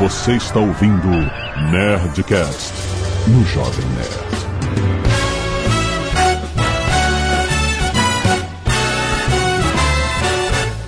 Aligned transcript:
Você 0.00 0.32
está 0.32 0.58
ouvindo 0.58 1.10
Nerdcast 1.70 2.72
no 3.28 3.44
Jovem 3.44 3.84
Nerd. 3.88 4.30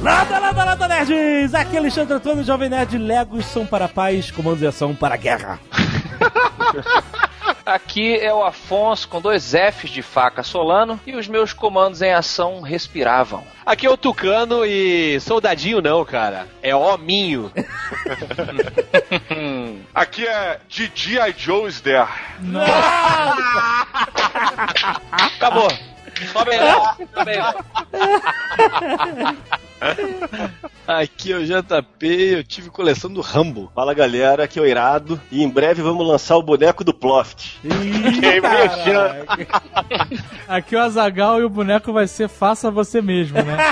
Lada, 0.00 0.38
lada, 0.38 0.64
lada, 0.64 0.88
nerds! 0.88 1.54
Aqui 1.54 1.76
é 1.76 1.78
Alexandre 1.78 2.14
Antônio, 2.14 2.42
Jovem 2.42 2.70
Nerd. 2.70 2.96
Legos 2.96 3.44
são 3.44 3.66
para 3.66 3.86
paz, 3.86 4.30
comandos 4.30 4.62
e 4.62 4.66
ação 4.66 4.94
para 4.94 5.12
a 5.12 5.18
guerra. 5.18 5.60
Aqui 7.64 8.18
é 8.18 8.34
o 8.34 8.42
Afonso 8.42 9.06
com 9.08 9.20
dois 9.20 9.52
Fs 9.52 9.88
de 9.90 10.02
faca 10.02 10.42
Solano 10.42 10.98
e 11.06 11.14
os 11.14 11.28
meus 11.28 11.52
comandos 11.52 12.02
em 12.02 12.12
ação 12.12 12.60
respiravam. 12.60 13.44
Aqui 13.64 13.86
é 13.86 13.90
o 13.90 13.96
Tucano 13.96 14.66
e 14.66 15.20
soldadinho 15.20 15.80
não, 15.80 16.04
cara. 16.04 16.48
É 16.60 16.74
hominho. 16.74 17.52
Aqui 19.94 20.26
é 20.26 20.58
G.I. 20.68 21.32
Joe 21.36 21.68
is 21.68 21.80
there. 21.80 22.08
Acabou. 25.36 25.70
Sobe 26.32 26.50
aí, 26.50 26.58
lá. 26.60 26.96
Sobe 27.14 27.30
aí. 27.30 27.38
lá. 27.38 27.54
Aqui 30.86 31.32
é 31.32 31.36
o 31.36 31.44
JP, 31.44 32.06
eu 32.06 32.44
tive 32.44 32.68
coleção 32.68 33.12
do 33.12 33.20
Rambo. 33.20 33.70
Fala 33.72 33.94
galera, 33.94 34.44
aqui 34.44 34.58
é 34.58 34.62
o 34.62 34.66
Irado 34.66 35.20
e 35.30 35.42
em 35.42 35.48
breve 35.48 35.80
vamos 35.80 36.06
lançar 36.06 36.36
o 36.36 36.42
boneco 36.42 36.82
do 36.82 36.92
Ploft. 36.92 37.60
Ih. 37.64 37.70
Aqui 40.48 40.74
o 40.74 40.80
Azagal 40.80 41.40
e 41.40 41.44
o 41.44 41.48
boneco 41.48 41.92
vai 41.92 42.08
ser 42.08 42.28
faça 42.28 42.70
você 42.70 43.00
mesmo, 43.00 43.36
né? 43.36 43.56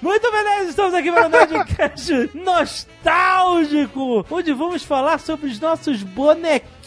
Muito 0.00 0.32
bem, 0.32 0.44
nerds, 0.44 0.70
estamos 0.70 0.94
aqui 0.94 1.12
para 1.12 1.26
o 1.26 1.28
Nerdcast 1.28 2.30
nostálgico, 2.34 4.26
onde 4.30 4.52
vamos 4.52 4.82
falar 4.82 5.20
sobre 5.20 5.48
os 5.48 5.60
nossos 5.60 6.02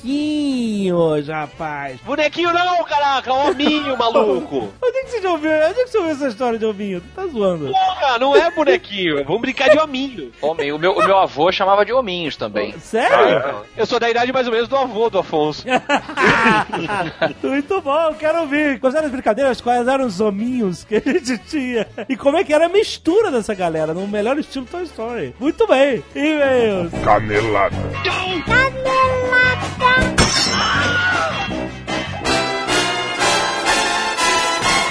bonequinhos, 0.03 1.27
rapaz. 1.27 1.99
Bonequinho 2.01 2.51
não, 2.53 2.83
caraca, 2.83 3.33
hominho, 3.33 3.97
maluco. 3.97 4.69
Onde 4.83 4.97
é 4.97 5.03
que 5.03 5.09
você 5.11 5.21
já 5.21 5.31
ouviu? 5.31 5.51
Onde 5.51 5.79
é 5.79 5.83
que 5.83 5.89
você 5.89 5.97
ouviu 5.97 6.11
essa 6.11 6.27
história 6.27 6.59
de 6.59 6.65
ovinho? 6.65 7.01
Tu 7.01 7.07
tá 7.15 7.25
zoando. 7.27 7.71
Porra, 7.71 8.19
não 8.19 8.35
é 8.35 8.51
bonequinho, 8.51 9.23
vamos 9.23 9.41
brincar 9.41 9.69
de 9.69 9.79
hominho. 9.79 10.31
Homem, 10.41 10.71
o 10.71 10.77
meu, 10.77 10.93
o 10.93 11.03
meu 11.03 11.17
avô 11.17 11.51
chamava 11.51 11.85
de 11.85 11.93
hominhos 11.93 12.35
também. 12.35 12.77
Sério? 12.79 13.63
Eu 13.77 13.85
sou 13.85 13.99
da 13.99 14.09
idade 14.09 14.31
mais 14.33 14.47
ou 14.47 14.53
menos 14.53 14.67
do 14.67 14.75
avô 14.75 15.09
do 15.09 15.19
Afonso. 15.19 15.65
Muito 17.41 17.81
bom, 17.81 18.13
quero 18.19 18.41
ouvir. 18.41 18.79
Quais 18.79 18.95
eram 18.95 19.05
as 19.05 19.11
brincadeiras? 19.11 19.61
Quais 19.61 19.87
eram 19.87 20.05
os 20.05 20.19
hominhos 20.19 20.83
que 20.83 20.95
a 20.95 20.99
gente 20.99 21.37
tinha? 21.39 21.87
E 22.09 22.17
como 22.17 22.37
é 22.37 22.43
que 22.43 22.53
era 22.53 22.65
a 22.65 22.69
mistura 22.69 23.31
dessa 23.31 23.53
galera, 23.53 23.93
no 23.93 24.07
melhor 24.07 24.37
estilo 24.37 24.65
Toy 24.65 24.83
Story? 24.83 25.35
Muito 25.39 25.65
bem. 25.67 26.03
E-mails. 26.15 26.91
Canelada. 27.03 27.75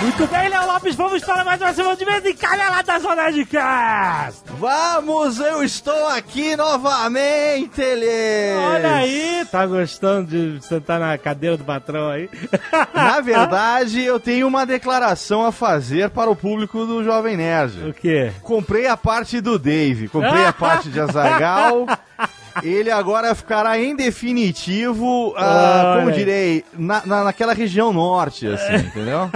Muito 0.03 0.27
bem, 0.27 0.49
Léo 0.49 0.67
Lopes, 0.67 0.95
vamos 0.97 1.25
para 1.25 1.45
mais 1.45 1.61
uma 1.61 1.73
semana 1.73 1.97
de 1.97 2.05
vez 2.05 2.25
em 2.27 2.35
Canelada 2.35 2.99
Zona 2.99 3.31
de 3.31 3.45
Cast. 3.47 4.43
Vamos, 4.59 5.39
eu 5.39 5.63
estou 5.63 6.09
aqui 6.09 6.57
novamente, 6.57 7.81
ele. 7.81 8.57
Olha 8.67 8.95
aí, 8.97 9.47
tá 9.51 9.65
gostando 9.65 10.27
de 10.59 10.67
sentar 10.67 10.99
na 10.99 11.17
cadeira 11.17 11.57
do 11.57 11.65
patrão 11.65 12.11
aí? 12.11 12.29
Na 12.93 13.21
verdade, 13.21 14.03
eu 14.03 14.19
tenho 14.19 14.49
uma 14.49 14.67
declaração 14.67 15.47
a 15.47 15.53
fazer 15.53 16.11
para 16.11 16.29
o 16.29 16.37
público 16.37 16.85
do 16.85 17.05
Jovem 17.05 17.35
O 17.35 17.39
Nerd. 17.39 17.95
quê? 18.01 18.33
Comprei 18.43 18.89
a 18.89 18.97
parte 18.97 19.41
do 19.41 19.57
Dave, 19.57 20.09
comprei 20.09 20.45
a 20.45 20.53
parte 20.53 20.89
de 20.91 20.99
Azagal. 21.01 21.87
Ele 22.63 22.91
agora 22.91 23.35
ficará 23.35 23.79
em 23.79 23.95
definitivo, 23.97 25.35
ah, 25.37 25.97
como 25.99 26.13
direi, 26.13 26.65
na, 26.77 27.03
na- 27.07 27.25
naquela 27.25 27.53
região 27.55 27.93
norte, 27.93 28.47
assim, 28.47 28.75
entendeu? 28.89 29.31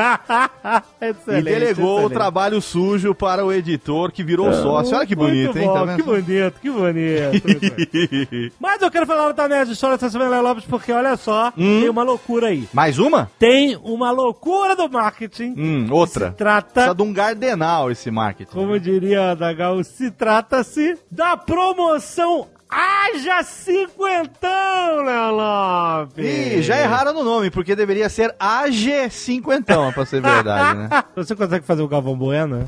E 1.01 1.07
Excelente, 1.07 1.45
delegou 1.45 1.87
o 1.87 1.99
excelente. 1.99 2.13
trabalho 2.15 2.61
sujo 2.61 3.15
para 3.15 3.45
o 3.45 3.53
editor 3.53 4.11
que 4.13 4.23
virou 4.25 4.53
sócio. 4.53 4.97
Olha 4.97 5.07
que 5.07 5.15
bonito, 5.15 5.57
hein? 5.59 5.69
Tá 5.73 5.85
vendo? 5.85 5.97
que 5.97 6.03
bonito, 6.03 6.61
que 6.61 6.71
bonito. 6.71 8.53
Mas 8.61 8.83
eu 8.83 8.91
quero 8.91 9.07
falar 9.07 9.33
da 9.33 9.49
Nerd 9.49 9.71
História 9.73 9.95
essa 9.95 10.11
semana, 10.11 10.41
Lopes, 10.41 10.65
porque 10.65 10.93
olha 10.93 11.17
só, 11.17 11.53
Hum. 11.57 11.81
tem 11.81 11.89
uma 11.89 12.03
loucura 12.03 12.49
aí. 12.49 12.69
Mais 12.73 12.99
uma? 12.99 13.31
Tem 13.39 13.77
uma 13.83 14.11
loucura 14.11 14.75
do 14.77 14.89
marketing. 14.89 15.55
Hum, 15.57 15.87
outra. 15.91 16.31
Se 16.31 16.37
trata, 16.37 16.71
Precisa 16.73 16.95
de 16.95 17.03
um 17.03 17.13
gardenal 17.13 17.91
esse 17.91 18.11
marketing. 18.11 18.53
como 18.53 18.79
diria 18.79 19.31
a 19.31 19.35
Dagal, 19.35 19.83
se 19.85 20.11
trata-se 20.11 20.97
da 21.11 21.37
promoção 21.37 22.47
Haja 22.69 23.43
Cinquentão, 23.45 25.05
Léo 25.05 25.35
Lopes. 25.37 26.25
Ih, 26.25 26.63
já 26.63 26.79
erraram 26.79 27.13
no 27.13 27.23
nome, 27.23 27.51
porque 27.51 27.77
deveria 27.77 28.09
ser 28.09 28.35
AG50, 28.41 29.93
pra 29.93 30.05
ser 30.05 30.21
verdade, 30.21 30.81
né? 30.81 31.05
Você 31.15 31.37
consegue 31.37 31.65
fazer 31.65 31.83
o 31.83 31.89
Galvão 31.89 32.17
Bueno? 32.17 32.67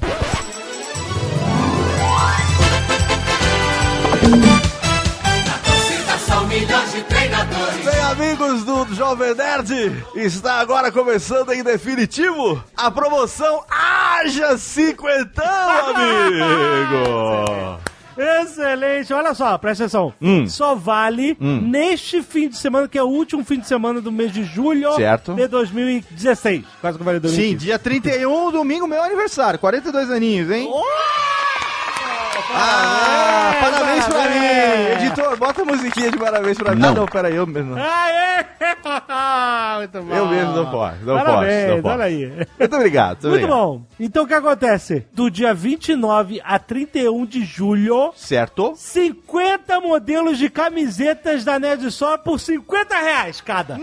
Bem, 7.84 8.00
amigos 8.00 8.64
do 8.64 8.94
Jovem 8.94 9.34
Nerd, 9.34 10.04
está 10.14 10.60
agora 10.60 10.92
começando 10.92 11.52
em 11.52 11.62
definitivo 11.62 12.62
a 12.76 12.90
promoção 12.90 13.64
Haja 13.68 14.56
Cinquentão, 14.58 15.44
amigo! 15.94 17.80
Excelente, 18.18 19.12
olha 19.12 19.32
só, 19.34 19.56
presta 19.58 19.84
atenção. 19.84 20.12
Hum. 20.20 20.46
Só 20.48 20.74
vale 20.74 21.36
Hum. 21.40 21.60
neste 21.62 22.20
fim 22.22 22.48
de 22.48 22.56
semana, 22.56 22.88
que 22.88 22.98
é 22.98 23.02
o 23.02 23.06
último 23.06 23.44
fim 23.44 23.60
de 23.60 23.66
semana 23.68 24.00
do 24.00 24.10
mês 24.10 24.32
de 24.32 24.42
julho 24.42 24.92
Certo. 24.94 25.34
de 25.34 25.46
2016. 25.46 26.64
Quase 26.80 26.98
que 26.98 27.04
vale 27.04 27.20
dois 27.20 27.34
Sim, 27.34 27.56
dia 27.56 27.78
31, 27.78 28.50
domingo, 28.50 28.86
meu 28.86 29.02
aniversário, 29.02 29.58
42 29.58 30.10
aninhos, 30.10 30.50
hein? 30.50 30.68
Ah, 32.54 33.52
parabéns 33.60 34.04
pra 34.06 34.14
parabéns. 34.14 34.40
mim! 35.00 35.04
Editor, 35.06 35.36
bota 35.36 35.62
a 35.62 35.64
musiquinha 35.64 36.10
de 36.10 36.18
parabéns 36.18 36.56
pra 36.58 36.74
mim. 36.74 36.80
Não. 36.80 36.88
Ah, 36.90 36.94
não, 36.94 37.06
peraí, 37.06 37.34
eu 37.36 37.46
mesmo. 37.46 37.74
não. 37.74 37.82
Aê! 37.82 38.44
Muito 39.78 40.02
bom. 40.02 40.14
Eu 40.14 40.26
mesmo 40.26 40.52
não 40.52 40.70
posso, 40.70 40.96
não 41.04 41.16
Parabéns, 41.16 41.64
posso, 41.64 41.74
não 41.76 41.82
posso. 41.82 41.94
olha 41.94 42.04
aí. 42.04 42.46
Muito 42.58 42.76
obrigado, 42.76 43.08
muito, 43.22 43.28
Muito 43.28 43.44
obrigado. 43.44 43.56
bom. 43.58 43.82
Então 44.00 44.24
o 44.24 44.26
que 44.26 44.34
acontece? 44.34 45.06
Do 45.12 45.30
dia 45.30 45.52
29 45.54 46.40
a 46.44 46.58
31 46.58 47.26
de 47.26 47.44
julho, 47.44 48.12
Certo? 48.16 48.72
50 48.76 49.80
modelos 49.80 50.38
de 50.38 50.48
camisetas 50.50 51.44
da 51.44 51.58
Nerd 51.58 51.90
Só 51.90 52.16
por 52.18 52.38
50 52.40 52.96
reais 52.96 53.40
cada. 53.40 53.78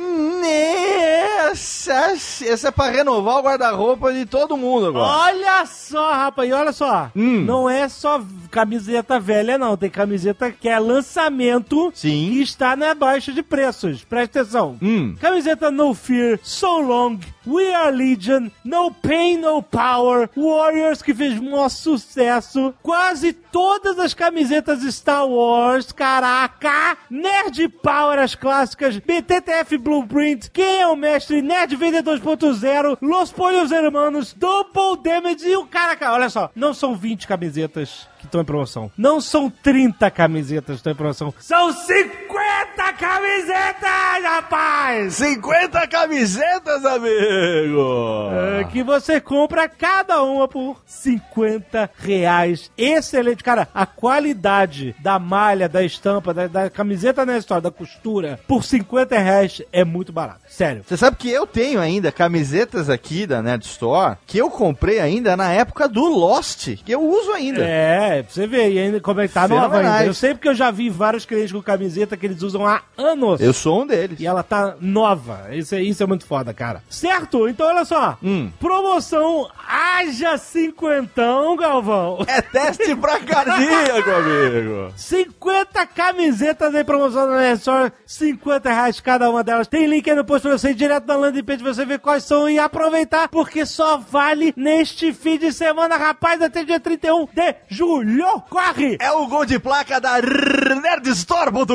Essa, 1.52 2.14
essa 2.46 2.68
é 2.68 2.72
pra 2.72 2.90
renovar 2.90 3.38
o 3.38 3.42
guarda-roupa 3.44 4.12
de 4.14 4.26
todo 4.26 4.58
mundo 4.58 4.88
agora. 4.88 5.06
Olha 5.06 5.66
só, 5.66 6.14
rapaz, 6.14 6.50
e 6.50 6.54
olha 6.54 6.72
só. 6.72 7.10
Hum. 7.16 7.42
Não 7.46 7.70
é 7.70 7.88
só 7.90 8.22
camiseta 8.56 9.20
velha, 9.20 9.58
não. 9.58 9.76
Tem 9.76 9.90
camiseta 9.90 10.50
que 10.50 10.70
é 10.70 10.80
lançamento 10.80 11.92
Sim. 11.94 12.30
e 12.32 12.42
está 12.42 12.74
na 12.74 12.96
baixa 12.96 13.34
de 13.34 13.44
preços. 13.44 14.06
Presta 14.06 14.40
atenção. 14.40 14.78
Hum. 14.82 15.14
Camiseta 15.20 15.70
No 15.70 15.94
Fear, 15.94 16.40
So 16.42 16.80
Long, 16.80 17.20
We 17.46 17.76
Are 17.76 17.94
Legion, 17.94 18.48
No 18.64 18.94
Pain, 18.94 19.40
No 19.40 19.62
Power, 19.62 20.30
Warriors, 20.38 21.02
que 21.02 21.14
fez 21.14 21.38
maior 21.38 21.68
sucesso, 21.68 22.74
quase 22.82 23.34
todas 23.34 24.00
as 24.00 24.14
camisetas 24.14 24.82
Star 24.84 25.28
Wars, 25.28 25.92
caraca, 25.92 26.98
Nerd 27.10 27.68
Power, 27.84 28.20
as 28.20 28.36
clássicas, 28.36 28.98
BTTF 28.98 29.78
Blueprint, 29.78 30.50
Quem 30.50 30.80
é 30.80 30.88
o 30.88 30.96
Mestre, 30.96 31.42
Nerd 31.42 31.76
Vender 31.76 32.04
2.0, 32.04 32.98
Los 33.02 33.34
Pollos 33.34 33.74
Hermanos, 33.74 34.34
Double 34.34 35.04
Damage 35.04 35.46
e 35.46 35.58
o 35.58 35.66
caraca, 35.66 36.14
olha 36.14 36.30
só, 36.30 36.50
não 36.56 36.74
são 36.74 36.96
20 36.96 37.28
camisetas 37.28 38.15
que 38.26 38.30
estão 38.30 38.42
em 38.42 38.46
promoção, 38.46 38.92
não 38.98 39.22
são 39.22 39.50
30 39.50 40.10
camisetas 40.12 40.76
que 40.76 40.80
estão 40.80 40.94
em 40.94 40.96
promoção, 40.96 41.34
são 41.40 41.72
50 41.72 42.94
camisetas, 43.00 44.24
rapaz! 44.24 45.14
50 45.16 45.88
camisetas, 45.88 46.86
amigo! 46.86 48.30
É, 48.60 48.64
que 48.66 48.84
você 48.84 49.20
compra 49.20 49.68
cada 49.68 50.24
uma 50.24 50.48
por 50.48 50.82
50 50.86 51.90
reais. 51.98 52.72
Excelente, 52.78 53.44
cara. 53.44 53.68
A 53.74 53.86
qualidade 53.86 54.96
da 55.00 55.20
malha, 55.20 55.70
da 55.70 55.84
estampa, 55.84 56.34
da, 56.34 56.48
da 56.48 56.70
camiseta 56.70 57.26
na 57.26 57.38
história, 57.38 57.62
da 57.62 57.72
costura, 57.72 58.40
por 58.48 58.64
50 58.64 59.18
reais 59.18 59.62
é 59.72 59.84
muito 59.84 60.12
barato. 60.12 60.42
Sério. 60.48 60.84
Você 60.86 60.98
sabe 60.98 61.18
que 61.18 61.30
eu 61.30 61.46
tenho 61.46 61.80
ainda 61.80 62.12
camisetas 62.12 62.90
aqui 62.90 63.26
da 63.26 63.42
Nerd 63.42 63.66
Store 63.66 64.18
que 64.26 64.38
eu 64.38 64.50
comprei 64.50 65.00
ainda 65.00 65.36
na 65.36 65.52
época 65.52 65.88
do 65.88 66.06
Lost, 66.06 66.76
que 66.84 66.92
eu 66.92 67.02
uso 67.02 67.32
ainda. 67.32 67.64
É, 67.64 68.15
pra 68.24 68.34
você 68.34 68.48
ver 68.48 68.72
e 68.72 68.80
ainda 68.80 69.00
como 69.00 69.22
é 69.22 69.28
que 69.28 69.34
tá 69.34 69.48
nova 69.48 69.78
ainda. 69.78 70.06
Eu 70.06 70.14
sei 70.14 70.34
porque 70.34 70.50
eu 70.50 70.56
já 70.56 70.72
vi 70.72 70.90
vários 70.90 71.26
clientes 71.26 71.52
com 71.52 71.62
camiseta 71.62 72.18
que 72.18 72.26
eles 72.26 72.42
usam 72.42 72.66
há 72.66 72.82
anos. 72.98 73.42
Eu 73.42 73.54
sou 73.54 73.84
um 73.84 73.88
deles. 73.88 74.20
E 74.20 74.26
ela 74.26 74.44
tá 74.44 74.76
nova. 74.80 75.48
Isso 75.52 75.76
é, 75.76 75.82
isso 75.82 76.04
é 76.04 76.06
muito 76.06 76.26
foda, 76.26 76.54
cara. 76.54 76.82
Certo? 76.90 77.48
Então 77.48 77.68
olha 77.68 77.86
só. 77.86 78.18
Hum. 78.24 78.50
Promoção 78.60 79.50
Haja 79.68 80.38
Cinquentão, 80.38 81.56
Galvão. 81.56 82.24
É 82.28 82.42
teste 82.42 82.96
pra 82.96 83.20
cardíaco, 83.26 84.10
amigo. 84.10 84.94
50 84.96 85.86
camisetas 85.88 86.74
em 86.74 86.84
promoção 86.84 87.28
na 87.28 87.38
Netsor, 87.38 87.92
50 88.06 88.70
reais 88.70 89.00
cada 89.00 89.30
uma 89.30 89.44
delas. 89.44 89.68
Tem 89.68 89.88
link 89.88 90.10
aí 90.10 90.16
no 90.16 90.26
post 90.26 90.48
pra 90.48 90.58
você 90.58 90.72
ir 90.72 90.76
direto 90.76 91.08
na 91.08 91.16
landing 91.16 91.44
page 91.44 91.64
pra 91.64 91.74
você 91.74 91.86
ver 91.86 92.00
quais 92.00 92.24
são 92.24 92.50
e 92.50 92.60
aproveitar, 92.60 93.28
porque 93.30 93.66
só 93.66 93.98
vale 93.98 94.54
neste 94.56 95.14
fim 95.14 95.38
de 95.38 95.52
semana, 95.52 95.98
rapaz, 95.98 96.42
até 96.42 96.64
dia 96.64 96.80
31 96.80 97.26
de 97.26 97.56
julho. 97.68 98.05
Corre! 98.50 98.98
É 99.00 99.12
o 99.12 99.28
gol 99.28 99.46
de 99.46 99.60
placa 99.60 100.00
da 100.00 100.22
nerdstore.com.br. 100.22 101.72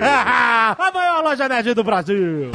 a 0.02 0.90
maior 0.92 1.24
loja 1.24 1.48
nerd 1.48 1.74
do 1.74 1.82
Brasil. 1.82 2.50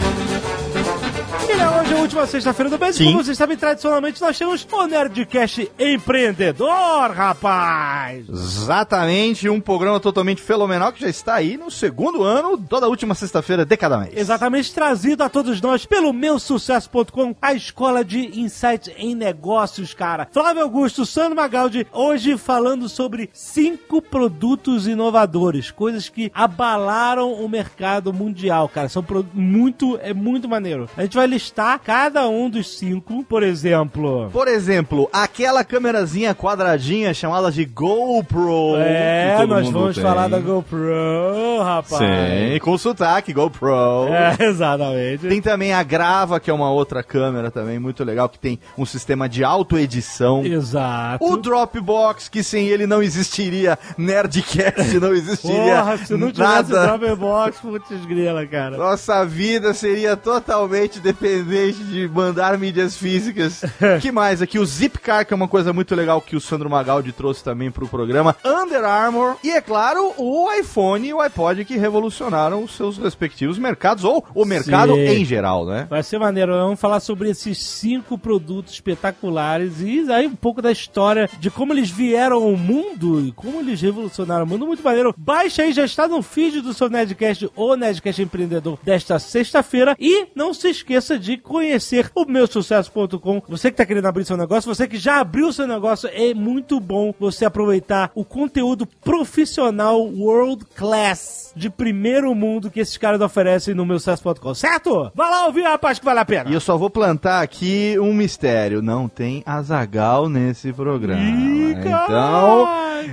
E 1.50 1.56
na 1.56 1.80
hoje 1.82 1.94
é 1.94 1.98
a 1.98 2.02
última 2.02 2.26
sexta-feira 2.28 2.70
do 2.70 2.80
mês. 2.80 2.96
Sim. 2.96 3.06
Como 3.06 3.24
vocês 3.24 3.38
sabem, 3.38 3.58
tradicionalmente 3.58 4.22
nós 4.22 4.38
temos 4.38 4.68
o 4.72 4.88
Nerdcast 4.88 5.72
Empreendedor, 5.78 7.12
rapaz. 7.12 8.28
Exatamente, 8.30 9.50
um 9.50 9.60
programa 9.60 10.00
totalmente 10.00 10.42
fenomenal 10.42 10.94
que 10.94 11.02
já 11.02 11.10
está 11.10 11.36
aí 11.36 11.58
no 11.58 11.72
segundo 11.72 12.24
ano, 12.24 12.58
toda 12.58 12.88
última 12.88 13.16
sexta-feira 13.16 13.66
de 13.66 13.76
cada 13.76 13.98
mês. 13.98 14.14
Exatamente, 14.16 14.74
trazido 14.74 15.24
a 15.24 15.30
todos 15.30 15.60
nós 15.60 15.86
pelo 15.86 16.14
meusucesso.com, 16.14 17.36
a 17.42 17.54
escola 17.54 18.06
de 18.06 18.40
insights 18.40 18.94
em 18.98 19.16
negócios, 19.16 19.94
cara. 19.94 20.28
Flávio 20.32 20.64
Augusto, 20.64 21.06
Sandro 21.06 21.36
Magaldi, 21.36 21.88
hoje 21.92 22.38
falando 22.38 22.88
sobre 22.88 23.30
cinco 23.34 24.02
produtos 24.02 24.88
inovadores, 24.88 25.72
coisas 25.72 26.08
que 26.10 26.32
abalaram 26.34 27.34
o 27.34 27.50
mercado 27.50 28.14
mundial, 28.14 28.70
cara. 28.70 28.88
São 28.88 29.04
muito, 29.34 30.00
é 30.02 30.14
muito 30.14 30.48
maneiro. 30.48 30.90
A 30.96 31.02
gente 31.02 31.16
vai 31.16 31.23
listar 31.26 31.80
cada 31.80 32.28
um 32.28 32.50
dos 32.50 32.78
cinco, 32.78 33.24
por 33.24 33.44
exemplo. 33.44 34.30
Por 34.32 34.48
exemplo, 34.48 35.10
aquela 35.12 35.64
câmerazinha 35.64 36.36
quadradinha 36.36 37.14
chamada 37.14 37.52
de 37.52 37.66
GoPro. 37.66 38.76
É, 38.78 39.46
nós 39.46 39.70
vamos 39.70 39.96
tem. 39.96 40.04
falar 40.04 40.28
da 40.28 40.40
GoPro, 40.40 41.62
rapaz. 41.62 42.02
Sim, 42.02 42.60
com 42.60 42.78
sotaque, 42.78 43.34
GoPro. 43.34 44.08
É, 44.10 44.36
exatamente. 44.46 45.28
Tem 45.28 45.42
também 45.42 45.74
a 45.74 45.84
Grava, 45.84 46.40
que 46.40 46.50
é 46.50 46.54
uma 46.54 46.72
outra 46.72 47.04
câmera 47.04 47.52
também 47.52 47.80
muito 47.80 48.04
legal, 48.04 48.30
que 48.30 48.40
tem 48.40 48.60
um 48.78 48.86
sistema 48.86 49.28
de 49.28 49.44
autoedição. 49.44 50.46
Exato. 50.46 51.24
O 51.24 51.38
Dropbox, 51.38 52.30
que 52.30 52.44
sem 52.44 52.68
ele 52.68 52.86
não 52.88 53.02
existiria 53.02 53.78
Nerdcast, 53.98 55.00
não 55.00 55.14
existiria 55.14 55.78
Porra, 55.78 55.98
se 55.98 56.14
não 56.16 56.32
tivesse 56.32 56.72
nada. 56.72 56.98
Dropbox, 56.98 57.60
putz 57.60 58.06
grila, 58.06 58.46
cara. 58.46 58.78
Nossa 58.78 59.26
vida 59.26 59.74
seria 59.74 60.16
totalmente 60.16 61.00
dependente 61.14 61.84
de 61.84 62.08
mandar 62.08 62.58
mídias 62.58 62.98
físicas. 62.98 63.64
que 64.02 64.12
mais 64.12 64.42
aqui? 64.42 64.58
O 64.58 64.66
Zipcar, 64.66 65.26
que 65.26 65.34
é 65.34 65.36
uma 65.36 65.48
coisa 65.48 65.72
muito 65.72 65.96
legal 65.96 66.20
que 66.20 66.36
o 66.36 66.42
Sandro 66.42 66.70
Magaldi 66.70 67.12
trouxe 67.12 67.44
também 67.44 67.72
pro 67.72 67.88
programa. 67.88 68.36
Under 68.44 68.84
Armour. 68.84 69.36
E, 69.44 69.52
é 69.52 69.62
claro, 69.62 70.14
o 70.18 70.52
iPhone 70.52 71.08
e 71.08 71.14
o 71.14 71.22
iPod 71.22 71.64
que 71.66 71.78
revolucionaram 71.78 72.64
os 72.64 72.76
seus 72.76 72.98
respectivos 72.98 73.58
mercados, 73.58 74.04
ou 74.04 74.26
o 74.34 74.46
mercado 74.46 74.96
Sim. 74.96 75.02
em 75.02 75.26
geral, 75.26 75.66
né? 75.66 75.88
Vai 75.90 76.04
ser 76.04 76.18
maneiro, 76.18 76.54
vamos 76.54 76.80
falar 76.80 77.00
sobre 77.00 77.30
esses 77.30 77.62
cinco 77.62 78.18
produtos 78.18 78.74
espetaculares 78.74 79.82
e 79.82 80.12
aí 80.12 80.28
um 80.28 80.36
pouco 80.36 80.62
da 80.62 80.72
história 80.72 81.30
de 81.40 81.52
como 81.52 81.74
eles 81.74 81.90
vieram 81.90 82.38
ao 82.38 82.58
mundo 82.58 83.26
e 83.26 83.32
como 83.32 83.60
eles 83.60 83.82
revolucionaram 83.82 84.46
o 84.46 84.48
mundo. 84.48 84.66
Muito 84.66 84.84
maneiro. 84.84 85.14
Baixa 85.18 85.64
aí, 85.64 85.72
já 85.72 85.86
está 85.86 86.08
no 86.08 86.22
feed 86.22 86.62
do 86.62 86.74
seu 86.74 86.90
Nerdcast, 86.90 87.50
o 87.56 87.76
Nerdcast 87.76 88.22
Empreendedor 88.22 88.80
desta 88.84 89.20
sexta-feira. 89.20 89.96
E 90.00 90.28
não 90.36 90.54
se 90.54 90.70
esqueça 90.70 91.03
de 91.12 91.38
conhecer 91.38 92.10
o 92.16 92.26
meusucesso.com. 92.26 93.42
Você 93.48 93.70
que 93.70 93.74
está 93.74 93.86
querendo 93.86 94.06
abrir 94.08 94.26
seu 94.26 94.38
negócio, 94.38 94.74
você 94.74 94.88
que 94.88 94.98
já 94.98 95.20
abriu 95.20 95.52
seu 95.52 95.68
negócio, 95.68 96.10
é 96.14 96.34
muito 96.34 96.80
bom 96.80 97.14
você 97.20 97.46
aproveitar 97.46 98.12
o 98.16 98.24
conteúdo 98.24 98.86
profissional 98.86 100.02
world 100.02 100.66
class 100.76 101.52
de 101.56 101.70
primeiro 101.70 102.34
mundo 102.34 102.72
que 102.72 102.80
esses 102.80 102.98
caras 102.98 103.22
oferecem 103.22 103.74
no 103.74 103.86
meusucesso.com, 103.86 104.54
certo? 104.54 105.12
Vai 105.14 105.30
lá 105.30 105.46
ouvir, 105.46 105.64
rapaz, 105.64 106.00
que 106.00 106.06
vale 106.06 106.20
a 106.20 106.26
pena. 106.26 106.50
E 106.50 106.54
eu 106.54 106.60
só 106.62 106.78
vou 106.78 106.90
plantar 106.90 107.42
aqui 107.42 107.98
um 108.00 108.14
mistério. 108.14 108.82
Não 108.82 109.08
tem 109.08 109.44
Azagal 109.46 110.30
nesse 110.30 110.72
programa. 110.72 111.22
Ih, 111.22 111.72
então, 111.72 112.68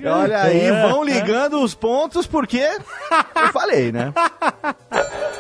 olha 0.05 0.43
aí, 0.43 0.61
É, 0.61 0.89
vão 0.89 1.03
ligando 1.03 1.61
os 1.63 1.75
pontos 1.75 2.27
porque 2.27 2.59
eu 3.37 3.53
falei, 3.53 3.91
né? 3.93 4.13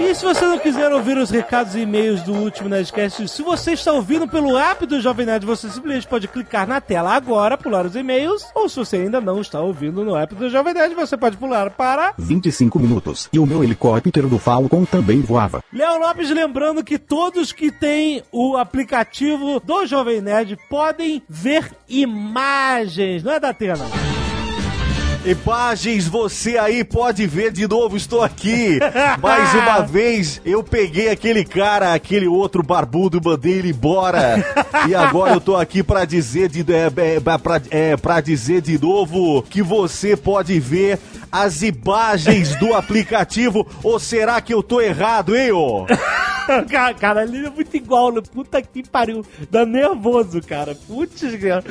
E 0.00 0.14
se 0.14 0.24
você 0.24 0.46
não 0.46 0.58
quiser 0.58 0.90
ouvir 0.92 1.18
os 1.18 1.30
recados 1.30 1.74
e 1.74 1.80
e-mails 1.80 2.22
do 2.22 2.32
último 2.32 2.70
Nerdcast, 2.70 3.28
se 3.28 3.42
você 3.42 3.72
está 3.72 3.92
ouvindo 3.92 4.26
pelo 4.26 4.56
app 4.56 4.86
do 4.86 4.98
Jovem 4.98 5.26
Nerd, 5.26 5.44
você 5.44 5.68
simplesmente 5.68 6.08
pode 6.08 6.26
clicar 6.26 6.66
na 6.66 6.80
tela 6.80 7.14
agora, 7.14 7.58
pular 7.58 7.84
os 7.84 7.94
e-mails, 7.94 8.46
ou 8.54 8.66
se 8.66 8.76
você 8.76 8.96
ainda 8.96 9.20
não 9.20 9.42
está 9.42 9.60
ouvindo 9.60 10.02
no 10.02 10.16
app 10.16 10.34
do 10.34 10.48
Jovem 10.48 10.72
Nerd, 10.72 10.94
você 10.94 11.18
pode 11.18 11.36
pular 11.36 11.68
para 11.68 12.14
25 12.16 12.78
minutos. 12.78 13.28
E 13.30 13.38
o 13.38 13.44
meu 13.44 13.62
helicóptero 13.62 14.26
do 14.26 14.38
Falcon 14.38 14.86
também 14.86 15.20
voava. 15.20 15.62
Léo 15.70 16.00
Lopes, 16.00 16.30
lembrando 16.30 16.82
que 16.82 16.98
todos 16.98 17.52
que 17.52 17.70
têm 17.70 18.22
o 18.32 18.56
aplicativo 18.56 19.60
do 19.60 19.84
Jovem 19.84 20.22
Nerd 20.22 20.58
podem 20.70 21.22
ver 21.28 21.70
imagens, 21.86 23.22
não 23.22 23.32
é, 23.32 23.38
Datena? 23.38 23.84
Imagens, 25.24 26.08
você 26.08 26.56
aí 26.56 26.82
pode 26.82 27.26
ver 27.26 27.52
de 27.52 27.68
novo, 27.68 27.94
estou 27.94 28.22
aqui. 28.22 28.78
Mais 29.20 29.52
uma 29.54 29.80
vez, 29.80 30.40
eu 30.46 30.62
peguei 30.62 31.10
aquele 31.10 31.44
cara, 31.44 31.92
aquele 31.92 32.26
outro 32.26 32.62
barbudo, 32.62 33.20
mandei 33.22 33.58
ele 33.58 33.68
embora. 33.70 34.42
E 34.88 34.94
agora 34.94 35.34
eu 35.34 35.40
tô 35.40 35.56
aqui 35.56 35.82
pra 35.82 36.06
dizer 36.06 36.48
de, 36.48 36.60
é, 36.72 36.86
é, 36.86 37.38
pra, 37.38 37.60
é, 37.70 37.96
pra 37.98 38.20
dizer 38.22 38.62
de 38.62 38.80
novo 38.80 39.42
que 39.42 39.60
você 39.60 40.16
pode 40.16 40.58
ver 40.58 40.98
as 41.30 41.60
imagens 41.60 42.56
do 42.56 42.74
aplicativo. 42.74 43.66
Ou 43.82 43.98
será 43.98 44.40
que 44.40 44.54
eu 44.54 44.62
tô 44.62 44.80
errado, 44.80 45.36
hein, 45.36 45.52
ô? 45.52 45.86
cara, 46.70 46.94
cara, 46.94 47.22
ele 47.24 47.46
é 47.46 47.50
muito 47.50 47.76
igual, 47.76 48.12
puta 48.22 48.60
que 48.62 48.88
pariu. 48.88 49.24
Dá 49.50 49.64
nervoso, 49.66 50.40
cara. 50.42 50.74
Putz. 50.86 51.20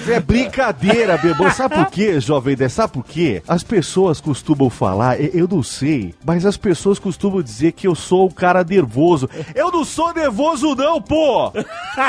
É 0.08 0.20
brincadeira, 0.20 1.18
Bebão. 1.18 1.52
Sabe 1.52 1.76
por 1.76 1.88
quê, 1.88 2.20
jovem? 2.20 2.56
Nerd? 2.56 2.72
Sabe 2.72 2.94
por 2.94 3.06
quê? 3.06 3.42
As 3.48 3.64
pessoas 3.64 4.22
costumam 4.22 4.70
falar, 4.70 5.20
eu 5.20 5.48
não 5.48 5.64
sei, 5.64 6.14
mas 6.26 6.46
as 6.46 6.58
pessoas 6.58 7.00
costumam 7.00 7.42
dizer 7.42 7.72
que 7.72 7.88
eu 7.88 7.96
sou 7.96 8.28
um 8.28 8.32
cara 8.32 8.64
nervoso. 8.64 9.30
Eu 9.56 9.72
não 9.72 9.84
sou 9.84 10.14
nervoso, 10.14 10.76
não, 10.76 11.02
pô! 11.02 11.52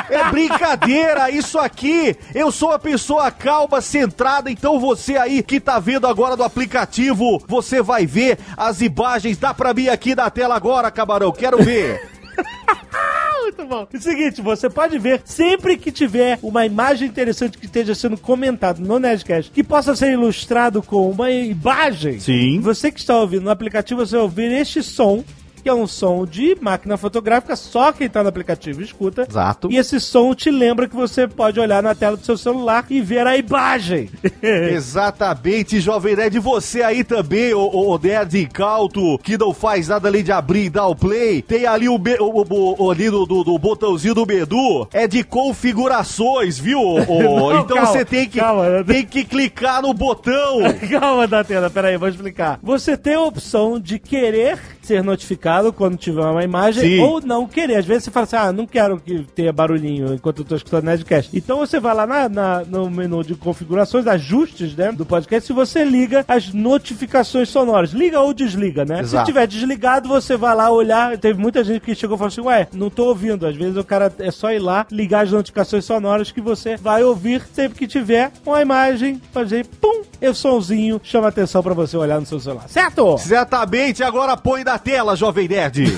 É 0.09 0.31
brincadeira, 0.31 1.31
isso 1.31 1.59
aqui. 1.59 2.17
Eu 2.35 2.51
sou 2.51 2.71
uma 2.71 2.79
pessoa 2.79 3.31
calma, 3.31 3.81
centrada, 3.81 4.51
então 4.51 4.79
você 4.79 5.17
aí 5.17 5.43
que 5.43 5.61
tá 5.61 5.79
vendo 5.79 6.07
agora 6.07 6.37
do 6.37 6.45
aplicativo, 6.45 7.43
você 7.47 7.83
vai 7.83 8.07
ver 8.07 8.39
as 8.57 8.81
imagens. 8.81 9.39
Dá 9.39 9.55
pra 9.55 9.75
mim 9.75 9.89
aqui 9.89 10.15
na 10.15 10.31
tela 10.31 10.55
agora, 10.55 10.91
camarão, 10.91 11.33
quero 11.33 11.63
ver. 11.63 12.20
Muito 13.43 13.65
bom. 13.67 13.89
É 13.93 13.97
o 13.97 14.01
seguinte, 14.01 14.41
você 14.41 14.71
pode 14.71 14.99
ver 14.99 15.23
sempre 15.25 15.77
que 15.77 15.91
tiver 15.91 16.39
uma 16.43 16.65
imagem 16.65 17.09
interessante 17.09 17.59
que 17.59 17.67
esteja 17.67 17.95
sendo 17.95 18.17
comentada 18.17 18.81
no 18.81 18.99
Nerdcast, 18.99 19.51
que 19.51 19.65
possa 19.65 19.97
ser 19.97 20.13
ilustrado 20.13 20.83
com 20.83 21.11
uma 21.11 21.31
imagem. 21.31 22.21
Sim. 22.21 22.61
Você 22.61 22.93
que 22.93 23.01
está 23.01 23.19
ouvindo 23.19 23.45
no 23.45 23.51
aplicativo, 23.51 24.05
você 24.05 24.15
vai 24.17 24.23
ouvir 24.23 24.53
este 24.53 24.83
som, 24.83 25.25
que 25.61 25.69
é 25.69 25.75
um 25.75 25.87
som 25.87 26.25
de 26.27 26.57
máquina 26.61 26.97
fotográfica, 26.97 27.55
só 27.57 27.93
quem 27.93 28.07
está 28.07 28.23
no 28.23 28.29
aplicativo 28.29 28.83
escuta. 28.83 29.27
Exato. 29.29 29.71
E 29.71 29.77
esse 29.77 30.01
som 30.01 30.35
te 30.35 30.51
lembra 30.51 30.89
que 30.89 30.97
você 30.97 31.27
pode 31.29 31.59
olhar 31.61 31.83
na 31.83 31.95
tela 31.95 32.17
do 32.17 32.25
seu 32.25 32.37
celular 32.37 32.85
e 32.91 33.01
ver 33.01 33.27
a 33.27 33.37
imagem. 33.37 34.09
Exatamente, 34.43 35.81
Jovem 35.81 36.17
Nerd. 36.17 36.39
Você 36.39 36.83
aí 36.83 37.05
também, 37.05 37.53
o, 37.55 37.61
o, 37.61 37.99
nerd 37.99 38.41
incauto, 38.41 39.19
que 39.19 39.37
não 39.37 39.53
faz 39.53 39.89
nada 39.89 40.09
além 40.09 40.25
de 40.25 40.33
abrir 40.33 40.65
e 40.65 40.71
dar 40.71 40.87
o 40.87 40.97
play. 40.97 41.43
Tem 41.43 41.67
ali 41.67 41.89
o, 41.89 41.97
o, 41.97 42.77
o- 42.85 42.91
ali 42.91 43.11
do, 43.11 43.27
do- 43.27 43.45
do 43.45 43.59
botãozinho 43.59 44.15
do 44.15 44.27
menu. 44.27 44.89
É 44.93 45.07
de 45.07 45.23
configurações, 45.23 46.59
viu? 46.59 46.81
Não, 47.09 47.61
então 47.61 47.77
calma, 47.77 47.87
você 47.93 48.05
tem 48.05 48.29
que, 48.29 48.39
calma. 48.41 48.85
tem 48.87 49.05
que 49.05 49.25
clicar 49.25 49.83
no 49.83 49.93
botão. 49.93 50.59
Calma, 50.91 51.27
Datena, 51.27 51.69
peraí, 51.71 51.97
vou 51.97 52.09
explicar. 52.09 52.59
Você 52.63 52.97
tem 52.97 53.15
a 53.15 53.21
opção 53.21 53.79
de 53.79 53.99
querer 53.99 54.59
ser 54.91 55.05
notificado 55.05 55.73
quando 55.73 55.97
tiver 55.97 56.21
uma 56.25 56.43
imagem 56.43 56.83
Sim. 56.97 57.01
ou 57.01 57.21
não 57.21 57.47
querer. 57.47 57.77
Às 57.77 57.85
vezes 57.87 58.05
você 58.05 58.11
fala 58.11 58.25
assim, 58.25 58.37
ah, 58.37 58.53
não 58.53 58.67
quero 58.67 58.99
que 58.99 59.23
tenha 59.35 59.53
barulhinho 59.53 60.13
enquanto 60.15 60.39
eu 60.41 60.45
tô 60.45 60.57
escutando 60.57 60.85
Nerdcast. 60.85 61.31
Então 61.37 61.59
você 61.59 61.79
vai 61.79 61.95
lá 61.95 62.07
na, 62.07 62.29
na- 62.29 62.65
no 62.65 62.91
menu 62.91 63.23
de 63.23 63.37
configurações, 63.37 64.07
ajustes, 64.09 64.75
né, 64.75 64.91
do 64.91 65.07
podcast, 65.07 65.51
e 65.51 65.55
você 65.55 65.85
liga 65.85 66.25
as 66.27 66.53
notificações 66.53 67.49
sonoras. 67.49 67.91
Liga 67.93 68.19
ou 68.21 68.35
desliga, 68.35 68.85
né? 68.85 69.01
Exato. 69.01 69.27
Se 69.27 69.33
tiver 69.33 69.47
desligado, 69.47 70.09
você 70.09 70.37
vai 70.37 70.55
lá 70.57 70.71
olhar. 70.71 71.17
Teve 71.19 71.41
muita 71.41 71.63
gente 71.63 71.81
que 71.83 71.95
chegou 71.95 72.17
e 72.17 72.19
falou 72.19 72.29
assim, 72.29 72.41
ué, 72.41 72.67
não 72.75 72.91
tô 72.91 73.05
ouvindo. 73.07 73.47
Às 73.47 73.55
vezes 73.55 73.77
o 73.77 73.85
cara 73.85 74.13
é 74.19 74.31
só 74.33 74.51
ir 74.53 74.59
lá, 74.59 74.87
ligar 74.91 75.25
as 75.25 75.31
notificações 75.31 75.85
sonoras 75.85 76.33
que 76.33 76.41
você 76.41 76.77
vai 76.77 77.05
ouvir 77.05 77.43
sempre 77.55 77.79
que 77.79 77.87
tiver 77.87 78.33
uma 78.45 78.61
imagem, 78.61 79.21
fazer 79.33 79.65
pum, 79.81 80.03
e 80.21 80.29
o 80.29 80.35
somzinho 80.35 81.01
chama 81.05 81.29
atenção 81.29 81.63
pra 81.63 81.75
você 81.75 81.97
olhar 81.97 82.19
no 82.19 82.27
seu 82.27 82.41
celular. 82.41 82.69
Certo? 82.69 83.15
Exatamente, 83.15 84.03
agora 84.03 84.37
põe 84.37 84.65
na 84.65 84.79
tela, 84.83 85.15
Jovem 85.15 85.49
Nerd. 85.49 85.87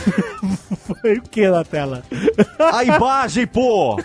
Foi 1.00 1.18
o 1.18 1.22
que 1.22 1.48
na 1.48 1.64
tela? 1.64 2.02
A 2.58 2.84
imagem, 2.84 3.46
pô. 3.46 3.96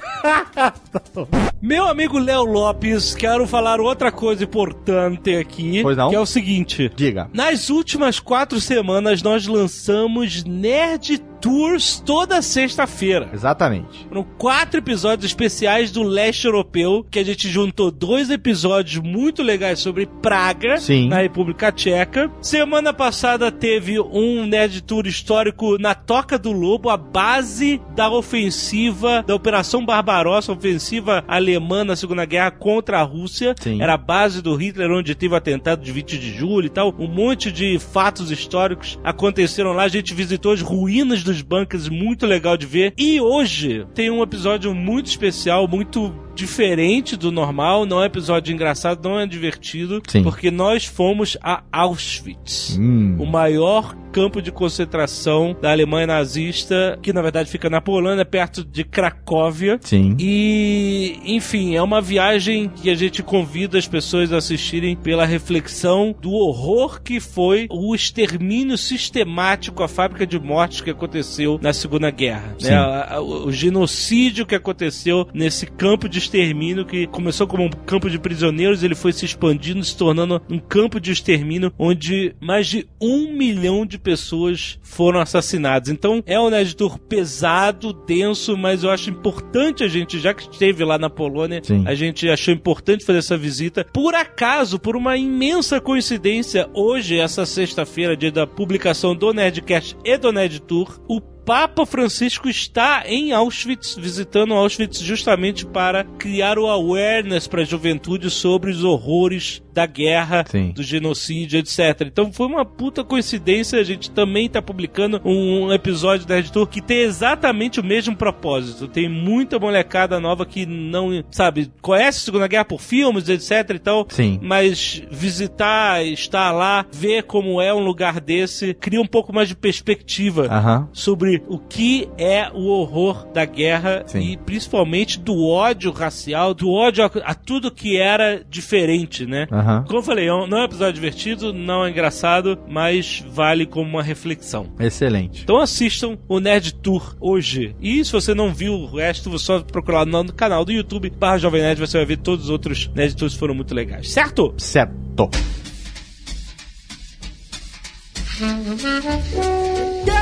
Meu 1.62 1.88
amigo 1.88 2.18
Léo 2.18 2.44
Lopes, 2.44 3.16
quero 3.16 3.48
falar 3.48 3.80
outra 3.80 4.12
coisa 4.12 4.44
importante 4.44 5.36
aqui. 5.36 5.82
Pois 5.82 5.98
não? 5.98 6.10
Que 6.10 6.16
é 6.16 6.20
o 6.20 6.26
seguinte. 6.26 6.92
Diga. 6.96 7.30
Nas 7.34 7.70
últimas 7.70 8.20
quatro 8.20 8.62
semanas, 8.62 9.22
nós 9.22 9.48
lançamos 9.48 10.44
Nerd 10.44 11.22
Tours 11.42 12.02
toda 12.06 12.42
sexta-feira. 12.42 13.30
Exatamente. 13.34 14.06
Foram 14.08 14.24
quatro 14.38 14.80
episódios 14.80 15.26
especiais 15.26 15.92
do 15.92 16.04
leste 16.04 16.46
europeu, 16.46 17.06
que 17.10 17.20
a 17.20 17.24
gente 17.24 17.50
juntou 17.50 17.92
dois 17.92 18.30
episódios 18.30 19.02
muito 19.02 19.44
legais 19.44 19.80
sobre 19.80 20.06
Praga, 20.22 20.78
Sim. 20.78 21.10
na 21.10 21.22
República 21.22 21.72
Tcheca. 21.72 22.32
Semana 22.42 22.94
passada 22.94 23.52
teve 23.52 24.00
um 24.00 24.46
Nerd 24.46 24.82
Tour 24.82 25.08
histórico 25.08 25.78
na 25.78 25.94
Toca 25.94 26.38
do 26.38 26.52
Lobo, 26.52 26.90
a 26.90 26.98
base 26.98 27.82
da 27.96 28.10
ofensiva, 28.10 29.24
da 29.26 29.36
Operação 29.36 29.86
Barbarossa, 29.86 30.52
ofensiva 30.52 31.24
alemã 31.28 31.84
na 31.84 31.96
Segunda 31.96 32.26
Guerra 32.26 32.52
contra 32.52 33.00
a 33.00 33.04
Rússia. 33.04 33.56
Sim. 33.60 33.82
Era 33.82 33.94
a 33.94 33.98
base 33.98 34.42
do 34.42 34.56
Hitler, 34.56 34.92
onde 34.92 35.16
teve 35.16 35.34
o 35.34 35.38
atentado 35.38 35.84
de 35.84 35.92
20 35.92 36.18
de 36.18 36.34
julho 36.34 36.68
e 36.68 36.70
tal. 36.70 36.94
Um 36.98 37.08
monte 37.08 37.52
de 37.52 37.78
fatos 37.80 38.32
históricos 38.32 39.00
aconteceram 39.04 39.74
lá. 39.74 39.84
A 39.84 39.88
gente 39.88 40.14
visitou 40.14 40.52
as 40.52 40.62
ruínas 40.62 41.24
dos 41.28 41.42
bunkers, 41.42 41.90
muito 41.90 42.26
legal 42.26 42.58
de 42.58 42.66
ver. 42.66 42.94
E 42.98 43.20
hoje 43.22 43.86
tem 43.94 44.10
um 44.10 44.24
episódio 44.24 44.74
muito 44.74 45.08
especial, 45.08 45.68
muito 45.68 46.14
diferente 46.34 47.16
do 47.16 47.32
normal. 47.32 47.86
Não 47.86 48.02
é 48.02 48.06
episódio 48.06 48.54
engraçado, 48.54 49.08
não 49.08 49.20
é 49.20 49.26
divertido. 49.26 50.02
Sim. 50.08 50.24
Porque 50.24 50.52
nós 50.52 50.86
fomos 50.86 51.38
a 51.42 51.64
Auschwitz. 51.72 52.78
Hum. 52.80 53.18
O 53.20 53.26
maior 53.26 53.96
campo 54.12 54.42
de 54.42 54.52
concentração 54.52 55.56
da 55.62 55.72
Alemanha 55.72 56.08
nazista, 56.08 56.98
que 57.04 57.14
na 57.14 57.22
verdade 57.22 57.52
fica 57.52 57.70
na 57.70 57.82
Polônia, 57.82 58.26
perto 58.26 58.64
de 58.64 58.84
Cracóvia. 58.84 59.80
Sim. 59.82 60.16
E, 60.20 61.20
enfim, 61.26 61.76
é 61.76 61.82
uma 61.82 62.02
viagem 62.02 62.70
que 62.70 62.90
a 62.90 62.96
gente 62.96 63.22
convida 63.22 63.78
as 63.78 63.88
pessoas 63.88 64.32
a 64.32 64.38
assistirem 64.38 64.96
pela 64.96 65.26
reflexão 65.26 66.16
do 66.20 66.32
horror 66.32 67.02
que 67.02 67.20
foi 67.20 67.68
o 67.70 67.94
extermínio 67.94 68.78
sistemático, 68.78 69.84
a 69.84 69.88
fábrica 69.88 70.26
de 70.26 70.40
mortes 70.40 70.82
que 70.82 70.90
aconteceu 70.90 71.17
na 71.62 71.74
Segunda 71.74 72.10
Guerra. 72.10 72.56
Né? 72.62 73.20
O, 73.20 73.48
o 73.48 73.52
genocídio 73.52 74.46
que 74.46 74.56
aconteceu 74.56 75.28
nesse 75.34 75.66
campo 75.66 76.08
de 76.10 76.20
extermínio 76.20 76.86
que 76.86 77.08
começou 77.08 77.48
como 77.48 77.64
um 77.64 77.70
campo 77.70 78.10
de 78.10 78.20
prisioneiros, 78.20 78.84
ele 78.84 78.96
foi 78.96 79.14
se 79.14 79.26
expandindo, 79.26 79.84
se 79.84 79.96
tornando 79.96 80.42
um 80.50 80.60
campo 80.60 81.00
de 81.00 81.12
extermínio 81.12 81.72
onde 81.78 82.36
mais 82.42 82.68
de 82.68 82.88
um 83.02 83.34
milhão 83.34 83.86
de 83.86 83.98
pessoas 83.98 84.80
foram 84.82 85.20
assassinadas. 85.20 85.90
Então 85.90 86.24
é 86.26 86.40
um 86.40 86.50
Nerd 86.50 86.76
Tour 86.76 86.98
pesado, 87.00 87.94
denso, 87.94 88.58
mas 88.58 88.84
eu 88.84 88.90
acho 88.90 89.10
importante 89.10 89.84
a 89.84 89.88
gente, 89.88 90.20
já 90.20 90.34
que 90.34 90.44
esteve 90.44 90.84
lá 90.84 90.98
na 90.98 91.10
Polônia, 91.10 91.62
Sim. 91.64 91.84
a 91.86 91.96
gente 91.96 92.30
achou 92.30 92.54
importante 92.54 93.06
fazer 93.06 93.20
essa 93.20 93.38
visita. 93.38 93.86
Por 93.94 94.16
acaso, 94.16 94.80
por 94.80 94.96
uma 94.96 95.18
imensa 95.18 95.80
coincidência, 95.80 96.70
hoje, 96.74 97.18
essa 97.18 97.46
sexta-feira, 97.46 98.18
dia 98.18 98.32
da 98.32 98.48
publicação 98.48 99.16
do 99.16 99.34
Nerdcast 99.34 99.98
e 100.04 100.18
do 100.18 100.32
Nerd 100.32 100.62
Tour, 100.62 101.00
o 101.08 101.37
Papa 101.48 101.86
Francisco 101.86 102.50
está 102.50 103.04
em 103.06 103.32
Auschwitz, 103.32 103.96
visitando 103.96 104.54
Auschwitz 104.54 105.00
justamente 105.00 105.66
para 105.66 106.04
criar 106.04 106.60
o 106.60 106.68
awareness 106.68 107.48
para 107.48 107.62
a 107.62 107.66
juventude 107.66 108.30
sobre 108.30 108.70
os 108.70 108.84
horrores 108.84 109.64
da 109.78 109.86
guerra, 109.86 110.44
Sim. 110.46 110.72
do 110.72 110.84
genocídio, 110.84 111.60
etc. 111.60 112.02
Então 112.02 112.34
foi 112.34 112.48
uma 112.48 112.66
puta 112.66 113.04
coincidência. 113.04 113.80
A 113.80 113.84
gente 113.84 114.10
também 114.10 114.48
está 114.48 114.60
publicando 114.60 115.22
um 115.24 115.72
episódio 115.72 116.26
da 116.26 116.36
Red 116.36 116.50
Tour 116.50 116.68
que 116.68 116.82
tem 116.82 117.02
exatamente 117.02 117.80
o 117.80 117.84
mesmo 117.84 118.16
propósito. 118.16 118.88
Tem 118.88 119.08
muita 119.08 119.60
molecada 119.60 120.20
nova 120.20 120.46
que 120.48 120.66
não, 120.66 121.24
sabe, 121.32 121.72
conhece 121.80 122.18
a 122.18 122.26
Segunda 122.26 122.48
Guerra 122.48 122.66
por 122.66 122.82
filmes, 122.82 123.30
etc 123.30 123.70
e 123.76 123.80
tal. 123.80 124.06
Sim. 124.10 124.40
Mas 124.42 125.02
visitar, 125.12 126.04
estar 126.04 126.52
lá, 126.52 126.86
ver 126.92 127.24
como 127.24 127.62
é 127.62 127.74
um 127.74 127.80
lugar 127.80 128.20
desse, 128.20 128.74
cria 128.74 129.00
um 129.00 129.08
pouco 129.08 129.32
mais 129.32 129.48
de 129.48 129.56
perspectiva 129.56 130.48
Aham. 130.48 130.90
sobre 130.92 131.37
o 131.48 131.58
que 131.60 132.08
é 132.18 132.50
o 132.54 132.68
horror 132.68 133.28
da 133.34 133.46
guerra 133.46 134.04
Sim. 134.08 134.20
e 134.20 134.38
principalmente 134.38 135.20
do 135.20 135.46
ódio 135.48 135.92
racial, 135.92 136.54
do 136.54 136.70
ódio 136.72 137.04
a, 137.04 137.12
a 137.26 137.34
tudo 137.34 137.72
que 137.72 137.98
era 137.98 138.44
diferente, 138.50 139.26
né? 139.26 139.48
Aham. 139.52 139.84
Como 139.88 140.00
eu 140.00 140.04
falei, 140.04 140.28
é 140.28 140.34
um- 140.34 140.48
não 140.48 140.58
é 140.60 140.62
um 140.62 140.66
episódio 140.66 140.94
divertido, 140.94 141.54
não 141.54 141.86
é 141.86 141.90
engraçado, 141.90 142.58
mas 142.68 143.24
vale 143.30 143.66
como 143.66 143.90
uma 143.90 144.04
reflexão. 144.04 144.68
Excelente. 144.80 145.44
Então 145.44 145.58
assistam 145.58 146.18
o 146.28 146.40
Nerd 146.40 146.74
Tour 146.76 147.16
hoje. 147.20 147.76
E 147.82 148.04
se 148.04 148.12
você 148.12 148.34
não 148.34 148.54
viu 148.54 148.74
o 148.74 148.96
resto, 148.96 149.30
você 149.30 149.46
só 149.46 149.60
procurar 149.62 150.06
no 150.06 150.32
canal 150.34 150.64
do 150.66 150.72
YouTube 150.72 151.10
barra 151.10 151.38
Jovem 151.38 151.62
Nerd, 151.62 151.80
você 151.80 151.98
vai 151.98 152.06
ver 152.06 152.18
todos 152.18 152.46
os 152.46 152.50
outros 152.52 152.90
Nerd 152.96 153.16
Tours 153.16 153.34
que 153.34 153.40
foram 153.40 153.54
muito 153.56 153.74
legais. 153.74 154.10
Certo? 154.12 154.54
Certo. 154.58 155.30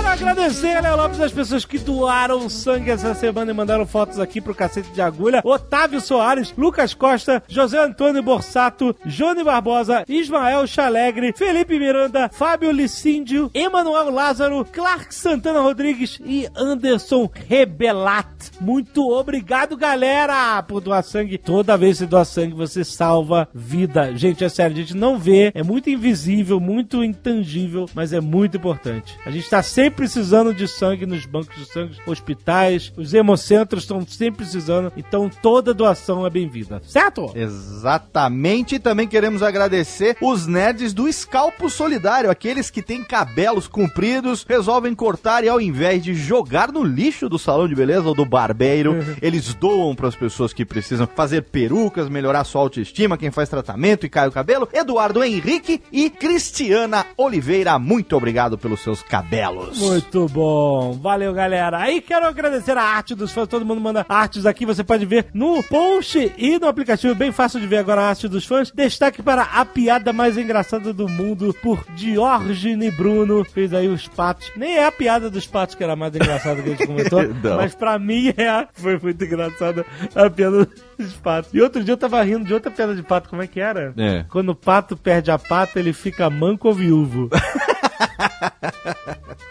Quero 0.05 0.29
agradecer, 0.29 0.79
Léo 0.81 0.97
Lopes, 0.97 1.19
as 1.19 1.31
pessoas 1.31 1.65
que 1.65 1.79
doaram 1.79 2.47
sangue 2.47 2.91
essa 2.91 3.15
semana 3.15 3.49
e 3.49 3.53
mandaram 3.55 3.87
fotos 3.87 4.19
aqui 4.19 4.39
pro 4.39 4.53
Cacete 4.53 4.91
de 4.91 5.01
Agulha. 5.01 5.41
Otávio 5.43 5.99
Soares, 5.99 6.53
Lucas 6.55 6.93
Costa, 6.93 7.41
José 7.47 7.83
Antônio 7.83 8.21
Borsato, 8.21 8.95
Johnny 9.03 9.43
Barbosa, 9.43 10.05
Ismael 10.07 10.67
Chalegre, 10.67 11.33
Felipe 11.35 11.79
Miranda, 11.79 12.29
Fábio 12.31 12.71
Licíndio, 12.71 13.49
Emanuel 13.51 14.11
Lázaro, 14.11 14.63
Clark 14.63 15.13
Santana 15.13 15.59
Rodrigues 15.59 16.19
e 16.23 16.47
Anderson 16.55 17.27
Rebelat. 17.49 18.27
Muito 18.61 19.09
obrigado, 19.09 19.75
galera, 19.75 20.61
por 20.61 20.81
doar 20.81 21.03
sangue. 21.03 21.39
Toda 21.39 21.75
vez 21.75 21.97
que 21.97 22.03
você 22.03 22.05
doa 22.05 22.25
sangue, 22.25 22.53
você 22.53 22.83
salva 22.83 23.49
vida. 23.53 24.15
Gente, 24.15 24.43
é 24.43 24.49
sério, 24.49 24.77
a 24.77 24.79
gente 24.79 24.95
não 24.95 25.17
vê, 25.17 25.51
é 25.55 25.63
muito 25.63 25.89
invisível, 25.89 26.59
muito 26.59 27.03
intangível, 27.03 27.87
mas 27.95 28.13
é 28.13 28.21
muito 28.21 28.57
importante. 28.57 29.17
A 29.25 29.31
gente 29.31 29.49
tá 29.49 29.63
sempre 29.63 29.94
precisando 29.95 30.53
de 30.53 30.67
sangue 30.67 31.05
nos 31.05 31.25
bancos 31.25 31.55
de 31.55 31.65
sangue, 31.65 31.97
hospitais, 32.05 32.91
os 32.97 33.13
hemocentros 33.13 33.83
estão 33.83 34.05
sempre 34.05 34.43
precisando, 34.43 34.91
então 34.97 35.29
toda 35.41 35.73
doação 35.73 36.25
é 36.25 36.29
bem-vinda, 36.29 36.81
certo? 36.85 37.31
Exatamente. 37.33 38.75
E 38.75 38.79
também 38.79 39.07
queremos 39.07 39.41
agradecer 39.41 40.17
os 40.21 40.45
nerds 40.45 40.93
do 40.93 41.07
Escalpo 41.07 41.69
Solidário, 41.69 42.29
aqueles 42.29 42.69
que 42.69 42.81
têm 42.81 43.03
cabelos 43.03 43.67
compridos, 43.67 44.45
resolvem 44.47 44.93
cortar 44.93 45.43
e 45.43 45.49
ao 45.49 45.61
invés 45.61 46.03
de 46.03 46.13
jogar 46.13 46.71
no 46.71 46.83
lixo 46.83 47.29
do 47.29 47.39
salão 47.39 47.67
de 47.67 47.75
beleza 47.75 48.07
ou 48.07 48.15
do 48.15 48.25
barbeiro, 48.25 48.95
eles 49.21 49.53
doam 49.53 49.95
para 49.95 50.07
as 50.07 50.15
pessoas 50.15 50.53
que 50.53 50.65
precisam 50.65 51.07
fazer 51.07 51.43
perucas, 51.43 52.09
melhorar 52.09 52.43
sua 52.43 52.61
autoestima, 52.61 53.17
quem 53.17 53.31
faz 53.31 53.49
tratamento 53.49 54.05
e 54.05 54.09
cai 54.09 54.27
o 54.27 54.31
cabelo. 54.31 54.67
Eduardo 54.73 55.23
Henrique 55.23 55.81
e 55.91 56.09
Cristiana 56.09 57.05
Oliveira, 57.17 57.79
muito 57.79 58.15
obrigado 58.15 58.57
pelos 58.57 58.81
seus 58.81 59.01
cabelos. 59.01 59.84
Muito 59.85 60.27
bom. 60.29 60.93
Valeu, 60.93 61.33
galera. 61.33 61.77
Aí 61.77 62.01
quero 62.01 62.25
agradecer 62.25 62.77
a 62.77 62.83
arte 62.83 63.13
dos 63.13 63.31
fãs. 63.31 63.47
Todo 63.47 63.65
mundo 63.65 63.79
manda 63.79 64.05
artes 64.09 64.45
aqui. 64.45 64.65
Você 64.65 64.83
pode 64.83 65.05
ver 65.05 65.27
no 65.33 65.61
post 65.63 66.33
e 66.37 66.59
no 66.59 66.67
aplicativo. 66.67 67.13
Bem 67.13 67.31
fácil 67.31 67.59
de 67.59 67.67
ver 67.67 67.77
agora 67.77 68.01
a 68.01 68.09
arte 68.09 68.27
dos 68.27 68.45
fãs. 68.45 68.71
Destaque 68.71 69.21
para 69.21 69.43
a 69.43 69.63
piada 69.65 70.11
mais 70.11 70.37
engraçada 70.37 70.91
do 70.91 71.07
mundo 71.07 71.55
por 71.61 71.85
Diógenes 71.95 72.95
Bruno. 72.95 73.43
Fez 73.43 73.73
aí 73.73 73.87
os 73.87 74.07
patos. 74.07 74.51
Nem 74.55 74.77
é 74.77 74.85
a 74.85 74.91
piada 74.91 75.29
dos 75.29 75.45
patos 75.45 75.75
que 75.75 75.83
era 75.83 75.95
mais 75.95 76.15
engraçada 76.15 76.61
que 76.61 76.69
a 76.69 76.75
gente 76.75 76.87
comentou. 76.87 77.21
Mas 77.55 77.75
pra 77.75 77.99
mim 77.99 78.29
é. 78.29 78.67
Foi 78.73 78.97
muito 78.97 79.23
engraçada 79.23 79.85
a 80.15 80.29
piada 80.29 80.67
dos 80.97 81.13
patos. 81.13 81.53
E 81.53 81.61
outro 81.61 81.83
dia 81.83 81.93
eu 81.93 81.97
tava 81.97 82.21
rindo 82.23 82.45
de 82.45 82.53
outra 82.53 82.71
piada 82.71 82.95
de 82.95 83.03
pato. 83.03 83.29
Como 83.29 83.41
é 83.41 83.47
que 83.47 83.59
era? 83.59 83.93
É. 83.97 84.25
Quando 84.29 84.49
o 84.49 84.55
pato 84.55 84.97
perde 84.97 85.31
a 85.31 85.37
pata, 85.37 85.79
ele 85.79 85.93
fica 85.93 86.29
manco 86.29 86.67
ou 86.67 86.73
viúvo. 86.73 87.29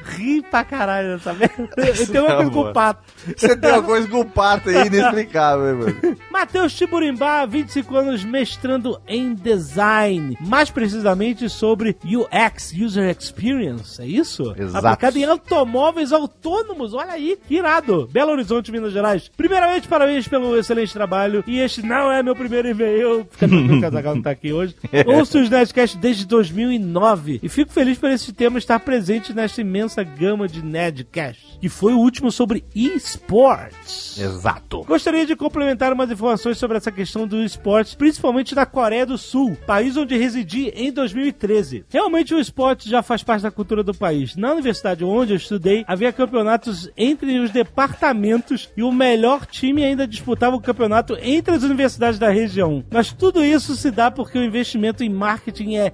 Ri 0.05 0.43
pra 0.43 0.65
caralho 0.65 1.15
dessa 1.15 1.33
merda. 1.33 1.69
Eu 1.77 2.07
tenho 2.07 2.25
uma 2.25 2.33
é 2.33 2.37
coisa 2.37 2.51
com 2.51 2.61
o 2.61 2.73
pato. 2.73 3.03
Você 3.37 3.57
tem 3.57 3.71
uma 3.73 3.83
coisa 3.83 4.09
com 4.09 4.21
o 4.21 4.25
pato 4.25 4.69
aí 4.69 4.87
inexplicável, 4.87 5.71
hein, 5.71 5.95
mano. 6.03 6.17
Matheus 6.31 6.75
Tiburimbá, 6.75 7.45
25 7.47 7.97
anos, 7.97 8.25
mestrando 8.25 9.01
em 9.09 9.35
design. 9.35 10.37
Mais 10.41 10.71
precisamente 10.71 11.49
sobre 11.49 11.97
UX, 12.05 12.73
User 12.73 13.17
Experience, 13.19 14.01
é 14.01 14.07
isso? 14.07 14.55
Exato. 14.57 14.87
Aplicado 14.87 15.19
em 15.19 15.25
automóveis 15.25 16.13
autônomos, 16.13 16.95
olha 16.95 17.13
aí, 17.13 17.39
que 17.49 17.57
irado. 17.57 18.09
Belo 18.13 18.33
Horizonte, 18.33 18.71
Minas 18.71 18.93
Gerais. 18.93 19.31
Primeiramente, 19.37 19.89
parabéns 19.89 20.29
pelo 20.29 20.57
excelente 20.57 20.93
trabalho. 20.93 21.43
E 21.47 21.61
este 21.61 21.83
não 21.83 22.13
é 22.13 22.23
meu 22.23 22.37
primeiro 22.37 22.69
e-mail. 22.69 23.27
Fica 23.31 23.49
tranquilo 23.49 23.69
que 23.69 23.79
o 23.79 23.81
Casagal 23.81 24.15
não 24.15 24.23
tá 24.23 24.31
aqui 24.31 24.53
hoje. 24.53 24.77
Ouço 25.07 25.41
os 25.41 25.51
Nerdcasts 25.51 25.99
desde 25.99 26.27
2009 26.27 27.41
e 27.43 27.49
fico 27.49 27.73
feliz 27.73 27.99
por 27.99 28.11
esse 28.11 28.33
tema 28.35 28.59
estar 28.59 28.81
presente 28.81 29.33
nesta 29.33 29.61
imensa 29.61 30.03
gama 30.03 30.49
de 30.49 30.62
Nerdcasts, 30.62 31.59
que 31.61 31.69
foi 31.69 31.95
o 31.95 31.99
último 31.99 32.31
sobre 32.31 32.64
esports. 32.75 34.19
Exato. 34.19 34.85
Gostaria 34.85 35.25
de 35.25 35.37
complementar 35.37 35.93
umas 35.93 36.11
informações 36.11 36.59
sobre 36.59 36.76
essa 36.76 36.91
questão 36.91 37.26
do 37.26 37.43
esporte, 37.43 37.97
principalmente 37.97 38.55
da 38.55 38.67
Coreia 38.67 39.07
do 39.07 39.17
Sul, 39.17 39.57
país 39.67 39.97
onde 39.97 40.17
residi 40.17 40.69
em 40.75 40.93
2013. 40.93 41.85
Realmente 41.88 42.35
o 42.35 42.41
esporte 42.41 42.91
já 42.91 43.03
faz 43.03 43.23
parte 43.23 43.43
da 43.43 43.50
cultura 43.50 43.83
do 43.83 43.95
país. 43.95 44.37
Na 44.37 44.53
universidade 44.53 45.05
onde 45.05 45.33
eu 45.33 45.37
estudei, 45.37 45.85
havia 45.87 46.12
campeonatos 46.12 46.91
entre 46.97 47.38
os 47.38 47.50
departamentos 47.50 48.69
e 48.76 48.83
o 48.83 48.93
melhor 48.93 49.47
time 49.47 49.85
ainda 49.85 50.07
disputava 50.07 50.57
o 50.57 50.61
campeonato 50.61 51.17
entre 51.23 51.55
as 51.55 51.62
universidades 51.62 52.19
da 52.19 52.31
região. 52.31 52.85
Mas 52.91 53.12
tudo 53.12 53.45
isso 53.45 53.76
se 53.76 53.91
dá 53.91 54.11
porque 54.11 54.38
o 54.38 54.45
investimento 54.45 55.05
em 55.05 55.09
marketing 55.09 55.76
é 55.76 55.93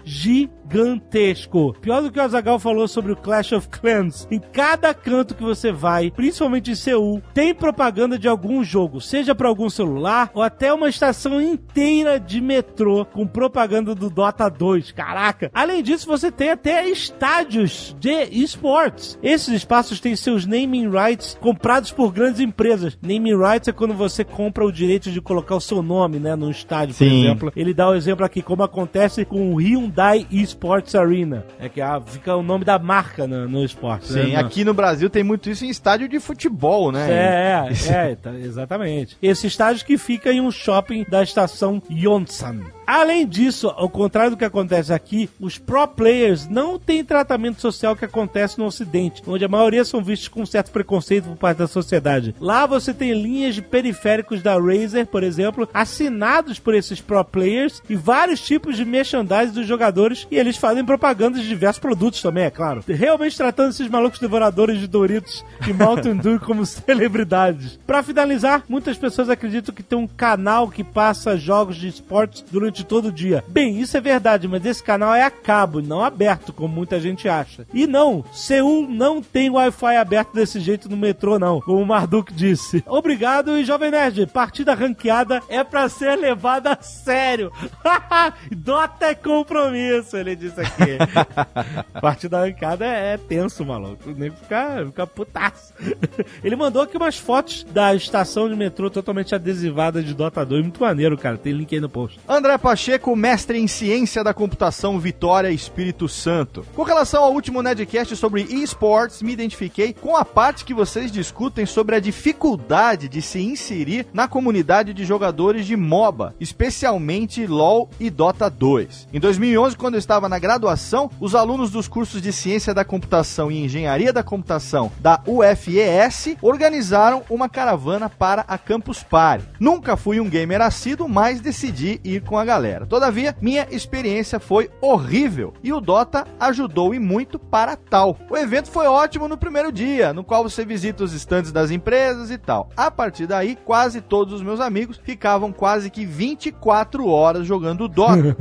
gigantesco. 0.70 1.74
Pior 1.80 2.00
do 2.00 2.10
que 2.10 2.18
o 2.18 2.22
Azagal 2.22 2.58
falou 2.58 2.86
sobre 2.86 3.12
o 3.12 3.16
Clash 3.16 3.52
of 3.52 3.68
Clans. 3.68 4.26
Em 4.30 4.38
cada 4.38 4.94
canto 4.94 5.34
que 5.34 5.42
você 5.42 5.72
vai, 5.72 6.10
principalmente 6.10 6.70
em 6.70 6.74
Seul, 6.74 7.20
tem 7.34 7.54
propaganda 7.54 8.18
de 8.18 8.28
algum 8.28 8.62
jogo, 8.62 9.00
seja 9.00 9.34
para 9.34 9.48
algum 9.48 9.68
celular 9.68 10.30
ou 10.32 10.42
até 10.42 10.72
uma 10.72 10.88
estação 10.88 11.40
inteira 11.40 12.20
de 12.20 12.40
metrô 12.40 13.04
com 13.04 13.26
propaganda 13.26 13.94
do 13.94 14.08
Dota 14.08 14.48
2. 14.48 14.92
Caraca! 14.92 15.50
Além 15.52 15.82
disso, 15.82 16.06
você 16.06 16.30
tem 16.30 16.50
até 16.50 16.88
estádios 16.88 17.96
de 17.98 18.24
esportes. 18.30 19.18
Esses 19.22 19.48
espaços 19.48 19.98
têm 20.00 20.14
seus 20.14 20.46
naming 20.46 20.88
rights 20.88 21.36
comprados 21.40 21.90
por 21.90 22.12
grandes 22.12 22.40
empresas. 22.40 22.96
Naming 23.02 23.36
rights 23.36 23.68
é 23.68 23.72
quando 23.72 23.94
você 23.94 24.24
compra 24.24 24.64
o 24.64 24.72
direito 24.72 25.10
de 25.10 25.20
colocar 25.20 25.56
o 25.56 25.60
seu 25.60 25.82
nome, 25.82 26.18
né, 26.18 26.36
no 26.36 26.50
estádio, 26.50 26.94
por 26.94 27.04
Sim. 27.04 27.24
exemplo. 27.24 27.52
Ele 27.56 27.74
dá 27.74 27.88
o 27.88 27.94
exemplo 27.94 28.24
aqui, 28.24 28.42
como 28.42 28.62
acontece 28.62 29.24
com 29.24 29.54
o 29.54 29.60
Hyundai 29.60 30.26
Esports 30.30 30.60
Arena. 30.97 31.45
É 31.59 31.69
que 31.69 31.81
ah, 31.81 32.00
fica 32.05 32.37
o 32.37 32.43
nome 32.43 32.64
da 32.64 32.79
marca 32.79 33.26
no, 33.26 33.49
no 33.49 33.64
esporte. 33.64 34.09
Sim, 34.12 34.33
né? 34.33 34.37
aqui 34.37 34.64
no 34.64 34.75
Brasil 34.75 35.09
tem 35.09 35.23
muito 35.23 35.49
isso 35.49 35.64
em 35.64 35.69
estádio 35.69 36.09
de 36.09 36.21
futebol, 36.21 36.93
né? 36.93 37.11
É, 37.11 37.69
é, 37.88 38.11
é, 38.12 38.14
tá, 38.14 38.35
exatamente. 38.35 39.17
Esse 39.23 39.47
estádio 39.47 39.85
que 39.85 39.97
fica 39.97 40.33
em 40.33 40.40
um 40.40 40.50
shopping 40.50 41.05
da 41.09 41.23
estação 41.23 41.83
Yonsan. 41.90 42.61
Além 42.90 43.25
disso, 43.25 43.68
ao 43.68 43.88
contrário 43.88 44.32
do 44.32 44.37
que 44.37 44.44
acontece 44.44 44.92
aqui, 44.92 45.30
os 45.38 45.56
pro 45.56 45.87
players 45.87 46.49
não 46.49 46.76
têm 46.76 47.04
tratamento 47.04 47.61
social 47.61 47.94
que 47.94 48.04
acontece 48.04 48.59
no 48.59 48.64
Ocidente, 48.64 49.23
onde 49.28 49.44
a 49.44 49.49
maioria 49.49 49.85
são 49.85 50.02
vistos 50.02 50.26
com 50.26 50.42
um 50.42 50.47
certo 50.47 50.73
preconceito 50.73 51.26
por 51.26 51.37
parte 51.37 51.59
da 51.59 51.68
sociedade. 51.68 52.35
Lá 52.40 52.66
você 52.66 52.92
tem 52.92 53.12
linhas 53.12 53.54
de 53.54 53.62
periféricos 53.62 54.42
da 54.42 54.59
Razer, 54.59 55.06
por 55.06 55.23
exemplo, 55.23 55.68
assinados 55.73 56.59
por 56.59 56.75
esses 56.75 57.00
pro 57.00 57.25
players 57.25 57.80
e 57.88 57.94
vários 57.94 58.40
tipos 58.40 58.76
de 58.76 58.85
merchandising 58.85 59.52
dos 59.52 59.68
jogadores 59.68 60.26
e 60.28 60.37
eles 60.37 60.56
fazem 60.56 60.85
propaganda 60.85 61.38
de 61.38 61.47
diversos 61.47 61.78
produtos 61.78 62.20
também, 62.20 62.47
é 62.47 62.50
claro. 62.50 62.82
Realmente 62.88 63.37
tratando 63.37 63.70
esses 63.70 63.88
malucos 63.88 64.18
devoradores 64.18 64.80
de 64.80 64.88
Doritos 64.88 65.44
e 65.64 65.73
Mountain 65.73 66.16
Dew 66.16 66.40
como 66.44 66.66
celebridades. 66.66 67.78
Pra 67.87 68.02
finalizar, 68.02 68.64
muitas 68.68 68.99
pessoas 68.99 69.30
acreditam 69.30 69.73
que 69.73 69.85
tem 69.85 69.97
um 69.97 70.09
canal 70.09 70.68
que 70.68 70.82
passa 70.82 71.37
jogos 71.37 71.76
de 71.76 71.87
esportes 71.87 72.44
durante 72.50 72.79
todo 72.84 73.08
o 73.08 73.12
dia. 73.12 73.44
Bem, 73.49 73.80
isso 73.80 73.96
é 73.96 74.00
verdade, 74.00 74.46
mas 74.46 74.64
esse 74.64 74.82
canal 74.82 75.14
é 75.14 75.22
a 75.22 75.30
cabo, 75.30 75.80
não 75.80 76.04
aberto, 76.04 76.52
como 76.52 76.75
muita 76.75 77.00
gente 77.00 77.28
acha. 77.28 77.66
E 77.72 77.87
não, 77.87 78.25
Seul 78.32 78.88
não 78.88 79.22
tem 79.22 79.50
Wi-Fi 79.50 79.96
aberto 79.96 80.34
desse 80.34 80.60
jeito 80.60 80.88
no 80.88 80.96
metrô, 80.96 81.38
não, 81.38 81.60
como 81.60 81.80
o 81.80 81.87
Marduk 81.87 82.32
disse. 82.32 82.82
Obrigado 82.87 83.56
e 83.58 83.64
Jovem 83.64 83.90
Nerd, 83.90 84.26
partida 84.26 84.75
ranqueada 84.75 85.42
é 85.49 85.64
pra 85.64 85.88
ser 85.88 86.16
levada 86.16 86.72
a 86.72 86.82
sério. 86.82 87.52
Dota 88.54 89.06
é 89.06 89.14
compromisso, 89.14 90.16
ele 90.16 90.37
disse 90.37 90.60
aqui. 90.60 90.99
partida 92.00 92.40
ranqueada 92.40 92.84
é, 92.84 93.14
é 93.14 93.16
tenso, 93.16 93.64
maluco. 93.64 94.10
Nem 94.16 94.30
ficar 94.30 94.87
fica 94.87 95.06
putaço. 95.06 95.72
Ele 96.42 96.56
mandou 96.56 96.82
aqui 96.82 96.96
umas 96.96 97.18
fotos 97.18 97.64
da 97.64 97.94
estação 97.94 98.49
de 98.49 98.56
metrô 98.56 98.90
totalmente 98.90 99.34
adesivada 99.34 100.02
de 100.02 100.14
Dota 100.14 100.44
2. 100.44 100.62
Muito 100.62 100.80
maneiro, 100.80 101.16
cara. 101.16 101.37
Tem 101.37 101.52
link 101.52 101.75
aí 101.75 101.80
no 101.80 101.88
post. 101.88 102.20
André 102.28 102.56
Pacheco, 102.70 103.16
mestre 103.16 103.58
em 103.58 103.66
ciência 103.66 104.22
da 104.22 104.32
computação, 104.32 104.96
Vitória, 104.96 105.50
Espírito 105.50 106.08
Santo. 106.08 106.64
Com 106.72 106.84
relação 106.84 107.24
ao 107.24 107.32
último 107.32 107.60
Nedcast 107.60 108.14
sobre 108.14 108.42
esports, 108.42 109.22
me 109.22 109.32
identifiquei 109.32 109.92
com 109.92 110.16
a 110.16 110.24
parte 110.24 110.64
que 110.64 110.72
vocês 110.72 111.10
discutem 111.10 111.66
sobre 111.66 111.96
a 111.96 112.00
dificuldade 112.00 113.08
de 113.08 113.20
se 113.20 113.40
inserir 113.40 114.06
na 114.12 114.28
comunidade 114.28 114.94
de 114.94 115.04
jogadores 115.04 115.66
de 115.66 115.76
MOBA, 115.76 116.32
especialmente 116.38 117.44
LoL 117.44 117.90
e 117.98 118.08
Dota 118.08 118.48
2. 118.48 119.08
Em 119.12 119.18
2011, 119.18 119.76
quando 119.76 119.94
eu 119.94 119.98
estava 119.98 120.28
na 120.28 120.38
graduação, 120.38 121.11
os 121.18 121.35
alunos 121.35 121.72
dos 121.72 121.88
cursos 121.88 122.22
de 122.22 122.33
ciência 122.33 122.72
da 122.72 122.85
computação 122.85 123.50
e 123.50 123.64
engenharia 123.64 124.12
da 124.12 124.22
computação 124.22 124.92
da 125.00 125.20
UFES 125.26 126.37
organizaram 126.40 127.24
uma 127.28 127.48
caravana 127.48 128.09
para 128.09 128.44
a 128.46 128.56
Campus 128.56 129.02
Party. 129.02 129.44
Nunca 129.59 129.96
fui 129.96 130.20
um 130.20 130.30
gamer 130.30 130.61
assíduo, 130.61 131.09
mas 131.09 131.40
decidi 131.40 132.00
ir 132.04 132.22
com 132.22 132.38
a 132.38 132.44
galera. 132.44 132.60
Todavia, 132.87 133.37
minha 133.40 133.66
experiência 133.70 134.38
foi 134.40 134.68
horrível 134.81 135.53
e 135.62 135.73
o 135.73 135.81
Dota 135.81 136.25
ajudou 136.38 136.94
e 136.94 136.99
muito 136.99 137.38
para 137.38 137.77
tal. 137.77 138.16
O 138.31 138.37
evento 138.37 138.70
foi 138.70 138.87
ótimo 138.87 139.29
no 139.29 139.37
primeiro 139.37 139.73
dia, 139.73 140.12
no 140.12 140.23
qual 140.25 140.42
você 140.42 140.64
visita 140.64 141.05
os 141.05 141.12
estandes 141.12 141.53
das 141.53 141.70
empresas 141.70 142.31
e 142.31 142.38
tal. 142.38 142.68
A 142.77 142.90
partir 142.90 143.27
daí, 143.27 143.57
quase 143.64 144.01
todos 144.01 144.35
os 144.35 144.42
meus 144.42 144.61
amigos 144.61 145.01
ficavam 145.03 145.53
quase 145.53 145.90
que 145.90 146.05
24 146.05 147.07
horas 147.09 147.46
jogando 147.46 147.88
Dota. 147.88 148.37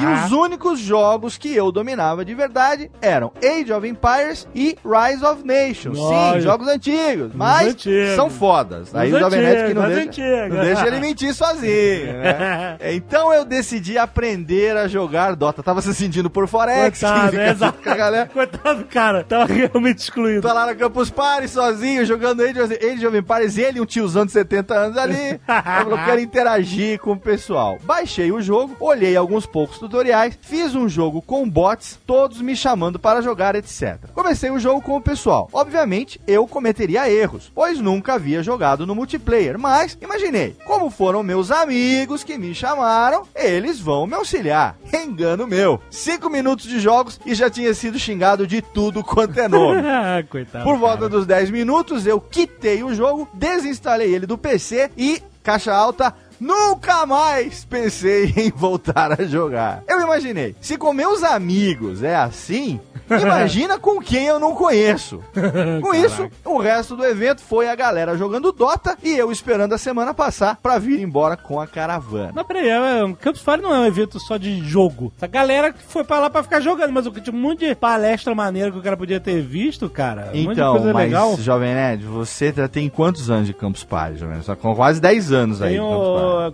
e 0.00 0.24
os 0.24 0.32
únicos 0.32 0.78
jogos 0.78 1.36
que 1.38 1.54
eu 1.54 1.70
dominava 1.72 2.24
de 2.24 2.34
verdade 2.34 2.90
eram 3.00 3.32
Age 3.42 3.72
of 3.72 3.86
Empires 3.86 4.48
e 4.54 4.76
Rise 4.84 5.24
of 5.24 5.42
Nations. 5.44 5.98
Sim, 5.98 6.04
Olha. 6.04 6.40
jogos 6.40 6.68
antigos, 6.68 7.32
mas 7.34 7.68
antigos. 7.68 8.14
são 8.16 8.30
fodas. 8.30 8.94
Aí 8.94 9.10
Os 9.10 9.16
o 9.16 9.18
Jovem 9.20 9.40
Nerd 9.40 9.68
que 9.68 9.74
não 9.74 9.86
deixa, 9.88 10.02
antigos. 10.08 10.56
não 10.56 10.64
deixa 10.64 10.86
ele 10.86 11.00
mentir 11.00 11.34
sozinho. 11.34 12.12
né? 12.12 12.76
Então 12.92 13.32
eu 13.32 13.44
decidi 13.52 13.98
aprender 13.98 14.76
a 14.76 14.88
jogar 14.88 15.36
Dota. 15.36 15.62
Tava 15.62 15.82
se 15.82 15.94
sentindo 15.94 16.30
por 16.30 16.48
Forex, 16.48 17.00
Coitado, 17.00 17.38
é, 17.38 17.50
exato. 17.50 17.78
galera. 17.82 18.30
Coitado, 18.32 18.84
cara. 18.86 19.24
Tava 19.24 19.52
realmente 19.52 19.98
excluído. 19.98 20.40
Tá 20.40 20.52
lá 20.52 20.66
no 20.66 20.76
Campus 20.76 21.10
Party 21.10 21.48
sozinho, 21.48 22.06
jogando 22.06 22.42
Age 22.42 22.60
of, 22.60 22.74
Age 22.74 23.06
of 23.06 23.16
Empires, 23.16 23.58
ele, 23.58 23.80
um 23.80 23.86
tiozão 23.86 24.24
de 24.24 24.32
70 24.32 24.74
anos 24.74 24.96
ali. 24.96 25.38
Eu 25.88 25.98
quero 26.04 26.20
interagir 26.20 26.98
com 26.98 27.12
o 27.12 27.18
pessoal. 27.18 27.78
Baixei 27.84 28.32
o 28.32 28.40
jogo, 28.40 28.74
olhei 28.80 29.16
alguns 29.16 29.44
poucos 29.44 29.78
tutoriais, 29.78 30.38
fiz 30.40 30.74
um 30.74 30.88
jogo 30.88 31.20
com 31.20 31.48
bots, 31.48 31.98
todos 32.06 32.40
me 32.40 32.56
chamando 32.56 32.98
para 32.98 33.20
jogar, 33.20 33.54
etc. 33.54 33.98
Comecei 34.14 34.50
o 34.50 34.58
jogo 34.58 34.80
com 34.80 34.96
o 34.96 35.02
pessoal. 35.02 35.48
Obviamente, 35.52 36.20
eu 36.26 36.46
cometeria 36.46 37.10
erros, 37.10 37.52
pois 37.54 37.78
nunca 37.78 38.14
havia 38.14 38.42
jogado 38.42 38.86
no 38.86 38.94
multiplayer, 38.94 39.58
mas 39.58 39.98
imaginei, 40.00 40.56
como 40.64 40.90
foram 40.90 41.22
meus 41.22 41.50
amigos 41.50 42.24
que 42.24 42.38
me 42.38 42.54
chamaram, 42.54 43.26
eles 43.46 43.80
vão 43.80 44.06
me 44.06 44.14
auxiliar. 44.14 44.76
Engano 44.92 45.46
meu. 45.46 45.80
Cinco 45.90 46.28
minutos 46.30 46.66
de 46.66 46.78
jogos 46.80 47.20
e 47.24 47.34
já 47.34 47.50
tinha 47.50 47.72
sido 47.74 47.98
xingado 47.98 48.46
de 48.46 48.62
tudo 48.62 49.02
quanto 49.02 49.38
é 49.38 49.48
nome. 49.48 49.82
Coitado. 50.30 50.64
Por 50.64 50.78
volta 50.78 50.98
cara. 50.98 51.08
dos 51.08 51.26
10 51.26 51.50
minutos, 51.50 52.06
eu 52.06 52.20
quitei 52.20 52.82
o 52.82 52.94
jogo, 52.94 53.28
desinstalei 53.34 54.14
ele 54.14 54.26
do 54.26 54.38
PC 54.38 54.90
e, 54.96 55.22
caixa 55.42 55.72
alta, 55.74 56.14
nunca 56.42 57.06
mais 57.06 57.64
pensei 57.64 58.34
em 58.36 58.50
voltar 58.50 59.20
a 59.20 59.24
jogar. 59.24 59.84
Eu 59.86 60.00
imaginei, 60.00 60.56
se 60.60 60.76
com 60.76 60.92
meus 60.92 61.22
amigos 61.22 62.02
é 62.02 62.16
assim, 62.16 62.80
imagina 63.08 63.78
com 63.78 64.00
quem 64.00 64.26
eu 64.26 64.40
não 64.40 64.54
conheço. 64.54 65.20
Com 65.82 65.94
isso, 65.94 66.28
o 66.44 66.58
resto 66.58 66.96
do 66.96 67.04
evento 67.04 67.42
foi 67.42 67.68
a 67.68 67.74
galera 67.74 68.16
jogando 68.16 68.52
Dota 68.52 68.96
e 69.02 69.16
eu 69.16 69.30
esperando 69.30 69.74
a 69.74 69.78
semana 69.78 70.14
passar 70.14 70.56
pra 70.62 70.78
vir 70.78 71.00
embora 71.00 71.36
com 71.36 71.60
a 71.60 71.66
caravana. 71.66 72.32
Não, 72.34 72.44
peraí, 72.44 72.68
é, 72.68 73.04
o 73.04 73.14
Campus 73.14 73.42
Party 73.42 73.62
não 73.62 73.74
é 73.74 73.80
um 73.80 73.86
evento 73.86 74.18
só 74.20 74.36
de 74.36 74.64
jogo. 74.64 75.12
Essa 75.16 75.26
galera 75.26 75.74
foi 75.88 76.04
pra 76.04 76.20
lá 76.20 76.30
pra 76.30 76.42
ficar 76.42 76.60
jogando, 76.60 76.92
mas 76.92 77.06
o 77.06 77.12
que 77.12 77.20
tinha 77.20 77.34
um 77.34 77.40
monte 77.40 77.66
de 77.66 77.74
palestra 77.74 78.34
maneira 78.34 78.70
que 78.70 78.78
o 78.78 78.82
cara 78.82 78.96
podia 78.96 79.20
ter 79.20 79.42
visto, 79.42 79.88
cara. 79.90 80.30
Um 80.32 80.52
Então, 80.52 80.76
coisa 80.76 80.92
mas, 80.92 81.04
legal. 81.04 81.36
Jovem 81.38 81.74
Nerd, 81.74 82.04
você 82.04 82.52
já 82.52 82.68
tem 82.68 82.88
quantos 82.88 83.30
anos 83.30 83.46
de 83.46 83.52
Campus 83.52 83.84
Party, 83.84 84.18
Jovem 84.18 84.34
Nerd? 84.34 84.46
Só 84.46 84.56
com 84.56 84.74
quase 84.74 85.00
10 85.00 85.32
anos 85.32 85.62
aí 85.62 85.74
de 85.74 85.80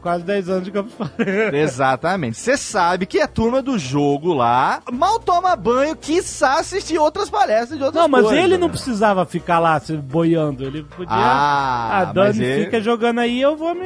Quase 0.03 0.25
10 0.25 0.49
anos 0.49 0.65
de 0.65 0.71
Campus 0.71 0.95
Party. 0.95 1.15
Exatamente. 1.55 2.37
Você 2.39 2.57
sabe 2.57 3.07
que 3.07 3.21
a 3.21 3.27
turma 3.27 3.61
do 3.63 3.79
jogo 3.79 4.33
lá 4.35 4.81
mal 4.93 5.19
toma 5.19 5.55
banho, 5.57 5.95
quiçá 5.97 6.59
assistir 6.59 6.99
outras 6.99 7.29
palestras 7.31 7.79
de 7.79 7.85
outras 7.85 8.03
Não, 8.03 8.09
mas 8.09 8.25
coisas, 8.25 8.45
ele 8.45 8.57
não 8.59 8.67
né? 8.69 8.73
precisava 8.73 9.25
ficar 9.27 9.59
lá 9.59 9.79
se 9.81 9.97
boiando. 9.97 10.65
Ele 10.65 10.83
podia. 10.85 11.07
Ah, 11.15 11.99
a 12.01 12.05
Dani 12.07 12.43
ele- 12.45 12.65
fica 12.65 12.81
jogando 12.81 13.19
aí, 13.21 13.41
eu 13.41 13.57
vou 13.57 13.75
me, 13.75 13.85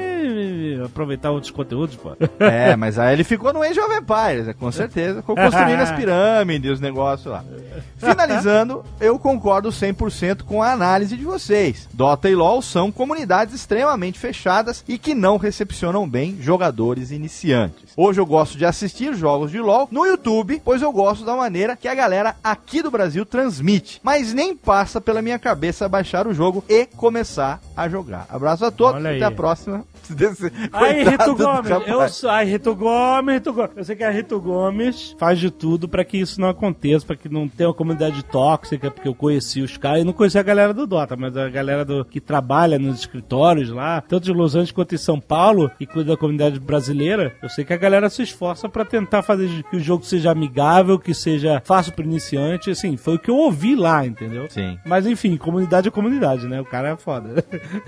me 0.79 0.85
aproveitar 0.85 1.31
outros 1.31 1.51
conteúdos, 1.51 1.97
pô. 1.97 2.17
É, 2.39 2.75
mas 2.77 2.99
aí 2.99 3.13
ele 3.15 3.25
ficou 3.25 3.53
no 3.53 3.63
Age 3.63 3.81
of 3.81 3.95
Empires, 3.95 4.55
com 4.59 4.71
certeza. 4.73 5.21
Ficou 5.21 5.37
construindo 5.37 5.81
as 5.81 5.91
pirâmides, 5.97 6.71
os 6.73 6.81
negócios 6.81 7.33
lá. 7.33 7.43
Finalizando, 7.99 8.85
eu 9.01 9.19
concordo 9.19 9.69
100% 9.71 10.43
com 10.43 10.63
a 10.63 10.73
análise 10.73 11.17
de 11.17 11.25
vocês. 11.25 11.89
Dota 11.93 12.29
e 12.29 12.35
LoL 12.35 12.61
são 12.63 12.91
comunidades 12.91 13.55
extremamente 13.55 14.19
fechadas 14.19 14.85
e 14.89 14.99
que 14.99 15.15
não 15.15 15.37
recepcionam 15.37 15.82
bem 16.09 16.37
jogadores 16.41 17.11
iniciantes. 17.11 17.93
Hoje 17.97 18.21
eu 18.21 18.27
gosto 18.27 18.57
de 18.57 18.65
assistir 18.65 19.15
jogos 19.15 19.51
de 19.51 19.59
LoL 19.59 19.89
no 19.91 20.07
YouTube, 20.07 20.63
pois 20.65 20.81
eu 20.81 20.93
gosto 20.93 21.25
da 21.25 21.35
maneira 21.35 21.77
que 21.77 21.89
a 21.89 21.95
galera 21.95 22.37
aqui 22.43 22.81
do 22.83 22.91
Brasil 22.91 23.27
transmite. 23.27 24.01
Mas 24.03 24.33
nem 24.33 24.55
passa 24.55 25.01
pela 25.01 25.21
minha 25.21 25.41
cabeça 25.41 25.89
baixar 25.89 26.29
o 26.29 26.35
jogo 26.35 26.65
e 26.69 26.87
começar 26.87 27.61
a 27.77 27.89
jogar. 27.89 28.27
Abraço 28.29 28.65
a 28.65 28.71
todos, 28.71 29.05
até 29.05 29.25
a 29.25 29.31
próxima. 29.33 29.85
Aí, 30.73 31.05
Rito 31.05 31.35
Gomes, 31.35 31.71
eu 31.87 32.09
sou. 32.09 32.31
Ai, 32.31 32.45
Rito 32.45 32.75
Gomes, 32.75 33.35
Rito 33.35 33.53
Gomes. 33.53 33.71
Eu 33.77 33.85
sei 33.85 33.97
que 33.97 34.05
a 34.05 34.11
Rito 34.11 34.41
Gomes 34.41 35.15
faz 35.19 35.39
de 35.39 35.51
tudo 35.51 35.89
pra 35.89 36.05
que 36.05 36.19
isso 36.19 36.41
não 36.41 36.49
aconteça, 36.49 37.07
pra 37.07 37.17
que 37.17 37.29
não 37.29 37.49
tenha 37.49 37.69
uma 37.69 37.75
comunidade 37.75 38.23
tóxica, 38.25 38.91
porque 38.91 39.09
eu 39.09 39.15
conheci 39.15 39.63
os 39.63 39.77
caras. 39.77 40.01
Eu 40.01 40.05
não 40.05 40.13
conheci 40.13 40.39
a 40.39 40.43
galera 40.43 40.75
do 40.75 40.87
Dota, 40.87 41.17
mas 41.17 41.37
a 41.37 41.49
galera 41.49 41.85
do, 41.85 42.05
que 42.05 42.21
trabalha 42.21 42.79
nos 42.79 43.01
escritórios 43.01 43.71
lá, 43.71 44.01
tanto 44.01 44.25
de 44.25 44.33
Los 44.33 44.55
Angeles 44.55 44.73
quanto 44.73 44.95
em 44.95 44.99
São 44.99 45.21
Paulo, 45.21 45.71
e 45.79 45.87
cuida 45.87 46.13
da 46.13 46.17
comunidade 46.17 46.59
brasileira, 46.59 47.35
eu 47.43 47.49
sei 47.49 47.65
que 47.65 47.73
a 47.73 47.77
galera 47.77 48.09
se 48.09 48.23
esforça 48.23 48.69
pra 48.69 48.85
tentar 48.85 49.23
fazer 49.23 49.63
que 49.71 49.77
o 49.77 49.81
jogo 49.81 50.05
seja 50.05 50.31
amigável, 50.31 50.99
que 50.99 51.15
seja 51.15 51.63
fácil 51.65 51.93
pro 51.93 52.05
iniciante. 52.05 52.71
Assim, 52.71 52.97
foi 52.97 53.15
o 53.15 53.19
que 53.19 53.31
eu 53.31 53.37
ouvi 53.37 53.75
lá, 53.75 54.07
entendeu? 54.07 54.49
Sim. 54.51 54.79
Mas 54.85 55.07
enfim, 55.07 55.37
comunidade 55.37 55.89
é 55.89 55.91
comunidade, 55.91 56.47
né? 56.47 56.61
O 56.61 56.65
cara 56.65 56.91
é 56.91 56.97
foda. 56.97 57.45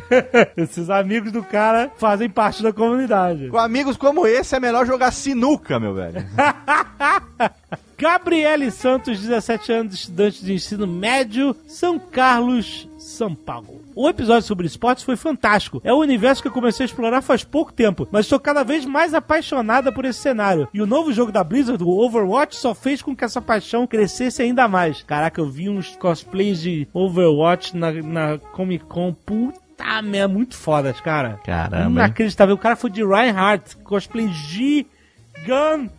Esses 0.56 0.90
amigos 0.90 1.32
do 1.32 1.42
cara 1.42 1.90
fazem 1.96 2.28
parte 2.28 2.62
da 2.62 2.72
comunidade. 2.72 3.48
Com 3.48 3.58
amigos 3.58 3.96
como 3.96 4.26
esse 4.26 4.54
é 4.54 4.60
melhor 4.60 4.86
jogar 4.86 5.10
sinuca, 5.12 5.78
meu 5.78 5.94
velho. 5.94 6.24
Gabriele 7.96 8.70
Santos, 8.70 9.20
17 9.20 9.72
anos, 9.72 9.94
estudante 9.94 10.44
de 10.44 10.52
ensino 10.52 10.86
médio, 10.86 11.54
São 11.66 11.98
Carlos, 11.98 12.88
São 12.98 13.34
Paulo. 13.34 13.83
O 13.94 14.08
episódio 14.08 14.42
sobre 14.42 14.66
esportes 14.66 15.04
foi 15.04 15.16
fantástico. 15.16 15.80
É 15.84 15.92
um 15.92 15.98
universo 15.98 16.42
que 16.42 16.48
eu 16.48 16.52
comecei 16.52 16.84
a 16.84 16.86
explorar 16.86 17.22
faz 17.22 17.44
pouco 17.44 17.72
tempo, 17.72 18.08
mas 18.10 18.26
estou 18.26 18.40
cada 18.40 18.62
vez 18.62 18.84
mais 18.84 19.14
apaixonada 19.14 19.92
por 19.92 20.04
esse 20.04 20.20
cenário. 20.20 20.68
E 20.74 20.82
o 20.82 20.86
novo 20.86 21.12
jogo 21.12 21.30
da 21.30 21.44
Blizzard, 21.44 21.82
o 21.82 21.88
Overwatch, 21.88 22.56
só 22.56 22.74
fez 22.74 23.00
com 23.00 23.14
que 23.14 23.24
essa 23.24 23.40
paixão 23.40 23.86
crescesse 23.86 24.42
ainda 24.42 24.66
mais. 24.66 25.02
Caraca, 25.02 25.40
eu 25.40 25.48
vi 25.48 25.68
uns 25.68 25.94
cosplays 25.96 26.60
de 26.60 26.88
Overwatch 26.92 27.76
na, 27.76 27.92
na 27.92 28.38
Comic 28.38 28.84
Con. 28.86 29.14
Puta 29.14 30.02
merda, 30.02 30.32
muito 30.32 30.56
fodas, 30.56 31.00
cara. 31.00 31.38
Caramba? 31.44 32.00
Inacreditável. 32.00 32.54
O 32.54 32.58
cara 32.58 32.76
foi 32.76 32.90
de 32.90 33.04
Reinhardt, 33.04 33.76
cosplay 33.78 34.28
gigante. 34.28 35.92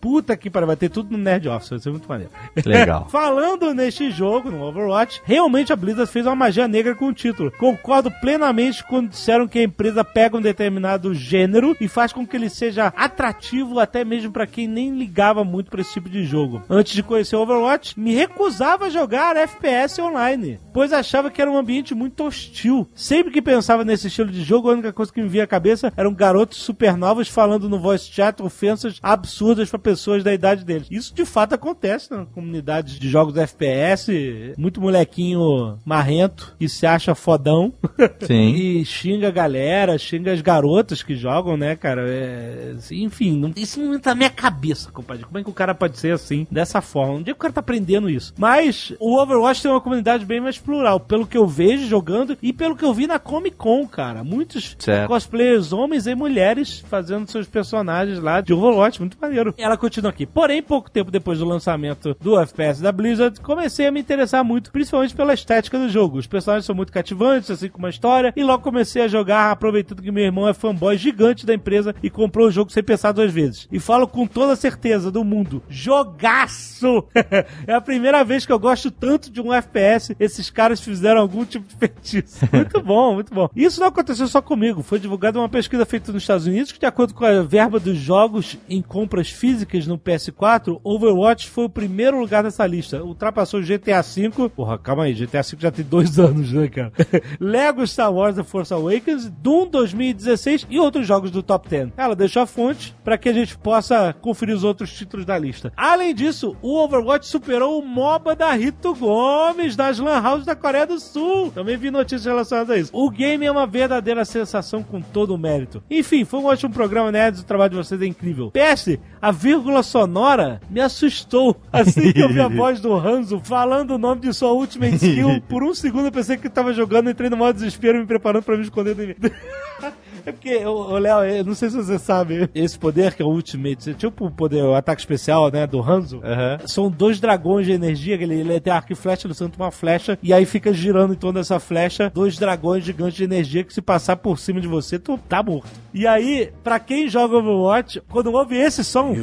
Puta 0.00 0.36
que 0.36 0.50
pariu, 0.50 0.66
vai 0.66 0.76
ter 0.76 0.90
tudo 0.90 1.10
no 1.10 1.18
Nerd 1.18 1.48
Office, 1.48 1.70
vai 1.70 1.78
ser 1.78 1.90
muito 1.90 2.08
maneiro. 2.08 2.32
Legal. 2.64 3.08
Falando 3.10 3.72
neste 3.72 4.10
jogo, 4.10 4.50
no 4.50 4.62
Overwatch, 4.62 5.22
realmente 5.24 5.72
a 5.72 5.76
Blizzard 5.76 6.10
fez 6.10 6.26
uma 6.26 6.36
magia 6.36 6.68
negra 6.68 6.94
com 6.94 7.06
o 7.06 7.12
título. 7.12 7.50
Concordo 7.52 8.10
plenamente 8.20 8.84
quando 8.84 9.10
disseram 9.10 9.48
que 9.48 9.58
a 9.58 9.62
empresa 9.62 10.04
pega 10.04 10.36
um 10.36 10.42
determinado 10.42 11.14
gênero 11.14 11.76
e 11.80 11.88
faz 11.88 12.12
com 12.12 12.26
que 12.26 12.36
ele 12.36 12.50
seja 12.50 12.92
atrativo 12.96 13.80
até 13.80 14.04
mesmo 14.04 14.32
pra 14.32 14.46
quem 14.46 14.68
nem 14.68 14.96
ligava 14.96 15.44
muito 15.44 15.70
pra 15.70 15.80
esse 15.80 15.94
tipo 15.94 16.08
de 16.08 16.24
jogo. 16.24 16.62
Antes 16.68 16.92
de 16.92 17.02
conhecer 17.02 17.36
o 17.36 17.40
Overwatch, 17.40 17.98
me 17.98 18.14
recusava 18.14 18.86
a 18.86 18.90
jogar 18.90 19.36
FPS 19.36 20.00
online, 20.00 20.60
pois 20.72 20.92
achava 20.92 21.30
que 21.30 21.40
era 21.40 21.50
um 21.50 21.56
ambiente 21.56 21.94
muito 21.94 22.24
hostil. 22.24 22.86
Sempre 22.94 23.32
que 23.32 23.40
pensava 23.40 23.84
nesse 23.84 24.08
estilo 24.08 24.30
de 24.30 24.42
jogo, 24.42 24.68
a 24.68 24.74
única 24.74 24.92
coisa 24.92 25.12
que 25.12 25.22
me 25.22 25.28
via 25.28 25.44
à 25.44 25.46
cabeça 25.46 25.92
eram 25.96 26.12
garotos 26.12 26.58
supernovos 26.58 27.28
falando 27.28 27.68
no 27.68 27.78
voice 27.78 28.10
chat 28.10 28.42
ofensas 28.42 28.98
absurdas 29.02 29.37
pra 29.70 29.78
pessoas 29.78 30.22
da 30.24 30.32
idade 30.32 30.64
deles. 30.64 30.86
Isso 30.90 31.14
de 31.14 31.24
fato 31.24 31.54
acontece 31.54 32.10
na 32.10 32.24
comunidade 32.26 32.98
de 32.98 33.08
jogos 33.08 33.36
FPS. 33.36 34.54
Muito 34.56 34.80
molequinho 34.80 35.78
marrento 35.84 36.54
que 36.58 36.68
se 36.68 36.86
acha 36.86 37.14
fodão. 37.14 37.72
Sim. 38.26 38.54
e 38.54 38.84
xinga 38.84 39.28
a 39.28 39.30
galera, 39.30 39.98
xinga 39.98 40.32
as 40.32 40.40
garotas 40.40 41.02
que 41.02 41.14
jogam, 41.14 41.56
né, 41.56 41.76
cara? 41.76 42.04
É, 42.08 42.74
enfim, 42.92 43.38
não- 43.38 43.52
isso 43.56 43.80
não 43.80 43.94
entra 43.94 44.12
na 44.12 44.16
minha 44.16 44.30
cabeça, 44.30 44.90
compadre. 44.90 45.24
Como 45.24 45.38
é 45.38 45.42
que 45.42 45.50
o 45.50 45.54
cara 45.54 45.74
pode 45.74 45.98
ser 45.98 46.12
assim, 46.12 46.46
dessa 46.50 46.80
forma? 46.80 47.14
Um 47.14 47.22
dia 47.22 47.34
que 47.34 47.38
o 47.38 47.42
cara 47.42 47.52
tá 47.52 47.60
aprendendo 47.60 48.08
isso. 48.10 48.34
Mas 48.38 48.92
o 49.00 49.16
Overwatch 49.20 49.62
tem 49.62 49.70
uma 49.70 49.80
comunidade 49.80 50.24
bem 50.24 50.40
mais 50.40 50.58
plural, 50.58 51.00
pelo 51.00 51.26
que 51.26 51.36
eu 51.36 51.46
vejo 51.46 51.86
jogando 51.86 52.36
e 52.42 52.52
pelo 52.52 52.76
que 52.76 52.84
eu 52.84 52.92
vi 52.94 53.06
na 53.06 53.18
Comic 53.18 53.56
Con, 53.56 53.86
cara. 53.86 54.22
Muitos 54.24 54.76
Certo. 54.78 55.08
cosplayers, 55.08 55.72
homens 55.72 56.06
e 56.06 56.14
mulheres, 56.14 56.84
fazendo 56.88 57.30
seus 57.30 57.46
personagens 57.46 58.18
lá 58.18 58.40
de 58.40 58.52
Overwatch, 58.52 59.00
muito 59.00 59.16
maneiro. 59.28 59.54
Ela 59.56 59.76
continua 59.76 60.10
aqui. 60.10 60.26
Porém, 60.26 60.62
pouco 60.62 60.90
tempo 60.90 61.10
depois 61.10 61.38
do 61.38 61.44
lançamento 61.44 62.16
do 62.20 62.38
FPS 62.38 62.82
da 62.82 62.92
Blizzard, 62.92 63.40
comecei 63.40 63.86
a 63.86 63.92
me 63.92 64.00
interessar 64.00 64.44
muito, 64.44 64.70
principalmente 64.70 65.14
pela 65.14 65.34
estética 65.34 65.78
do 65.78 65.88
jogo. 65.88 66.18
Os 66.18 66.26
personagens 66.26 66.64
são 66.64 66.74
muito 66.74 66.92
cativantes, 66.92 67.50
assim 67.50 67.68
como 67.68 67.86
a 67.86 67.90
história, 67.90 68.32
e 68.36 68.42
logo 68.42 68.62
comecei 68.62 69.02
a 69.02 69.08
jogar, 69.08 69.50
aproveitando 69.50 70.02
que 70.02 70.10
meu 70.10 70.24
irmão 70.24 70.48
é 70.48 70.54
fanboy 70.54 70.96
gigante 70.96 71.46
da 71.46 71.54
empresa 71.54 71.94
e 72.02 72.10
comprou 72.10 72.48
o 72.48 72.50
jogo 72.50 72.72
sem 72.72 72.82
pensar 72.82 73.12
duas 73.12 73.32
vezes. 73.32 73.68
E 73.70 73.78
falo 73.78 74.06
com 74.06 74.26
toda 74.26 74.52
a 74.52 74.56
certeza 74.56 75.10
do 75.10 75.24
mundo: 75.24 75.62
jogaço! 75.68 77.04
é 77.66 77.74
a 77.74 77.80
primeira 77.80 78.24
vez 78.24 78.44
que 78.44 78.52
eu 78.52 78.58
gosto 78.58 78.90
tanto 78.90 79.30
de 79.30 79.40
um 79.40 79.52
FPS. 79.52 80.16
Esses 80.18 80.50
caras 80.50 80.80
fizeram 80.80 81.20
algum 81.20 81.44
tipo 81.44 81.66
de 81.68 81.76
feitiço. 81.76 82.46
Muito 82.52 82.80
bom, 82.82 83.14
muito 83.14 83.32
bom. 83.34 83.48
Isso 83.54 83.80
não 83.80 83.88
aconteceu 83.88 84.26
só 84.26 84.40
comigo. 84.40 84.82
Foi 84.82 84.98
divulgada 84.98 85.38
uma 85.38 85.48
pesquisa 85.48 85.84
feita 85.84 86.12
nos 86.12 86.22
Estados 86.22 86.46
Unidos 86.46 86.72
que, 86.72 86.78
de 86.78 86.86
acordo 86.86 87.14
com 87.14 87.24
a 87.24 87.42
verba 87.42 87.78
dos 87.78 87.96
jogos 87.96 88.56
em 88.68 88.82
compras 89.18 89.30
físicas 89.30 89.86
no 89.86 89.98
PS4, 89.98 90.80
Overwatch 90.84 91.48
foi 91.50 91.64
o 91.64 91.68
primeiro 91.68 92.20
lugar 92.20 92.42
dessa 92.42 92.66
lista. 92.66 93.02
Ultrapassou 93.02 93.60
GTA 93.60 94.00
V. 94.02 94.48
Porra, 94.54 94.78
calma 94.78 95.04
aí, 95.04 95.14
GTA 95.14 95.42
V 95.42 95.56
já 95.58 95.70
tem 95.70 95.84
dois 95.84 96.18
anos, 96.20 96.52
né, 96.52 96.68
cara? 96.68 96.92
Lego 97.40 97.86
Star 97.86 98.12
Wars 98.12 98.36
The 98.36 98.44
Force 98.44 98.72
Awakens, 98.72 99.28
Doom 99.28 99.66
2016 99.68 100.66
e 100.70 100.78
outros 100.78 101.06
jogos 101.06 101.30
do 101.30 101.42
Top 101.42 101.68
10. 101.68 101.90
Ela 101.96 102.14
deixou 102.14 102.42
a 102.42 102.46
fonte 102.46 102.94
para 103.02 103.18
que 103.18 103.28
a 103.28 103.32
gente 103.32 103.58
possa 103.58 104.12
conferir 104.12 104.54
os 104.54 104.64
outros 104.64 104.92
títulos 104.92 105.26
da 105.26 105.36
lista. 105.36 105.72
Além 105.76 106.14
disso, 106.14 106.56
o 106.62 106.76
Overwatch 106.76 107.26
superou 107.26 107.80
o 107.80 107.84
MOBA 107.84 108.36
da 108.36 108.52
Rito 108.52 108.94
Gomes 108.94 109.74
das 109.74 109.98
Lan 109.98 110.20
House 110.20 110.44
da 110.44 110.54
Coreia 110.54 110.86
do 110.86 111.00
Sul. 111.00 111.50
Também 111.50 111.76
vi 111.76 111.90
notícias 111.90 112.24
relacionadas 112.24 112.70
a 112.70 112.78
isso. 112.78 112.90
O 112.92 113.10
game 113.10 113.44
é 113.44 113.50
uma 113.50 113.66
verdadeira 113.66 114.24
sensação 114.24 114.82
com 114.82 115.00
todo 115.00 115.34
o 115.34 115.38
mérito. 115.38 115.82
Enfim, 115.90 116.24
foi 116.24 116.40
um 116.40 116.46
ótimo 116.46 116.72
programa, 116.72 117.10
Nerds. 117.10 117.40
O 117.40 117.44
trabalho 117.44 117.70
de 117.70 117.76
vocês 117.76 118.00
é 118.00 118.06
incrível. 118.06 118.52
PS, 118.52 118.98
a 119.20 119.30
vírgula 119.30 119.82
sonora 119.82 120.60
me 120.70 120.80
assustou. 120.80 121.56
Assim 121.72 122.12
que 122.12 122.20
eu 122.20 122.28
vi 122.28 122.40
a 122.40 122.48
voz 122.48 122.80
do 122.80 122.94
Hanzo 122.94 123.40
falando 123.42 123.92
o 123.92 123.98
nome 123.98 124.20
de 124.20 124.32
sua 124.32 124.52
última 124.52 124.86
skill, 124.88 125.40
por 125.48 125.62
um 125.62 125.74
segundo 125.74 126.06
eu 126.06 126.12
pensei 126.12 126.36
que 126.36 126.48
tava 126.48 126.72
jogando, 126.72 127.10
entrei 127.10 127.28
no 127.28 127.36
modo 127.36 127.54
desespero, 127.54 127.98
me 127.98 128.06
preparando 128.06 128.42
pra 128.42 128.56
me 128.56 128.62
esconder 128.62 128.94
do. 128.94 129.02
É 130.26 130.32
porque, 130.32 130.64
ô, 130.64 130.92
ô, 130.92 130.98
Léo, 130.98 131.24
eu 131.24 131.44
não 131.44 131.54
sei 131.54 131.70
se 131.70 131.76
você 131.76 131.98
sabe, 131.98 132.48
esse 132.54 132.78
poder 132.78 133.14
que 133.14 133.22
é 133.22 133.24
o 133.24 133.28
Ultimate, 133.28 133.90
é 133.90 133.94
tipo 133.94 134.26
o 134.26 134.30
poder, 134.30 134.62
o 134.62 134.74
ataque 134.74 135.00
especial, 135.00 135.50
né, 135.50 135.66
do 135.66 135.80
Hanzo, 135.80 136.20
são 136.66 136.90
dois 136.90 137.20
dragões 137.20 137.66
de 137.66 137.72
energia, 137.72 138.16
que 138.16 138.24
ele, 138.24 138.40
ele 138.40 138.60
tem 138.60 138.72
arco 138.72 138.92
e 138.92 138.96
flecha, 138.96 139.26
ele 139.26 139.34
solta 139.34 139.56
uma 139.56 139.70
flecha, 139.70 140.18
e 140.22 140.32
aí 140.32 140.44
fica 140.44 140.72
girando 140.72 141.14
em 141.14 141.16
torno 141.16 141.38
dessa 141.38 141.58
flecha, 141.60 142.10
dois 142.14 142.36
dragões 142.38 142.84
gigantes 142.84 143.16
de 143.16 143.24
energia 143.24 143.64
que 143.64 143.72
se 143.72 143.80
passar 143.80 144.16
por 144.16 144.38
cima 144.38 144.60
de 144.60 144.68
você, 144.68 144.98
tu 144.98 145.18
tá 145.28 145.42
morto. 145.42 145.68
E 145.92 146.06
aí, 146.06 146.52
pra 146.62 146.78
quem 146.78 147.08
joga 147.08 147.36
Overwatch, 147.36 148.02
quando 148.10 148.32
ouve 148.32 148.56
esse 148.56 148.84
som, 148.84 149.14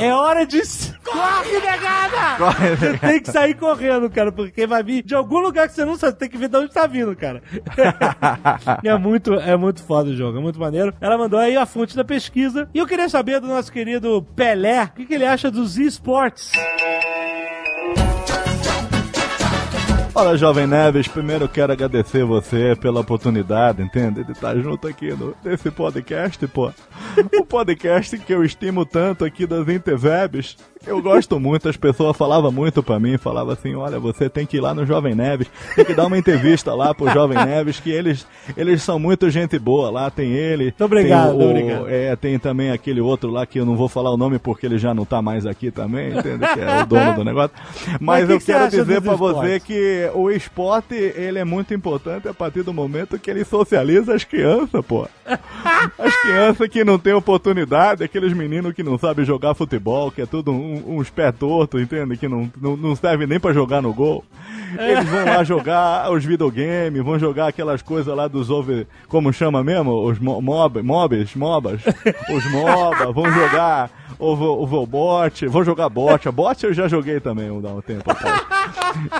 é 0.00 0.14
hora 0.14 0.46
de... 0.46 0.62
Corre, 1.04 1.60
negada! 1.60 2.76
Você 2.76 2.98
tem 2.98 3.20
que 3.20 3.30
sair 3.30 3.54
correndo, 3.54 4.08
cara, 4.10 4.30
porque 4.30 4.66
vai 4.66 4.82
vir 4.82 5.02
de 5.02 5.14
algum 5.14 5.38
lugar 5.38 5.68
que 5.68 5.74
você 5.74 5.84
não 5.84 5.96
sabe, 5.96 6.18
tem 6.18 6.28
que 6.28 6.38
ver 6.38 6.48
de 6.48 6.56
onde 6.56 6.72
tá 6.72 6.86
vindo, 6.86 7.14
cara. 7.16 7.42
é 8.84 8.98
muito, 8.98 9.11
é 9.16 9.56
muito 9.56 9.82
foda 9.82 10.10
o 10.10 10.16
jogo, 10.16 10.38
é 10.38 10.40
muito 10.40 10.58
maneiro. 10.58 10.94
Ela 11.00 11.18
mandou 11.18 11.38
aí 11.38 11.56
a 11.56 11.66
fonte 11.66 11.96
da 11.96 12.04
pesquisa. 12.04 12.68
E 12.74 12.78
eu 12.78 12.86
queria 12.86 13.08
saber 13.08 13.40
do 13.40 13.46
nosso 13.46 13.72
querido 13.72 14.22
Pelé, 14.34 14.84
o 14.84 14.88
que, 14.90 15.06
que 15.06 15.14
ele 15.14 15.26
acha 15.26 15.50
dos 15.50 15.78
esportes. 15.78 16.52
Olha, 20.14 20.36
Jovem 20.36 20.66
Neves, 20.66 21.08
primeiro 21.08 21.44
eu 21.44 21.48
quero 21.48 21.72
agradecer 21.72 22.22
você 22.22 22.76
pela 22.76 23.00
oportunidade, 23.00 23.82
entende? 23.82 24.22
De 24.22 24.32
estar 24.32 24.54
junto 24.58 24.86
aqui 24.86 25.10
no, 25.14 25.34
nesse 25.42 25.70
podcast, 25.70 26.46
pô. 26.48 26.70
o 27.40 27.46
podcast 27.46 28.18
que 28.18 28.34
eu 28.34 28.44
estimo 28.44 28.84
tanto 28.84 29.24
aqui 29.24 29.46
das 29.46 29.66
Interwebs. 29.66 30.58
Eu 30.84 31.00
gosto 31.00 31.38
muito, 31.38 31.68
as 31.68 31.76
pessoas 31.76 32.16
falavam 32.16 32.50
muito 32.50 32.82
pra 32.82 32.98
mim, 32.98 33.16
falavam 33.16 33.52
assim, 33.52 33.74
olha, 33.74 34.00
você 34.00 34.28
tem 34.28 34.44
que 34.44 34.56
ir 34.56 34.60
lá 34.60 34.74
no 34.74 34.84
Jovem 34.84 35.14
Neves, 35.14 35.46
tem 35.76 35.84
que 35.84 35.94
dar 35.94 36.06
uma 36.06 36.18
entrevista 36.18 36.74
lá 36.74 36.92
pro 36.92 37.08
Jovem 37.10 37.38
Neves, 37.44 37.78
que 37.78 37.88
eles, 37.90 38.26
eles 38.56 38.82
são 38.82 38.98
muito 38.98 39.30
gente 39.30 39.56
boa 39.60 39.90
lá, 39.90 40.10
tem 40.10 40.32
ele. 40.32 40.74
Obrigado, 40.80 41.38
tem 41.38 41.46
o- 41.46 41.50
obrigado. 41.50 41.88
É, 41.88 42.16
tem 42.16 42.36
também 42.38 42.72
aquele 42.72 43.00
outro 43.00 43.30
lá 43.30 43.46
que 43.46 43.60
eu 43.60 43.64
não 43.64 43.76
vou 43.76 43.88
falar 43.88 44.10
o 44.10 44.16
nome 44.16 44.40
porque 44.40 44.66
ele 44.66 44.76
já 44.76 44.92
não 44.92 45.04
tá 45.04 45.22
mais 45.22 45.46
aqui 45.46 45.70
também, 45.70 46.08
entende? 46.18 46.38
Que 46.52 46.60
é 46.60 46.82
o 46.82 46.86
dono 46.86 47.14
do 47.14 47.24
negócio. 47.24 47.52
Mas, 48.00 48.00
Mas 48.00 48.26
que 48.26 48.32
eu 48.32 48.38
que 48.40 48.46
quero 48.46 48.68
dizer 48.70 49.00
pra 49.00 49.14
você 49.14 49.60
que 49.60 50.10
o 50.14 50.30
esporte, 50.30 50.94
ele 50.94 51.38
é 51.38 51.44
muito 51.44 51.72
importante 51.72 52.26
a 52.26 52.34
partir 52.34 52.62
do 52.64 52.72
momento 52.72 53.18
que 53.20 53.30
ele 53.30 53.44
socializa 53.44 54.14
as 54.14 54.24
crianças, 54.24 54.84
pô. 54.84 55.06
As 55.98 56.16
crianças 56.22 56.68
que 56.68 56.82
não 56.84 56.98
têm 56.98 57.12
oportunidade, 57.12 58.02
aqueles 58.02 58.32
meninos 58.32 58.72
que 58.74 58.82
não 58.82 58.98
sabem 58.98 59.24
jogar 59.24 59.54
futebol, 59.54 60.10
que 60.10 60.22
é 60.22 60.26
tudo 60.26 60.50
um, 60.52 60.71
uns 60.86 61.10
pé 61.10 61.30
torto, 61.32 61.78
entende? 61.78 62.16
Que 62.16 62.28
não, 62.28 62.50
não, 62.60 62.76
não 62.76 62.96
serve 62.96 63.26
nem 63.26 63.38
pra 63.40 63.52
jogar 63.52 63.82
no 63.82 63.92
gol. 63.92 64.24
Eles 64.78 65.08
vão 65.08 65.24
lá 65.24 65.44
jogar 65.44 66.10
os 66.10 66.24
videogames, 66.24 67.02
vão 67.02 67.18
jogar 67.18 67.48
aquelas 67.48 67.82
coisas 67.82 68.14
lá 68.14 68.26
dos 68.26 68.48
over... 68.50 68.86
Como 69.08 69.32
chama 69.32 69.62
mesmo? 69.62 69.92
Os 70.04 70.18
mo- 70.18 70.40
mob, 70.40 70.82
mobs, 70.82 71.34
mobas. 71.34 71.82
Os 72.30 72.50
moba, 72.50 73.12
vão 73.12 73.30
jogar 73.30 73.90
o 74.18 74.62
Overbot, 74.62 75.46
vão 75.46 75.64
jogar 75.64 75.88
bot. 75.88 76.28
A 76.28 76.32
bot 76.32 76.64
eu 76.64 76.72
já 76.72 76.88
joguei 76.88 77.20
também, 77.20 77.50
um, 77.50 77.58
um 77.58 77.80
tempo 77.80 78.10
atrás. 78.10 78.42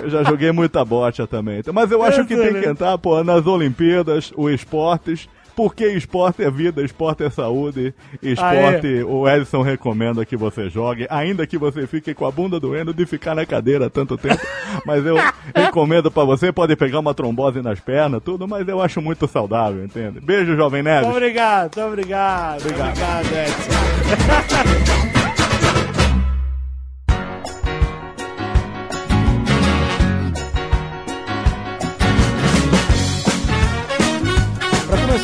Eu 0.01 0.09
já 0.09 0.23
joguei 0.23 0.51
muita 0.51 0.83
bota 0.83 1.27
também. 1.27 1.61
Mas 1.73 1.91
eu 1.91 2.01
acho 2.01 2.25
que 2.25 2.35
tem 2.35 2.53
que 2.61 2.67
entrar, 2.67 2.97
pô, 2.97 3.23
nas 3.23 3.45
Olimpíadas, 3.45 4.31
o 4.35 4.49
esportes. 4.49 5.27
Porque 5.55 5.85
esporte 5.87 6.43
é 6.43 6.49
vida, 6.49 6.81
esporte 6.81 7.23
é 7.23 7.29
saúde, 7.29 7.93
esporte 8.21 9.03
o 9.03 9.27
Edson 9.29 9.61
recomenda 9.61 10.25
que 10.25 10.35
você 10.35 10.69
jogue, 10.69 11.05
ainda 11.09 11.45
que 11.45 11.57
você 11.57 11.85
fique 11.85 12.13
com 12.13 12.25
a 12.25 12.31
bunda 12.31 12.59
doendo 12.59 12.93
de 12.93 13.05
ficar 13.05 13.35
na 13.35 13.45
cadeira 13.45 13.89
tanto 13.89 14.17
tempo. 14.17 14.41
Mas 14.85 15.05
eu 15.05 15.15
recomendo 15.55 16.09
pra 16.09 16.23
você, 16.23 16.51
pode 16.51 16.75
pegar 16.75 16.99
uma 16.99 17.13
trombose 17.13 17.61
nas 17.61 17.79
pernas, 17.79 18.21
tudo, 18.23 18.47
mas 18.47 18.67
eu 18.67 18.81
acho 18.81 19.01
muito 19.01 19.27
saudável, 19.27 19.83
entende? 19.83 20.19
Beijo, 20.19 20.55
Jovem 20.55 20.81
Muito 20.81 20.93
Neves. 20.93 21.09
obrigado, 21.09 21.75
muito 21.75 21.87
obrigado. 21.87 22.61
Obrigado, 22.61 23.27
Edson. 23.27 25.13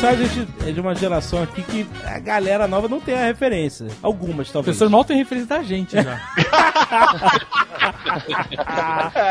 Começar, 0.00 0.10
a 0.10 0.16
gente 0.16 0.48
é 0.66 0.72
de 0.72 0.80
uma 0.80 0.94
geração 0.94 1.42
aqui 1.42 1.62
que 1.62 1.86
a 2.06 2.18
galera 2.18 2.66
nova 2.66 2.88
não 2.88 2.98
tem 3.00 3.14
a 3.14 3.26
referência. 3.26 3.86
Algumas, 4.02 4.48
O 4.48 4.52
talvez. 4.52 4.76
professor 4.76 4.88
mal 4.90 5.04
tem 5.04 5.16
referência 5.18 5.48
da 5.58 5.62
gente 5.62 5.94
já. 5.94 6.18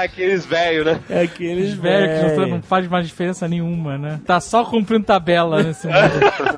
Aqueles 0.04 0.46
velhos, 0.46 0.86
né? 0.86 1.00
É 1.10 1.22
aqueles 1.24 1.74
Velho, 1.74 2.36
que 2.36 2.46
não, 2.52 2.62
faz 2.62 2.88
mais 2.88 3.08
diferença 3.08 3.48
nenhuma, 3.48 3.98
né? 3.98 4.20
Tá 4.26 4.40
só 4.40 4.64
cumprindo 4.64 5.06
tabela 5.06 5.62
nesse 5.64 5.86
mundo. 5.88 5.98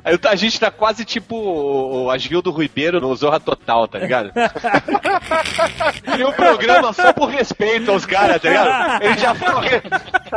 Aí 0.04 0.18
A 0.24 0.34
gente 0.36 0.58
tá 0.60 0.70
quase 0.70 1.04
tipo 1.04 1.34
o 1.36 2.10
Agildo 2.10 2.50
Ribeiro 2.52 3.00
no 3.00 3.14
Zorra 3.16 3.40
Total, 3.40 3.88
tá 3.88 3.98
ligado? 3.98 4.30
E 6.18 6.24
um 6.24 6.32
programa 6.32 6.92
só 6.92 7.12
por 7.12 7.28
respeito 7.30 7.90
aos 7.90 8.04
caras, 8.06 8.40
tá 8.42 8.48
ligado? 8.48 9.02
Eles 9.02 9.20
já 9.20 9.34
foram, 9.34 9.60
re- 9.60 9.82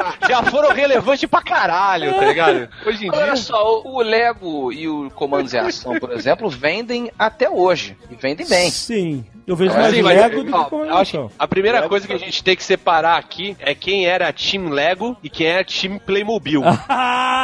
já 0.27 0.43
foram 0.43 0.69
relevantes 0.73 1.29
pra 1.29 1.41
caralho, 1.41 2.13
tá 2.13 2.25
ligado? 2.25 2.69
Hoje 2.86 3.08
em 3.08 3.12
dia. 3.12 3.19
Olha 3.19 3.36
só, 3.36 3.81
o 3.84 4.01
Lego 4.01 4.71
e 4.71 4.88
o 4.88 5.10
Comandos 5.12 5.53
em 5.53 5.60
Ação, 5.60 5.99
por 5.99 6.12
exemplo, 6.12 6.49
vendem 6.49 7.12
até 7.17 7.49
hoje. 7.49 7.97
E 8.12 8.15
vendem 8.15 8.47
bem. 8.47 8.69
Sim. 8.69 9.25
Eu 9.47 9.55
vejo 9.55 9.75
É, 9.75 9.77
mais 9.79 9.93
sim, 9.95 10.01
mas- 10.01 10.17
Lego 10.17 10.43
do 10.43 10.55
Ó, 10.55 10.63
que 10.63 10.89
acho 10.89 11.12
que 11.29 11.34
a 11.38 11.47
primeira 11.47 11.88
coisa 11.88 12.08
que 12.08 12.13
a 12.13 12.17
gente 12.17 12.43
tem 12.43 12.55
que 12.55 12.63
separar 12.63 13.17
aqui 13.19 13.55
é 13.60 13.75
quem 13.75 14.08
era 14.08 14.34
Team 14.34 14.69
Lego 14.69 15.15
e 15.21 15.29
quem 15.29 15.45
era 15.45 15.63
Team 15.63 15.99
Playmobil. 15.99 16.63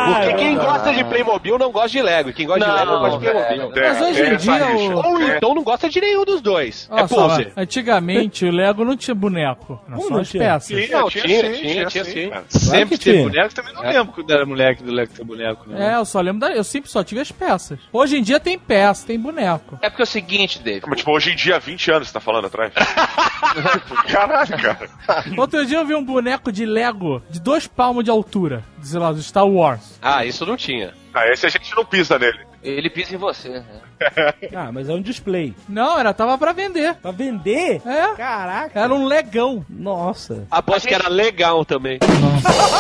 Ah, 0.04 0.22
Porque 0.24 0.34
quem 0.34 0.56
gosta 0.56 0.92
de 0.94 1.04
Playmobil 1.04 1.60
não 1.60 1.72
gosta 1.72 1.90
de 1.90 2.02
Lego, 2.02 2.32
e 2.32 2.34
quem 2.34 2.48
gosta 2.48 2.62
de 2.66 2.68
Não, 2.72 2.76
Lego 2.76 2.92
não 2.92 3.00
gosta 3.02 3.20
de 3.20 3.26
velho. 3.26 3.46
Playmobil. 3.46 3.84
Mas 3.84 4.02
hoje 4.02 4.22
em 4.24 4.36
dia 4.38 4.66
o... 4.66 4.96
Ou 4.96 5.22
então 5.22 5.54
não 5.54 5.62
gosta 5.64 5.88
de 5.88 6.02
nenhum 6.02 6.26
dos 6.26 6.42
dois. 6.42 6.88
Olha 6.90 7.02
é 7.04 7.08
poser. 7.08 7.54
antigamente 7.56 8.46
o 8.46 8.52
Lego 8.52 8.84
não 8.84 8.98
tinha 8.98 9.14
boneco, 9.14 9.80
Como 9.86 10.02
só 10.02 10.10
não 10.10 10.20
as 10.22 10.30
tinha? 10.30 10.44
peças. 10.44 10.90
Não, 10.90 11.08
tinha, 11.08 11.24
tinha, 11.24 11.42
sim, 11.44 11.52
tinha, 11.54 11.72
tinha 11.74 11.86
tinha 11.86 12.04
sim, 12.04 12.12
sim. 12.12 12.32
Cara. 12.44 12.60
Sempre 12.60 12.98
teve 12.98 13.18
tinha. 13.18 13.24
boneco, 13.24 13.54
também 13.54 13.74
não 13.74 13.82
lembro 13.82 14.14
quando 14.14 14.32
era 14.32 14.46
moleque 14.46 14.84
do 14.84 14.92
Lego 14.92 15.14
ter 15.14 15.24
boneco, 15.24 15.70
né? 15.70 15.94
É, 15.94 15.96
eu 15.96 16.06
só 16.06 16.20
lembro 16.22 16.40
da. 16.42 16.52
Eu 16.52 16.64
sempre 16.64 16.90
só 16.90 17.04
tive 17.04 17.22
as 17.22 17.32
peças. 17.32 17.80
Hoje 17.92 18.18
em 18.18 18.24
dia 18.24 18.40
tem 18.40 18.58
peça, 18.58 19.08
tem 19.08 19.20
boneco. 19.20 19.78
É 19.82 19.90
porque 19.90 20.02
é 20.02 20.06
o 20.06 20.08
seguinte, 20.08 20.60
Dave. 20.60 20.86
Mas, 20.88 21.00
tipo, 21.00 21.12
hoje 21.12 21.32
em 21.32 21.36
dia, 21.36 21.60
20 21.60 21.92
anos 21.92 22.08
você 22.08 22.14
tá 22.14 22.20
falando 22.20 22.48
atrás. 22.48 22.74
Caralho, 24.08 24.58
cara. 24.58 24.90
Outro 25.38 25.66
dia 25.66 25.78
eu 25.78 25.86
vi 25.86 25.96
um 25.96 26.04
boneco 26.04 26.52
de 26.52 26.66
Lego 26.66 27.22
de 27.30 27.40
dois 27.40 27.68
palmos 27.68 28.04
de 28.04 28.10
altura, 28.12 28.64
sei 28.82 29.00
lá, 29.00 29.12
do 29.12 29.22
Star 29.22 29.48
Wars. 29.48 30.00
Ah, 30.02 30.26
isso 30.26 30.46
não 30.46 30.58
tinha. 30.58 30.94
Ah, 31.14 31.28
esse 31.28 31.46
a 31.46 31.50
gente 31.50 31.76
não 31.76 31.86
pisa 31.86 32.18
nele. 32.18 32.40
Ele 32.64 32.90
pisa 32.90 33.16
em 33.16 33.18
você. 33.18 33.50
Né? 33.50 33.82
Ah, 34.56 34.70
mas 34.72 34.90
é 34.90 34.94
um 34.94 35.02
display. 35.02 35.54
Não, 35.68 35.98
era 35.98 36.14
tava 36.14 36.38
pra 36.38 36.52
vender. 36.52 36.96
Pra 36.96 37.12
vender? 37.12 37.82
É, 37.86 38.16
Caraca. 38.16 38.80
era 38.80 38.94
um 38.94 39.06
legão. 39.06 39.66
Nossa. 39.70 40.46
Aposto 40.52 40.88
que 40.88 40.94
era 40.94 41.08
legal 41.10 41.64
também. 41.64 42.00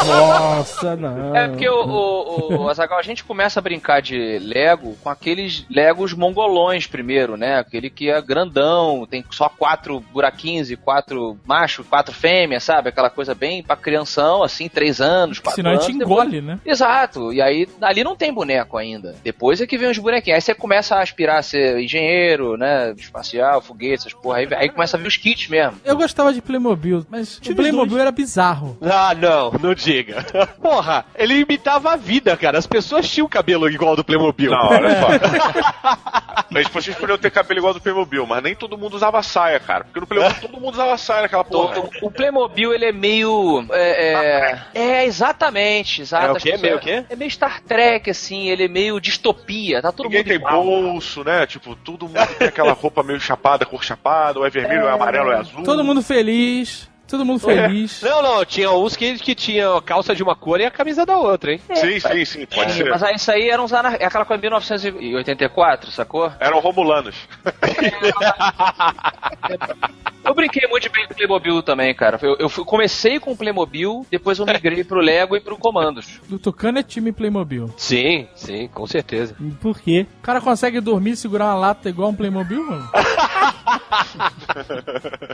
Nossa, 0.05 0.95
não. 0.97 1.35
É 1.35 1.47
porque 1.47 1.67
o, 1.69 1.83
o, 1.83 2.55
o 2.63 2.69
Azaghal, 2.69 2.99
a 2.99 3.03
gente 3.03 3.23
começa 3.23 3.59
a 3.59 3.63
brincar 3.63 4.01
de 4.01 4.39
Lego 4.39 4.95
com 5.03 5.09
aqueles 5.09 5.65
Legos 5.69 6.13
mongolões 6.13 6.87
primeiro, 6.87 7.37
né? 7.37 7.57
Aquele 7.59 7.89
que 7.89 8.09
é 8.09 8.21
grandão, 8.21 9.05
tem 9.09 9.23
só 9.31 9.49
quatro 9.49 9.99
buraquinhos 10.11 10.71
e 10.71 10.75
quatro 10.75 11.37
machos, 11.45 11.85
quatro 11.87 12.13
fêmeas, 12.13 12.63
sabe? 12.63 12.89
Aquela 12.89 13.09
coisa 13.09 13.33
bem 13.33 13.63
pra 13.63 13.75
crianção, 13.75 14.43
assim, 14.43 14.67
três 14.67 14.99
anos, 15.01 15.39
quatro 15.39 15.55
Senão 15.57 15.71
a 15.71 15.73
anos. 15.73 15.85
gente 15.85 15.99
depois- 15.99 16.27
engole, 16.27 16.41
né? 16.41 16.59
Exato, 16.65 17.31
e 17.33 17.41
aí 17.41 17.67
ali 17.81 18.03
não 18.03 18.15
tem 18.15 18.33
boneco 18.33 18.77
ainda. 18.77 19.15
Depois 19.23 19.61
é 19.61 19.67
que 19.67 19.77
vem 19.77 19.89
os 19.89 19.97
bonequinhos. 19.97 20.35
Aí 20.35 20.41
você 20.41 20.53
começa 20.53 20.95
a 20.95 21.01
aspirar 21.11 21.37
a 21.39 21.43
ser 21.43 21.79
engenheiro, 21.79 22.57
né? 22.57 22.93
Espacial, 22.97 23.61
foguete, 23.61 23.93
essas 24.07 24.13
porra. 24.13 24.37
Aí, 24.39 24.47
aí 24.55 24.69
começa 24.69 24.97
a 24.97 24.99
vir 24.99 25.07
os 25.07 25.17
kits 25.17 25.47
mesmo. 25.49 25.79
Eu 25.83 25.95
gostava 25.95 26.33
de 26.33 26.41
Playmobil, 26.41 27.05
mas 27.09 27.37
o 27.37 27.55
Playmobil 27.55 27.89
dois. 27.91 28.01
era 28.01 28.11
bizarro. 28.11 28.77
Ah, 28.81 29.13
não, 29.15 29.51
não 29.51 29.73
diga. 29.73 30.23
Porra, 30.61 31.05
ele 31.15 31.35
imitava 31.39 31.93
a 31.93 31.95
vida, 31.95 32.35
cara. 32.37 32.57
As 32.57 32.67
pessoas 32.67 33.09
tinham 33.09 33.27
cabelo 33.27 33.69
igual 33.69 33.91
ao 33.91 33.95
do 33.95 34.03
Playmobil. 34.03 34.51
Não, 34.51 34.67
olha 34.67 34.89
só. 34.99 35.07
Mas 36.49 36.65
tipo, 36.65 36.81
vocês 36.81 36.95
podiam 36.97 37.17
ter 37.17 37.31
cabelo 37.31 37.59
igual 37.59 37.69
ao 37.69 37.73
do 37.75 37.81
Playmobil, 37.81 38.25
mas 38.25 38.43
nem 38.43 38.53
todo 38.55 38.77
mundo 38.77 38.93
usava 38.95 39.21
saia, 39.23 39.57
cara. 39.59 39.85
Porque 39.85 39.99
no 40.01 40.07
Playmobil 40.07 40.41
todo 40.41 40.59
mundo 40.59 40.73
usava 40.73 40.97
saia 40.97 41.21
naquela 41.21 41.43
porra. 41.45 41.75
Todo- 41.75 41.89
o 42.01 42.11
Playmobil, 42.11 42.73
ele 42.73 42.85
é 42.85 42.91
meio. 42.91 43.65
É, 43.71 44.61
é, 44.73 44.81
é, 44.81 45.05
exatamente, 45.05 46.01
exato. 46.01 46.25
É 46.27 46.31
o 46.31 46.35
quê? 46.35 46.51
pessoas- 46.51 46.61
Meio 46.61 46.75
o 46.75 46.79
quê? 46.79 47.05
É 47.09 47.15
meio 47.15 47.31
Star 47.31 47.61
Trek, 47.61 48.09
assim, 48.09 48.49
ele 48.49 48.65
é 48.65 48.67
meio 48.67 48.99
distopia, 48.99 49.81
tá 49.81 49.91
todo 49.93 50.05
Ninguém 50.07 50.19
mundo 50.21 50.27
tem 50.27 50.35
igual. 50.35 50.63
Bolso, 51.01 51.23
né? 51.23 51.45
Tipo, 51.47 51.75
todo 51.75 52.07
mundo 52.07 52.35
tem 52.37 52.47
aquela 52.47 52.73
roupa 52.73 53.01
meio 53.01 53.19
chapada, 53.19 53.65
cor 53.65 53.83
chapada, 53.83 54.39
ou 54.39 54.45
é 54.45 54.49
vermelho, 54.49 54.83
ou 54.83 54.89
é 54.89 54.91
amarelo, 54.91 55.27
ou 55.27 55.33
é 55.33 55.37
azul. 55.37 55.63
Todo 55.63 55.83
mundo 55.83 56.01
feliz, 56.01 56.89
todo 57.11 57.23
mundo 57.25 57.39
feliz. 57.39 58.01
Não, 58.01 58.21
não, 58.23 58.43
tinha 58.45 58.71
uns 58.71 58.95
que, 58.95 59.17
que 59.19 59.35
tinha 59.35 59.75
a 59.77 59.81
calça 59.81 60.15
de 60.15 60.23
uma 60.23 60.35
cor 60.35 60.59
e 60.59 60.65
a 60.65 60.71
camisa 60.71 61.05
da 61.05 61.17
outra, 61.17 61.51
hein? 61.53 61.61
Sim, 61.75 61.99
sim, 61.99 62.25
sim, 62.25 62.45
pode 62.47 62.71
É, 62.71 62.75
ser. 62.75 62.89
mas 62.89 63.03
aí, 63.03 63.15
isso 63.15 63.31
aí 63.31 63.49
era 63.49 63.61
uns 63.61 63.71
anar... 63.73 64.01
é 64.01 64.05
aquela 64.05 64.25
coisa 64.25 64.41
de 64.41 64.47
1984, 64.47 65.91
sacou? 65.91 66.31
Eram 66.39 66.59
romulanos. 66.59 67.15
Eu 70.23 70.35
brinquei 70.35 70.67
muito 70.69 70.89
bem 70.91 71.07
com 71.07 71.13
o 71.13 71.17
Playmobil 71.17 71.63
também, 71.63 71.95
cara. 71.95 72.19
Eu, 72.21 72.35
eu 72.37 72.47
fui- 72.47 72.63
comecei 72.63 73.19
com 73.19 73.31
o 73.31 73.35
Playmobil, 73.35 74.05
depois 74.09 74.37
eu 74.37 74.45
migrei 74.45 74.83
pro 74.83 74.99
Lego 74.99 75.35
e 75.35 75.39
pro 75.39 75.57
Comandos. 75.57 76.19
O 76.31 76.37
Tucano 76.37 76.77
é 76.77 76.83
time 76.83 77.11
Playmobil. 77.11 77.73
Sim, 77.75 78.27
sim, 78.35 78.67
com 78.67 78.85
certeza. 78.85 79.35
Por 79.59 79.79
quê? 79.79 80.05
O 80.19 80.21
cara 80.21 80.39
consegue 80.39 80.79
dormir 80.79 81.11
e 81.11 81.17
segurar 81.17 81.45
uma 81.45 81.55
lata 81.55 81.89
igual 81.89 82.09
um 82.09 82.15
Playmobil, 82.15 82.63
mano? 82.63 82.87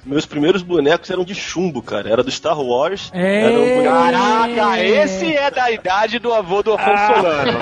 Meus 0.06 0.26
primeiros 0.26 0.62
bonecos 0.63 1.10
eram 1.10 1.26
de 1.26 1.36
chumbo, 1.36 1.67
cara. 1.82 2.10
Era 2.10 2.24
do 2.24 2.32
Star 2.32 2.60
Wars. 2.60 3.10
É. 3.14 3.44
Era 3.44 3.54
um 3.60 3.76
boneco... 3.76 3.84
Caraca, 3.98 4.84
esse 4.84 5.36
é 5.36 5.52
da 5.52 5.72
idade 5.72 6.20
do 6.20 6.34
avô 6.34 6.62
do 6.64 6.74
Afonso 6.74 7.14
Solano. 7.14 7.60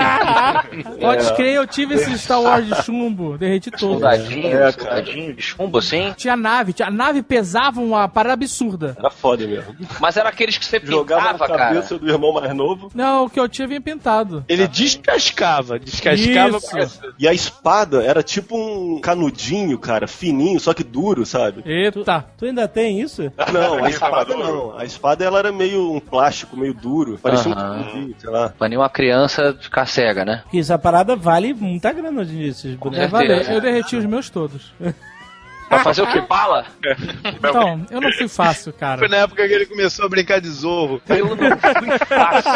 Pode 0.99 1.33
crer, 1.35 1.55
eu 1.55 1.67
tive 1.67 1.95
esse 1.95 2.17
Star 2.17 2.41
Wars 2.41 2.65
de 2.65 2.83
chumbo, 2.83 3.37
derreti 3.37 3.71
todo. 3.71 3.93
Soldadinho, 3.93 4.47
É, 4.47 4.51
cara. 4.51 4.71
soldadinho 4.71 5.33
de 5.33 5.41
chumbo, 5.41 5.77
assim. 5.77 6.13
Tinha 6.17 6.35
nave, 6.35 6.73
tinha, 6.73 6.87
a 6.87 6.91
nave 6.91 7.21
pesava 7.21 7.79
uma 7.81 8.07
parada 8.07 8.33
absurda. 8.33 8.95
Era 8.97 9.09
foda 9.09 9.45
mesmo. 9.47 9.75
Mas 9.99 10.17
era 10.17 10.29
aqueles 10.29 10.57
que 10.57 10.65
você 10.65 10.79
Jogava 10.83 11.33
pintava, 11.33 11.37
na 11.39 11.57
cara. 11.57 11.69
cabeça 11.75 11.97
do 11.97 12.07
irmão 12.09 12.33
mais 12.33 12.53
novo. 12.55 12.91
Não, 12.93 13.25
o 13.25 13.29
que 13.29 13.39
eu 13.39 13.47
tinha 13.49 13.67
vinha 13.67 13.81
pintado. 13.81 14.43
Ele 14.47 14.67
descascava, 14.67 15.79
descascava. 15.79 16.57
Isso. 16.57 16.99
E 17.19 17.27
a 17.27 17.33
espada 17.33 18.03
era 18.03 18.21
tipo 18.23 18.55
um 18.57 18.99
canudinho, 18.99 19.77
cara, 19.77 20.07
fininho, 20.07 20.59
só 20.59 20.73
que 20.73 20.83
duro, 20.83 21.25
sabe? 21.25 21.61
Eita. 21.65 22.25
Tu 22.37 22.45
ainda 22.45 22.67
tem 22.67 22.99
isso? 23.01 23.31
Não, 23.51 23.83
a 23.83 23.89
espada 23.95 24.35
não. 24.35 24.77
A 24.77 24.85
espada 24.85 25.23
ela 25.23 25.39
era 25.39 25.51
meio 25.51 25.93
um 25.93 25.99
plástico, 25.99 26.57
meio 26.57 26.73
duro. 26.73 27.17
Parecia 27.21 27.53
Aham. 27.53 27.85
um 27.95 28.13
sei 28.17 28.29
lá. 28.29 28.49
Pra 28.49 28.69
nenhuma 28.69 28.89
criança 28.89 29.57
ficar 29.59 29.85
cega, 29.85 30.23
né? 30.23 30.41
Porque 30.43 30.59
essa 30.59 30.77
parada 30.77 31.15
vale 31.15 31.53
muita 31.53 31.91
grana 31.91 32.21
hoje 32.21 32.33
em 32.35 32.51
dia. 32.51 32.77
Eu 33.53 33.61
derreti 33.61 33.95
os 33.95 34.05
meos 34.05 34.29
todos. 34.29 34.73
Pra 35.69 35.79
fazer 35.79 36.01
o 36.03 36.07
que? 36.07 36.21
Bala? 36.21 36.65
Então, 37.23 37.85
eu 37.89 38.01
não 38.01 38.11
fui 38.11 38.27
fácil, 38.27 38.73
cara. 38.73 38.99
Foi 38.99 39.07
na 39.07 39.17
época 39.17 39.47
que 39.47 39.53
ele 39.53 39.65
começou 39.65 40.05
a 40.05 40.09
brincar 40.09 40.39
de 40.39 40.49
zorro. 40.49 41.01
Eu 41.07 41.35
não 41.35 41.37
fui 41.37 41.97
fácil. 42.07 42.51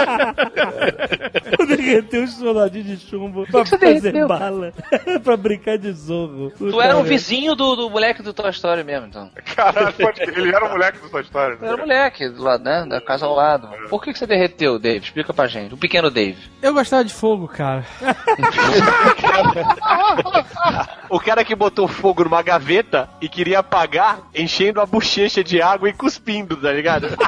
Eu 1.60 1.67
derretei 1.67 2.24
os 2.24 2.34
soldadinhos 2.36 3.00
de 3.00 3.08
chumbo 3.08 3.45
pra 3.48 3.65
fazer 3.65 4.00
derreteu? 4.00 4.28
bala. 4.28 4.74
pra 5.24 5.38
brincar 5.38 5.78
de 5.78 5.91
zorro. 5.91 6.52
Tu 6.58 6.82
era 6.82 6.98
um 6.98 7.04
vizinho 7.04 7.56
do, 7.56 7.76
do 7.76 7.89
moleque 7.89 8.22
do 8.22 8.34
Toy 8.34 8.50
Story 8.52 8.84
mesmo, 8.84 9.08
então. 9.08 9.30
Caralho, 9.56 9.93
pode 9.93 10.22
crer. 10.22 10.38
Ele 10.38 10.56
era 10.56 10.65
o 10.65 10.69
moleque 10.69 11.00
da 11.00 11.08
sua 11.10 11.22
história. 11.22 11.58
Tu 11.58 11.65
era 11.65 11.76
o 11.76 11.80
moleque 11.80 12.30
do 12.30 12.43
lado, 12.43 12.63
né? 12.63 12.86
Da 12.88 13.02
casa 13.02 13.26
ao 13.26 13.36
lado. 13.36 13.69
Por 13.89 14.02
que, 14.04 14.13
que 14.13 14.19
você 14.19 14.28
derreteu, 14.28 14.80
Dave? 14.80 15.06
Explica 15.06 15.34
pra 15.34 15.48
gente. 15.48 15.74
O 15.74 15.78
pequeno 15.78 16.10
Dave. 16.10 16.38
Eu 16.62 16.74
gostava 16.74 17.04
de 17.04 17.13
fogo, 17.13 17.48
cara. 17.48 17.86
O 21.10 21.19
cara 21.19 21.43
que 21.43 21.56
botou 21.56 21.88
fogo 21.88 22.24
numa 22.24 22.41
gaveta 22.41 22.99
e 23.22 23.30
queria 23.30 23.60
apagar 23.60 24.20
enchendo 24.36 24.82
a 24.82 24.86
bochecha 24.86 25.44
de 25.44 25.62
água 25.62 25.90
e 25.90 25.94
cuspindo, 25.94 26.58
tá 26.58 26.72
ligado? 26.72 27.08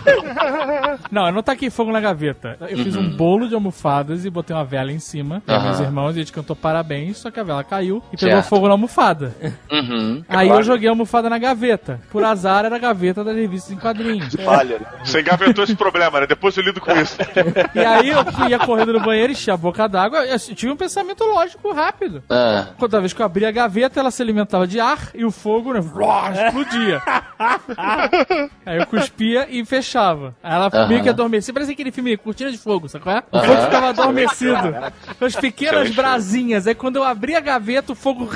Não, 1.11 1.25
eu 1.27 1.31
não 1.31 1.43
taquei 1.43 1.69
fogo 1.69 1.91
na 1.91 1.99
gaveta. 1.99 2.57
Eu 2.61 2.77
fiz 2.77 2.95
um 2.95 3.09
bolo 3.09 3.47
de 3.47 3.55
almofadas 3.55 4.23
e 4.25 4.29
botei 4.29 4.55
uma 4.55 4.63
vela 4.63 4.91
em 4.91 4.99
cima. 4.99 5.41
Aham. 5.47 5.63
meus 5.65 5.79
irmãos, 5.79 6.15
e 6.15 6.19
a 6.19 6.21
gente 6.21 6.31
cantou 6.31 6.55
parabéns, 6.55 7.17
só 7.17 7.29
que 7.31 7.39
a 7.39 7.43
vela 7.43 7.63
caiu 7.63 8.01
e 8.13 8.17
pegou 8.17 8.35
Certo. 8.35 8.47
fogo 8.49 8.67
na 8.67 8.73
almofada. 8.73 9.35
Uhum. 9.71 10.23
Aí 10.29 10.47
eu 10.49 10.63
joguei 10.63 10.87
a 10.87 10.91
almofada 10.91 11.29
na 11.29 11.37
gaveta. 11.37 11.99
Por 12.09 12.23
azar, 12.23 12.65
era 12.65 12.75
a 12.75 12.79
gaveta 12.79 13.23
das 13.23 13.35
revistas 13.35 13.71
em 13.71 13.77
quadrinhos. 13.77 14.35
Palha, 14.45 14.79
né? 14.79 14.85
Você 15.03 15.21
engavetou 15.21 15.63
esse 15.63 15.75
problema, 15.75 16.21
né? 16.21 16.27
Depois 16.27 16.55
eu 16.57 16.63
lido 16.63 16.79
com 16.79 16.91
isso. 16.93 17.17
E 17.75 17.79
aí 17.79 18.09
eu 18.09 18.23
ia 18.49 18.59
correndo 18.59 18.93
no 18.93 18.99
banheiro, 18.99 19.31
enchi 19.31 19.49
a 19.51 19.57
boca 19.57 19.87
d'água. 19.87 20.25
Eu 20.25 20.37
tive 20.39 20.71
um 20.71 20.75
pensamento 20.77 21.23
lógico 21.23 21.71
rápido. 21.73 22.23
Ah. 22.29 22.67
Toda 22.77 22.99
vez 22.99 23.13
que 23.13 23.21
eu 23.21 23.25
abria 23.25 23.49
a 23.49 23.51
gaveta, 23.51 23.99
ela 23.99 24.11
se 24.11 24.21
alimentava 24.21 24.67
de 24.67 24.79
ar 24.79 25.09
e 25.13 25.23
o 25.25 25.31
fogo 25.31 25.60
né, 25.73 25.79
vró, 25.79 26.23
explodia. 26.29 27.01
Aí 28.65 28.77
eu 28.77 28.85
cuspia 28.87 29.47
e 29.49 29.63
fechava. 29.65 30.35
Aí 30.43 30.53
ela 30.53 30.69
Aham. 30.73 30.87
meio 30.87 31.03
que 31.03 31.09
adormecia. 31.09 31.53
Parecia 31.53 31.73
aquele 31.73 31.91
filme 31.91 32.15
Cortina 32.17 32.51
de 32.51 32.57
Fogo, 32.57 32.87
sabe 32.89 33.03
qual 33.03 33.17
é? 33.17 33.23
O 33.31 33.39
fogo 33.39 33.61
ficava 33.61 33.89
adormecido. 33.89 34.73
Com 35.17 35.25
as 35.25 35.35
pequenas 35.35 35.73
Excelente. 35.89 35.95
brasinhas. 35.95 36.67
Aí 36.67 36.75
quando 36.75 36.95
eu 36.97 37.03
abria 37.03 37.37
a 37.37 37.41
gaveta, 37.41 37.91
o 37.91 37.95
fogo 37.95 38.25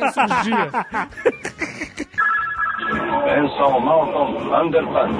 ressurgia. 0.00 0.70
Benson 3.24 3.80
Malcolm 3.80 4.36
Underpants. 4.54 5.16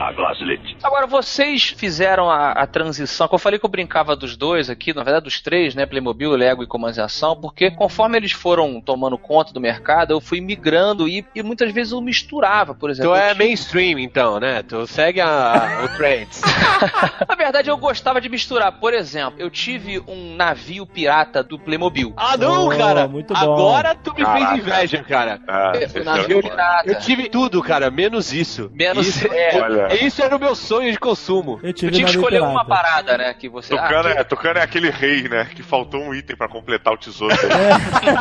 A 0.00 0.12
Glaslit. 0.12 0.76
Agora, 0.82 1.06
vocês 1.06 1.68
fizeram 1.76 2.30
a, 2.30 2.52
a 2.52 2.66
transição, 2.66 3.28
que 3.28 3.34
eu 3.34 3.38
falei 3.38 3.58
que 3.58 3.64
eu 3.66 3.70
brincava 3.70 4.14
dos 4.16 4.36
dois 4.36 4.70
aqui, 4.70 4.92
na 4.94 5.02
verdade 5.02 5.24
dos 5.24 5.40
três, 5.40 5.74
né? 5.74 5.86
Playmobil, 5.86 6.30
Lego 6.32 6.62
e 6.62 6.66
Comandos 6.66 6.98
em 6.98 7.02
Ação, 7.02 7.36
porque 7.36 7.70
conforme 7.70 8.16
eles 8.16 8.32
foram 8.32 8.80
tomando 8.80 9.18
conta 9.18 9.52
do 9.52 9.60
mercado, 9.60 10.12
eu 10.12 10.20
fui 10.20 10.40
migrando 10.40 11.08
e, 11.08 11.24
e 11.34 11.42
muitas 11.42 11.72
vezes 11.72 11.92
eu 11.92 12.00
misturava, 12.00 12.74
por 12.74 12.90
exemplo. 12.90 13.10
Tu 13.12 13.16
é 13.16 13.34
tinha- 13.34 13.34
mainstream, 13.34 13.98
então, 13.98 14.38
né? 14.40 14.62
Tu 14.62 14.86
segue 14.86 15.20
a, 15.20 15.82
o 15.84 15.96
trends. 15.96 16.40
Na 17.28 17.34
verdade, 17.34 17.68
eu 17.70 17.76
gostava 17.76 18.20
de 18.20 18.28
misturar. 18.28 18.72
Por 18.72 18.94
exemplo, 18.94 19.34
eu 19.38 19.50
tive 19.50 20.00
um 20.06 20.34
navio 20.36 20.86
pirata 20.86 21.42
do 21.42 21.58
Playmobil. 21.58 22.12
Ah, 22.16 22.36
não, 22.36 22.66
Oh, 22.68 22.70
cara! 22.76 23.06
muito 23.08 23.32
bom. 23.34 23.40
Agora 23.40 23.94
tu 23.94 24.12
me 24.14 24.22
Caraca. 24.24 24.48
fez 24.48 24.60
inveja, 24.66 25.02
cara. 25.04 25.40
Ah, 25.46 25.72
navio 26.04 26.40
é-. 26.40 26.90
Eu 26.90 26.98
tive 26.98 27.28
tudo, 27.28 27.62
cara, 27.62 27.90
menos 27.90 28.32
isso. 28.32 28.70
Menos- 28.74 29.06
isso. 29.06 29.26
é. 29.32 29.60
Olha. 29.62 30.04
Isso 30.04 30.22
era 30.22 30.36
o 30.36 30.38
meu 30.40 30.54
sonho 30.54 30.90
de 30.92 30.98
consumo. 30.98 31.58
Eu 31.62 31.68
Eu 31.68 31.72
tive 31.72 31.92
tinha 31.92 32.04
que 32.06 32.12
escolher 32.14 32.36
pirata. 32.38 32.52
uma 32.52 32.64
parada, 32.64 33.18
né? 33.18 33.34
Que 33.34 33.48
você. 33.48 33.76
Tucano, 33.76 34.08
Ah, 34.08 34.12
é, 34.12 34.24
Tucano 34.24 34.58
é 34.58 34.62
aquele 34.62 34.90
rei, 34.90 35.28
né? 35.28 35.48
Que 35.54 35.62
faltou 35.62 36.00
um 36.00 36.14
item 36.14 36.36
pra 36.36 36.48
completar 36.48 36.92
o 36.92 36.96
tesouro. 36.96 37.34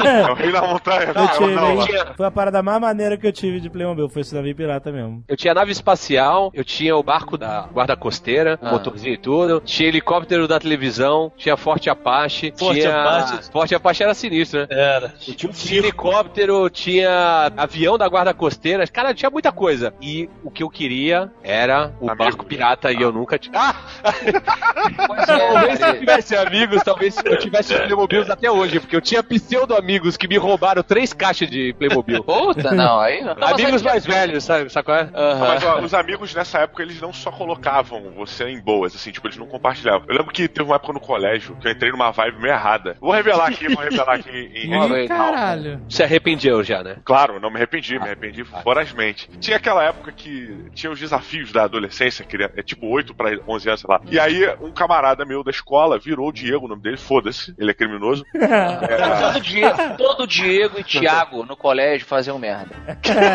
É 0.08 0.32
o 0.32 0.34
rei 0.34 0.52
da 0.52 0.62
montanha. 0.62 1.08
Eu 1.08 1.14
Não, 1.14 1.28
tive, 1.28 1.52
não, 1.56 1.76
lá. 1.76 2.14
Foi 2.16 2.26
a 2.26 2.32
parada 2.32 2.62
mais 2.62 2.80
maneira 2.80 3.18
que 3.18 3.26
eu 3.28 3.32
tive 3.32 3.60
de 3.60 3.70
Playmobil, 3.70 4.10
foi 4.10 4.22
esse 4.22 4.34
navio 4.36 4.56
pirata 4.56 4.92
mesmo. 4.92 5.24
Eu 5.28 5.36
tinha 5.38 5.54
nave 5.54 5.72
espacial, 5.72 6.52
eu 6.54 6.64
tinha 6.64 6.96
o 6.96 7.04
barco 7.04 7.38
da 7.38 7.62
guarda 7.72 7.96
costeira, 7.96 8.60
Ah. 8.62 8.72
motorzinho 8.72 9.14
e 9.14 9.18
tudo, 9.18 9.62
tinha 9.66 9.88
helicóptero 9.90 10.48
da 10.48 10.60
televisão, 10.60 11.32
tinha 11.38 11.56
Forte 11.58 11.90
Apache, 11.90 12.54
Forte 12.58 12.82
tinha... 12.82 12.96
Apache. 13.02 13.52
Forte 13.52 13.76
Apache 13.76 14.04
era 14.04 14.14
sinistro, 14.14 14.62
né? 14.62 14.68
Era. 14.70 15.14
Eu 15.28 15.34
tinha 15.36 15.50
um 15.50 15.54
Tinha 15.54 15.80
helicóptero, 15.80 16.70
tinha 16.70 17.52
avião 17.68 17.98
da 17.98 18.08
guarda 18.08 18.34
costeira, 18.34 18.88
cara, 18.88 19.14
tinha 19.14 19.30
muita 19.30 19.52
coisa. 19.52 19.94
E 20.02 20.30
o 20.44 20.50
que 20.50 20.64
eu 20.64 20.70
queria 20.70 21.30
era 21.44 21.92
o 22.00 22.10
Amigo. 22.10 22.16
barco 22.16 22.46
pirata 22.46 22.92
e 22.92 23.02
eu 23.02 23.12
nunca 23.12 23.38
tinha. 23.38 23.54
Ah! 23.60 23.76
é, 24.04 25.54
Talvez 25.54 25.80
se 25.80 25.86
eu 25.86 26.00
tivesse 26.00 26.36
amigos, 26.36 26.84
talvez 26.84 27.18
eu 27.26 27.38
tivesse 27.38 27.76
Playmobils 27.76 28.30
até 28.30 28.50
hoje, 28.50 28.80
porque 28.80 28.96
eu 28.96 29.02
tinha 29.02 29.22
pseudo 29.22 29.76
amigos 29.76 30.16
que 30.16 30.28
me 30.28 30.38
roubaram 30.38 30.82
três 30.82 31.12
caixas 31.14 31.50
de 31.50 31.74
Playmobil. 31.74 32.24
Puta, 32.24 32.72
não, 32.72 33.00
aí 33.00 33.22
não. 33.24 33.36
Amigos 33.48 33.82
mais 33.82 34.06
velhos, 34.06 34.44
sabe? 34.44 34.70
Sabe 34.70 34.86
qual 34.86 34.98
é? 34.98 35.10
Aham. 35.14 35.48
Mas 35.48 35.64
ó, 35.64 35.80
os 35.82 35.94
amigos 35.94 36.34
nessa 36.34 36.60
época, 36.60 36.84
eles 36.84 37.02
não 37.02 37.12
só 37.12 37.32
colocavam 37.32 38.14
você 38.16 38.46
em 38.50 38.60
boas, 38.62 38.96
assim, 38.96 39.12
tipo, 39.12 39.28
eles 39.28 39.38
não 39.38 39.48
compartilhavam. 39.48 40.06
Eu 40.08 40.18
lembro 40.18 40.32
que 40.34 40.48
teve 40.48 40.68
uma 40.70 40.76
época 40.76 40.94
no 40.94 41.00
colégio 41.00 41.56
que 41.60 41.68
eu 41.68 41.72
entrei 41.72 41.92
numa 41.92 42.12
vibe 42.12 42.40
meio 42.40 42.54
errada. 42.54 42.96
Vou 43.02 43.12
revelar 43.12 43.48
aqui, 43.48 43.68
vou 43.68 43.84
revelar 43.84 44.16
aqui 44.16 44.30
em. 44.30 45.04
Ih, 45.04 45.08
caralho. 45.08 45.82
Se 45.90 46.04
arrependeu 46.04 46.64
já, 46.64 46.84
né? 46.84 46.98
Claro, 47.04 47.40
não 47.40 47.47
me 47.50 47.58
arrependi, 47.58 48.00
me 48.00 48.06
arrependi 48.06 48.44
vorazmente. 48.44 49.30
Tinha 49.40 49.58
aquela 49.58 49.84
época 49.84 50.12
que 50.12 50.70
tinha 50.74 50.92
os 50.92 51.00
desafios 51.00 51.52
da 51.52 51.64
adolescência, 51.64 52.26
que 52.26 52.38
é 52.38 52.64
tipo 52.64 52.88
8 52.88 53.14
pra 53.14 53.38
11 53.48 53.70
anos, 53.70 53.82
sei 53.82 53.90
lá. 53.90 54.02
E 54.10 54.20
aí, 54.20 54.48
um 54.62 54.72
camarada 54.72 55.26
meu 55.26 55.44
da 55.44 55.52
escola 55.52 56.00
virou 56.00 56.30
o 56.30 56.32
Diego, 56.32 56.66
o 56.66 56.70
nome 56.70 56.82
dele, 56.82 56.98
foda-se, 56.98 57.54
ele 57.58 57.72
é 57.72 57.74
criminoso. 57.74 58.26
Todo 58.34 59.42
Diego, 59.42 59.78
todo 59.98 60.28
Diego 60.28 60.80
e 60.80 60.84
Thiago 60.84 61.46
no 61.46 61.56
colégio 61.56 62.06
faziam 62.06 62.40
merda. 62.40 62.76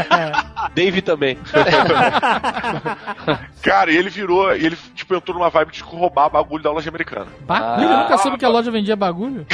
Dave 0.75 1.03
também. 1.03 1.39
Cara, 3.63 3.93
e 3.93 3.97
ele 3.97 4.11
virou, 4.11 4.55
e 4.55 4.67
ele, 4.67 4.77
tipo, 4.95 5.15
entrou 5.15 5.39
numa 5.39 5.51
vibe 5.51 5.73
de 5.73 5.83
roubar 5.83 6.31
bagulho 6.31 6.63
da 6.63 6.71
loja 6.71 6.89
americana. 6.89 7.27
Bagulho? 7.41 7.89
Eu 7.89 7.99
nunca 7.99 8.19
soube 8.19 8.39
que 8.39 8.45
a 8.45 8.49
loja 8.49 8.71
vendia 8.71 8.97
bagulho. 8.97 9.47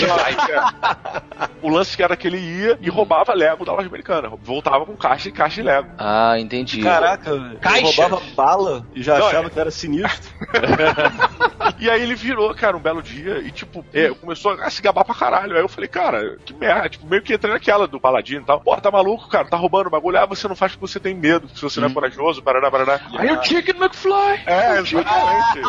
o 1.62 1.68
lance 1.68 1.96
que 1.96 2.02
era 2.02 2.16
que 2.16 2.26
ele 2.26 2.38
ia 2.38 2.78
e 2.80 2.88
roubava 2.88 3.34
Lego 3.34 3.64
da 3.64 3.72
loja 3.72 3.88
americana. 3.88 4.28
Voltava 4.48 4.87
com 4.87 4.96
caixa 4.96 5.28
e 5.28 5.32
caixa 5.32 5.56
de 5.56 5.68
Lego. 5.68 5.90
Ah, 5.98 6.40
entendi. 6.40 6.80
Caraca, 6.80 7.28
eu 7.28 7.58
Caixa. 7.61 7.84
roubava 8.02 8.22
bala 8.34 8.87
e 8.94 9.02
já 9.02 9.18
Não, 9.18 9.26
achava 9.26 9.46
é. 9.48 9.50
que 9.50 9.61
era 9.61 9.70
sinistro. 9.70 10.30
E 11.78 11.88
aí 11.88 12.02
ele 12.02 12.14
virou, 12.14 12.52
cara, 12.54 12.76
um 12.76 12.80
belo 12.80 13.00
dia 13.02 13.38
e, 13.38 13.52
tipo, 13.52 13.84
é, 13.92 14.08
começou 14.08 14.52
a 14.52 14.70
se 14.70 14.82
gabar 14.82 15.04
pra 15.04 15.14
caralho. 15.14 15.54
Aí 15.54 15.62
eu 15.62 15.68
falei, 15.68 15.87
cara, 15.88 16.37
que 16.44 16.52
merda. 16.52 16.88
Tipo, 16.88 17.06
meio 17.06 17.22
que 17.22 17.34
entrei 17.34 17.52
naquela 17.52 17.87
do 17.87 18.00
Paladino 18.00 18.42
e 18.42 18.44
tal. 18.44 18.61
Pô, 18.61 18.74
tá 18.80 18.90
maluco, 18.90 19.28
cara, 19.28 19.46
tá 19.46 19.56
roubando 19.56 19.90
bagulho. 19.90 20.18
Ah, 20.18 20.26
você 20.26 20.48
não 20.48 20.56
faz 20.56 20.72
porque 20.72 20.90
você 20.90 20.98
tem 20.98 21.14
medo, 21.14 21.48
se 21.54 21.62
você 21.62 21.78
não 21.78 21.88
é 21.88 21.92
corajoso, 21.92 22.42
parará, 22.42 22.70
parará. 22.70 23.00
Aí 23.16 23.28
eu 23.28 23.42
Chicken 23.44 23.76
McFly. 23.76 24.40
É, 24.46 24.78
exatamente. 24.80 25.61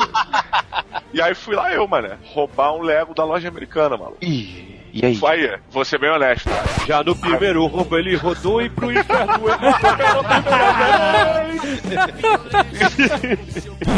e 1.13 1.22
aí 1.22 1.36
fui 1.36 1.56
lá 1.56 1.72
eu, 1.74 1.88
mano, 1.88 2.10
roubar 2.34 2.74
um 2.74 2.82
Lego 2.82 3.13
da 3.13 3.24
loja 3.24 3.48
americana, 3.48 3.96
maluco. 3.98 4.18
Ih, 4.24 4.79
e 4.93 5.06
aí? 5.06 5.19
Aí, 5.25 5.60
vou 5.69 5.86
ser 5.86 5.99
bem 5.99 6.10
honesto. 6.10 6.49
Já 6.88 7.04
no 7.04 7.15
primeiro 7.15 7.65
roubo 7.65 7.97
ele 7.97 8.15
rodou 8.15 8.62
e 8.62 8.69
pro 8.69 8.91
inferno 8.91 9.45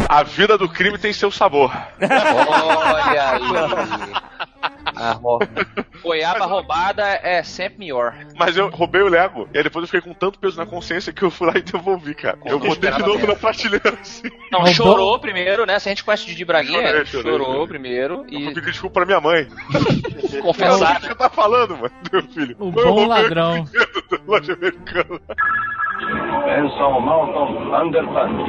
A 0.08 0.22
vida 0.22 0.58
do 0.58 0.68
crime 0.68 0.98
tem 0.98 1.12
seu 1.12 1.30
sabor. 1.30 1.72
Olha 2.00 3.30
aí. 3.30 4.42
A 4.84 5.12
ro... 5.12 5.38
Goiaba 6.02 6.44
roubada 6.46 7.02
é 7.22 7.42
sempre 7.42 7.78
melhor. 7.80 8.14
Mas 8.36 8.56
eu 8.56 8.68
roubei 8.68 9.00
o 9.02 9.08
Lego. 9.08 9.48
E 9.52 9.58
aí 9.58 9.64
depois 9.64 9.82
eu 9.82 9.86
fiquei 9.88 10.00
com 10.00 10.12
tanto 10.12 10.38
peso 10.38 10.56
na 10.56 10.66
consciência 10.66 11.12
que 11.12 11.22
eu 11.22 11.30
fui 11.30 11.46
lá 11.46 11.54
e 11.56 11.62
devolvi, 11.62 12.14
cara. 12.14 12.38
Eu 12.44 12.58
botei 12.58 12.90
de 12.90 12.98
novo 13.00 13.14
mesmo. 13.14 13.26
na 13.28 13.36
prateleira 13.36 13.98
assim. 14.00 14.28
Não, 14.50 14.60
Roubou- 14.60 14.74
chorou 14.74 15.18
primeiro, 15.18 15.64
né? 15.66 15.78
Se 15.78 15.88
a 15.88 15.90
gente 15.92 16.04
conhece 16.04 16.24
o 16.24 16.26
Didi 16.26 16.44
Braguinha, 16.44 16.86
Chorei, 16.88 17.06
chorei, 17.06 17.32
chorou 17.32 17.46
chorei. 17.52 17.66
primeiro 17.68 18.14
Eu 18.28 18.40
fui 18.40 18.50
e 18.50 18.54
pedir 18.54 18.70
desculpa 18.70 18.94
pra 18.94 19.06
minha 19.06 19.20
mãe. 19.20 19.48
Confessar. 20.42 20.96
o 20.96 21.00
que 21.00 21.06
você 21.08 21.14
tá 21.14 21.30
falando, 21.30 21.76
mano, 21.76 21.94
meu 22.12 22.22
filho? 22.22 22.56
O 22.58 22.66
Eu 22.68 22.72
bom 22.72 23.06
ladrão. 23.06 23.66
loja 24.26 24.52
americana. 24.54 25.20
Benson 26.44 27.00
Malcolm 27.00 27.74
Underpants. 27.74 28.48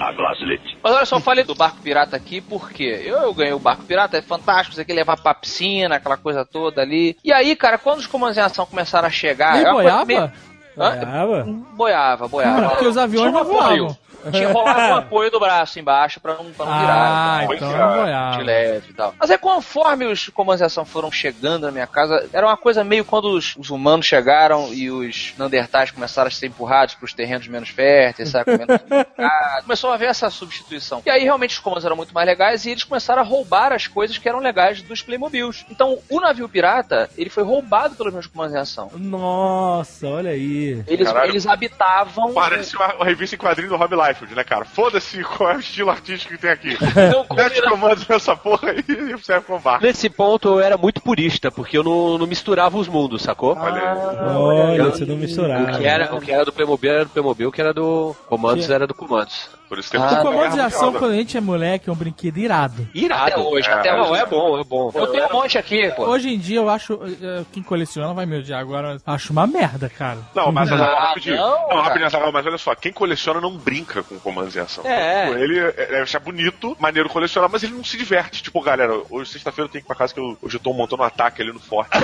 A 0.00 0.12
Glaslit. 0.12 0.78
Mas 0.82 0.94
olha 0.94 1.06
só, 1.06 1.16
eu 1.16 1.20
falei 1.20 1.44
do 1.44 1.54
barco 1.54 1.78
pirata 1.82 2.16
aqui 2.16 2.40
porque 2.40 2.84
eu, 3.04 3.18
eu 3.18 3.34
ganhei 3.34 3.52
o 3.52 3.58
barco 3.58 3.82
pirata, 3.84 4.16
é 4.18 4.22
fantástico, 4.22 4.74
você 4.74 4.84
quer 4.84 4.92
levar 4.94 5.16
pra 5.20 5.34
piscina, 5.34 5.96
aquela 5.96 6.16
coisa 6.16 6.44
toda 6.44 6.80
ali. 6.82 7.16
E 7.24 7.32
aí, 7.32 7.54
cara, 7.56 7.78
quando 7.78 7.98
os 7.98 8.06
comandos 8.06 8.36
em 8.36 8.40
ação 8.40 8.66
começaram 8.66 9.08
a 9.08 9.10
chegar. 9.10 9.60
E 9.60 9.64
é 9.64 9.72
boiava? 9.72 10.04
meio- 10.04 10.32
Hã? 10.80 10.90
Boiava? 10.94 11.46
Boiava, 11.76 12.28
boiava. 12.28 12.56
Cara, 12.56 12.68
porque 12.70 12.86
os 12.86 12.96
aviões 12.96 13.32
não 13.32 13.44
voavam. 13.44 13.96
Tinha 14.32 14.52
rolado 14.52 14.80
um 14.80 14.94
apoio 14.98 15.30
do 15.30 15.38
braço 15.40 15.78
embaixo 15.78 16.20
pra 16.20 16.34
não, 16.34 16.50
pra 16.52 16.66
não 16.66 16.78
virar. 16.80 17.38
Ah, 17.38 17.44
Então, 17.44 17.54
então 17.56 17.72
não 17.78 17.94
boiava. 18.02 18.36
de 18.38 18.44
leve 18.44 18.90
e 18.90 18.94
tal. 18.94 19.14
Mas 19.18 19.30
aí 19.30 19.38
conforme 19.38 20.06
os 20.06 20.28
comandos 20.28 20.58
de 20.58 20.64
ação 20.64 20.84
foram 20.84 21.10
chegando 21.10 21.66
na 21.66 21.72
minha 21.72 21.86
casa, 21.86 22.28
era 22.32 22.46
uma 22.46 22.56
coisa 22.56 22.82
meio 22.84 23.04
quando 23.04 23.30
os, 23.30 23.54
os 23.56 23.70
humanos 23.70 24.06
chegaram 24.06 24.72
e 24.72 24.90
os 24.90 25.34
Neandertais 25.38 25.90
começaram 25.90 26.28
a 26.28 26.30
ser 26.30 26.46
empurrados 26.46 26.94
pros 26.94 27.12
terrenos 27.14 27.46
menos 27.48 27.68
férteis, 27.68 28.30
sabe? 28.30 28.58
Picado. 28.58 29.08
Começou 29.62 29.90
a 29.90 29.94
haver 29.94 30.08
essa 30.08 30.30
substituição. 30.30 31.02
E 31.04 31.10
aí 31.10 31.22
realmente 31.24 31.52
os 31.54 31.58
comandos 31.58 31.84
eram 31.84 31.96
muito 31.96 32.12
mais 32.14 32.26
legais 32.26 32.64
e 32.64 32.70
eles 32.70 32.84
começaram 32.84 33.22
a 33.22 33.24
roubar 33.24 33.72
as 33.72 33.86
coisas 33.86 34.16
que 34.18 34.28
eram 34.28 34.38
legais 34.40 34.82
dos 34.82 35.02
Playmobils. 35.02 35.64
Então 35.70 35.98
o 36.08 36.20
navio 36.20 36.48
pirata, 36.48 37.08
ele 37.16 37.30
foi 37.30 37.42
roubado 37.42 37.94
pelos 37.94 38.12
meus 38.12 38.26
comandos 38.26 38.52
de 38.54 38.58
ação. 38.58 38.90
Nossa, 38.96 40.06
olha 40.08 40.30
aí. 40.30 40.82
Eles, 40.86 41.06
Caralho. 41.08 41.30
eles 41.30 41.46
habitavam. 41.46 42.32
Parece 42.34 42.76
uma, 42.76 42.94
uma 42.94 43.04
revista 43.04 43.34
em 43.36 43.38
quadrinho 43.38 43.68
do 43.68 43.76
Rob 43.76 43.94
Liefeld, 44.08 44.34
né, 44.34 44.44
cara? 44.44 44.64
Foda-se 44.64 45.22
qual 45.24 45.52
é 45.52 45.56
o 45.56 45.60
estilo 45.60 45.90
artístico 45.90 46.34
que 46.34 46.40
tem 46.40 46.50
aqui. 46.50 46.76
Não 47.12 47.36
Mete 47.36 47.62
comandos 47.62 48.06
nessa 48.08 48.36
porra 48.36 48.70
aí 48.70 48.84
e 48.88 49.18
serve 49.24 49.46
como 49.46 49.60
barco. 49.60 49.84
Nesse 49.84 50.08
ponto 50.08 50.48
eu 50.48 50.60
era 50.60 50.76
muito 50.76 51.00
purista, 51.00 51.50
porque 51.50 51.78
eu 51.78 51.84
não, 51.84 52.18
não 52.18 52.26
misturava 52.26 52.76
os 52.76 52.88
mundos, 52.88 53.22
sacou? 53.22 53.56
Olha 53.56 53.92
aí. 53.92 53.98
Olha, 54.36 54.84
você 54.84 55.04
não 55.04 55.16
misturava. 55.16 55.72
O 55.72 55.78
que, 55.78 55.86
era, 55.86 56.14
o 56.14 56.20
que 56.20 56.32
era 56.32 56.44
do 56.44 56.52
Playmobil 56.52 56.90
era 56.90 57.04
do 57.04 57.10
Playmobil, 57.10 57.48
o 57.48 57.52
que 57.52 57.60
era 57.60 57.72
do 57.72 58.14
Comandos 58.26 58.68
era 58.70 58.86
do 58.86 58.94
Comandos. 58.94 59.57
Por 59.68 59.78
isso 59.78 59.88
Ah, 59.88 59.98
temos 59.98 60.12
O 60.12 60.16
comando 60.22 60.48
de 60.50 60.56
guerra 60.56 60.66
ação, 60.66 60.82
mundial, 60.86 61.00
quando 61.02 61.12
a 61.12 61.16
gente 61.16 61.36
é 61.36 61.40
moleque, 61.40 61.88
é 61.90 61.92
um 61.92 61.96
brinquedo 61.96 62.38
irado. 62.38 62.88
Irado. 62.94 63.22
Até 63.24 63.38
hoje, 63.38 63.68
É, 63.68 63.72
até 63.74 63.96
Não, 63.96 64.10
hoje. 64.10 64.22
é 64.22 64.26
bom, 64.26 64.60
é 64.60 64.64
bom. 64.64 64.90
Eu 64.94 65.06
tenho 65.08 65.26
um 65.26 65.32
monte 65.32 65.58
aqui, 65.58 65.90
pô. 65.92 66.04
Hoje 66.06 66.30
em 66.34 66.38
dia 66.38 66.58
eu 66.58 66.68
acho. 66.70 66.94
eh, 67.22 67.44
Quem 67.52 67.62
coleciona 67.62 68.14
vai 68.14 68.24
me 68.26 68.38
odiar 68.38 68.60
agora. 68.60 68.96
Acho 69.06 69.32
uma 69.32 69.46
merda, 69.46 69.88
cara. 69.88 70.18
Não, 70.34 70.50
mas 70.50 70.70
Ah, 70.72 70.74
Azaghal, 70.74 71.00
rapidinho. 71.00 71.36
não, 71.36 71.68
Não, 71.68 71.82
rapidinho, 71.82 72.32
mas 72.32 72.46
olha 72.46 72.58
só, 72.58 72.74
quem 72.74 72.92
coleciona 72.92 73.40
não 73.40 73.56
brinca 73.56 74.02
com 74.02 74.18
comandos 74.18 74.56
em 74.56 74.60
ação. 74.60 74.84
É. 74.86 75.26
Tipo, 75.26 75.38
Ele 75.38 75.58
é, 75.76 76.00
achar 76.02 76.18
bonito, 76.20 76.76
maneiro 76.80 77.08
colecionar, 77.08 77.50
mas 77.50 77.62
ele 77.62 77.74
não 77.74 77.84
se 77.84 77.96
diverte. 77.98 78.42
Tipo, 78.42 78.60
galera, 78.62 78.92
hoje 79.10 79.30
sexta-feira 79.32 79.66
eu 79.68 79.72
tenho 79.72 79.82
que 79.84 79.86
ir 79.86 79.88
pra 79.88 79.96
casa 79.96 80.14
que 80.14 80.20
eu, 80.20 80.36
hoje 80.42 80.56
eu 80.56 80.60
tô 80.60 80.72
montando 80.72 81.02
um 81.02 81.06
ataque 81.06 81.42
ali 81.42 81.52
no 81.52 81.60
forte. 81.60 81.90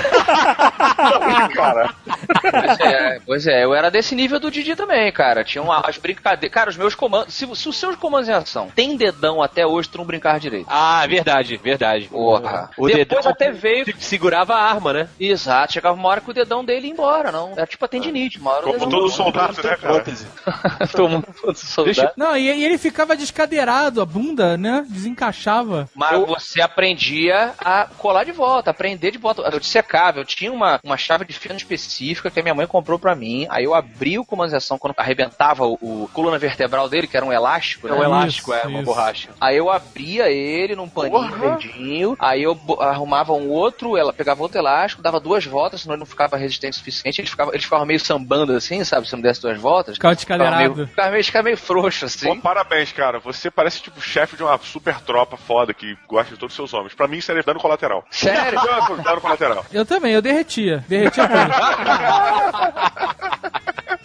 cara, 1.55 1.95
Pois 2.43 2.81
é, 2.81 3.21
pois 3.27 3.47
é, 3.47 3.65
eu 3.65 3.75
era 3.75 3.91
desse 3.91 4.15
nível 4.15 4.39
do 4.39 4.51
Didi 4.51 4.77
também, 4.77 5.11
cara. 5.13 5.45
Tinha 5.45 5.63
uma, 5.63 5.81
as 5.81 5.99
brincadeiras. 5.99 6.53
Cara, 6.55 6.71
os 6.71 6.77
meus 6.77 6.95
comandos. 6.95 7.35
Se, 7.35 7.47
se 7.55 7.69
os 7.69 7.77
seus 7.77 7.97
comandos 7.97 8.29
em 8.29 8.33
ação 8.33 8.69
tem 8.75 8.97
dedão 8.97 9.43
até 9.43 9.67
hoje, 9.67 9.89
tu 9.89 9.99
não 9.99 10.05
brincar 10.05 10.39
direito. 10.41 10.67
Ah, 10.69 11.07
verdade, 11.07 11.57
verdade. 11.57 12.09
Porra. 12.09 12.71
O 12.77 12.87
Depois 12.87 12.97
dedão 13.09 13.31
até 13.31 13.51
veio. 13.53 13.85
se- 13.85 13.95
segurava 13.99 14.55
a 14.55 14.63
arma, 14.63 14.93
né? 14.93 15.09
Exato, 15.19 15.73
chegava 15.73 15.95
uma 15.97 16.09
hora 16.09 16.21
que 16.21 16.31
o 16.31 16.35
dedão 16.35 16.65
dele 16.65 16.87
ia 16.89 16.93
embora, 16.93 17.31
não. 17.33 17.53
Era 17.53 17.67
tipo 17.67 17.85
a 17.85 17.89
tendinite, 17.89 18.39
uma 18.39 18.53
hora 18.53 18.61
o 18.69 18.73
como 18.73 18.79
dedão 18.79 18.91
todo 18.91 19.07
ia 19.09 19.13
soldado, 19.17 19.63
né, 19.63 19.77
cara? 19.77 20.05
Todo 20.93 21.09
mundo 21.09 21.27
todo 21.41 21.57
soldado. 21.57 22.13
Não, 22.17 22.37
e, 22.37 22.43
e 22.43 22.65
ele 22.65 22.79
ficava 22.79 23.17
descadeirado, 23.17 24.01
a 24.01 24.07
bunda, 24.07 24.57
né? 24.57 24.85
Desencaixava. 24.89 25.89
Mas 25.95 26.19
você 26.27 26.61
aprendia 26.61 27.53
a 27.59 27.87
colar 27.99 28.25
de 28.25 28.33
volta, 28.33 28.71
aprender 28.71 29.11
de 29.11 29.19
volta. 29.19 29.43
Eu 29.43 29.61
dissecava, 29.61 30.21
eu 30.21 30.25
tinha 30.25 30.53
uma, 30.53 30.81
uma 30.85 30.97
chave 30.97 31.25
de 31.25 31.33
feno 31.35 31.57
específica 31.57 32.31
que 32.31 32.41
a 32.41 32.43
minha 32.43 32.55
mãe 32.55 32.67
comprou 32.67 32.99
pra 32.99 33.15
mim. 33.15 33.47
Aí 33.51 33.65
eu 33.65 33.75
abri 33.75 34.19
o 34.19 34.25
comando 34.25 34.51
de 34.51 34.57
ação 34.57 34.79
quando 34.79 34.95
arrebentava 34.97 35.67
o, 35.67 35.75
o 35.81 36.11
coluna 36.13 36.39
vertebral 36.39 36.89
dele, 36.89 37.07
que 37.07 37.17
era 37.17 37.25
um 37.27 37.33
elástico, 37.33 37.44
É 37.45 37.91
né? 37.91 37.95
um 37.95 38.03
elástico, 38.03 38.53
é, 38.53 38.59
Isso, 38.59 38.69
uma 38.69 38.79
isso. 38.79 38.85
borracha. 38.87 39.29
Aí 39.41 39.57
eu 39.57 39.71
abria 39.71 40.29
ele 40.31 40.75
num 40.75 40.89
paninho 40.89 41.13
Porra. 41.13 41.37
verdinho, 41.37 42.17
aí 42.19 42.43
eu 42.43 42.59
arrumava 42.81 43.33
um 43.33 43.49
outro, 43.51 43.97
ela 43.97 44.13
pegava 44.13 44.43
outro 44.43 44.59
elástico, 44.59 45.03
dava 45.03 45.21
duas 45.21 45.45
voltas, 45.45 45.83
senão 45.83 45.95
ele 45.95 46.01
não 46.01 46.07
ficava 46.07 46.37
resistente 46.37 46.75
o 46.75 46.79
suficiente. 46.79 47.21
Ele 47.21 47.29
ficava, 47.29 47.51
ele 47.53 47.63
ficava 47.63 47.85
meio 47.87 48.01
sambando 48.01 48.53
assim, 48.53 48.83
sabe? 48.85 49.07
Se 49.09 49.15
não 49.15 49.23
desse 49.23 49.41
duas 49.43 49.59
voltas. 49.59 49.95
Ficava 49.97 50.15
descadeirado. 50.15 50.57
meio, 50.75 50.87
ficava 50.89 51.11
meio, 51.11 51.25
ficava 51.25 51.43
meio 51.45 51.57
frouxo, 51.57 52.05
assim. 52.05 52.35
Pô, 52.37 52.43
parabéns, 52.43 52.93
cara. 52.93 53.19
Você 53.21 53.51
parece 53.51 53.81
tipo 53.83 54.01
chefe 54.01 54.37
de 54.37 54.43
uma 54.43 54.59
super 54.59 55.01
tropa 55.01 55.37
foda 55.37 55.73
que 55.75 55.97
gosta 56.09 56.33
de 56.35 56.39
todos 56.41 56.53
os 56.53 56.57
seus 56.57 56.73
homens. 56.75 56.95
Pra 56.95 57.07
mim, 57.09 57.21
seria 57.21 57.43
dano 57.43 57.61
colateral. 57.61 58.05
Sério? 58.11 58.61
Dano, 58.63 59.03
dano 59.03 59.21
colateral. 59.21 59.65
Eu 59.73 59.85
também, 59.85 60.13
eu 60.13 60.23
derretia. 60.23 60.85
Derretia 60.89 61.25
tudo. 61.29 61.35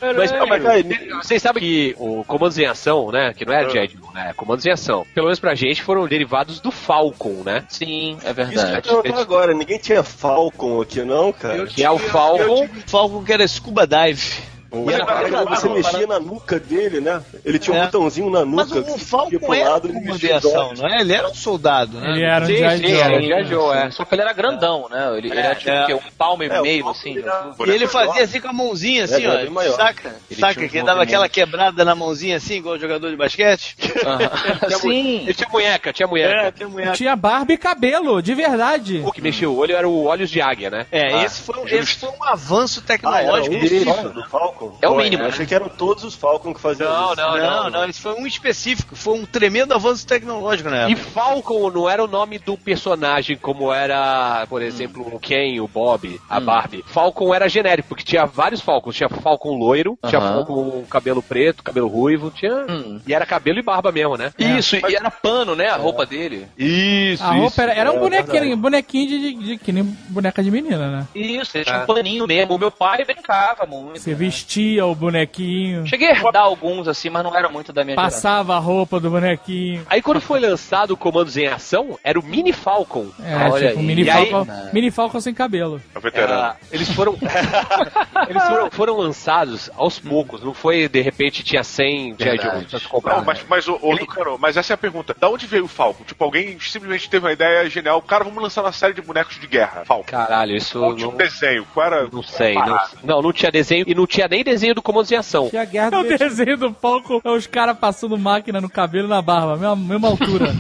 Mas, 0.02 0.32
mas 0.32 0.66
aí, 0.66 0.84
vocês 1.22 1.42
sabem 1.42 1.62
que 1.62 1.96
o 1.98 2.24
Comandos 2.24 2.58
em 2.58 2.66
Ação, 2.66 3.12
né? 3.12 3.34
Que 3.34 3.46
não 3.46 3.54
é 3.54 3.70
Jedmon, 3.70 4.12
né? 4.14 4.34
Comandos 4.36 4.66
em 4.66 4.72
Ação. 4.72 5.06
Pelo 5.14 5.28
menos 5.28 5.40
pra 5.40 5.56
gente 5.56 5.82
foram 5.82 6.08
derivados 6.08 6.60
do 6.60 6.72
Falcon, 6.72 7.44
né? 7.46 7.66
Sim, 7.68 8.18
é 8.24 8.32
Isso 8.32 8.82
que 8.82 8.90
eu 8.90 9.02
verdade. 9.04 9.22
agora, 9.22 9.54
ninguém 9.54 9.78
tinha 9.78 10.04
Falcon 10.04 10.82
aqui 10.82 11.02
não, 11.04 11.32
cara? 11.34 11.66
Que 11.68 11.84
é 11.84 11.92
o 11.92 11.98
Falcon. 11.98 12.68
Falcon 12.88 13.24
que 13.24 13.34
era 13.34 13.48
Scuba 13.48 13.86
Dive. 13.86 14.59
E 14.72 14.94
era 14.94 15.06
que 15.06 15.50
você 15.50 15.70
mexia 15.70 16.06
na 16.08 16.20
nuca 16.20 16.60
dele, 16.60 17.00
né? 17.02 17.22
Ele 17.44 17.58
tinha 17.58 17.76
um 17.76 17.80
É. 17.82 17.86
botãozinho 17.86 18.30
na 18.30 18.46
Mas 18.46 18.70
nuca. 18.70 18.80
o, 18.82 18.84
que 18.84 18.92
o 18.92 18.94
ia 18.94 19.00
Falcon 19.00 19.54
era 19.54 19.70
lado, 19.72 19.88
um 19.88 19.92
ele 19.92 20.00
comando 20.02 20.20
de 20.20 20.32
ação, 20.32 20.74
não 20.78 20.88
é? 20.88 21.02
Ele 21.02 21.14
era 21.14 21.28
um 21.28 21.34
soldado, 21.34 22.00
né? 22.00 22.12
Ele 22.12 22.24
era 22.24 22.44
um 22.46 22.48
Sim, 22.48 22.56
G.I. 22.58 22.78
sim, 22.78 22.94
era 22.94 23.16
um. 23.18 23.22
G.I. 23.22 23.44
Joe, 23.46 23.78
é. 23.78 23.92
Só 23.92 24.06
que 24.06 24.14
ele 24.16 24.22
era 24.22 24.34
grandão, 24.34 24.88
né? 24.90 25.18
Ele, 25.18 25.30
ele 25.32 25.40
era 25.40 25.56
tipo 25.56 25.70
é. 25.72 25.84
o 25.84 25.88
quê? 25.88 25.94
um 25.96 26.00
palmo 26.18 26.44
e 26.44 26.48
É, 26.48 26.60
o 26.60 26.64
meio, 26.64 26.88
assim. 26.90 27.18
era- 27.18 27.52
E 27.66 27.70
ele 27.72 27.88
fazia 27.88 28.24
assim 28.24 28.40
com 28.40 28.48
a 28.50 28.54
mãozinha, 28.54 29.06
assim, 29.06 29.26
É, 29.26 29.48
ó. 29.50 29.72
Saca? 29.76 30.16
Ele 30.30 30.40
Saca 30.40 30.68
que 30.68 30.82
dava 30.84 31.04
aquela 31.04 31.28
quebrada 31.28 31.84
na 31.84 31.96
mãozinha, 31.96 32.38
assim, 32.38 32.56
igual 32.58 32.78
jogador 32.78 33.10
de 33.10 33.16
basquete? 33.16 33.76
Sim. 34.82 35.22
Ele 35.24 35.34
tinha 35.34 35.50
munheca, 35.50 35.92
tinha 35.94 36.08
munheca. 36.08 36.54
É. 36.80 36.92
Tinha 36.94 37.16
barba 37.16 37.54
e 37.54 37.58
cabelo, 37.58 38.22
de 38.22 38.34
verdade. 38.34 39.02
O 39.06 39.12
que 39.12 39.22
mexia 39.22 39.50
o 39.50 39.56
olho 39.58 39.76
era 39.76 39.88
o 39.88 40.06
olhos 40.06 40.30
de 40.30 40.42
águia, 40.42 40.70
né? 40.70 40.86
É, 40.92 41.24
esse, 41.24 41.42
foi, 41.42 41.58
um- 41.60 41.68
esse 41.68 41.96
foi 41.96 42.10
um 42.10 42.24
avanço 42.24 42.80
Ah, 43.04 43.22
era 43.22 43.42
tecnológico 43.42 43.56
um 43.56 43.84
só 43.84 44.10
do 44.10 44.24
Falcon? 44.30 44.59
É 44.82 44.88
o 44.88 44.92
Pô, 44.94 44.98
mínimo, 44.98 45.22
Eu 45.24 45.28
né? 45.28 45.34
achei 45.34 45.46
que 45.46 45.56
eram 45.56 45.70
todos 45.70 46.04
os 46.04 46.16
Falcon 46.16 46.54
que 46.54 46.60
faziam 46.62 46.90
Não, 46.92 47.14
isso. 47.14 47.22
não, 47.22 47.38
Não, 47.38 47.70
não, 47.70 47.86
esse 47.86 48.00
foi 48.02 48.14
um 48.14 48.26
específico. 48.28 48.96
Foi 48.96 49.18
um 49.18 49.26
tremendo 49.26 49.74
avanço 49.74 50.06
tecnológico 50.06 50.70
na 50.70 50.90
E. 50.90 50.96
Falcon 50.96 51.70
não 51.72 51.90
era 51.90 52.04
o 52.04 52.08
nome 52.08 52.38
do 52.40 52.58
personagem 52.58 53.38
como 53.38 53.72
era, 53.72 54.46
por 54.50 54.62
exemplo, 54.62 55.06
o 55.16 55.20
Ken, 55.20 55.60
o 55.62 55.68
Bob, 55.68 56.20
a 56.30 56.40
Hum. 56.40 56.46
Barbie. 56.46 56.84
Falcon 56.88 57.34
era 57.34 57.48
genérico, 57.48 57.90
porque 57.90 58.04
tinha 58.04 58.26
vários 58.26 58.62
Falcons. 58.62 58.96
Tinha 58.96 59.10
Falcon 59.10 59.58
loiro, 59.58 59.98
tinha 60.08 60.20
Aham. 60.20 60.34
Falcon 60.36 60.72
com 60.72 60.86
cabelo 60.86 61.22
preto, 61.24 61.64
cabelo 61.64 61.88
ruivo, 61.88 62.32
tinha... 62.32 62.66
Hum. 62.70 63.00
E 63.08 63.14
era 63.14 63.26
cabelo 63.26 63.60
e 63.60 63.62
barba 63.64 63.92
mesmo, 63.92 64.18
né? 64.18 64.34
Isso, 64.38 64.76
e 64.76 64.96
era 64.96 65.10
pano, 65.12 65.56
né? 65.56 65.68
A 65.70 65.76
roupa 65.78 66.06
dele. 66.06 66.48
Isso, 66.58 67.24
A 67.24 67.32
roupa 67.34 67.62
era, 67.64 67.74
era 67.74 67.92
um 67.92 67.96
é 67.96 68.00
bonequinho, 68.00 68.32
verdade. 68.42 68.56
bonequinho 68.56 69.08
de, 69.08 69.20
de, 69.20 69.34
de- 69.34 69.58
que 69.58 69.72
nem 69.72 69.84
boneca 70.10 70.44
de 70.44 70.52
menina, 70.52 70.90
né? 70.90 71.08
Isso, 71.16 71.58
ele 71.58 71.66
tinha 71.66 71.84
um 71.84 71.86
paninho 71.86 72.28
mesmo. 72.28 72.56
O 72.56 72.60
meu 72.60 72.72
pai 72.72 73.04
brincava 73.06 73.66
muito. 73.66 74.00
Você 74.00 74.14
vestia 74.14 74.49
o 74.84 74.96
bonequinho, 74.96 75.86
Cheguei 75.86 76.08
a 76.10 76.12
herdar 76.12 76.44
alguns 76.44 76.88
assim, 76.88 77.10
mas 77.10 77.24
não 77.24 77.36
era 77.36 77.50
muito 77.50 77.72
da 77.72 77.84
minha 77.84 77.96
geração. 77.96 78.20
passava 78.22 78.56
a 78.56 78.60
roupa 78.60 79.00
do 79.00 79.10
bonequinho. 79.10 79.86
Aí 79.90 80.02
quando 80.02 80.20
foi 80.20 80.40
lançado 80.40 80.92
o 80.92 80.98
Comandos 80.98 81.38
em 81.38 81.48
Ação, 81.48 82.00
era 82.04 82.20
o 82.20 82.24
Mini 82.24 82.52
Falcon. 82.52 83.08
É, 83.24 83.50
Olha 83.50 83.68
tipo, 83.70 83.80
aí. 83.80 83.86
mini 83.86 84.04
E 84.04 84.10
aí- 84.10 84.30
falcon, 84.30 84.52
mini 84.74 84.92
falcon 84.92 85.22
sem 85.22 85.34
cabelo. 85.34 85.80
É 85.94 85.98
o 85.98 86.02
veterano. 86.02 86.34
Era- 86.34 86.56
eles 86.72 86.90
foram 86.92 87.16
eles 88.28 88.44
foram, 88.44 88.72
foram 88.72 88.98
lançados 88.98 89.70
aos 89.76 90.00
poucos, 90.00 90.42
não 90.44 90.54
foi 90.54 90.88
de 90.88 91.02
repente 91.02 91.44
tinha 91.44 91.64
100 91.64 92.16
G.I. 92.18 92.38
Verdade. 92.38 92.88
Comprar. 92.90 93.18
Não, 93.18 93.26
mas, 93.26 93.46
mas, 93.48 93.68
ô, 93.68 93.78
ô, 93.82 93.98
Tucano, 93.98 94.38
mas 94.40 94.58
essa 94.58 94.74
é 94.74 94.76
a 94.76 94.78
pergunta. 94.78 95.16
Da 95.20 95.30
onde 95.30 95.46
veio 95.46 95.66
o 95.66 95.68
Falcon? 95.68 96.04
Tipo, 96.04 96.24
alguém 96.24 96.58
simplesmente 96.60 97.10
teve 97.10 97.26
uma 97.26 97.32
ideia 97.34 97.70
genial. 97.70 98.02
Cara, 98.02 98.24
vamos 98.24 98.42
lançar 98.42 98.62
uma 98.62 98.72
série 98.72 98.94
de 98.94 99.02
bonecos 99.02 99.40
de 99.40 99.48
guerra. 99.48 99.84
Falcon. 99.86 100.04
Caralho, 100.06 100.56
isso 100.56 100.80
Qual 100.80 100.96
tipo 100.96 101.12
não, 101.12 101.18
de 101.18 101.24
desenho? 101.24 101.66
Qual 101.74 101.86
era? 101.86 102.08
não 102.12 102.24
sei. 102.24 102.56
Não, 102.56 102.80
não, 103.04 103.22
não 103.22 103.34
tinha 103.34 103.52
desenho 103.52 103.86
e 103.88 103.94
não 103.94 104.08
tinha 104.08 104.28
nem 104.28 104.39
desenho 104.44 104.76
do 104.76 104.82
Comandos 104.82 105.12
em 105.12 105.16
Ação. 105.16 105.50
Tinha 105.50 105.62
a 105.62 105.66
guerra 105.66 105.88
É 105.88 105.92
do 105.92 106.00
o 106.00 106.18
desenho 106.18 106.58
do 106.58 106.74
Falcon, 106.74 107.22
é 107.24 107.30
os 107.30 107.48
caras 107.48 107.78
passando 107.78 108.18
máquina 108.18 108.62
no 108.62 108.70
cabelo 108.70 109.08
e 109.08 109.10
na 109.10 109.22
barba, 109.22 109.56
mesma, 109.58 109.76
mesma 109.76 110.08
altura. 110.08 110.54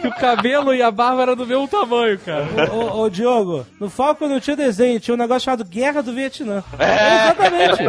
que 0.00 0.06
o 0.08 0.14
cabelo 0.14 0.74
e 0.74 0.82
a 0.82 0.90
barba 0.90 1.22
eram 1.22 1.36
do 1.36 1.46
mesmo 1.46 1.66
tamanho, 1.68 2.18
cara. 2.18 2.46
Ô, 2.72 2.76
ô, 2.76 3.00
ô, 3.02 3.10
Diogo, 3.10 3.66
no 3.80 3.88
Falcon 3.90 4.28
não 4.28 4.40
tinha 4.40 4.56
desenho, 4.56 5.00
tinha 5.00 5.14
um 5.14 5.18
negócio 5.18 5.44
chamado 5.44 5.64
Guerra 5.64 6.02
do 6.02 6.12
Vietnã. 6.12 6.62
Exatamente. 6.78 7.82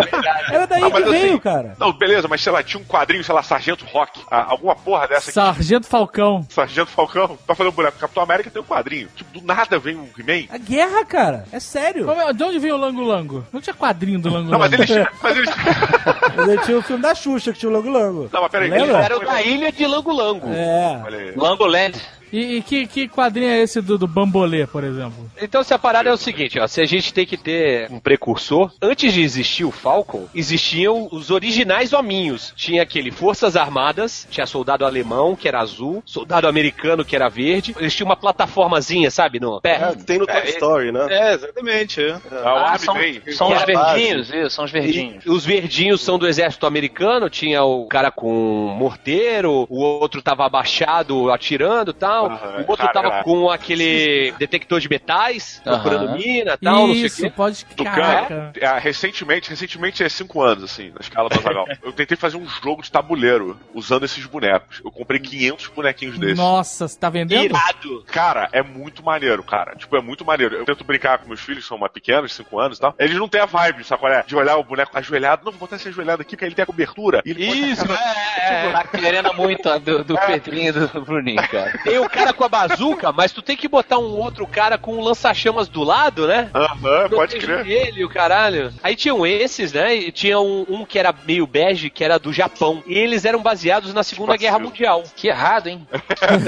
Era 0.51 0.65
daí 0.67 0.83
Ah, 0.83 0.91
que 0.91 1.03
veio, 1.03 1.25
assim, 1.29 1.37
cara. 1.39 1.75
Não, 1.79 1.93
beleza, 1.93 2.27
mas 2.27 2.41
sei 2.41 2.51
lá, 2.51 2.63
tinha 2.63 2.81
um 2.81 2.85
quadrinho, 2.85 3.23
sei 3.23 3.33
lá, 3.33 3.43
Sargento 3.43 3.85
Rock. 3.85 4.21
ah, 4.29 4.45
alguma 4.49 4.75
porra 4.75 5.07
dessa 5.07 5.29
aqui. 5.29 5.33
Sargento 5.33 5.87
Falcão. 5.87 6.45
Sargento 6.49 6.91
Falcão, 6.91 7.37
pra 7.45 7.55
fazer 7.55 7.69
um 7.69 7.73
boneco. 7.73 7.97
Capitão 7.97 8.23
América 8.23 8.49
tem 8.49 8.61
um 8.61 8.65
quadrinho. 8.65 9.07
Tipo, 9.15 9.39
do 9.39 9.45
nada 9.45 9.77
vem 9.79 9.95
um 9.95 10.07
He-Man. 10.17 10.45
A 10.49 10.57
guerra, 10.57 11.05
cara. 11.05 11.45
É 11.51 11.59
sério. 11.59 12.09
É- 12.11 12.33
De 12.33 12.43
onde 12.43 12.59
veio 12.59 12.75
o 12.75 12.77
Lango 12.77 13.01
Lango? 13.01 13.45
Não 13.51 13.61
tinha 13.61 13.73
quadrinho 13.73 13.84
do 13.93 14.29
Lango 14.29 14.51
Não, 14.51 14.59
mas 14.59 14.71
Lango. 14.71 14.83
eles. 14.83 15.07
Mas 15.21 15.37
eles. 15.37 15.49
Mas 16.37 16.47
ele 16.49 16.61
tinha 16.63 16.77
o 16.77 16.81
filme 16.81 17.01
da 17.01 17.15
Xuxa, 17.15 17.53
que 17.53 17.59
tinha 17.59 17.69
o 17.69 17.73
Lango 17.73 17.89
Lango. 17.89 18.29
Não, 18.31 18.41
mas 18.41 18.51
peraí. 18.51 18.69
Lembra? 18.69 18.85
eles- 18.97 19.05
Era 19.05 19.17
o 19.17 19.25
da 19.25 19.41
ilha 19.41 19.71
de 19.71 19.85
Lango 19.87 20.11
Lango. 20.13 20.47
É. 20.51 21.01
Olha 21.05 21.17
aí. 21.17 21.33
Langoland. 21.35 21.97
E, 22.35 22.57
e 22.57 22.61
que, 22.61 22.85
que 22.85 23.07
quadrinho 23.07 23.47
é 23.47 23.61
esse 23.61 23.81
do, 23.81 23.97
do 23.97 24.05
Bambolê, 24.07 24.67
por 24.67 24.83
exemplo? 24.83 25.31
Então, 25.41 25.63
se 25.63 25.73
a 25.73 25.79
parada 25.79 26.09
é 26.09 26.11
o 26.11 26.17
seguinte, 26.17 26.59
ó, 26.59 26.67
se 26.67 26.81
a 26.81 26.85
gente 26.85 27.13
tem 27.13 27.25
que 27.25 27.37
ter 27.37 27.89
um 27.89 27.97
precursor, 27.97 28.73
antes 28.81 29.13
de 29.13 29.21
existir 29.21 29.63
o 29.63 29.71
Falcon, 29.71 30.27
existiam 30.35 31.07
os 31.13 31.31
originais 31.31 31.93
hominhos. 31.93 32.51
Tinha 32.53 32.83
aquele 32.83 33.09
Forças 33.09 33.55
Armadas, 33.55 34.27
tinha 34.29 34.45
soldado 34.45 34.85
alemão, 34.85 35.33
que 35.33 35.47
era 35.47 35.61
azul, 35.61 36.03
soldado 36.05 36.45
americano, 36.45 37.05
que 37.05 37.15
era 37.15 37.29
verde. 37.29 37.73
Eles 37.79 37.95
tinham 37.95 38.09
uma 38.09 38.17
plataformazinha, 38.17 39.09
sabe, 39.09 39.39
no 39.39 39.61
pé. 39.61 39.75
É, 39.75 39.95
tem 39.95 40.19
no 40.19 40.27
Toy 40.27 40.49
Story, 40.49 40.91
né? 40.91 41.07
É, 41.09 41.33
exatamente. 41.35 42.01
É. 42.01 42.17
Ah, 42.43 42.77
são, 42.77 42.95
são 43.33 43.47
os 43.47 43.61
É 43.61 43.65
verdinhos, 43.65 44.29
isso, 44.29 44.49
são 44.49 44.65
os 44.65 44.71
verdinhos. 44.71 45.25
E 45.25 45.29
os 45.29 45.45
verdinhos 45.45 46.01
são 46.01 46.19
do 46.19 46.27
exército 46.27 46.67
americano, 46.67 47.29
tinha 47.29 47.63
o 47.63 47.87
cara 47.87 48.11
com 48.11 48.75
morteiro, 48.77 49.65
o 49.69 49.79
outro 49.79 50.21
tava 50.21 50.45
abaixado 50.45 51.31
atirando 51.31 51.91
e 51.91 51.93
tal, 51.93 52.24
Aham, 52.33 52.57
o 52.67 52.71
outro 52.71 52.87
cara, 52.87 52.93
tava 52.93 53.23
com 53.23 53.49
aquele 53.49 54.31
detector 54.37 54.79
de 54.79 54.89
metais, 54.89 55.61
procurando 55.63 56.11
mina 56.13 56.53
e 56.53 56.57
tal, 56.57 56.87
não 56.87 56.93
sei 56.93 57.03
o 57.03 57.05
Isso, 57.05 57.21
quê. 57.23 57.29
pode... 57.29 57.65
Tucano, 57.65 57.95
Caraca. 57.95 58.51
é, 58.59 58.79
recentemente, 58.79 59.49
recentemente 59.49 60.03
é 60.03 60.09
5 60.09 60.41
anos, 60.41 60.63
assim, 60.63 60.89
na 60.91 60.99
escala 61.01 61.29
do 61.29 61.39
Azaghal. 61.39 61.65
eu 61.83 61.91
tentei 61.93 62.15
fazer 62.17 62.37
um 62.37 62.47
jogo 62.47 62.81
de 62.81 62.91
tabuleiro 62.91 63.59
usando 63.73 64.03
esses 64.05 64.25
bonecos. 64.25 64.81
Eu 64.83 64.91
comprei 64.91 65.19
500 65.19 65.67
bonequinhos 65.67 66.17
desses. 66.17 66.37
Nossa, 66.37 66.87
você 66.87 66.97
tá 66.99 67.09
vendendo? 67.09 67.43
Irado. 67.43 68.03
Cara, 68.07 68.49
é 68.51 68.61
muito 68.61 69.03
maneiro, 69.03 69.43
cara. 69.43 69.75
Tipo, 69.75 69.95
é 69.97 70.01
muito 70.01 70.23
maneiro. 70.25 70.55
Eu 70.55 70.65
tento 70.65 70.83
brincar 70.83 71.17
com 71.19 71.27
meus 71.27 71.41
filhos, 71.41 71.65
são 71.65 71.77
mais 71.77 71.91
pequenos, 71.91 72.33
5 72.33 72.59
anos 72.59 72.77
e 72.77 72.81
tal. 72.81 72.95
Eles 72.99 73.15
não 73.17 73.27
têm 73.27 73.41
a 73.41 73.45
vibe, 73.45 73.83
sabe 73.83 73.99
qual 74.01 74.11
é? 74.11 74.23
De 74.23 74.35
olhar 74.35 74.57
o 74.57 74.63
boneco 74.63 74.97
ajoelhado. 74.97 75.43
Não, 75.45 75.51
vou 75.51 75.59
botar 75.61 75.75
esse 75.77 75.87
ajoelhado 75.89 76.21
aqui 76.21 76.35
porque 76.35 76.45
ele 76.45 76.55
tem 76.55 76.63
a 76.63 76.65
cobertura. 76.65 77.21
Isso, 77.25 77.87
tacar- 77.87 78.15
é, 78.37 78.67
é. 78.67 78.71
Tá 78.71 78.83
querendo 78.85 79.33
muito 79.33 79.69
a 79.69 79.77
do, 79.77 80.03
do 80.03 80.17
Pedrinho 80.17 80.69
e 80.69 80.71
do 80.71 81.01
Bruninho, 81.01 81.47
cara. 81.47 81.77
Tem 81.83 81.97
o 82.05 82.09
cara 82.09 82.33
com 82.33 82.43
a 82.43 82.49
bazuca, 82.49 83.11
mas 83.11 83.31
tu 83.31 83.41
tem 83.41 83.57
que 83.57 83.67
botar 83.67 83.97
um 83.97 84.17
outro 84.17 84.45
cara 84.47 84.77
com 84.77 84.95
um 84.95 85.01
lança-chamas 85.01 85.67
do 85.67 85.83
lado, 85.83 86.27
né? 86.27 86.49
Aham, 86.53 87.09
pode 87.09 87.37
Proteger 87.37 87.63
crer. 87.63 87.87
Ele, 87.87 88.05
o 88.05 88.09
caralho. 88.09 88.73
Aí 88.83 88.95
tinham 88.95 89.25
esses, 89.25 89.73
né? 89.73 89.95
E 89.95 90.11
tinha 90.11 90.39
um, 90.39 90.65
um 90.69 90.85
que 90.85 90.99
era 90.99 91.13
meio 91.25 91.45
bege, 91.45 91.89
que 91.89 92.03
era 92.03 92.17
do 92.17 92.31
Japão. 92.31 92.83
E 92.85 92.97
eles 92.97 93.25
eram 93.25 93.41
baseados 93.41 93.93
na 93.93 94.03
Segunda 94.03 94.33
Tipo 94.33 94.41
Guerra 94.41 94.57
assim. 94.57 94.65
Mundial. 94.65 95.03
Que 95.15 95.27
errado, 95.27 95.67
hein? 95.67 95.87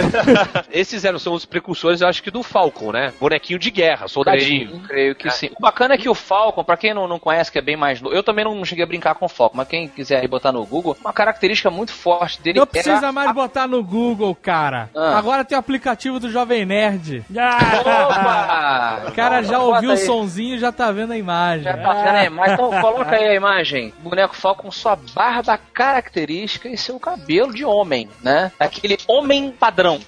esses 0.71 1.03
eram 1.05 1.19
são 1.19 1.33
os 1.33 1.45
precursores, 1.45 2.01
eu 2.01 2.07
acho 2.07 2.21
que 2.21 2.31
do 2.31 2.43
Falcon, 2.43 2.91
né? 2.91 3.13
Bonequinho 3.19 3.59
de 3.59 3.71
guerra, 3.71 4.07
soldadinho. 4.07 4.67
Creio, 4.67 4.87
creio 4.87 5.15
que 5.15 5.29
sim. 5.29 5.49
O 5.57 5.61
bacana 5.61 5.95
é 5.95 5.97
que 5.97 6.09
o 6.09 6.15
Falcon, 6.15 6.63
pra 6.63 6.77
quem 6.77 6.93
não, 6.93 7.07
não 7.07 7.19
conhece, 7.19 7.51
que 7.51 7.57
é 7.57 7.61
bem 7.61 7.75
mais 7.75 8.01
novo, 8.01 8.15
eu 8.15 8.23
também 8.23 8.45
não 8.45 8.63
cheguei 8.63 8.83
a 8.83 8.87
brincar 8.87 9.15
com 9.15 9.25
o 9.25 9.29
Falcon, 9.29 9.57
mas 9.57 9.67
quem 9.67 9.87
quiser 9.87 10.27
botar 10.27 10.51
no 10.51 10.65
Google, 10.65 10.97
uma 11.01 11.13
característica 11.13 11.69
muito 11.69 11.91
forte 11.91 12.41
dele 12.41 12.59
Não 12.59 12.67
precisa 12.67 13.11
mais 13.11 13.31
botar 13.33 13.67
no 13.67 13.83
Google, 13.83 14.35
cara. 14.35 14.89
Ah. 14.95 15.17
Agora 15.17 15.43
tem 15.47 15.55
o 15.55 15.59
aplicativo 15.59 16.19
do 16.19 16.29
Jovem 16.29 16.65
Nerd. 16.65 17.25
Opa! 17.31 19.05
O 19.07 19.11
cara 19.13 19.41
já 19.41 19.59
ouviu 19.59 19.89
o 19.89 19.93
aí. 19.93 19.97
somzinho 19.97 20.55
e 20.55 20.59
já 20.59 20.71
tá 20.71 20.91
vendo 20.91 21.13
a 21.13 21.17
imagem. 21.17 21.63
Já 21.63 21.77
tá 21.77 21.93
vendo 21.93 22.15
a 22.15 22.25
imagem? 22.25 22.53
Então 22.53 22.81
coloca 22.81 23.15
aí 23.15 23.29
a 23.29 23.33
imagem. 23.33 23.93
Boneco 23.99 24.35
Falcon 24.35 24.67
com 24.67 24.71
sua 24.71 24.97
barba 25.13 25.57
característica 25.73 26.67
e 26.67 26.77
seu 26.77 26.99
cabelo 26.99 27.53
de 27.53 27.63
homem, 27.63 28.09
né? 28.21 28.51
Aquele 28.59 28.97
homem 29.07 29.51
padrão. 29.51 29.99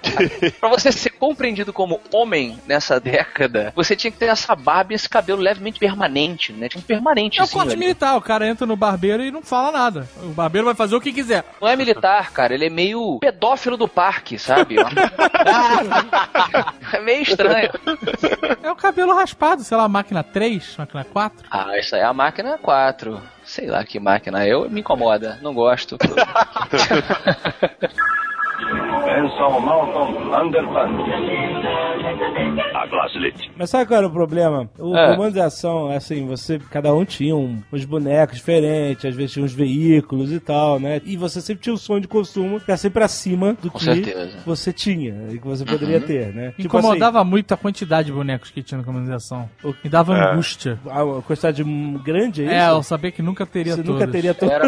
pra 0.60 0.68
você 0.68 0.92
ser 0.92 1.12
compreendido 1.12 1.72
como 1.72 2.02
homem 2.12 2.60
nessa 2.68 3.00
década, 3.00 3.72
você 3.74 3.96
tinha 3.96 4.12
que 4.12 4.18
ter 4.18 4.26
essa 4.26 4.54
barba 4.56 4.92
e 4.92 4.96
esse 4.96 5.08
cabelo 5.08 5.42
levemente 5.42 5.80
permanente, 5.80 6.52
né? 6.52 6.68
Tinha 6.68 6.82
um 6.82 6.84
permanente 6.84 7.40
É 7.40 7.44
o 7.44 7.48
corte 7.48 7.78
militar, 7.78 8.18
o 8.18 8.22
cara 8.22 8.48
entra 8.48 8.66
no 8.66 8.76
barbeiro 8.76 9.24
e 9.24 9.32
não 9.32 9.42
fala 9.42 9.72
nada. 9.72 10.10
O 10.22 10.30
barbeiro 10.30 10.66
vai 10.66 10.76
fazer 10.76 10.96
o 10.96 11.02
que 11.02 11.14
quiser. 11.14 11.46
Não 11.62 11.68
é 11.68 11.76
militar, 11.76 12.32
cara. 12.32 12.54
Ele 12.54 12.66
é 12.66 12.70
meio 12.70 13.18
pedófilo 13.20 13.78
do 13.78 13.88
parque, 13.88 14.38
sabe? 14.38 14.76
é 16.94 17.00
meio 17.00 17.24
estranho. 17.24 17.70
É 18.62 18.72
o 18.72 18.76
cabelo 18.76 19.16
raspado, 19.16 19.64
sei 19.64 19.78
lá, 19.78 19.88
máquina 19.88 20.24
3, 20.24 20.78
máquina 20.78 21.04
4. 21.04 21.48
Ah, 21.50 21.78
isso 21.78 21.96
aí 21.96 22.02
é 22.02 22.06
a 22.06 22.14
máquina 22.14 22.58
4. 22.58 23.22
Sei 23.44 23.68
lá 23.68 23.84
que 23.84 24.00
máquina. 24.00 24.46
Eu 24.46 24.70
me 24.70 24.82
incomoda. 24.82 25.40
Não 25.42 25.54
gosto. 25.54 25.98
Benson 29.06 29.60
Malcolm 29.60 30.18
Underpants. 30.36 31.06
A 32.74 32.86
Glaslit. 32.88 33.52
Mas 33.58 33.70
sabe 33.70 33.86
qual 33.86 33.98
era 33.98 34.08
o 34.08 34.12
problema? 34.12 34.70
O 34.78 34.96
É. 34.96 35.12
comando 35.16 35.34
de 35.34 35.40
ação, 35.42 35.90
assim, 35.92 36.26
você, 36.26 36.60
cada 36.72 36.94
um 36.94 37.04
tinha 37.06 37.36
um- 37.36 37.62
uns 37.72 37.86
bonecos 37.86 38.38
diferentes, 38.38 39.06
às 39.06 39.16
vezes 39.16 39.34
tinha 39.34 39.44
uns 39.46 39.54
veículos 39.54 40.32
e 40.32 40.40
tal, 40.40 40.80
né? 40.80 41.02
E 41.06 41.18
você 41.18 41.42
sempre 41.42 41.64
tinha 41.64 41.74
o 41.74 41.78
sonho 41.78 42.02
de 42.02 42.08
consumo 42.08 42.60
que 42.60 42.70
era 42.70 42.78
sempre 42.78 43.04
acima 43.04 43.54
do 43.62 43.70
Com 43.72 43.78
que 43.80 43.86
certeza. 43.86 44.38
você 44.46 44.72
tinha 44.72 45.28
e 45.32 45.38
que 45.40 45.46
você 45.48 45.66
poderia 45.66 46.00
ter, 46.00 46.34
né? 46.34 46.50
Tipo 46.52 46.78
Incomodava 46.78 47.24
muito 47.24 47.54
a 47.54 47.58
quantidade 47.58 48.08
de 48.08 48.14
bonecos 48.14 48.50
que 48.52 48.62
tinha 48.64 48.78
na 48.78 48.84
comunização. 48.84 49.50
Me 49.84 49.90
dava 49.90 50.16
É. 50.18 50.32
angústia. 50.32 50.80
assim, 50.86 51.18
a 51.20 51.22
quantidade 51.22 51.64
grande, 52.04 52.44
é 52.44 52.46
isso? 52.46 52.54
É, 52.54 52.70
eu 52.70 52.84
sabia 52.84 53.12
que 53.12 53.22
nunca 53.22 53.46
teria 53.46 53.74
Você 53.76 53.84
todos. 53.84 54.00
nunca 54.00 54.12
teria 54.12 54.34
todos. 54.34 54.54
Era 54.54 54.68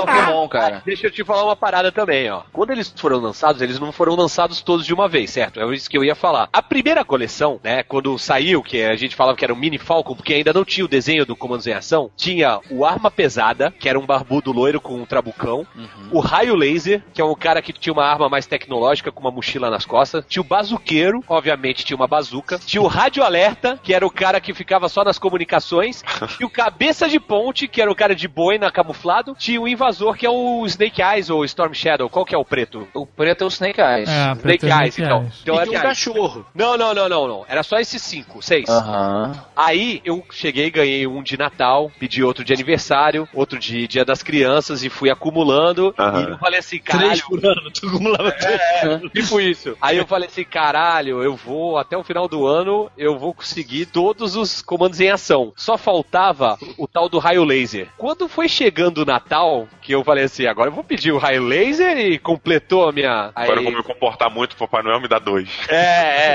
Pokémon, 0.00 0.48
cara. 0.48 0.82
Deixa 0.84 1.06
eu 1.06 1.10
te 1.10 1.24
falar 1.24 1.44
uma 1.44 1.56
parada 1.56 1.92
também, 1.92 2.30
ó. 2.30 2.42
Quando 2.52 2.70
eles 2.70 2.92
foram 2.96 3.18
lançados, 3.18 3.60
eles 3.62 3.71
não 3.78 3.92
foram 3.92 4.14
lançados 4.14 4.60
todos 4.60 4.86
de 4.86 4.94
uma 4.94 5.08
vez, 5.08 5.30
certo? 5.30 5.60
É 5.60 5.74
isso 5.74 5.88
que 5.88 5.96
eu 5.96 6.04
ia 6.04 6.14
falar. 6.14 6.48
A 6.52 6.62
primeira 6.62 7.04
coleção, 7.04 7.60
né, 7.62 7.82
quando 7.82 8.18
saiu, 8.18 8.62
que 8.62 8.82
a 8.82 8.96
gente 8.96 9.16
falava 9.16 9.36
que 9.36 9.44
era 9.44 9.52
o 9.52 9.56
Mini 9.56 9.78
Falcon, 9.78 10.14
porque 10.14 10.34
ainda 10.34 10.52
não 10.52 10.64
tinha 10.64 10.84
o 10.84 10.88
desenho 10.88 11.26
do 11.26 11.36
Comandos 11.36 11.66
em 11.66 11.72
Ação, 11.72 12.10
tinha 12.16 12.60
o 12.70 12.84
Arma 12.84 13.10
Pesada, 13.10 13.72
que 13.78 13.88
era 13.88 13.98
um 13.98 14.06
barbudo 14.06 14.52
loiro 14.52 14.80
com 14.80 14.94
um 14.94 15.06
trabucão, 15.06 15.66
o 16.10 16.20
Raio 16.20 16.54
Laser, 16.54 17.02
que 17.12 17.20
é 17.20 17.24
um 17.24 17.34
cara 17.34 17.62
que 17.62 17.72
tinha 17.72 17.92
uma 17.92 18.04
arma 18.04 18.28
mais 18.28 18.46
tecnológica 18.46 19.10
com 19.10 19.20
uma 19.20 19.30
mochila 19.30 19.70
nas 19.70 19.84
costas, 19.84 20.24
tinha 20.28 20.40
o 20.40 20.44
Bazuqueiro, 20.44 21.22
obviamente 21.28 21.84
tinha 21.84 21.96
uma 21.96 22.06
bazuca, 22.06 22.58
tinha 22.58 22.82
o 22.82 22.86
Rádio 22.86 23.22
Alerta, 23.22 23.78
que 23.82 23.94
era 23.94 24.06
o 24.06 24.10
cara 24.10 24.40
que 24.40 24.54
ficava 24.54 24.88
só 24.88 25.04
nas 25.04 25.18
comunicações, 25.18 26.02
e 26.40 26.44
o 26.44 26.50
Cabeça 26.50 27.08
de 27.08 27.18
Ponte, 27.18 27.68
que 27.68 27.80
era 27.80 27.90
o 27.90 27.94
cara 27.94 28.14
de 28.14 28.28
boina 28.28 28.70
camuflado, 28.70 29.34
tinha 29.38 29.60
o 29.60 29.68
Invasor, 29.68 30.16
que 30.16 30.26
é 30.26 30.30
o 30.30 30.64
Snake 30.66 31.02
Eyes 31.02 31.30
ou 31.30 31.44
Storm 31.44 31.72
Shadow, 31.74 32.08
qual 32.08 32.24
que 32.24 32.34
é 32.34 32.38
o 32.38 32.44
preto? 32.44 32.86
O 32.94 33.06
preto 33.06 33.44
é 33.44 33.46
o 33.46 33.50
Snake 33.62 33.80
Eyes. 33.80 34.08
É, 34.08 34.32
Snake 34.32 34.66
é 34.66 34.68
Eyes, 34.68 34.98
Snake 34.98 35.02
então. 35.02 35.22
Eyes. 35.22 35.40
então 35.42 35.54
E 35.54 35.58
era 35.58 35.70
um 35.70 35.74
cachorro. 35.74 36.46
Não, 36.54 36.76
não, 36.76 36.92
não, 36.92 37.08
não, 37.08 37.28
não. 37.28 37.44
Era 37.48 37.62
só 37.62 37.78
esses 37.78 38.02
cinco, 38.02 38.42
seis. 38.42 38.68
Aham. 38.68 39.32
Aí 39.54 40.00
eu 40.04 40.24
cheguei, 40.30 40.70
ganhei 40.70 41.06
um 41.06 41.22
de 41.22 41.38
Natal, 41.38 41.90
pedi 41.98 42.24
outro 42.24 42.44
de 42.44 42.52
aniversário, 42.52 43.28
outro 43.32 43.58
de 43.58 43.86
Dia 43.86 44.04
das 44.04 44.22
Crianças 44.22 44.82
e 44.82 44.88
fui 44.88 45.10
acumulando. 45.10 45.94
Aham. 45.96 46.20
E 46.20 46.30
eu 46.32 46.38
falei 46.38 46.58
assim, 46.58 46.78
caralho. 46.78 47.08
Três 47.08 47.22
por 47.22 47.44
ano, 47.44 47.70
tu 47.70 47.86
acumulava 47.86 48.32
três. 48.32 48.60
É, 48.82 48.98
tipo 49.14 49.40
isso. 49.40 49.76
Aí 49.80 49.96
eu 49.96 50.06
falei 50.06 50.28
assim, 50.28 50.44
caralho, 50.44 51.22
eu 51.22 51.36
vou, 51.36 51.78
até 51.78 51.96
o 51.96 52.02
final 52.02 52.26
do 52.26 52.46
ano, 52.46 52.90
eu 52.98 53.18
vou 53.18 53.32
conseguir 53.32 53.86
todos 53.86 54.34
os 54.34 54.60
comandos 54.60 55.00
em 55.00 55.10
ação. 55.10 55.52
Só 55.56 55.78
faltava 55.78 56.58
o 56.76 56.88
tal 56.88 57.08
do 57.08 57.18
raio 57.18 57.44
laser. 57.44 57.88
Quando 57.96 58.28
foi 58.28 58.48
chegando 58.48 58.98
o 58.98 59.04
Natal, 59.04 59.68
que 59.80 59.92
eu 59.92 60.02
falei 60.02 60.24
assim, 60.24 60.46
agora 60.46 60.68
eu 60.68 60.74
vou 60.74 60.84
pedir 60.84 61.12
o 61.12 61.18
raio 61.18 61.44
laser 61.44 61.96
e 61.98 62.18
completou 62.18 62.88
a 62.88 62.92
minha... 62.92 63.30
Agora 63.52 63.60
eu 63.60 63.64
vou 63.64 63.72
me 63.72 63.82
comportar 63.82 64.30
muito, 64.30 64.56
Papai 64.56 64.82
Noel 64.82 65.00
me 65.00 65.08
dá 65.08 65.18
dois. 65.18 65.48
é, 65.68 65.76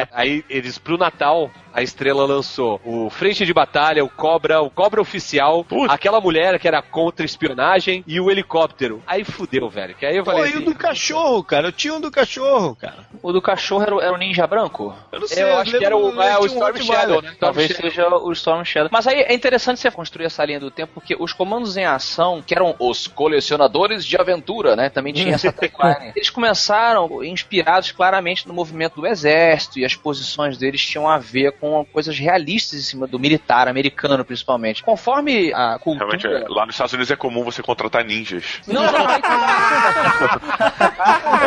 é. 0.01 0.07
Aí 0.11 0.43
eles, 0.49 0.78
pro 0.78 0.97
Natal, 0.97 1.49
a 1.74 1.82
estrela 1.82 2.26
lançou 2.26 2.80
o 2.84 3.09
Frente 3.09 3.45
de 3.45 3.53
Batalha, 3.53 4.03
o 4.03 4.09
Cobra, 4.09 4.61
o 4.61 4.70
Cobra 4.70 4.99
Oficial, 5.01 5.63
Putz. 5.63 5.91
aquela 5.93 6.20
mulher 6.20 6.57
que 6.59 6.68
era 6.68 6.82
contra 6.82 7.26
espionagem 7.26 8.03
e 8.07 8.20
o 8.20 8.32
helicóptero. 8.32 9.01
Aí 9.05 9.24
fudeu, 9.24 9.70
velho. 9.70 9.93
Que 9.95 10.05
aí 10.05 10.18
eu 10.18 10.24
Pô, 10.24 10.32
falei 10.32 10.51
e 10.51 10.53
o 10.53 10.57
assim, 10.57 10.65
do 10.65 10.76
cachorro, 10.76 11.43
cara? 11.43 11.68
Eu 11.68 11.72
tinha 11.72 11.93
um 11.93 12.01
do 12.01 12.09
cachorro, 12.11 12.76
cara. 12.76 13.07
O 13.22 13.32
do 13.32 13.41
cachorro 13.41 13.84
era, 13.84 13.95
o- 13.95 14.01
era 14.01 14.13
o 14.13 14.18
ninja 14.18 14.45
branco? 14.47 14.95
Eu 15.11 15.20
não 15.20 15.28
sei, 15.28 15.43
eu 15.43 15.57
acho 15.57 15.78
que 15.78 15.86
era 15.86 15.95
o, 15.95 16.22
é, 16.22 16.38
o 16.38 16.41
um 16.41 16.45
Storm 16.45 16.65
Rottweiler. 16.74 16.84
Shadow, 16.99 17.22
né? 17.22 17.28
Storm 17.30 17.39
Talvez 17.39 17.72
Shadow. 17.72 17.89
seja 17.91 18.07
o 18.09 18.32
Storm 18.32 18.63
Shadow. 18.63 18.89
Mas 18.91 19.07
aí 19.07 19.20
é 19.22 19.34
interessante 19.34 19.80
você 19.80 19.91
construir 19.91 20.26
essa 20.26 20.43
linha 20.45 20.59
do 20.59 20.72
tempo, 20.72 20.93
porque 20.95 21.15
os 21.20 21.34
comandos 21.34 21.78
em 21.78 21.86
ação, 21.86 22.41
que 22.45 22.53
eram 22.55 22.76
os 22.80 23.07
colecionadores 23.07 24.05
de 24.05 24.18
aventura, 24.18 24.76
né? 24.76 24.89
Também 24.89 25.13
tinha 25.13 25.36
essa 25.36 25.51
tagline. 25.53 26.11
Eles 26.15 26.30
começaram 26.30 27.07
inspirados 27.24 27.91
claramente 27.91 28.47
no 28.47 28.53
movimento 28.53 28.95
do 29.01 29.08
exército 29.08 29.80
e 29.80 29.86
as 29.86 29.95
posições 29.95 30.58
deles 30.58 30.82
tinham 30.86 31.08
a 31.08 31.18
ver 31.18 31.53
com 31.53 31.86
coisas 31.86 32.18
realistas 32.18 32.80
em 32.80 32.84
cima 32.84 33.08
do 33.08 33.20
militar 33.20 33.68
americano, 33.68 34.24
principalmente. 34.24 34.84
Conforme 34.84 35.53
a 35.53 35.78
cultura. 35.80 36.18
Realmente, 36.18 36.28
é, 36.28 36.45
lá 36.49 36.66
nos 36.66 36.76
Estados 36.76 36.93
Unidos 36.93 37.12
é 37.12 37.16
comum 37.16 37.43
você 37.43 37.62
contratar 37.62 38.03
ninjas. 38.03 38.62
Não, 38.68 38.84
não, 38.84 38.91
não. 38.91 39.12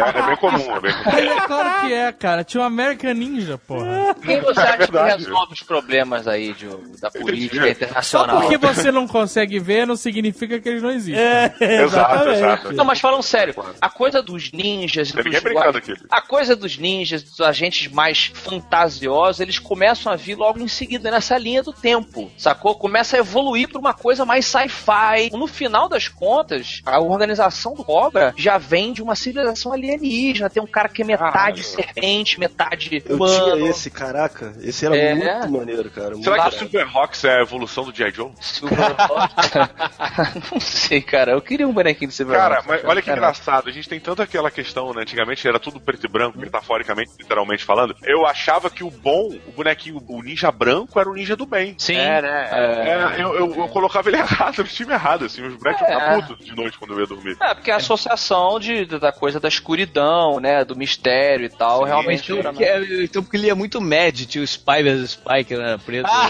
É, 0.05 0.19
é 0.19 0.23
bem 0.27 0.37
comum, 0.37 0.77
é 0.77 0.81
bem 0.81 0.93
comum. 0.93 1.17
É 1.17 1.41
claro 1.47 1.81
que 1.81 1.93
é, 1.93 2.13
cara. 2.13 2.45
Tinha 2.45 2.63
um 2.63 2.67
American 2.67 3.15
Ninja, 3.15 3.59
porra. 3.59 4.15
Quem 4.23 4.41
você 4.41 4.61
acha 4.61 4.87
que 4.87 4.93
verdade. 4.93 5.25
resolve 5.25 5.53
os 5.55 5.63
problemas 5.63 6.27
aí 6.27 6.53
de, 6.55 6.67
da 7.01 7.11
política 7.11 7.57
Entendi. 7.57 7.61
Só 7.61 7.69
internacional? 7.69 8.41
porque 8.41 8.57
você 8.59 8.91
não 8.91 9.07
consegue 9.07 9.59
ver, 9.59 9.87
não 9.87 9.97
significa 9.97 10.59
que 10.61 10.69
eles 10.69 10.83
não 10.83 10.91
existem. 10.91 11.23
É, 11.23 11.55
Exato, 11.61 11.61
exatamente. 11.61 12.37
exato. 12.39 12.73
Não, 12.73 12.85
mas 12.85 13.01
falando 13.01 13.23
sério, 13.23 13.55
a 13.81 13.89
coisa 13.89 14.23
dos 14.23 14.53
ninjas 14.53 15.11
e 15.11 15.23
dos 15.23 15.43
brincando 15.55 15.79
aqui. 15.79 15.95
A 16.11 16.21
coisa 16.21 16.55
dos 16.57 16.77
ninjas, 16.79 17.23
dos 17.23 17.41
agentes 17.41 17.91
mais 17.91 18.31
fantasiosos, 18.35 19.41
eles 19.41 19.59
começam 19.59 20.13
a 20.13 20.17
vir 20.17 20.37
logo 20.37 20.59
em 20.61 20.69
seguida 20.69 21.11
nessa 21.11 21.37
linha 21.39 21.63
do 21.63 21.73
tempo, 21.73 22.31
sacou? 22.37 22.75
Começa 22.77 23.17
a 23.17 23.21
evoluir 23.21 23.69
pra 23.69 23.79
uma 23.79 23.95
coisa 23.95 24.25
mais 24.25 24.47
sci-fi. 24.47 25.31
No 25.33 25.47
final 25.47 25.89
das 25.89 26.09
contas, 26.09 26.81
a 26.87 27.01
organização 27.01 27.75
do 27.75 27.85
Cobra 27.85 28.35
já 28.37 28.59
vem 28.59 28.93
de 28.93 29.03
uma 29.03 29.15
civilização 29.15 29.73
alienígena. 29.73 30.51
Tem 30.51 30.63
um 30.63 30.67
cara 30.67 30.89
que 30.89 31.03
é 31.03 31.05
metade 31.05 31.63
serpente, 31.65 32.39
metade 32.39 33.03
Eu 33.07 33.17
humano. 33.17 33.57
tinha 33.57 33.71
esse, 33.71 33.91
caraca. 33.91 34.53
Esse 34.61 34.87
era 34.87 34.97
É. 34.97 35.15
muito 35.15 35.51
maneiro, 35.53 35.91
cara. 35.91 36.11
Muito 36.11 36.25
Será 36.25 36.51
que 36.51 36.57
o. 36.57 36.59
Super 36.61 36.87
Rocks 36.87 37.25
é 37.25 37.39
a 37.39 37.43
evolução 37.43 37.85
do 37.85 37.95
G.I. 37.95 38.11
Joe? 38.11 38.31
Não 40.53 40.61
sei, 40.61 41.01
cara. 41.01 41.33
Eu 41.33 41.43
queria 41.43 41.67
um 41.67 41.73
bonequinho 41.73 42.09
de 42.09 42.15
Silver 42.15 42.37
Cara, 42.37 42.63
mas 42.67 42.85
olha 42.85 43.01
que 43.01 43.07
Caralho. 43.07 43.23
engraçado, 43.25 43.69
a 43.69 43.73
gente 43.73 43.89
tem 43.89 44.01
tanto 44.01 44.23
aquela 44.23 44.51
questão, 44.51 44.93
né? 44.93 45.03
Antigamente 45.03 45.30
era 45.47 45.59
tudo 45.59 45.81
preto 45.81 46.05
e 46.07 46.09
branco, 46.09 46.39
metaforicamente, 46.39 47.11
literalmente 47.19 47.65
falando. 47.65 47.95
Eu 48.05 48.27
achava 48.27 48.71
que 48.71 48.83
o 48.85 48.91
bom, 48.91 49.31
o 49.47 49.53
bonequinho, 49.53 50.03
o 50.09 50.23
ninja 50.23 50.51
branco, 50.51 50.99
era 50.99 51.09
o 51.09 51.15
ninja 51.15 51.37
do 51.37 51.47
bem. 51.47 51.75
Sim. 51.79 51.97
É, 51.97 52.23
né? 52.23 52.49
É, 52.53 53.23
eu, 53.23 53.35
eu- 53.35 53.55
eu 53.57 53.69
colocava 53.69 54.09
ele 54.09 54.19
errado, 54.21 54.59
no 54.59 54.65
time 54.65 54.93
errado, 54.93 55.25
assim, 55.25 55.43
os 55.47 55.55
bonecos 55.57 55.83
É. 55.83 55.87
ficavam 55.93 56.23
putos 56.23 56.45
de 56.47 56.55
noite 56.57 56.79
quando 56.79 56.95
eu 56.95 57.01
ia 57.01 57.07
dormir. 57.07 57.37
É, 57.41 57.55
porque 57.55 57.71
a 57.71 57.77
associação 57.77 58.59
de, 58.61 58.85
da 58.87 59.13
coisa 59.13 59.39
da 59.41 59.49
escuridão, 59.49 60.41
né? 60.41 60.65
Do 60.65 60.77
mistério 60.77 61.47
e 61.47 61.49
tal, 61.51 61.85
realmente. 61.85 62.33
Então, 62.33 62.55
que 62.55 62.65
é- 62.65 63.05
então, 63.05 63.23
porque 63.23 63.37
ele 63.37 63.51
é 63.51 63.55
muito 63.55 63.81
mad, 63.81 64.15
tinha 64.27 64.43
o 64.43 64.45
Spy 64.45 64.83
vs 64.83 65.11
Spy, 65.11 65.45
que 65.45 65.55
era 65.55 65.79
preto. 65.79 66.09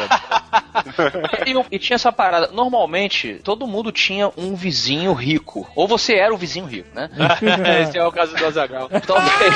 E, 1.46 1.76
e 1.76 1.78
tinha 1.78 1.94
essa 1.94 2.12
parada. 2.12 2.48
Normalmente, 2.52 3.40
todo 3.44 3.66
mundo 3.66 3.90
tinha 3.92 4.30
um 4.36 4.54
vizinho 4.54 5.12
rico. 5.12 5.68
Ou 5.74 5.86
você 5.88 6.14
era 6.14 6.32
o 6.32 6.36
vizinho 6.36 6.64
rico, 6.66 6.88
né? 6.94 7.08
Esse 7.82 7.98
é 7.98 8.04
o 8.04 8.12
caso 8.12 8.34
do 8.36 8.46
Azagal. 8.46 8.89
Talvez. 9.06 9.54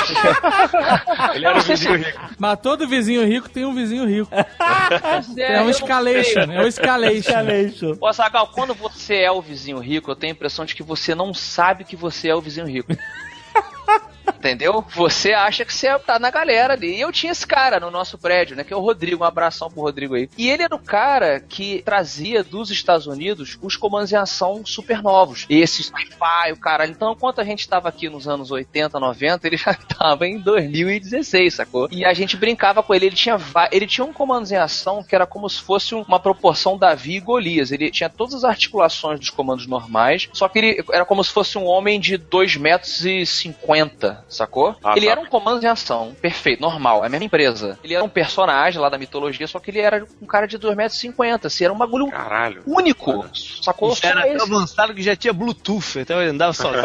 Ele 1.34 1.46
era 1.46 1.58
o 1.58 1.62
vizinho 1.62 1.96
rico. 1.96 2.20
Mas 2.38 2.60
todo 2.60 2.88
vizinho 2.88 3.26
rico 3.26 3.48
tem 3.48 3.64
um 3.64 3.74
vizinho 3.74 4.06
rico. 4.06 4.30
Mas 4.58 5.36
É 5.36 5.60
um 5.60 5.70
escalation, 5.70 6.40
é 6.52 6.60
um 6.60 6.66
escalation. 6.66 7.18
Escalation. 7.18 7.96
Ô, 8.00 8.46
quando 8.48 8.74
você 8.74 9.16
é 9.16 9.30
o 9.30 9.42
vizinho 9.42 9.78
rico, 9.78 10.10
eu 10.10 10.16
tenho 10.16 10.32
a 10.32 10.36
impressão 10.36 10.64
de 10.64 10.74
que 10.74 10.82
você 10.82 11.14
não 11.14 11.34
sabe 11.34 11.84
que 11.84 11.96
você 11.96 12.28
é 12.28 12.34
o 12.34 12.40
vizinho 12.40 12.66
rico. 12.66 12.92
Entendeu? 14.44 14.84
Você 14.94 15.32
acha 15.32 15.64
que 15.64 15.72
você 15.72 15.98
tá 16.00 16.18
na 16.18 16.30
galera 16.30 16.74
ali. 16.74 16.96
E 16.96 17.00
eu 17.00 17.10
tinha 17.10 17.32
esse 17.32 17.46
cara 17.46 17.80
no 17.80 17.90
nosso 17.90 18.18
prédio, 18.18 18.54
né? 18.54 18.62
Que 18.62 18.74
é 18.74 18.76
o 18.76 18.80
Rodrigo. 18.80 19.24
Um 19.24 19.26
abração 19.26 19.70
pro 19.70 19.80
Rodrigo 19.80 20.14
aí. 20.14 20.28
E 20.36 20.50
ele 20.50 20.62
era 20.62 20.74
o 20.74 20.78
cara 20.78 21.40
que 21.40 21.80
trazia 21.82 22.44
dos 22.44 22.70
Estados 22.70 23.06
Unidos 23.06 23.56
os 23.62 23.74
comandos 23.74 24.12
em 24.12 24.16
ação 24.16 24.60
super 24.66 25.02
novos. 25.02 25.46
Esses 25.48 25.86
sci-fi, 25.86 26.52
o 26.52 26.58
cara. 26.58 26.86
Então, 26.86 27.12
enquanto 27.12 27.40
a 27.40 27.44
gente 27.44 27.66
tava 27.66 27.88
aqui 27.88 28.10
nos 28.10 28.28
anos 28.28 28.50
80, 28.50 29.00
90, 29.00 29.46
ele 29.46 29.56
já 29.56 29.72
tava 29.72 30.26
em 30.26 30.38
2016, 30.38 31.54
sacou? 31.54 31.88
E 31.90 32.04
a 32.04 32.12
gente 32.12 32.36
brincava 32.36 32.82
com 32.82 32.94
ele. 32.94 33.06
Ele 33.06 33.16
tinha, 33.16 33.38
ele 33.72 33.86
tinha 33.86 34.04
um 34.04 34.12
comandos 34.12 34.52
em 34.52 34.56
ação 34.56 35.02
que 35.02 35.14
era 35.14 35.26
como 35.26 35.48
se 35.48 35.62
fosse 35.62 35.94
uma 35.94 36.20
proporção 36.20 36.76
Davi 36.76 37.16
e 37.16 37.20
Golias. 37.20 37.72
Ele 37.72 37.90
tinha 37.90 38.10
todas 38.10 38.34
as 38.34 38.44
articulações 38.44 39.18
dos 39.18 39.30
comandos 39.30 39.66
normais, 39.66 40.28
só 40.34 40.50
que 40.50 40.58
ele 40.58 40.84
era 40.92 41.06
como 41.06 41.24
se 41.24 41.32
fosse 41.32 41.56
um 41.56 41.64
homem 41.64 41.98
de 41.98 42.18
2 42.18 42.56
metros 42.56 43.06
e 43.06 43.24
50, 43.24 44.24
sacou? 44.34 44.76
Ah, 44.82 44.94
ele 44.96 45.06
tá. 45.06 45.12
era 45.12 45.20
um 45.20 45.26
comando 45.26 45.62
em 45.62 45.66
ação, 45.66 46.14
perfeito, 46.20 46.60
normal, 46.60 47.02
é 47.02 47.06
a 47.06 47.10
mesma 47.10 47.24
empresa. 47.24 47.78
Ele 47.82 47.94
era 47.94 48.04
um 48.04 48.08
personagem 48.08 48.80
lá 48.80 48.88
da 48.88 48.98
mitologia, 48.98 49.46
só 49.46 49.58
que 49.58 49.70
ele 49.70 49.80
era 49.80 50.06
um 50.20 50.26
cara 50.26 50.46
de 50.46 50.58
2 50.58 50.76
metros 50.76 50.98
e 50.98 51.02
50, 51.02 51.46
assim, 51.46 51.64
era 51.64 51.72
um 51.72 51.78
bagulho 51.78 52.08
Caralho. 52.10 52.62
único, 52.66 53.24
sacou? 53.62 53.92
Isso 53.92 54.06
era 54.06 54.22
tão 54.22 54.46
avançado 54.46 54.94
que 54.94 55.02
já 55.02 55.16
tinha 55.16 55.32
Bluetooth, 55.32 55.98
então 55.98 56.20
ele 56.20 56.30
andava 56.30 56.52
sozinho. 56.54 56.82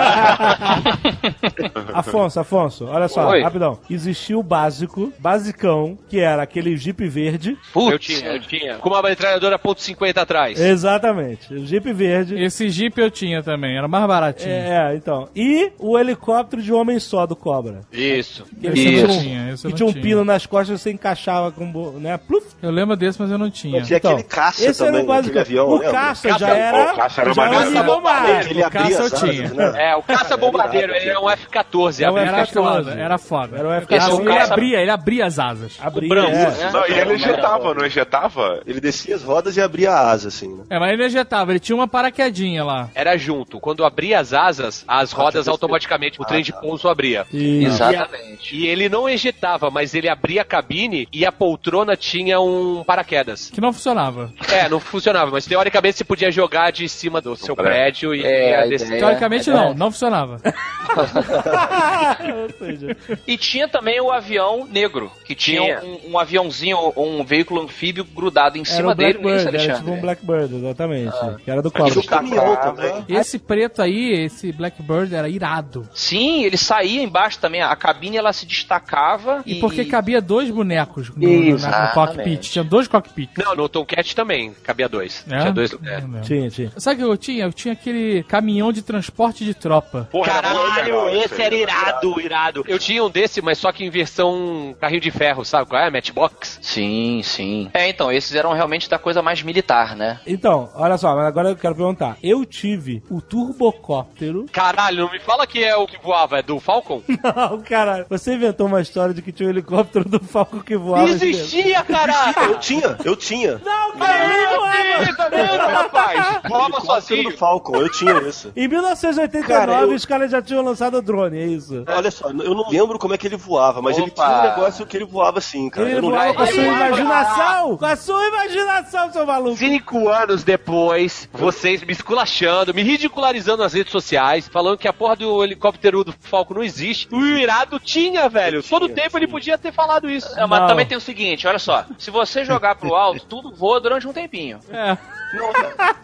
Afonso, 1.93 2.39
Afonso, 2.39 2.85
olha 2.85 3.07
só, 3.07 3.29
Oi. 3.29 3.41
rapidão. 3.41 3.79
Existia 3.89 4.37
o 4.37 4.43
básico, 4.43 5.11
basicão, 5.19 5.97
que 6.09 6.19
era 6.19 6.43
aquele 6.43 6.75
Jeep 6.77 7.07
verde. 7.07 7.57
Putz, 7.73 7.91
Eu 7.91 7.99
tinha, 7.99 8.31
eu 8.33 8.39
tinha. 8.41 8.75
Com 8.75 8.89
uma 8.89 9.01
metralhadora 9.01 9.57
ponto 9.59 9.81
.50 9.81 10.17
atrás. 10.17 10.59
Exatamente. 10.59 11.53
O 11.53 11.65
Jeep 11.65 11.91
verde. 11.93 12.41
Esse 12.41 12.69
Jeep 12.69 12.99
eu 12.99 13.09
tinha 13.11 13.41
também, 13.43 13.77
era 13.77 13.87
mais 13.87 14.05
baratinho. 14.07 14.49
É, 14.51 14.95
então. 14.95 15.29
E 15.35 15.71
o 15.79 15.97
helicóptero 15.97 16.61
de 16.61 16.73
homem 16.73 16.99
só 16.99 17.25
do 17.25 17.35
Cobra. 17.35 17.81
Isso. 17.91 18.45
Esse 18.61 18.85
eu 18.87 18.93
Isso. 18.93 19.07
não 19.07 19.19
tinha, 19.19 19.49
esse 19.53 19.65
eu 19.65 19.69
Que 19.69 19.71
não 19.71 19.75
tinha 19.77 19.87
um 19.89 19.91
tinha. 19.91 20.03
pino 20.03 20.25
nas 20.25 20.45
costas 20.45 20.79
e 20.79 20.83
você 20.83 20.91
encaixava 20.91 21.51
com, 21.51 21.69
bo- 21.71 21.91
né? 21.99 22.17
Pluf. 22.17 22.45
Eu 22.61 22.71
lembro 22.71 22.95
desse, 22.95 23.19
mas 23.21 23.31
eu 23.31 23.37
não 23.37 23.49
tinha. 23.49 23.81
Tinha 23.81 23.97
aquele 23.97 24.23
caça 24.23 24.65
esse 24.65 24.81
era 24.81 24.91
também, 24.91 25.05
o 25.05 25.07
básico. 25.07 25.27
aquele 25.39 25.39
avião, 25.39 25.73
o 25.75 25.79
caça, 25.79 26.27
Caça- 26.29 26.39
já 26.39 26.49
era. 26.55 26.93
o 26.93 26.95
caça 26.95 27.21
era 27.21 27.33
já 27.33 27.45
era 27.45 27.65
nível 27.69 28.01
mais. 28.01 28.45
Que 28.47 28.53
ele 28.53 28.61
o 28.61 28.65
abria 28.65 28.81
caça 28.83 29.03
eu 29.03 29.11
tinha. 29.31 29.49
né? 29.53 29.89
É, 29.91 29.95
o 29.95 30.03
caça-bombardeiro, 30.03 30.93
ele 30.93 31.09
é 31.09 31.19
um 31.19 31.29
F-14. 31.29 31.78
É 31.87 32.05
o 32.09 32.09
abriu 32.17 32.25
Era 32.27 32.41
F-14. 32.41 32.53
foda, 32.53 32.91
era 32.93 33.17
foda. 33.17 33.57
Era 33.57 33.67
o 33.67 33.73
Esse 33.73 33.85
F-14. 33.85 34.19
ele 34.21 34.37
abria, 34.39 34.81
ele 34.81 34.91
abria 34.91 35.25
as 35.25 35.39
asas. 35.39 35.77
Abria, 35.81 36.09
branco, 36.09 36.31
é. 36.31 36.71
Não, 36.71 36.87
e 36.87 36.93
ele 36.99 37.13
injetava, 37.15 37.73
não 37.73 37.85
injetava? 37.85 38.61
Ele 38.65 38.79
descia 38.81 39.15
as 39.15 39.23
rodas 39.23 39.55
e 39.57 39.61
abria 39.61 39.91
a 39.91 40.09
asa, 40.11 40.27
assim, 40.27 40.47
né? 40.53 40.63
É, 40.69 40.79
mas 40.79 40.91
ele 40.93 41.03
ejetava, 41.05 41.51
ele 41.51 41.59
tinha 41.59 41.75
uma 41.75 41.87
paraquedinha 41.87 42.63
lá. 42.63 42.89
Era 42.93 43.17
junto. 43.17 43.59
Quando 43.59 43.85
abria 43.85 44.19
as 44.19 44.33
asas, 44.33 44.83
as 44.87 45.11
rodas 45.11 45.47
automaticamente, 45.47 46.21
o 46.21 46.25
trem 46.25 46.41
de 46.43 46.51
pouso 46.53 46.87
abria. 46.87 47.25
Exatamente. 47.33 48.55
E 48.55 48.67
ele 48.67 48.89
não 48.89 49.07
ejetava, 49.07 49.69
mas 49.69 49.93
ele 49.93 50.09
abria 50.09 50.41
a 50.41 50.45
cabine 50.45 51.07
e 51.13 51.25
a 51.25 51.31
poltrona 51.31 51.95
tinha 51.95 52.39
um 52.39 52.83
paraquedas. 52.85 53.49
Que 53.49 53.61
não 53.61 53.71
funcionava. 53.73 54.31
É, 54.51 54.67
não 54.69 54.79
funcionava, 54.79 55.31
mas 55.31 55.45
teoricamente 55.45 55.97
você 55.97 56.03
podia 56.03 56.31
jogar 56.31 56.71
de 56.71 56.87
cima 56.89 57.21
do 57.21 57.35
seu 57.35 57.55
prédio 57.55 58.13
e 58.13 58.23
É, 58.25 58.49
ia 58.51 58.59
a 58.61 58.65
descer. 58.67 58.85
ideia- 58.87 58.99
Teoricamente 59.01 59.49
é. 59.49 59.53
não, 59.53 59.73
não 59.73 59.91
funcionava. 59.91 60.37
Ou 62.43 62.49
seja, 62.67 62.97
E 63.27 63.37
tinha 63.37 63.67
também 63.67 63.99
o 64.01 64.11
avião 64.11 64.67
negro, 64.69 65.11
que 65.25 65.35
tinha, 65.35 65.79
Tinha. 65.79 65.81
Um, 65.83 66.11
um 66.13 66.19
aviãozinho, 66.19 66.93
um 66.95 67.23
veículo 67.23 67.61
anfíbio 67.61 68.03
grudado 68.03 68.57
em 68.57 68.61
era 68.61 68.69
cima 68.69 68.91
o 68.91 68.95
dele, 68.95 69.17
é 69.17 69.21
Blackbird, 69.21 69.57
era 69.57 69.75
tipo 69.75 69.91
um 69.91 70.01
Blackbird, 70.01 70.55
exatamente. 70.55 71.15
Ah. 71.15 71.35
Que 71.43 71.51
era 71.51 71.61
do 71.61 71.71
caminhão 71.71 72.55
também. 72.55 73.05
Esse 73.07 73.37
preto 73.39 73.81
aí, 73.81 74.13
esse 74.25 74.51
Blackbird, 74.51 75.13
era 75.13 75.29
irado. 75.29 75.87
Sim, 75.93 76.43
ele 76.43 76.57
saía 76.57 77.01
embaixo 77.03 77.39
também, 77.39 77.61
a 77.61 77.75
cabine 77.75 78.17
ela 78.17 78.33
se 78.33 78.45
destacava 78.45 79.43
E 79.45 79.57
e... 79.57 79.59
porque 79.59 79.85
cabia 79.85 80.21
dois 80.21 80.49
bonecos 80.49 81.09
no, 81.09 81.27
no- 81.27 81.29
na- 81.29 81.39
no 81.39 81.49
Exatamente. 81.55 81.93
cockpit. 81.93 82.49
Tinha 82.51 82.63
dois 82.63 82.87
cockpits. 82.87 83.43
Não, 83.43 83.55
no 83.55 83.69
Tomcat 83.69 84.15
também 84.15 84.53
cabia 84.63 84.87
dois. 84.89 85.23
É? 85.29 85.39
Tinha 85.39 85.51
dois. 85.51 85.73
É. 85.73 85.95
lembro. 85.97 86.21
Tinha, 86.21 86.49
tinha. 86.49 86.71
Sabe 86.77 86.95
o 87.03 87.05
que 87.05 87.11
eu 87.11 87.17
tinha? 87.17 87.43
Eu 87.45 87.53
tinha 87.53 87.73
aquele 87.73 88.23
caminhão 88.23 88.71
de 88.71 88.81
transporte 88.81 89.43
de 89.45 89.53
tropa. 89.53 90.07
Porra, 90.11 90.33
era 90.33 90.53
legal 90.53 91.09
isso 91.09 91.41
aí. 91.41 91.58
Irado, 91.61 92.21
irado. 92.21 92.63
Eu 92.67 92.79
tinha 92.79 93.03
um 93.03 93.09
desse, 93.09 93.41
mas 93.41 93.57
só 93.57 93.71
que 93.71 93.83
em 93.85 93.89
versão 93.89 94.75
carrinho 94.79 95.01
de 95.01 95.11
ferro, 95.11 95.43
sabe 95.45 95.69
qual 95.69 95.81
é? 95.81 95.89
Matchbox. 95.89 96.59
Sim, 96.61 97.21
sim. 97.23 97.69
É, 97.73 97.89
então, 97.89 98.11
esses 98.11 98.33
eram 98.35 98.53
realmente 98.53 98.89
da 98.89 98.97
coisa 98.99 99.21
mais 99.21 99.41
militar, 99.41 99.95
né? 99.95 100.19
Então, 100.25 100.69
olha 100.75 100.97
só, 100.97 101.15
mas 101.15 101.25
agora 101.25 101.49
eu 101.49 101.55
quero 101.55 101.75
perguntar. 101.75 102.17
Eu 102.23 102.45
tive 102.45 103.03
o 103.09 103.21
turbocóptero. 103.21 104.45
Caralho, 104.51 105.05
não 105.05 105.11
me 105.11 105.19
fala 105.19 105.45
que 105.45 105.63
é 105.63 105.75
o 105.75 105.85
que 105.87 105.97
voava, 106.01 106.39
é 106.39 106.41
do 106.41 106.59
Falcon? 106.59 107.01
Não, 107.23 107.59
cara, 107.61 108.05
você 108.09 108.33
inventou 108.33 108.67
uma 108.67 108.81
história 108.81 109.13
de 109.13 109.21
que 109.21 109.31
tinha 109.31 109.47
um 109.47 109.51
helicóptero 109.51 110.07
do 110.07 110.19
Falco 110.19 110.63
que 110.63 110.75
voava. 110.77 111.09
Existia, 111.09 111.81
caralho! 111.83 112.33
Eu 112.51 112.59
tinha, 112.59 112.97
eu 113.03 113.15
tinha. 113.15 113.59
Não, 113.63 113.91
cara, 113.97 114.27
nem 114.27 114.47
voava. 114.47 115.13
Tá 115.15 115.29
vendo, 115.29 115.57
rapaz? 115.57 116.19
Voava 116.47 116.65
Helicóptero 116.65 116.85
sozinho. 116.85 117.31
do 117.31 117.37
Falcon, 117.37 117.75
eu 117.77 117.89
tinha 117.91 118.13
isso. 118.21 118.51
Em 118.55 118.67
1989, 118.67 119.47
Cara, 119.47 119.81
eu- 119.81 119.93
os 119.93 120.05
caras 120.05 120.31
já 120.31 120.41
tinham 120.41 120.63
lançado 120.63 120.97
o 120.97 121.01
drone, 121.01 121.37
é 121.39 121.45
isso? 121.55 121.83
Olha 121.87 122.11
só, 122.11 122.29
eu 122.29 122.53
não 122.55 122.69
lembro 122.69 122.97
como 122.99 123.13
é 123.13 123.17
que 123.17 123.27
ele 123.27 123.37
voava, 123.37 123.81
mas 123.81 123.97
ele 123.97 124.07
Opa. 124.11 124.25
tinha 124.25 124.37
um 124.39 124.43
negócio 124.55 124.85
que 124.85 124.97
ele 124.97 125.05
voava 125.05 125.39
assim, 125.39 125.69
cara. 125.69 125.87
Ele 125.87 125.97
eu 125.97 126.01
não 126.01 126.09
voava 126.09 126.25
lembro. 126.25 126.37
com 126.37 126.43
a 126.43 126.47
sua 126.47 126.55
Ele 126.61 126.69
voava. 126.69 126.87
imaginação! 126.87 127.77
Com 127.77 127.85
a 127.85 127.95
sua 127.95 128.27
imaginação, 128.27 129.11
seu 129.13 129.25
maluco! 129.25 129.57
Cinco 129.57 130.09
anos 130.09 130.43
depois, 130.43 131.29
vocês 131.33 131.83
me 131.83 131.91
esculachando, 131.91 132.73
me 132.73 132.83
ridicularizando 132.83 133.63
nas 133.63 133.73
redes 133.73 133.91
sociais, 133.91 134.47
falando 134.47 134.77
que 134.77 134.87
a 134.87 134.93
porra 134.93 135.15
do 135.15 135.43
helicóptero 135.43 136.03
do 136.03 136.13
Falco 136.19 136.53
não 136.53 136.63
existe. 136.63 137.07
O 137.13 137.23
irado 137.25 137.79
tinha, 137.79 138.27
velho. 138.29 138.61
Todo 138.63 138.85
Tinha, 138.85 138.95
tempo 139.03 139.17
ele 139.17 139.27
podia 139.27 139.57
ter 139.57 139.71
falado 139.73 140.09
isso. 140.09 140.27
É, 140.39 140.45
mas 140.45 140.61
Não. 140.61 140.67
também 140.67 140.85
tem 140.85 140.97
o 140.97 141.01
seguinte, 141.01 141.47
olha 141.47 141.59
só. 141.59 141.85
Se 141.97 142.11
você 142.11 142.43
jogar 142.45 142.75
pro 142.75 142.93
alto, 142.95 143.25
tudo 143.25 143.51
voa 143.53 143.79
durante 143.79 144.07
um 144.07 144.13
tempinho. 144.13 144.59
É. 144.71 144.97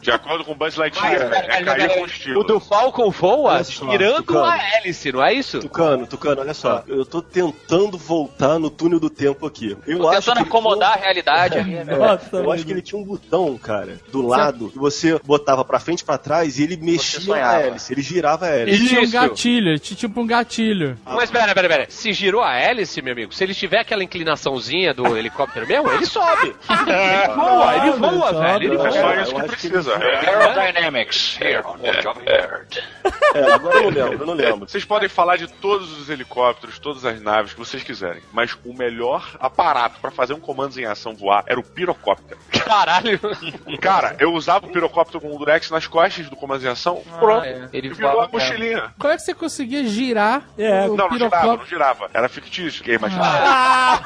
De 0.01 0.11
acordo 0.11 0.43
com 0.45 0.51
o 0.51 0.55
Buzz 0.55 0.75
Lightyear, 0.75 1.33
é 1.33 1.63
cair 1.63 1.97
com 1.97 2.05
estilo. 2.05 2.41
O 2.41 2.43
do 2.43 2.59
Falcon 2.59 3.09
voa 3.09 3.63
Tucano. 3.63 4.43
a 4.45 4.57
hélice, 4.75 5.11
não 5.11 5.23
é 5.23 5.33
isso? 5.37 5.59
Tucano, 5.59 6.05
Tucano, 6.07 6.41
olha 6.41 6.53
só. 6.53 6.83
Eu 6.87 7.05
tô 7.05 7.21
tentando 7.21 7.97
voltar 7.97 8.59
no 8.59 8.69
túnel 8.69 8.99
do 8.99 9.09
tempo 9.09 9.45
aqui. 9.45 9.75
Eu 9.87 9.99
Tô 9.99 10.09
acho 10.09 10.21
tentando 10.21 10.43
que 10.43 10.49
acomodar 10.49 10.93
a 10.93 10.95
realidade 10.95 11.63
né? 11.63 11.83
Nossa, 11.83 12.37
Eu 12.37 12.51
acho 12.51 12.65
que 12.65 12.71
ele 12.71 12.81
tinha 12.81 12.99
um 12.99 13.03
botão, 13.03 13.57
cara, 13.57 13.99
do 14.11 14.21
lado, 14.25 14.69
que 14.69 14.77
você 14.77 15.19
botava 15.23 15.63
pra 15.65 15.79
frente 15.79 16.01
e 16.01 16.05
pra 16.05 16.17
trás 16.17 16.59
e 16.59 16.63
ele 16.63 16.77
mexia 16.77 17.35
a 17.35 17.61
hélice, 17.61 17.93
ele 17.93 18.01
girava 18.01 18.45
a 18.45 18.49
hélice. 18.49 18.77
Ele 18.77 18.87
tinha 18.87 18.99
um 19.01 19.03
Isso. 19.03 19.13
gatilho, 19.13 19.69
ele 19.69 19.79
tinha 19.79 19.97
tipo 19.97 20.19
um 20.21 20.27
gatilho. 20.27 20.97
Mas 21.05 21.29
pera, 21.31 21.53
pera, 21.53 21.67
pera. 21.67 21.85
Se 21.89 22.11
girou 22.13 22.41
a 22.41 22.55
hélice, 22.55 23.01
meu 23.01 23.13
amigo, 23.13 23.33
se 23.33 23.43
ele 23.43 23.53
tiver 23.53 23.79
aquela 23.79 24.03
inclinaçãozinha 24.03 24.93
do 24.93 25.15
helicóptero 25.17 25.67
mesmo, 25.67 25.91
ele 25.91 26.05
sobe. 26.05 26.55
Ele 26.85 27.33
voa, 27.35 27.75
ele 27.77 27.91
voa, 27.97 28.29
sobe, 28.31 28.39
velho. 28.45 28.63
Ele 28.65 28.75
É 28.75 28.77
voa. 28.77 28.91
só 28.91 29.09
é 29.11 29.21
isso 29.21 29.31
eu 29.31 29.39
que 29.41 29.47
precisa. 29.47 29.95
Aerodynamics. 29.95 31.37
Here 31.41 31.61
on 31.65 31.77
the 31.79 31.91
Nerd. 32.25 32.83
É, 33.33 33.51
agora 33.53 33.77
eu 33.77 33.83
não 33.83 33.89
lembro, 33.89 34.23
eu 34.23 34.25
não 34.27 34.33
lembro. 34.33 34.67
Vocês 34.69 34.85
podem 34.85 35.09
falar 35.09 35.24
de 35.35 35.47
todos 35.47 35.97
os 35.99 36.09
helicópteros, 36.09 36.77
todas 36.79 37.03
as 37.05 37.19
naves 37.21 37.53
que 37.53 37.59
vocês 37.59 37.83
quiserem, 37.83 38.21
mas 38.31 38.55
o 38.63 38.73
melhor 38.73 39.35
aparato 39.39 39.99
pra 39.99 40.11
fazer 40.11 40.33
um 40.33 40.39
comando 40.39 40.77
em 40.79 40.85
ação 40.85 41.15
voar 41.15 41.43
era 41.47 41.59
o 41.59 41.63
pirocóptero. 41.63 42.39
Caralho. 42.51 43.19
Cara, 43.81 44.15
eu 44.19 44.33
usava 44.33 44.65
o 44.67 44.71
pirocóptero 44.71 45.21
com 45.21 45.35
o 45.35 45.37
Durex 45.39 45.69
nas 45.69 45.87
costas 45.87 46.29
do 46.29 46.35
comando 46.35 46.63
em 46.63 46.67
ação, 46.69 47.01
pronto. 47.19 47.45
é. 47.45 47.67
Ele 47.73 47.87
E 47.87 47.93
virou 47.93 48.21
a 48.21 48.27
mochilinha. 48.27 48.93
Como 48.99 49.11
é 49.13 49.15
que 49.15 49.23
você 49.23 49.33
conseguia 49.33 49.83
girar 49.85 50.43
É, 50.57 50.85
o 50.87 50.95
Não, 50.95 51.07
não 51.09 51.17
girava, 51.17 51.57
não 51.57 51.65
girava. 51.65 52.09
Era 52.13 52.29
fictício, 52.29 52.83
que 52.83 52.91
é 52.91 52.95
imaginação. 52.95 53.41
Ah, 53.47 53.99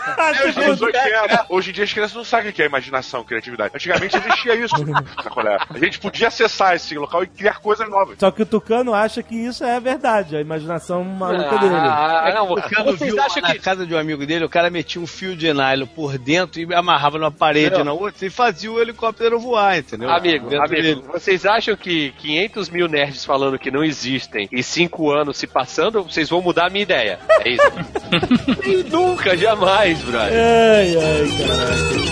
80, 0.82 1.46
hoje 1.50 1.70
em 1.70 1.74
dia 1.74 1.84
as 1.84 1.94
crianças 1.94 2.16
não 2.16 2.24
sabem 2.24 2.50
o 2.50 2.54
que 2.54 2.62
é 2.62 2.66
imaginação, 2.66 3.24
criatividade. 3.24 3.72
Antigamente 3.76 4.18
existia 4.18 4.56
isso. 4.56 4.76
A 5.70 5.78
gente 5.78 6.00
podia 6.00 6.28
acessar 6.28 6.76
esse 6.76 6.96
local 6.98 7.24
e 7.24 7.28
criar 7.28 7.60
coisas 7.60 7.90
novas. 7.90 8.18
Só 8.20 8.32
que 8.32 8.42
o 8.42 8.46
Tucano 8.46 8.94
acha 8.94 9.24
que 9.24 9.36
isso 9.36 9.64
é 9.64 9.80
verdade, 9.80 10.36
a 10.36 10.42
imaginação 10.42 11.04
maluca 11.18 11.58
dele. 11.58 11.74
Ah, 11.76 12.32
não, 12.36 12.52
O 12.52 12.62
Cano 12.62 12.92
vocês 12.98 13.12
viu 13.14 13.22
acham 13.22 13.42
lá 13.42 13.50
na 13.50 13.54
que 13.56 13.60
casa 13.62 13.86
de 13.86 13.94
um 13.94 13.98
amigo 13.98 14.26
dele, 14.26 14.46
o 14.46 14.50
cara 14.50 14.70
metia 14.70 15.02
um 15.02 15.08
fio 15.08 15.36
de 15.36 15.52
nylon 15.54 15.86
por 15.88 16.18
dentro 16.18 16.60
e 16.62 16.74
amarrava 16.74 17.18
numa 17.18 17.32
parede 17.32 17.84
na 17.84 17.94
outra 17.94 18.26
e 18.26 18.30
fazia 18.30 18.72
o 18.72 18.80
helicóptero 18.80 19.40
voar, 19.40 19.78
entendeu? 19.80 20.10
Amigo, 20.10 20.50
Dentro 20.50 20.66
amigo, 20.66 20.82
dele. 20.82 21.04
vocês 21.12 21.46
acham 21.46 21.76
que 21.76 22.12
500 22.18 22.70
mil 22.70 22.88
nerds 22.88 23.26
falando 23.26 23.58
que 23.60 23.72
não 23.72 23.84
existem 23.84 24.48
e 24.52 24.62
5 24.64 25.12
anos 25.12 25.38
se 25.38 25.48
passando, 25.48 26.04
vocês 26.04 26.30
vão 26.30 26.42
mudar 26.42 26.68
a 26.68 26.70
minha 26.70 26.84
ideia? 26.84 27.20
É 27.42 27.50
isso? 27.50 27.72
E 28.66 28.84
nunca, 28.90 29.36
jamais, 29.38 30.00
brother. 30.02 30.32
Ai, 30.34 30.96
ai, 30.96 31.28
caralho. 31.38 32.10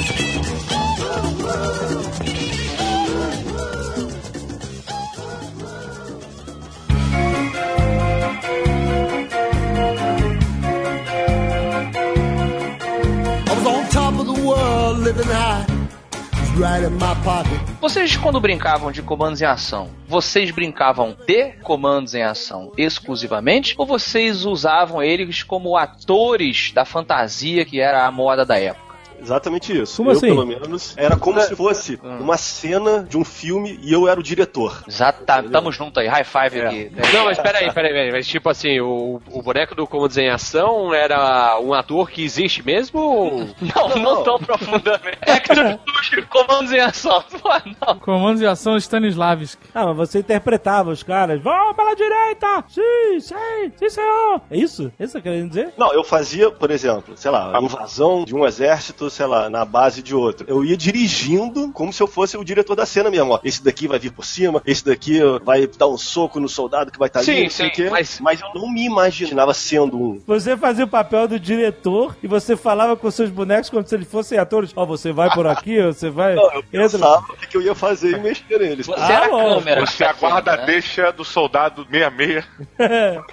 World, 14.47 15.03
living 15.03 15.29
high. 15.29 15.65
Vocês, 17.79 18.17
quando 18.17 18.39
brincavam 18.39 18.91
de 18.91 19.03
comandos 19.03 19.39
em 19.43 19.45
ação, 19.45 19.89
vocês 20.07 20.49
brincavam 20.49 21.15
de 21.27 21.51
comandos 21.61 22.15
em 22.15 22.23
ação 22.23 22.71
exclusivamente? 22.75 23.75
Ou 23.77 23.85
vocês 23.85 24.43
usavam 24.43 25.03
eles 25.03 25.43
como 25.43 25.77
atores 25.77 26.71
da 26.73 26.83
fantasia 26.83 27.63
que 27.63 27.79
era 27.79 28.07
a 28.07 28.11
moda 28.11 28.43
da 28.43 28.57
época? 28.57 28.86
Exatamente 29.19 29.77
isso. 29.81 29.97
Como 29.97 30.09
eu, 30.11 30.17
assim? 30.17 30.27
pelo 30.27 30.45
menos, 30.45 30.93
era 30.97 31.15
como 31.17 31.39
se 31.41 31.55
fosse 31.55 31.99
uma 32.03 32.37
cena 32.37 33.03
de 33.03 33.17
um 33.17 33.23
filme 33.23 33.79
e 33.81 33.91
eu 33.91 34.07
era 34.07 34.19
o 34.19 34.23
diretor. 34.23 34.83
Exato, 34.87 35.23
tá, 35.25 35.41
tamo 35.43 35.71
junto 35.71 35.99
aí, 35.99 36.07
high 36.07 36.23
five 36.23 36.61
aqui. 36.61 36.91
Não, 37.13 37.25
mas 37.25 37.37
peraí, 37.39 37.71
peraí, 37.73 37.91
peraí. 37.93 38.11
Mas 38.11 38.27
tipo 38.27 38.49
assim, 38.49 38.79
o, 38.79 39.21
o 39.31 39.41
boneco 39.41 39.75
do 39.75 39.85
Comandos 39.87 40.17
em 40.17 40.29
Ação 40.29 40.93
era 40.93 41.59
um 41.59 41.73
ator 41.73 42.09
que 42.09 42.23
existe 42.23 42.65
mesmo? 42.65 42.99
ou- 42.99 43.47
Não, 43.75 43.89
não 44.01 44.23
tão 44.23 44.39
profundamente. 44.39 45.17
Hector 45.25 45.79
Bush, 45.85 46.25
comandos 46.29 46.71
em 46.71 46.79
ação. 46.79 47.23
Não. 47.85 47.99
Comandos 47.99 48.39
de 48.39 48.45
ação 48.47 48.77
Stanislavski. 48.77 49.61
Ah, 49.73 49.85
mas 49.87 49.97
você 49.97 50.19
interpretava 50.19 50.91
os 50.91 51.03
caras. 51.03 51.41
Vão 51.41 51.73
pela 51.73 51.93
direita! 51.95 52.63
Sim, 52.67 53.19
sim, 53.19 53.71
sim, 53.77 53.89
senhor! 53.89 54.41
É 54.49 54.57
isso? 54.57 54.91
É 54.99 55.03
isso 55.03 55.13
que 55.13 55.19
você 55.19 55.21
querendo 55.21 55.49
dizer? 55.49 55.73
Não, 55.77 55.93
eu 55.93 56.03
fazia, 56.03 56.49
por 56.51 56.71
exemplo, 56.71 57.15
sei 57.17 57.31
lá, 57.31 57.57
a 57.57 57.61
invasão 57.61 58.23
de 58.25 58.35
um 58.35 58.45
exército, 58.45 59.06
sei 59.09 59.25
lá, 59.25 59.49
na 59.49 59.63
base 59.65 60.01
de 60.01 60.13
outro. 60.15 60.45
Eu 60.49 60.63
ia 60.63 60.75
dirigindo 60.77 61.71
como 61.71 61.91
se 61.93 62.01
eu 62.01 62.07
fosse 62.07 62.37
o 62.37 62.43
diretor 62.43 62.75
da 62.75 62.85
cena 62.85 63.09
mesmo, 63.09 63.33
ó. 63.33 63.39
Esse 63.43 63.63
daqui 63.63 63.87
vai 63.87 63.99
vir 63.99 64.11
por 64.11 64.25
cima, 64.25 64.61
esse 64.65 64.83
daqui 64.85 65.19
vai 65.43 65.67
dar 65.67 65.87
um 65.87 65.97
soco 65.97 66.39
no 66.39 66.49
soldado 66.49 66.91
que 66.91 66.99
vai 66.99 67.07
estar 67.07 67.21
Sim, 67.23 67.31
ali, 67.31 67.43
não 67.43 67.49
sei 67.49 67.65
sim, 67.67 67.71
o 67.71 67.75
quê. 67.75 67.89
mas- 67.89 68.19
Mas 68.19 68.41
eu 68.41 68.49
não 68.53 68.69
me 68.71 68.85
imaginava 68.85 69.53
sendo 69.53 69.97
um. 69.97 70.21
Você 70.27 70.55
fazia 70.57 70.85
o 70.85 70.87
papel 70.87 71.27
do 71.27 71.39
diretor 71.39 72.15
e 72.21 72.27
você 72.27 72.55
falava 72.55 72.95
com 72.95 73.09
seus 73.11 73.29
bonecos 73.29 73.69
como 73.69 73.85
se 73.87 73.95
eles 73.95 74.07
fossem 74.09 74.37
atores. 74.37 74.71
Ó, 74.75 74.85
você 74.85 75.11
vai 75.11 75.29
por 75.31 75.47
aqui, 75.47 75.81
você 75.81 76.09
vai. 76.09 76.35
Não, 76.35 76.43
eu 76.53 76.59
entra. 76.59 76.81
pensava 76.89 77.25
o 77.33 77.37
que 77.47 77.57
eu 77.57 77.61
ia 77.61 77.75
fazer 77.75 78.17
e 78.17 78.19
mexer 78.19 78.59
neles. 78.59 78.85
Você 78.85 79.01
Ah, 79.01 79.11
era 79.13 79.25
a 79.25 79.29
câmera. 79.29 79.85
Você 79.85 80.03
aguarda 80.03 80.53
a 80.53 80.57
né? 80.57 80.65
deixa 80.65 81.11
do 81.11 81.23
soldado 81.23 81.85
66 81.89 82.45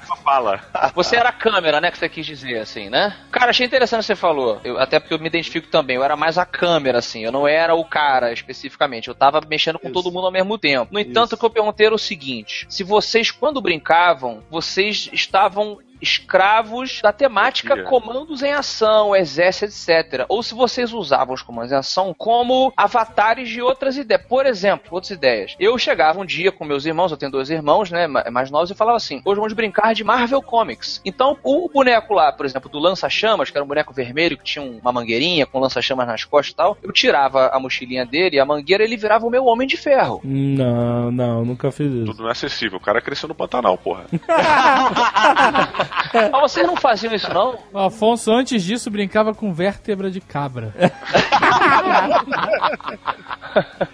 só 0.07 0.17
fala. 0.23 0.61
Você 0.95 1.17
era 1.17 1.29
a 1.29 1.33
câmera, 1.33 1.81
né, 1.81 1.91
que 1.91 1.99
você 1.99 2.09
quis 2.09 2.27
dizer, 2.27 2.59
assim, 2.59 2.89
né? 2.91 3.15
Cara, 3.31 3.51
achei 3.51 3.67
interessante 3.67 3.99
o 4.01 4.03
que 4.03 4.07
você 4.07 4.17
falou. 4.17 4.61
Eu- 4.65 4.79
até 4.79 4.99
porque 4.99 5.15
eu 5.15 5.19
me 5.19 5.27
identifico 5.27 5.64
também. 5.71 5.97
Eu 5.97 6.05
era 6.05 6.17
mais 6.17 6.39
a 6.39 6.47
câmera, 6.47 6.99
assim. 6.99 7.25
Eu 7.25 7.33
não 7.33 7.47
era 7.47 7.75
o 7.75 7.85
cara, 7.85 8.33
especificamente. 8.33 9.09
Eu 9.09 9.15
tava 9.15 9.41
mexendo 9.47 9.79
com 9.79 9.89
Isso. 9.89 9.95
todo 9.95 10.13
mundo 10.13 10.27
ao 10.27 10.33
mesmo 10.33 10.59
tempo. 10.59 10.93
No 10.93 11.01
entanto, 11.01 11.27
Isso. 11.27 11.35
o 11.35 11.39
que 11.39 11.45
eu 11.45 11.51
perguntei 11.51 11.87
era 11.87 11.95
o 11.95 11.99
seguinte. 11.99 12.67
Se 12.69 12.83
vocês, 12.83 13.31
quando 13.31 13.61
brincavam, 13.61 14.43
vocês 14.51 15.09
estavam 15.13 15.79
escravos 16.01 17.01
da 17.03 17.13
temática 17.13 17.83
comandos 17.85 18.43
em 18.43 18.53
ação, 18.53 19.15
exército, 19.15 19.67
etc. 19.67 20.25
Ou 20.29 20.43
se 20.43 20.55
vocês 20.55 20.93
usavam 20.93 21.35
os 21.35 21.43
comandos 21.43 21.73
em 21.73 21.77
ação 21.77 22.15
como 22.17 22.73
avatares 22.77 23.49
de 23.49 23.61
outras 23.63 23.97
ideias. 23.97 24.23
Por 24.29 24.47
exemplo, 24.47 24.89
outras 24.91 25.11
ideias. 25.11 25.55
Eu 25.59 25.77
chegava 25.79 26.21
um 26.21 26.25
dia 26.25 26.51
com 26.53 26.65
meus 26.65 26.85
irmãos, 26.87 27.11
eu 27.11 27.17
tenho 27.17 27.33
dois 27.33 27.51
irmãos, 27.51 27.91
né, 27.91 28.07
ma- 28.07 28.25
mais 28.31 28.51
novos, 28.51 28.71
e 28.71 28.75
falava 28.75 28.97
assim: 28.97 29.21
hoje 29.25 29.37
vamos 29.37 29.53
brincar 29.53 29.95
de 29.95 30.05
Marvel 30.05 30.43
Comics. 30.43 31.01
Então, 31.05 31.37
o 31.43 31.69
boneco 31.73 32.15
lá, 32.15 32.33
por 32.33 32.47
exemplo, 32.47 32.69
do 32.71 32.79
lança-chamas, 32.79 33.51
que 33.51 33.57
era 33.57 33.65
um 33.65 33.69
boneco 33.69 33.93
vermelho 33.93 34.37
que 34.39 34.45
tinha 34.45 34.65
um- 34.65 34.79
uma 34.79 34.93
mangueirinha 34.93 35.47
com 35.47 35.59
lança-chamas 35.59 36.07
nas 36.07 36.25
costas 36.25 36.53
e 36.53 36.57
tal, 36.57 36.77
eu 36.83 36.93
tirava 36.93 37.49
a 37.49 37.59
mochilinha 37.59 38.05
dele 38.07 38.37
e 38.37 38.41
a 38.41 38.45
mangueira 38.45 38.85
ele 38.85 38.97
virava 38.97 39.27
o 39.27 39.31
meu 39.31 39.45
homem 39.47 39.67
de 39.67 39.77
ferro. 39.77 40.21
Não, 40.25 41.11
não, 41.11 41.45
nunca 41.45 41.71
fiz 41.73 41.93
isso. 41.93 42.05
Tudo 42.07 42.23
não 42.23 42.29
é 42.29 42.33
acessível. 42.33 42.79
O 42.79 42.81
cara 42.83 43.01
cresceu 43.01 43.29
no 43.29 43.35
Pantanal, 43.35 43.77
porra. 43.79 44.05
Mas 46.33 46.41
vocês 46.41 46.67
não 46.67 46.77
faziam 46.77 47.15
isso, 47.15 47.33
não? 47.33 47.59
O 47.73 47.79
Afonso, 47.79 48.33
antes 48.33 48.63
disso, 48.63 48.91
brincava 48.91 49.35
com 49.35 49.53
vértebra 49.53 50.11
de 50.11 50.21
cabra. 50.21 50.73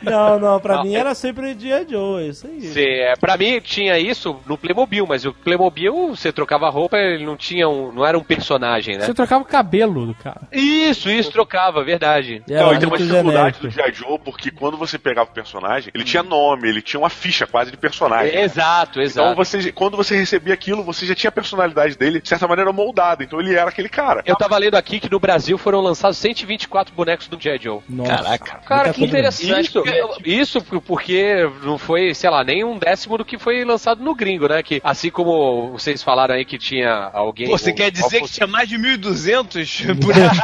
Não, 0.03 0.39
não, 0.39 0.61
pra 0.61 0.83
mim 0.83 0.95
era 0.95 1.15
sempre 1.15 1.55
dia 1.55 1.87
Joe, 1.89 2.25
é 2.25 2.29
isso 2.29 2.47
aí. 2.47 2.61
Sim, 2.63 2.81
é, 2.81 3.15
pra 3.17 3.37
mim 3.37 3.61
tinha 3.61 3.99
isso 3.99 4.39
no 4.47 4.57
Playmobil, 4.57 5.07
mas 5.07 5.25
o 5.25 5.33
Playmobil, 5.33 6.09
você 6.15 6.33
trocava 6.33 6.67
a 6.67 6.71
roupa, 6.71 6.97
ele 6.97 7.25
não 7.25 7.37
tinha 7.37 7.69
um, 7.69 7.93
não 7.93 8.05
era 8.05 8.19
um 8.19 8.23
personagem, 8.23 8.97
né? 8.97 9.05
Você 9.05 9.15
trocava 9.15 9.43
o 9.43 9.47
cabelo 9.47 10.07
do 10.07 10.15
cara. 10.15 10.43
Isso, 10.53 11.09
isso, 11.11 11.31
trocava, 11.31 11.83
verdade. 11.85 12.43
Era 12.49 12.67
não, 12.67 12.75
e 12.75 12.79
tem 12.79 12.89
uma 12.89 12.99
dificuldade 12.99 13.59
genérico. 13.59 13.61
do 13.61 13.71
G.I. 13.71 13.93
Joe, 13.93 14.19
porque 14.19 14.51
quando 14.51 14.77
você 14.77 14.99
pegava 14.99 15.31
o 15.31 15.33
personagem, 15.33 15.91
ele 15.95 16.05
tinha 16.05 16.23
nome, 16.23 16.69
ele 16.69 16.83
tinha 16.83 17.01
uma 17.01 17.11
ficha 17.11 17.47
quase 17.47 17.71
de 17.71 17.77
personagem. 17.77 18.37
Exato, 18.39 19.01
exato. 19.01 19.33
Então 19.33 19.35
você, 19.35 19.73
quando 19.73 19.97
você 19.97 20.17
recebia 20.17 20.55
aquilo, 20.55 20.83
você 20.83 21.07
já 21.07 21.15
tinha 21.15 21.29
a 21.29 21.33
personalidade 21.33 21.97
dele, 21.97 22.21
de 22.21 22.29
certa 22.29 22.47
maneira, 22.47 22.73
moldada. 22.73 23.23
Então 23.23 23.41
ele 23.41 23.55
era 23.55 23.69
aquele 23.71 23.89
cara. 23.89 24.23
Eu 24.25 24.37
tava 24.37 24.57
lendo 24.59 24.77
aqui 24.77 25.01
que 25.01 25.11
no 25.11 25.21
Brasil 25.21 25.59
foram 25.59 25.81
lançados 25.81 26.17
124 26.19 26.95
bonecos 26.95 27.29
do 27.29 27.41
G.I. 27.41 27.59
Joe. 27.59 27.81
Nossa. 27.89 28.11
Caraca. 28.11 28.61
Cara, 28.67 28.93
que 28.93 29.05
interessante. 29.05 29.50
Isso, 29.59 29.73
porque- 29.83 30.31
isso 30.31 30.63
porque 30.83 31.51
não 31.63 31.79
foi, 31.79 32.15
sei 32.15 32.31
lá, 32.31 32.45
nem 32.45 32.65
um 32.65 32.79
décimo 32.79 33.19
do 33.19 33.25
que 33.25 33.39
foi 33.39 33.65
lançado 33.65 34.03
no 34.03 34.15
gringo, 34.15 34.49
né? 34.49 34.63
Que 34.63 34.81
assim 34.85 35.11
como 35.11 35.71
vocês 35.73 36.03
falaram 36.03 36.35
aí 36.35 36.45
que 36.45 36.59
tinha 36.59 37.11
alguém. 37.13 37.49
Pô, 37.49 37.59
você 37.59 37.71
o- 37.71 37.75
quer 37.75 37.91
dizer 37.91 38.21
que 38.23 38.31
tinha 38.31 38.47
mais 38.47 38.69
de 38.69 38.77
1.200 38.79 39.85
bonecos? 39.95 40.41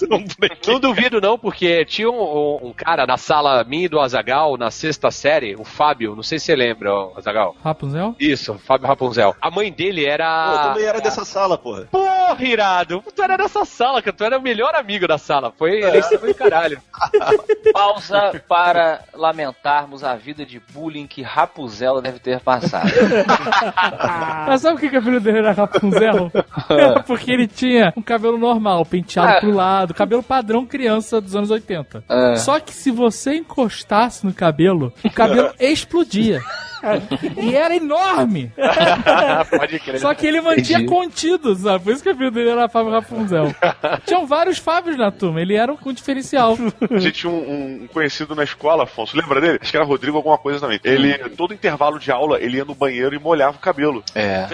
Não 0.66 0.78
duvido 0.80 1.20
não, 1.20 1.38
porque 1.38 1.84
tinha 1.84 2.10
um, 2.10 2.68
um 2.68 2.72
cara 2.72 3.06
na 3.06 3.16
sala 3.16 3.62
minha 3.64 3.84
e 3.86 3.88
do 3.88 4.00
Azagal, 4.00 4.56
na 4.56 4.70
sexta 4.70 5.10
série, 5.10 5.54
o 5.56 5.64
Fábio, 5.64 6.14
não 6.16 6.22
sei 6.22 6.38
se 6.38 6.46
você 6.46 6.56
lembra, 6.56 6.90
Azagal. 7.16 7.54
Rapunzel? 7.62 8.14
Isso, 8.18 8.58
Fábio 8.64 8.86
Rapunzel. 8.88 9.34
A 9.40 9.50
mãe 9.50 9.70
dele 9.72 10.02
Pô, 10.02 10.06
eu 10.08 10.12
era. 10.12 10.58
também 10.72 10.84
era 10.84 11.00
dessa 11.00 11.24
sala, 11.24 11.56
porra. 11.58 11.88
Porra, 11.90 12.36
irado! 12.40 13.02
Tu 13.14 13.22
era 13.22 13.36
dessa 13.36 13.64
sala, 13.64 14.00
cara. 14.02 14.16
Tu 14.16 14.24
era 14.24 14.38
o 14.38 14.42
melhor 14.42 14.74
amigo 14.74 15.06
da 15.06 15.18
sala. 15.18 15.52
Foi, 15.56 15.82
É. 15.82 15.98
esse 15.98 16.16
foi 16.18 16.34
caralho. 16.34 16.80
Pausa 17.72 18.19
para 18.48 19.00
lamentarmos 19.14 20.02
a 20.04 20.14
vida 20.16 20.44
de 20.46 20.60
bullying 20.72 21.06
que 21.06 21.22
Rapunzel 21.22 22.00
deve 22.00 22.18
ter 22.18 22.40
passado. 22.40 22.90
Mas 24.46 24.60
sabe 24.62 24.80
por 24.80 24.90
que 24.90 24.98
o 24.98 25.02
filho 25.02 25.20
dele 25.20 25.38
era 25.38 25.52
Rapunzel? 25.52 26.30
Era 26.68 27.02
porque 27.04 27.30
ele 27.32 27.46
tinha 27.46 27.92
um 27.96 28.02
cabelo 28.02 28.38
normal, 28.38 28.84
penteado 28.84 29.30
Ah. 29.36 29.40
pro 29.40 29.50
lado, 29.52 29.94
cabelo 29.94 30.22
padrão 30.22 30.66
criança 30.66 31.20
dos 31.20 31.34
anos 31.36 31.50
80. 31.50 32.04
É. 32.08 32.36
Só 32.36 32.58
que 32.60 32.72
se 32.72 32.90
você 32.90 33.34
encostasse 33.36 34.24
no 34.24 34.32
cabelo, 34.32 34.92
o 35.04 35.10
cabelo 35.10 35.52
explodia. 35.58 36.40
E 37.36 37.54
era 37.54 37.74
enorme. 37.76 38.52
Pode 39.50 39.78
crer. 39.80 39.98
Só 40.00 40.14
que 40.14 40.26
ele 40.26 40.40
mantinha 40.40 40.78
Entendi. 40.80 40.86
contido, 40.92 41.54
sabe? 41.54 41.84
Por 41.84 41.92
isso 41.92 42.02
que 42.02 42.08
o 42.08 42.12
apelido 42.12 42.34
dele 42.34 42.50
era 42.50 42.68
Fábio 42.68 42.92
Rapunzel. 42.92 43.54
Tinham 44.06 44.26
vários 44.26 44.58
Fábios 44.58 44.96
na 44.96 45.10
turma, 45.10 45.40
ele 45.40 45.54
era 45.54 45.72
um 45.72 45.92
diferencial. 45.92 46.56
A 46.90 46.98
gente 46.98 47.20
tinha 47.20 47.32
um, 47.32 47.82
um 47.84 47.88
conhecido 47.92 48.34
na 48.34 48.44
escola, 48.44 48.84
Afonso. 48.84 49.16
Lembra 49.16 49.40
dele? 49.40 49.58
Acho 49.60 49.70
que 49.70 49.76
era 49.76 49.84
Rodrigo 49.86 50.16
alguma 50.16 50.38
coisa 50.38 50.60
também. 50.60 50.80
Ele, 50.84 51.18
todo 51.30 51.54
intervalo 51.54 51.98
de 51.98 52.10
aula, 52.10 52.38
ele 52.40 52.56
ia 52.58 52.64
no 52.64 52.74
banheiro 52.74 53.14
e 53.14 53.18
molhava 53.18 53.56
o 53.56 53.60
cabelo. 53.60 54.02
É. 54.14 54.46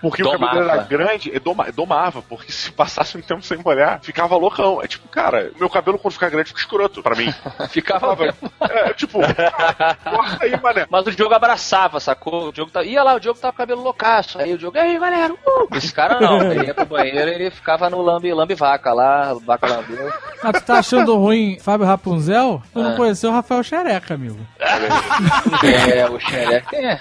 Porque 0.00 0.22
o 0.22 0.30
cabelo 0.30 0.52
Domava. 0.54 0.72
era 0.72 0.82
grande, 0.84 1.30
ele 1.30 1.40
doma- 1.40 1.70
domava, 1.72 2.22
porque 2.22 2.52
se 2.52 2.70
passasse 2.72 3.16
um 3.16 3.20
tempo 3.22 3.42
sem 3.42 3.58
molhar, 3.58 4.00
ficava 4.02 4.36
loucão. 4.36 4.80
É 4.82 4.86
tipo, 4.86 5.08
cara, 5.08 5.50
meu 5.58 5.68
cabelo 5.68 5.98
quando 5.98 6.14
ficar 6.14 6.30
grande 6.30 6.48
fica 6.48 6.60
escroto 6.60 7.02
pra 7.02 7.16
mim. 7.16 7.32
Ficava. 7.70 8.34
É, 8.60 8.92
tipo, 8.94 9.18
corta 9.20 10.44
aí, 10.44 10.60
mané. 10.60 10.86
Mas 10.90 11.06
o 11.06 11.10
Diogo 11.12 11.34
abraçava, 11.44 11.98
sacou? 11.98 12.48
O 12.48 12.52
Diogo 12.52 12.70
tá... 12.70 12.82
ia 12.84 13.02
lá, 13.02 13.14
o 13.14 13.20
Diogo 13.20 13.38
tava 13.40 13.52
com 13.52 13.56
o 13.56 13.58
cabelo 13.66 13.82
loucaço. 13.82 14.38
Aí 14.38 14.52
o 14.52 14.58
Diogo, 14.58 14.78
aí, 14.78 14.98
galera? 14.98 15.32
Uh! 15.32 15.68
Esse 15.76 15.92
cara 15.92 16.20
não. 16.20 16.40
Ele 16.52 16.66
ia 16.66 16.74
pro 16.74 16.84
banheiro 16.86 17.30
ele 17.30 17.50
ficava 17.50 17.88
no 17.90 18.00
lambe, 18.02 18.32
lambe 18.32 18.54
vaca 18.54 18.92
lá, 18.92 19.34
vaca 19.44 19.66
lambeu. 19.66 20.12
Ah, 20.42 20.52
tu 20.52 20.60
tá 20.62 20.78
achando 20.78 21.16
ruim 21.16 21.58
Fábio 21.60 21.86
Rapunzel? 21.86 22.62
Tu 22.72 22.78
não 22.82 22.92
Ah. 22.92 22.96
conheceu 22.96 23.30
o 23.30 23.32
Rafael 23.32 23.62
Xereca, 23.62 24.14
amigo. 24.14 24.38
É, 25.94 26.08
o 26.08 26.18
xereca. 26.18 26.76
É. 26.76 27.00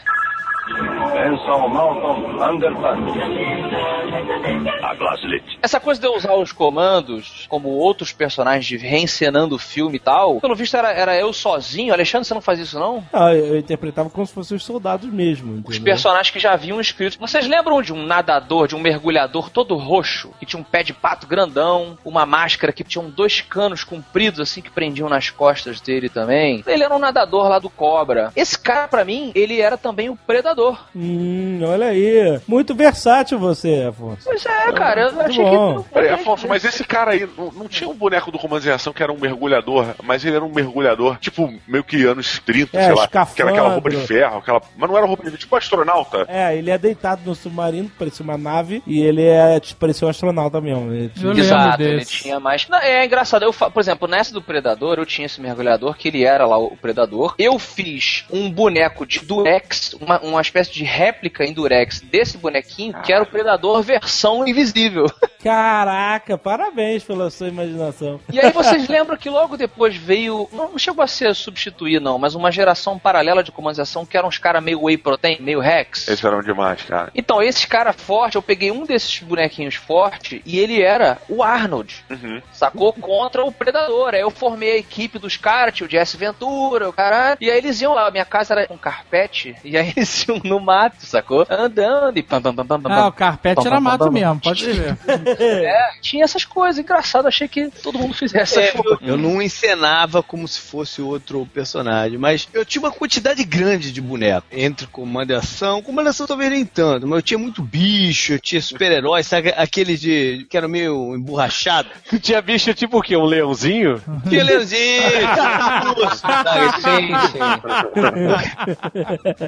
Essa 5.62 5.80
coisa 5.80 6.00
de 6.00 6.08
eu 6.08 6.16
usar 6.16 6.34
os 6.34 6.52
comandos 6.52 7.46
como 7.50 7.70
outros 7.70 8.12
personagens 8.12 8.82
reencenando 8.82 9.56
o 9.56 9.60
filme 9.60 9.98
e 9.98 10.00
tal, 10.00 10.40
pelo 10.40 10.56
visto 10.56 10.76
era, 10.78 10.92
era 10.92 11.18
eu 11.18 11.34
sozinho. 11.34 11.94
Alexandre, 11.94 12.28
você 12.28 12.34
não 12.34 12.42
faz 12.42 12.60
isso 12.60 12.80
não? 12.80 13.04
Ah, 13.12 13.34
eu 13.34 13.58
interpretava 13.58 14.10
como 14.10 14.26
se 14.26 14.34
fossem 14.34 14.56
os 14.58 14.64
soldados 14.64 15.12
mesmo. 15.12 15.54
Os 15.54 15.76
entendeu? 15.76 15.84
personagens 15.84 16.30
que 16.32 16.40
já 16.40 16.54
haviam 16.54 16.80
escritos. 16.80 17.18
Vocês 17.18 17.48
lembram 17.48 17.82
de 17.82 17.94
um 17.94 18.06
nadador, 18.06 18.68
de 18.68 18.76
um 18.76 18.80
mergulhador 18.80 19.50
todo 19.50 19.76
roxo, 19.76 20.32
que 20.40 20.46
tinha 20.46 20.60
um 20.60 20.64
pé 20.64 20.84
de 20.84 20.94
pato 20.94 21.28
grandão, 21.28 21.98
uma 22.04 22.26
máscara 22.26 22.72
que 22.72 22.84
tinha 22.84 23.04
dois 23.04 23.42
canos 23.42 23.84
compridos 23.84 24.40
assim 24.40 24.62
que 24.62 24.70
prendiam 24.70 25.10
nas 25.10 25.30
costas 25.30 25.82
dele 25.82 26.10
também? 26.10 26.64
Ele 26.66 26.84
era 26.84 26.96
um 26.96 27.00
nadador 27.00 27.48
lá 27.48 27.60
do 27.60 27.70
Cobra. 27.70 28.32
Esse 28.36 28.58
cara, 28.58 28.88
pra 28.88 29.04
mim, 29.04 29.32
ele 29.36 29.60
era 29.60 29.78
também 29.78 30.10
o 30.10 30.16
predador. 30.16 30.59
Hum, 30.95 31.62
olha 31.64 31.88
aí. 31.88 32.39
Muito 32.47 32.74
versátil 32.76 33.39
você, 33.39 33.86
Afonso. 33.89 34.22
Pois 34.24 34.45
é, 34.45 34.72
cara, 34.74 35.01
eu 35.01 35.14
Muito 35.14 35.30
achei 35.30 35.43
bom. 35.43 35.84
que. 35.84 35.89
Peraí, 35.89 36.10
Afonso, 36.10 36.47
mas 36.47 36.64
esse 36.66 36.84
cara 36.84 37.12
aí 37.12 37.28
não, 37.38 37.51
não 37.51 37.68
tinha 37.68 37.89
um 37.89 37.93
boneco 37.95 38.32
do 38.32 38.38
Comandos 38.39 38.66
em 38.68 38.72
Ação 38.72 38.93
que 38.93 39.01
era 39.03 39.12
um 39.12 39.18
mergulhador, 39.20 39.88
mas 40.03 40.24
ele 40.26 40.36
era 40.36 40.45
um 40.45 40.51
mergulhador, 40.53 41.18
tipo, 41.20 41.51
meio 41.68 41.84
que 41.84 42.03
anos 42.05 42.39
30, 42.45 42.78
É, 42.78 42.86
sei 42.86 42.95
lá. 42.95 43.07
Que 43.07 43.41
era 43.41 43.51
aquela 43.51 43.70
roupa 43.70 43.89
de 43.89 43.97
ferro, 43.97 44.38
aquela. 44.38 44.62
Mas 44.78 44.89
não 44.89 44.97
era 44.97 45.05
roupa 45.05 45.30
de 45.30 45.38
tipo 45.38 45.55
astronauta. 45.55 46.26
É, 46.28 46.55
ele 46.55 46.70
é 46.72 46.78
deitado 46.78 47.22
no 47.26 47.36
submarino, 47.36 47.89
parecia 47.97 48.24
uma 48.24 48.38
nave, 48.38 48.84
e 48.86 49.01
ele 49.01 49.24
é, 49.24 49.60
tipo, 49.60 49.80
parecia 49.80 50.07
um 50.07 50.12
astronauta 50.12 50.60
mesmo. 50.62 50.91
Ele 50.93 51.10
tinha- 51.10 51.34
Exato, 51.34 51.82
ele 51.84 52.05
tinha 52.05 52.39
mais. 52.39 52.68
Não, 52.68 52.78
é 52.80 53.05
engraçado, 53.05 53.43
eu, 53.43 53.53
fa- 53.53 53.70
por 53.70 53.80
exemplo, 53.80 54.07
nessa 54.07 54.34
do 54.34 54.41
Predador, 54.41 54.97
eu 54.97 55.05
tinha 55.05 55.26
esse 55.26 55.39
mergulhador, 55.41 55.95
que 55.95 56.07
ele 56.10 56.24
era 56.24 56.45
lá 56.45 56.57
o 56.57 56.76
Predador. 56.78 57.36
Eu 57.38 57.57
fiz 57.60 58.26
um 58.32 58.49
boneco 58.51 59.05
de 59.05 59.20
Durex, 59.20 59.93
uma, 59.99 60.20
uma 60.20 60.41
espécie 60.50 60.74
de 60.74 60.84
réplica 60.84 61.45
em 61.45 61.54
Durex 61.54 62.02
desse 62.02 62.38
bonequinho, 62.38 63.00
que 63.02 63.14
era 63.14 63.24
o 63.24 63.28
Predador 63.28 63.82
versão 63.82 64.47
invisível. 64.47 65.06
Caraca, 65.44 66.38
parabéns 66.38 67.04
pela 67.04 67.30
sua 67.30 67.48
imaginação. 67.48 68.20
E 68.32 68.40
aí 68.40 68.52
vocês 68.52 68.88
lembram 68.88 69.18
que 69.18 69.30
logo 69.30 69.56
depois 69.56 69.96
veio. 69.96 70.50
Não, 70.52 70.78
chegou 70.78 71.04
a 71.04 71.08
ser 71.08 71.34
substituir, 71.34 72.02
não, 72.02 72.18
mas 72.20 72.36
uma 72.36 72.52
geração 72.52 73.00
paralela 73.00 73.44
de 73.44 73.52
comandização 73.52 74.06
que 74.06 74.18
eram 74.18 74.28
uns 74.28 74.38
caras 74.38 74.62
meio 74.62 74.84
whey 74.84 74.98
protein, 74.98 75.38
meio 75.40 75.60
Rex. 75.60 76.08
Esses 76.08 76.24
eram 76.24 76.42
demais, 76.42 76.82
cara. 76.84 77.12
Então, 77.16 77.42
esses 77.42 77.66
caras 77.66 77.96
fortes, 77.96 78.36
eu 78.36 78.42
peguei 78.42 78.70
um 78.72 78.86
desses 78.86 79.20
bonequinhos 79.20 79.76
fortes 79.76 80.42
e 80.46 80.60
ele 80.60 80.82
era 80.82 81.18
o 81.30 81.42
Arnold. 81.42 81.96
Uhum. 82.10 82.42
Sacou? 82.52 82.92
Contra 82.94 83.44
o 83.46 83.52
Predador. 83.52 84.14
Aí 84.14 84.22
eu 84.22 84.32
formei 84.32 84.74
a 84.74 84.78
equipe 84.78 85.18
dos 85.20 85.38
caras, 85.38 85.74
tinha 85.74 85.88
o 85.88 85.90
Jesse 85.90 86.18
Ventura, 86.18 86.90
o 86.90 86.94
caralho. 86.94 87.38
E 87.40 87.50
aí 87.50 87.58
eles 87.58 87.80
iam 87.82 87.94
lá, 87.94 88.12
minha 88.12 88.26
casa 88.26 88.54
era 88.54 88.74
um 88.74 88.78
carpete, 88.78 89.56
e 89.64 89.78
aí 89.78 89.94
eles 89.96 90.28
iam 90.28 90.40
no 90.44 90.60
mato, 90.60 91.06
sacou? 91.06 91.46
Andando 91.50 92.18
e 92.18 92.24
pam 92.24 92.42
pam 92.42 92.54
pam 92.56 92.66
pam 92.66 92.82
pam. 92.82 92.92
Ah, 92.94 93.08
o 93.08 93.12
carpete 93.12 93.56
Pam, 93.56 93.68
era 93.68 93.76
pam, 93.76 93.82
mato 93.82 94.04
pam. 94.06 94.12
mesmo, 94.12 94.40
pode 94.42 94.72
ver. 94.72 94.98
É, 95.38 95.90
tinha 96.02 96.24
essas 96.24 96.46
coisas. 96.46 96.80
Engraçado, 96.80 97.28
achei 97.28 97.48
que 97.48 97.70
todo 97.84 97.98
mundo 98.00 98.14
fizesse 98.14 98.60
É, 98.60 98.72
coisas. 98.72 99.00
eu 99.02 99.18
não 99.18 99.42
encenava 99.42 100.22
como 100.24 100.48
se 100.48 100.60
fosse 100.60 101.02
outro 101.02 101.48
personagem, 101.54 102.18
mas 102.18 102.48
eu 102.54 102.66
tinha 102.66 102.82
uma 102.82 102.92
quantidade 102.92 103.44
grande 103.44 103.92
de 103.92 104.02
bonecos. 104.02 104.50
Entre 104.52 104.88
comando 104.88 105.32
e 105.32 105.36
ação, 105.36 105.82
comando 105.82 106.08
e 106.08 106.10
ação 106.10 106.26
talvez 106.28 106.50
nem 106.52 106.66
tanto, 106.66 107.08
mas 107.08 107.18
eu 107.18 107.22
tinha 107.24 107.38
muito 107.38 107.62
bicho, 107.62 108.34
eu 108.34 108.40
tinha 108.40 108.62
super-heróis, 108.62 109.28
sabe 109.28 109.54
aqueles 109.56 110.00
de. 110.00 110.46
que 110.50 110.58
eram 110.58 110.68
meio 110.70 111.16
emborrachados. 111.16 111.92
Tinha 112.22 112.42
bicho 112.42 112.74
tipo 112.74 112.98
o 113.00 113.02
quê? 113.02 113.16
Um 113.16 113.24
leãozinho? 113.26 114.02
Tinha 114.28 114.44
leãozinho. 114.44 115.04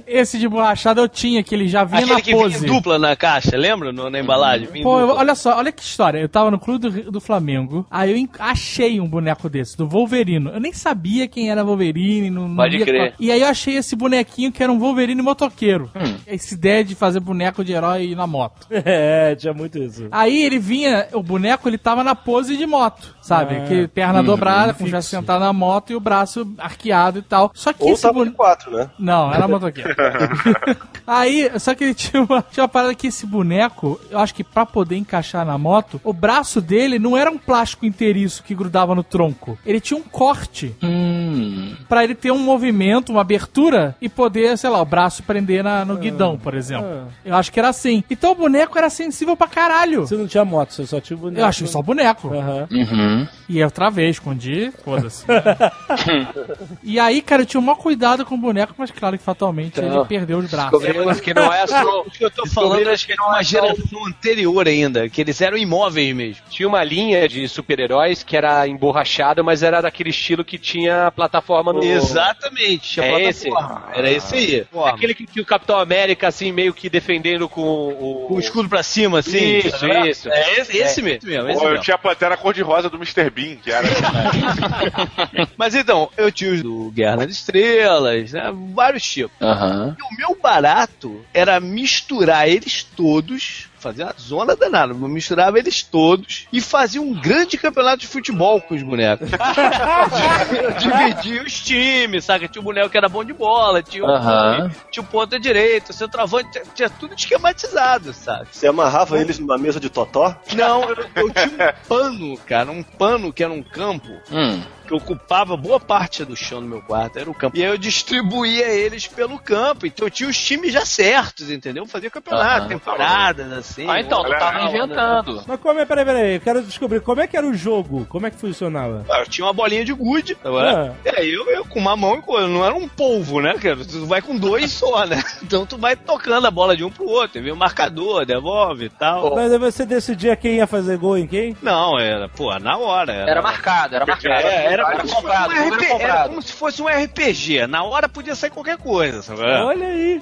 Esse 0.07 0.37
de 0.37 0.47
borrachada 0.47 1.01
eu 1.01 1.09
tinha, 1.09 1.43
que 1.43 1.53
ele 1.55 1.67
já 1.67 1.83
vinha 1.83 1.99
Aquele 1.99 2.13
na 2.13 2.21
que 2.21 2.31
pose. 2.31 2.59
vinha 2.59 2.71
dupla 2.73 2.99
na 2.99 3.15
caixa, 3.15 3.55
lembra? 3.57 3.91
No- 3.91 4.09
na 4.09 4.19
embalagem? 4.19 4.67
Vinha 4.67 4.83
Pô, 4.83 4.99
eu- 4.99 5.07
dupla. 5.07 5.21
olha 5.21 5.35
só, 5.35 5.57
olha 5.57 5.70
que 5.71 5.81
história. 5.83 6.19
Eu 6.19 6.29
tava 6.29 6.51
no 6.51 6.59
clube 6.59 6.89
do, 6.89 7.11
do 7.11 7.21
Flamengo, 7.21 7.85
aí 7.89 8.11
eu 8.21 8.29
achei 8.39 8.99
um 8.99 9.07
boneco 9.07 9.49
desse, 9.49 9.77
do 9.77 9.87
Wolverino. 9.87 10.49
Eu 10.51 10.59
nem 10.59 10.73
sabia 10.73 11.27
quem 11.27 11.49
era 11.49 11.63
Wolverine, 11.63 12.29
não, 12.29 12.47
não 12.47 12.55
Pode 12.55 12.79
crer. 12.79 13.11
qual- 13.11 13.13
E 13.19 13.31
aí 13.31 13.41
eu 13.41 13.47
achei 13.47 13.75
esse 13.77 13.95
bonequinho 13.95 14.51
que 14.51 14.61
era 14.63 14.71
um 14.71 14.79
Wolverine 14.79 15.21
motoqueiro. 15.21 15.89
Hum. 15.95 16.15
Essa 16.27 16.53
ideia 16.53 16.83
de 16.83 16.95
fazer 16.95 17.19
boneco 17.19 17.63
de 17.63 17.73
herói 17.73 18.15
na 18.15 18.25
moto. 18.27 18.67
É, 18.83 19.35
tinha 19.35 19.53
muito 19.53 19.77
isso. 19.77 20.07
Aí 20.11 20.43
ele 20.43 20.59
vinha, 20.59 21.07
o 21.13 21.21
boneco 21.23 21.67
ele 21.69 21.77
tava 21.77 22.03
na 22.03 22.13
pose 22.15 22.57
de 22.57 22.65
moto, 22.65 23.15
sabe? 23.21 23.55
Ah. 23.55 23.65
que 23.67 23.87
perna 23.87 24.19
Uhum. 24.19 24.25
dobrada, 24.25 24.73
com 24.73 24.85
já 24.87 25.01
sentado 25.01 25.39
na 25.41 25.53
moto 25.53 25.91
e 25.91 25.95
o 25.95 25.99
braço 25.99 26.51
arqueado 26.57 27.19
e 27.19 27.21
tal. 27.21 27.51
Só 27.53 27.71
que 27.71 27.83
Ou 27.83 27.93
esse 27.93 28.11
boneco. 28.11 28.35
quatro, 28.37 28.71
né? 28.71 28.89
Não, 28.99 29.33
era 29.33 29.47
motoqueiro. 29.47 29.95
Aí, 31.05 31.49
só 31.59 31.73
que 31.73 31.83
ele 31.83 31.93
tinha 31.93 32.23
uma, 32.23 32.41
tinha 32.41 32.63
uma 32.63 32.69
parada 32.69 32.93
que 32.95 33.07
esse 33.07 33.25
boneco, 33.25 33.99
eu 34.09 34.19
acho 34.19 34.33
que 34.33 34.43
pra 34.43 34.65
poder 34.65 34.95
encaixar 34.97 35.45
na 35.45 35.57
moto, 35.61 36.01
o 36.03 36.11
braço 36.13 36.59
dele 36.59 36.97
não 36.99 37.15
era 37.15 37.29
um 37.31 37.37
plástico 37.37 37.85
inteiriço 37.85 38.43
que 38.43 38.55
grudava 38.55 38.95
no 38.95 39.03
tronco. 39.03 39.57
Ele 39.65 39.79
tinha 39.79 39.97
um 39.97 40.03
corte 40.03 40.75
Hum. 40.83 41.75
Pra 41.87 42.03
ele 42.03 42.15
ter 42.15 42.31
um 42.31 42.37
movimento, 42.39 43.11
uma 43.11 43.21
abertura 43.21 43.95
e 44.01 44.07
poder, 44.09 44.57
sei 44.57 44.69
lá, 44.69 44.81
o 44.81 44.85
braço 44.85 45.23
prender 45.23 45.63
na- 45.63 45.85
no 45.85 45.97
guidão, 45.97 46.37
por 46.37 46.53
exemplo. 46.53 47.07
Eu 47.25 47.35
acho 47.35 47.51
que 47.51 47.59
era 47.59 47.69
assim. 47.69 48.03
Então 48.09 48.31
o 48.31 48.35
boneco 48.35 48.77
era 48.77 48.89
sensível 48.89 49.35
pra 49.37 49.47
caralho. 49.47 50.01
Você 50.01 50.15
não 50.15 50.27
tinha 50.27 50.43
moto, 50.45 50.71
você 50.73 50.85
só 50.85 50.99
tinha 50.99 51.15
o 51.17 51.19
boneco. 51.19 51.41
Eu 51.41 51.45
acho 51.45 51.63
que 51.63 51.69
só 51.69 51.79
o 51.79 51.83
boneco. 51.83 52.27
Uhum. 52.29 53.27
E 53.49 53.63
outra 53.63 53.89
vez, 53.89 54.15
escondi, 54.15 54.71
foda-se. 54.83 55.25
e 56.83 56.99
aí, 56.99 57.21
cara, 57.21 57.41
eu 57.41 57.45
tinha 57.45 57.59
o 57.59 57.63
maior 57.63 57.75
cuidado 57.77 58.25
com 58.25 58.35
o 58.35 58.37
boneco, 58.37 58.73
mas 58.77 58.91
claro 58.91 59.17
que 59.17 59.23
fatalmente 59.23 59.79
Então, 59.79 59.97
ele 59.99 60.05
perdeu 60.05 60.37
os 60.39 60.49
braços. 60.49 60.79
Descobrimos 60.79 61.19
que 61.19 61.33
não 61.33 61.51
é 61.53 61.67
só. 61.67 61.81
O 62.01 62.09
que 62.09 62.23
eu 62.25 62.31
tô 62.31 62.45
falando 62.47 62.87
acho 62.89 63.05
que 63.05 63.13
é 63.13 63.15
de 63.15 63.21
uma 63.21 63.43
geração 63.43 64.05
anterior 64.07 64.67
ainda, 64.67 65.07
que 65.09 65.21
eles 65.21 65.39
eram 65.41 65.50
imóveis 65.57 66.15
mesmo. 66.15 66.43
Tinha 66.49 66.67
uma 66.67 66.83
linha 66.83 67.27
de 67.27 67.47
super-heróis 67.47 68.23
que 68.23 68.35
era 68.37 68.67
emborrachada, 68.67 69.41
mas 69.43 69.63
era 69.63 69.81
daquele 69.81 70.09
estilo 70.09 70.43
que 70.43 70.57
tinha 70.57 71.11
plataforma 71.15 71.71
no. 71.73 71.83
Exatamente, 71.83 72.89
tinha 72.89 73.05
É 73.05 73.23
esse? 73.29 73.49
plataforma. 73.49 73.91
Era 73.95 74.11
esse 74.11 74.35
aí. 74.35 74.65
Aquele 74.85 75.13
que 75.13 75.25
tinha 75.25 75.43
o 75.43 75.45
Capitão 75.45 75.79
América, 75.79 76.27
assim, 76.27 76.51
meio 76.51 76.73
que 76.73 76.89
defendendo 76.89 77.47
com 77.49 77.61
o. 77.61 78.25
Com 78.27 78.35
o 78.35 78.39
escudo 78.39 78.69
pra 78.69 78.83
cima, 78.83 79.19
assim. 79.19 79.57
Isso, 79.59 79.87
tá 79.87 80.07
isso. 80.07 80.29
É 80.29 80.59
esse, 80.59 80.77
esse 80.77 80.99
É. 80.99 81.03
mesmo. 81.03 81.49
esse 81.49 81.59
Pô, 81.59 81.65
eu 81.65 81.69
mesmo. 81.71 81.83
tinha 81.83 81.95
a 81.95 81.99
pantera 81.99 82.37
cor-de-rosa 82.37 82.89
do 82.89 82.97
Mr. 82.97 83.29
Bean, 83.29 83.55
que 83.57 83.71
era. 83.71 83.87
Mas 85.57 85.75
então, 85.75 86.09
eu 86.17 86.31
tinha 86.31 86.51
os 86.51 86.61
do 86.61 86.91
Guerra 86.91 87.17
nas 87.17 87.31
Estrelas, 87.31 88.31
né? 88.33 88.51
Vários 88.73 89.03
tipos. 89.03 89.35
Aham. 89.41 89.95
E 89.99 90.13
o 90.13 90.17
meu 90.17 90.37
barato 90.41 91.23
era 91.33 91.59
misturar 91.59 92.47
eles 92.47 92.83
todos, 92.83 93.69
fazer 93.81 94.03
uma 94.03 94.13
zona 94.19 94.55
danada, 94.55 94.93
eu 94.93 94.97
misturava 95.09 95.57
eles 95.57 95.81
todos 95.81 96.45
e 96.53 96.61
fazia 96.61 97.01
um 97.01 97.13
grande 97.13 97.57
campeonato 97.57 97.97
de 97.97 98.07
futebol 98.07 98.61
com 98.61 98.75
os 98.75 98.83
bonecos. 98.83 99.29
Dividia 100.79 101.43
os 101.43 101.59
times, 101.61 102.23
sabe? 102.23 102.47
Tinha 102.47 102.61
um 102.61 102.65
boneco 102.65 102.89
que 102.89 102.97
era 102.97 103.09
bom 103.09 103.23
de 103.23 103.33
bola, 103.33 103.81
tinha 103.81 104.05
um 104.05 104.09
Aham. 104.09 104.71
tinha 104.91 105.03
o 105.03 105.07
ponta 105.07 105.39
direita, 105.39 105.91
o 105.91 105.95
centroavante, 105.95 106.51
tinha, 106.51 106.63
tinha 106.75 106.89
tudo 106.89 107.15
esquematizado, 107.15 108.13
sabe? 108.13 108.47
Você 108.51 108.67
amarrava 108.67 109.19
eles 109.19 109.39
numa 109.39 109.57
mesa 109.57 109.79
de 109.79 109.89
totó? 109.89 110.35
Não, 110.53 110.83
eu, 110.83 110.95
eu 111.15 111.33
tinha 111.33 111.69
um 111.69 111.87
pano, 111.87 112.37
cara, 112.45 112.71
um 112.71 112.83
pano 112.83 113.33
que 113.33 113.43
era 113.43 113.51
um 113.51 113.63
campo 113.63 114.11
Hum. 114.31 114.61
Que 114.91 114.95
ocupava 114.95 115.55
boa 115.55 115.79
parte 115.79 116.25
do 116.25 116.35
chão 116.35 116.61
do 116.61 116.67
meu 116.67 116.81
quarto, 116.81 117.17
era 117.17 117.29
o 117.29 117.33
campo. 117.33 117.57
E 117.57 117.63
aí 117.63 117.69
eu 117.71 117.77
distribuía 117.77 118.67
eles 118.67 119.07
pelo 119.07 119.39
campo. 119.39 119.85
Então 119.85 120.07
eu 120.07 120.11
tinha 120.11 120.29
os 120.29 120.37
times 120.37 120.73
já 120.73 120.85
certos, 120.85 121.49
entendeu? 121.49 121.85
Fazia 121.85 122.09
campeonato, 122.09 122.61
Aham. 122.61 122.67
temporadas, 122.67 123.51
assim. 123.53 123.89
Ah, 123.89 123.99
então, 123.99 124.23
tu 124.23 124.29
tava 124.31 124.59
não, 124.59 124.67
inventando. 124.67 125.43
Mas 125.47 125.59
como 125.59 125.79
é, 125.79 125.85
peraí, 125.85 126.05
peraí, 126.05 126.33
eu 126.35 126.41
quero 126.41 126.61
descobrir 126.61 126.99
como 127.01 127.21
é 127.21 127.27
que 127.27 127.37
era 127.37 127.47
o 127.47 127.53
jogo, 127.53 128.05
como 128.09 128.27
é 128.27 128.31
que 128.31 128.37
funcionava? 128.37 129.05
Ah, 129.09 129.19
Eu 129.19 129.27
tinha 129.27 129.45
uma 129.45 129.53
bolinha 129.53 129.85
de 129.85 129.93
gude, 129.93 130.35
tá? 130.35 130.49
Ah. 130.49 130.91
E 131.05 131.09
aí 131.09 131.31
eu, 131.33 131.49
eu 131.49 131.65
com 131.65 131.79
uma 131.79 131.95
mão 131.95 132.15
e 132.17 132.21
com 132.21 132.39
não 132.41 132.65
era 132.65 132.73
um 132.75 132.87
polvo, 132.87 133.39
né, 133.39 133.53
cara? 133.53 133.77
Tu 133.85 134.05
vai 134.05 134.21
com 134.21 134.35
dois 134.35 134.71
só, 134.71 135.05
né? 135.05 135.21
Então 135.43 135.65
tu 135.65 135.77
vai 135.77 135.95
tocando 135.95 136.45
a 136.47 136.51
bola 136.51 136.77
de 136.77 136.83
um 136.83 136.89
pro 136.89 137.05
outro, 137.07 137.41
vem 137.41 137.51
o 137.51 137.55
marcador, 137.55 138.25
devolve 138.25 138.85
e 138.85 138.89
tal. 138.89 139.35
Mas 139.35 139.51
aí 139.51 139.57
você 139.57 139.85
decidia 139.85 140.35
quem 140.35 140.57
ia 140.57 140.67
fazer 140.67 140.97
gol 140.97 141.17
em 141.17 141.27
quem? 141.27 141.57
Não, 141.61 141.99
era, 141.99 142.29
pô, 142.29 142.57
na 142.59 142.77
hora. 142.77 143.11
Era, 143.11 143.31
Era 143.31 143.41
marcado, 143.41 143.95
era 143.95 144.05
marcado. 144.05 144.47
É, 144.47 144.65
era, 144.65 144.80
era 144.81 144.97
como 144.97 145.07
se 145.07 145.13
fosse 145.13 145.21
comprado, 145.21 145.51
um 145.51 145.55
era 145.55 145.75
RP 145.75 145.81
era 145.83 145.91
comprado. 145.91 146.29
como 146.29 146.41
se 146.41 146.53
fosse 146.53 146.81
um 146.81 146.87
RPG. 146.87 147.67
Na 147.67 147.83
hora 147.83 148.09
podia 148.09 148.35
sair 148.35 148.49
qualquer 148.49 148.77
coisa, 148.77 149.21
sabe? 149.21 149.41
Olha 149.41 149.87
aí. 149.87 150.21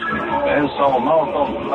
Malcolm. 0.00 1.70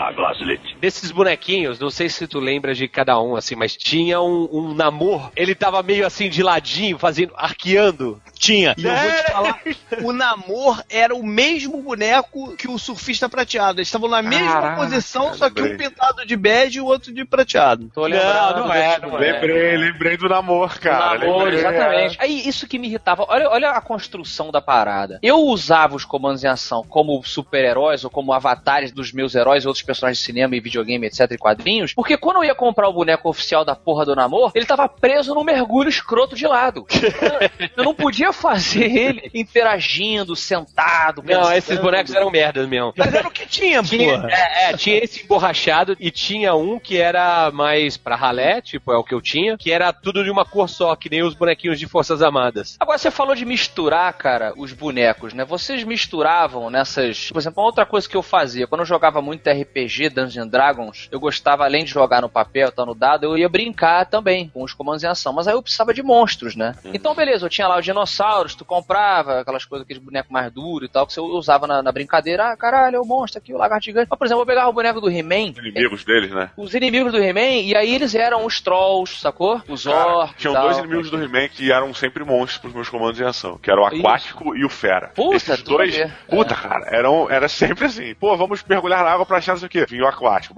A 0.00 0.12
Glasslit. 0.12 0.60
Desses 0.80 1.10
bonequinhos, 1.10 1.78
não 1.78 1.90
sei 1.90 2.08
se 2.08 2.26
tu 2.26 2.38
lembra 2.38 2.74
de 2.74 2.86
cada 2.88 3.20
um, 3.20 3.36
assim, 3.36 3.54
mas 3.54 3.76
tinha 3.76 4.20
um, 4.20 4.48
um 4.52 4.74
namor. 4.74 5.30
Ele 5.36 5.54
tava 5.54 5.82
meio 5.82 6.06
assim 6.06 6.28
de 6.28 6.42
ladinho, 6.42 6.98
fazendo, 6.98 7.32
arqueando. 7.36 8.20
Tinha. 8.38 8.74
E 8.76 8.84
eu 8.84 8.90
vou 8.94 9.10
É. 9.10 9.22
te 9.22 9.32
falar, 9.32 9.60
o 10.04 10.12
Namor 10.12 10.82
era 10.90 11.14
o 11.14 11.24
mesmo 11.24 11.80
boneco 11.82 12.54
que 12.56 12.68
o 12.68 12.78
surfista 12.78 13.28
prateado. 13.28 13.78
Eles 13.78 13.88
estavam 13.88 14.08
na 14.08 14.20
mesma 14.22 14.52
Caraca, 14.52 14.76
posição, 14.76 15.32
só 15.34 15.48
que 15.48 15.62
um 15.62 15.76
pintado 15.76 16.26
de 16.26 16.36
bege 16.36 16.78
e 16.78 16.80
o 16.80 16.84
outro 16.86 17.12
de 17.14 17.24
prateado. 17.24 17.90
Tô 17.94 18.02
lembrando. 18.02 18.56
Não, 18.58 18.66
não 18.66 18.74
é, 18.74 18.98
não 19.00 19.18
é. 19.18 19.32
Lembrei, 19.32 19.76
lembrei 19.78 20.16
do 20.18 20.28
namoro, 20.28 20.78
cara. 20.80 21.18
Namoro, 21.18 21.44
lembrei. 21.46 21.60
exatamente. 21.60 22.16
Aí, 22.20 22.46
isso 22.46 22.66
que 22.66 22.78
me 22.78 22.88
irritava. 22.88 23.24
Olha, 23.28 23.48
olha 23.48 23.70
a 23.70 23.80
construção 23.80 24.50
da 24.50 24.60
parada. 24.60 25.18
Eu 25.22 25.38
usava 25.38 25.75
os 25.94 26.04
comandos 26.04 26.42
em 26.42 26.46
ação 26.48 26.84
como 26.88 27.22
super-heróis 27.22 28.04
ou 28.04 28.10
como 28.10 28.32
avatares 28.32 28.90
dos 28.92 29.12
meus 29.12 29.34
heróis, 29.34 29.66
outros 29.66 29.84
personagens 29.84 30.18
de 30.18 30.24
cinema 30.24 30.56
e 30.56 30.60
videogame, 30.60 31.06
etc, 31.06 31.30
e 31.32 31.38
quadrinhos, 31.38 31.92
porque 31.94 32.16
quando 32.16 32.36
eu 32.36 32.44
ia 32.44 32.54
comprar 32.54 32.88
o 32.88 32.92
boneco 32.92 33.28
oficial 33.28 33.64
da 33.64 33.74
porra 33.76 34.04
do 34.04 34.14
namoro, 34.16 34.52
ele 34.54 34.64
tava 34.66 34.88
preso 34.88 35.34
num 35.34 35.44
mergulho 35.44 35.88
escroto 35.88 36.34
de 36.34 36.46
lado. 36.46 36.86
eu 37.76 37.84
não 37.84 37.94
podia 37.94 38.32
fazer 38.32 38.84
ele 38.84 39.30
interagindo, 39.34 40.34
sentado, 40.36 41.22
Não, 41.22 41.26
pensando. 41.26 41.52
esses 41.54 41.78
bonecos 41.78 42.14
eram 42.14 42.30
merdas 42.30 42.68
mesmo. 42.68 42.92
Mas 42.96 43.12
era 43.12 43.28
o 43.28 43.30
que 43.30 43.46
tinha, 43.46 43.82
Tinha, 43.82 44.14
porra. 44.20 44.30
é, 44.32 44.70
é, 44.70 44.76
tinha 44.76 44.98
esse 45.02 45.24
emborrachado 45.24 45.96
e 45.98 46.10
tinha 46.10 46.54
um 46.54 46.78
que 46.78 46.96
era 46.98 47.50
mais 47.50 47.96
pra 47.96 48.16
ralé, 48.16 48.60
tipo, 48.60 48.92
é 48.92 48.96
o 48.96 49.04
que 49.04 49.14
eu 49.14 49.20
tinha, 49.20 49.56
que 49.58 49.70
era 49.72 49.92
tudo 49.92 50.22
de 50.24 50.30
uma 50.30 50.44
cor 50.44 50.68
só, 50.68 50.94
que 50.96 51.10
nem 51.10 51.22
os 51.22 51.34
bonequinhos 51.34 51.78
de 51.78 51.86
Forças 51.86 52.22
Armadas. 52.22 52.76
Agora 52.78 52.98
você 52.98 53.10
falou 53.10 53.34
de 53.34 53.44
misturar, 53.44 54.12
cara, 54.14 54.52
os 54.56 54.72
bonecos, 54.72 55.32
né? 55.34 55.44
Vocês 55.66 55.82
misturavam 55.82 56.70
nessas. 56.70 57.28
Por 57.32 57.40
exemplo, 57.40 57.60
uma 57.60 57.66
outra 57.66 57.84
coisa 57.84 58.08
que 58.08 58.16
eu 58.16 58.22
fazia, 58.22 58.68
quando 58.68 58.82
eu 58.82 58.86
jogava 58.86 59.20
muito 59.20 59.50
RPG, 59.50 60.10
Dungeons 60.10 60.48
Dragons, 60.48 61.08
eu 61.10 61.18
gostava, 61.18 61.64
além 61.64 61.84
de 61.84 61.90
jogar 61.90 62.22
no 62.22 62.28
papel, 62.28 62.70
tá 62.70 62.86
no 62.86 62.94
dado, 62.94 63.24
eu 63.24 63.36
ia 63.36 63.48
brincar 63.48 64.06
também 64.06 64.48
com 64.48 64.62
os 64.62 64.72
comandos 64.72 65.02
em 65.02 65.08
ação. 65.08 65.32
Mas 65.32 65.48
aí 65.48 65.54
eu 65.54 65.62
precisava 65.62 65.92
de 65.92 66.04
monstros, 66.04 66.54
né? 66.54 66.76
Então, 66.84 67.16
beleza, 67.16 67.44
eu 67.44 67.50
tinha 67.50 67.66
lá 67.66 67.80
os 67.80 67.84
dinossauros, 67.84 68.54
tu 68.54 68.64
comprava 68.64 69.40
aquelas 69.40 69.64
coisas, 69.64 69.84
aqueles 69.84 70.00
bonecos 70.00 70.30
mais 70.30 70.52
duros 70.52 70.88
e 70.88 70.92
tal, 70.92 71.04
que 71.04 71.12
você 71.12 71.20
usava 71.20 71.66
na, 71.66 71.82
na 71.82 71.90
brincadeira. 71.90 72.52
Ah, 72.52 72.56
caralho, 72.56 72.96
é 72.98 73.00
o 73.00 73.04
monstro 73.04 73.40
aqui, 73.40 73.52
o 73.52 73.58
lagarto 73.58 73.86
gigante. 73.86 74.06
Mas, 74.08 74.18
por 74.20 74.24
exemplo, 74.24 74.42
eu 74.42 74.46
pegava 74.46 74.70
o 74.70 74.72
boneco 74.72 75.00
do 75.00 75.10
He-Man. 75.10 75.50
Os 75.50 75.58
inimigos 75.58 76.04
deles, 76.04 76.30
né? 76.30 76.48
Os 76.56 76.74
inimigos 76.74 77.10
do 77.10 77.18
He-Man, 77.18 77.62
e 77.64 77.74
aí 77.74 77.92
eles 77.92 78.14
eram 78.14 78.46
os 78.46 78.60
Trolls, 78.60 79.18
sacou? 79.20 79.60
Os 79.66 79.82
Cara, 79.82 80.18
Orcs. 80.18 80.36
tinham 80.38 80.54
dois 80.54 80.78
inimigos 80.78 81.10
do 81.10 81.20
He-Man 81.20 81.48
que 81.48 81.72
eram 81.72 81.92
sempre 81.92 82.22
monstros 82.22 82.58
pros 82.58 82.72
meus 82.72 82.88
comandos 82.88 83.20
em 83.20 83.24
ação, 83.24 83.58
que 83.58 83.68
era 83.68 83.80
o 83.80 83.88
Isso. 83.88 83.96
aquático 83.96 84.56
e 84.56 84.64
o 84.64 84.68
fera. 84.68 85.10
Puta, 85.46 85.52
Esses 85.54 85.62
dois, 85.64 86.12
puta, 86.28 86.54
cara, 86.54 86.86
eram, 86.90 87.30
era 87.30 87.48
sempre 87.48 87.86
assim. 87.86 88.14
Pô, 88.14 88.36
vamos 88.36 88.62
mergulhar 88.64 89.04
na 89.04 89.10
água 89.10 89.24
pra 89.26 89.38
achar 89.38 89.52
não 89.52 89.58
sei 89.60 89.66
o 89.66 89.70
quê. 89.70 89.86
Vinha 89.88 90.04
o 90.04 90.08
aquático. 90.08 90.54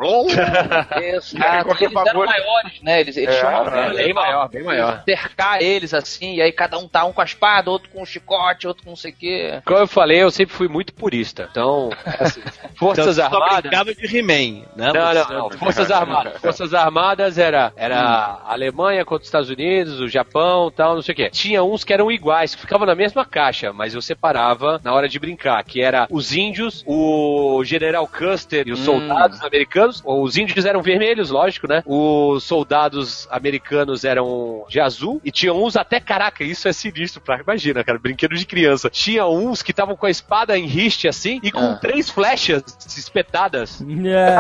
Exato, 1.01 1.65
qualquer 1.67 1.85
eles 1.87 2.07
eram 2.07 2.25
maiores, 2.25 2.83
né? 2.83 3.01
Eles, 3.01 3.17
eles 3.17 3.35
É, 3.35 3.47
uma 3.47 3.77
é, 3.87 3.95
bem 3.95 4.15
maior, 4.15 4.49
bem 4.49 4.63
maior. 4.63 5.03
Cercar 5.05 5.63
eles 5.63 5.95
assim, 5.95 6.37
e 6.37 6.43
aí 6.43 6.53
cada 6.53 6.79
um 6.79 6.89
tá 6.89 7.05
um 7.05 7.13
com 7.13 7.21
a 7.21 7.25
espada, 7.25 7.71
outro 7.71 7.91
com 7.91 8.03
o 8.03 8.07
chicote, 8.07 8.67
outro 8.67 8.85
com 8.85 8.91
não 8.91 8.97
sei 8.97 9.13
o 9.13 9.15
quê. 9.15 9.63
Como 9.65 9.79
eu 9.79 9.87
falei, 9.87 10.23
eu 10.23 10.31
sempre 10.31 10.55
fui 10.55 10.69
muito 10.69 10.93
purista. 10.95 11.49
Então, 11.51 11.91
assim, 12.19 12.41
Forças 12.77 13.19
Então, 13.19 13.31
só 13.31 13.37
Armadas. 13.37 13.61
brincava 13.63 13.95
de 13.95 14.17
He-Man, 14.17 14.65
né? 14.77 14.93
Não, 14.93 15.15
não, 15.15 15.29
não. 15.49 15.51
Forças 15.59 15.91
Armadas. 15.91 16.41
Forças 16.41 16.75
Armadas 16.75 17.39
era, 17.39 17.73
era 17.77 18.01
a 18.01 18.53
Alemanha 18.53 19.05
contra 19.05 19.23
os 19.23 19.29
Estados 19.29 19.51
Unidos, 19.51 20.01
o 20.01 20.09
Japão 20.09 20.71
tal, 20.71 20.95
não 20.95 21.03
sei 21.03 21.13
o 21.13 21.17
quê. 21.17 21.31
Tinha 21.31 21.63
uns 21.63 21.85
que 21.85 21.93
eram 21.93 22.11
iguais, 22.11 22.55
que 22.55 22.61
ficavam 22.61 22.87
na 22.87 22.95
mesma 22.95 23.25
caixa, 23.25 23.73
mas 23.73 23.95
eu 23.95 24.03
separava 24.03 24.78
na 24.83 24.93
hora 24.93 25.09
de 25.09 25.19
brincar, 25.19 25.63
que 25.65 25.81
era 25.81 26.07
os 26.11 26.33
índios, 26.35 26.83
o 26.87 27.63
General 27.65 28.07
Custer 28.07 28.67
e 28.67 28.73
os 28.73 28.81
Hum. 28.81 28.85
soldados 28.85 29.41
americanos. 29.43 30.03
Os 30.05 30.37
índios 30.37 30.65
eram 30.65 30.83
vermelhos, 30.83 31.31
lógico, 31.31 31.67
né? 31.69 31.83
Os 31.87 32.45
soldados 32.45 33.27
americanos 33.31 34.05
eram 34.05 34.65
de 34.69 34.81
azul 34.81 35.21
e 35.25 35.31
tinha 35.31 35.53
uns 35.53 35.77
até, 35.77 36.01
caraca, 36.01 36.45
isso 36.45 36.69
é 36.69 36.73
sinistro 36.73 37.21
pra 37.21 37.39
imagina, 37.41 37.83
cara, 37.85 37.99
brinquedo 37.99 38.35
de 38.35 38.45
criança. 38.47 38.91
Tinha 38.91 39.27
uns 39.27 39.63
que 39.63 39.71
estavam 39.71 39.97
com 39.97 40.07
a 40.07 40.11
espada 40.11 40.57
em 40.59 40.67
riste 40.67 41.09
assim 41.09 41.41
e 41.43 41.51
com 41.51 41.61
Ah. 41.61 41.77
três 41.81 42.11
flechas 42.11 42.63
espetadas. 42.97 43.81
É. 43.83 44.37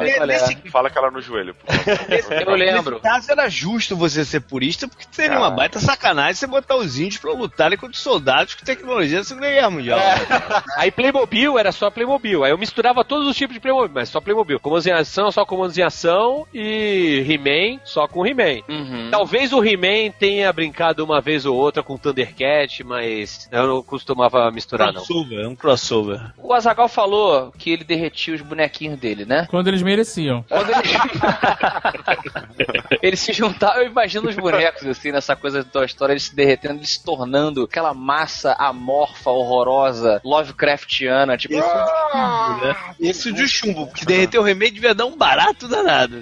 Olha, 0.00 0.22
é. 0.22 0.26
nesse, 0.26 0.56
Fala 0.70 0.88
aquela 0.88 1.10
no 1.10 1.20
joelho. 1.20 1.54
pô. 1.54 1.66
Eu 2.50 2.54
lembro. 2.56 2.96
nesse 2.96 3.02
caso 3.02 3.30
era 3.32 3.48
justo 3.48 3.96
você 3.96 4.24
ser 4.24 4.40
purista, 4.40 4.86
porque 4.88 5.04
seria 5.10 5.32
uma 5.38 5.40
Cara. 5.46 5.50
baita 5.56 5.78
sacanagem 5.80 6.34
você 6.34 6.46
botar 6.46 6.76
os 6.76 6.98
índios 6.98 7.18
pra 7.18 7.32
lutarem 7.32 7.78
contra 7.78 7.94
os 7.94 8.02
soldados 8.02 8.54
com 8.54 8.64
tecnologia 8.64 9.22
Segunda 9.30 9.48
Guerra 9.48 9.70
Mundial. 9.70 9.98
né? 9.98 10.04
Aí 10.76 10.90
Playmobil 10.90 11.58
era 11.58 11.70
só 11.70 11.90
Playmobil. 11.90 12.42
Aí 12.42 12.50
eu 12.50 12.58
misturava 12.58 13.04
todos 13.04 13.28
os 13.28 13.36
tipos 13.36 13.54
de 13.54 13.60
Playmobil, 13.60 13.92
mas 13.94 14.08
só 14.08 14.20
Playmobil. 14.20 14.58
Comandos 14.58 14.86
em 14.86 14.92
ação, 14.92 15.30
só 15.30 15.44
comandos 15.44 15.78
em 15.78 15.82
ação. 15.82 16.46
E 16.52 17.24
He-Man, 17.28 17.80
só 17.84 18.08
com 18.08 18.26
He-Man. 18.26 18.62
Uhum. 18.68 19.08
Talvez 19.10 19.52
o 19.52 19.64
He-Man 19.64 20.10
tenha 20.18 20.52
brincado 20.52 21.04
uma 21.04 21.20
vez 21.20 21.46
ou 21.46 21.56
outra 21.56 21.82
com 21.82 21.96
Thundercat, 21.96 22.82
mas 22.82 23.48
eu 23.52 23.66
não 23.66 23.82
costumava 23.82 24.50
misturar, 24.50 24.88
não. 24.88 25.04
crossover, 25.04 25.44
é 25.44 25.48
um 25.48 25.54
crossover. 25.54 26.20
O 26.36 26.52
Azagal 26.52 26.88
falou 26.88 27.52
que 27.56 27.70
ele 27.70 27.84
derretia 27.84 28.34
os 28.34 28.40
bonequinhos 28.40 28.98
dele, 28.98 29.24
né? 29.24 29.46
Quando 29.48 29.68
eles 29.68 29.82
mereciam. 29.82 30.44
Quando 30.48 30.70
ele... 30.70 30.80
ele 33.00 33.16
se 33.16 33.32
juntava, 33.32 33.78
eu 33.78 33.86
imagino 33.86 34.28
os 34.28 34.36
bonecos 34.36 34.84
assim, 34.86 35.12
nessa 35.12 35.36
coisa 35.36 35.62
da 35.62 35.84
história, 35.84 36.12
eles 36.12 36.24
se 36.24 36.34
derretendo, 36.34 36.74
eles 36.74 36.90
se 36.90 37.04
tornando 37.04 37.62
aquela 37.62 37.94
massa 37.94 38.54
amorfa, 38.54 39.19
horrorosa, 39.28 40.20
Lovecraftiana, 40.24 41.36
tipo. 41.36 41.54
Esse 41.54 41.68
é 41.68 41.72
o 41.72 41.84
de 41.84 41.88
chumbo, 42.12 42.64
né? 42.64 42.76
Esse 43.00 43.32
de 43.32 43.48
chumbo, 43.48 43.86
porque 43.86 44.04
derreter 44.04 44.38
o 44.38 44.42
remédio 44.42 44.74
devia 44.74 44.94
dar 44.94 45.06
um 45.06 45.16
barato 45.16 45.68
danado. 45.68 46.16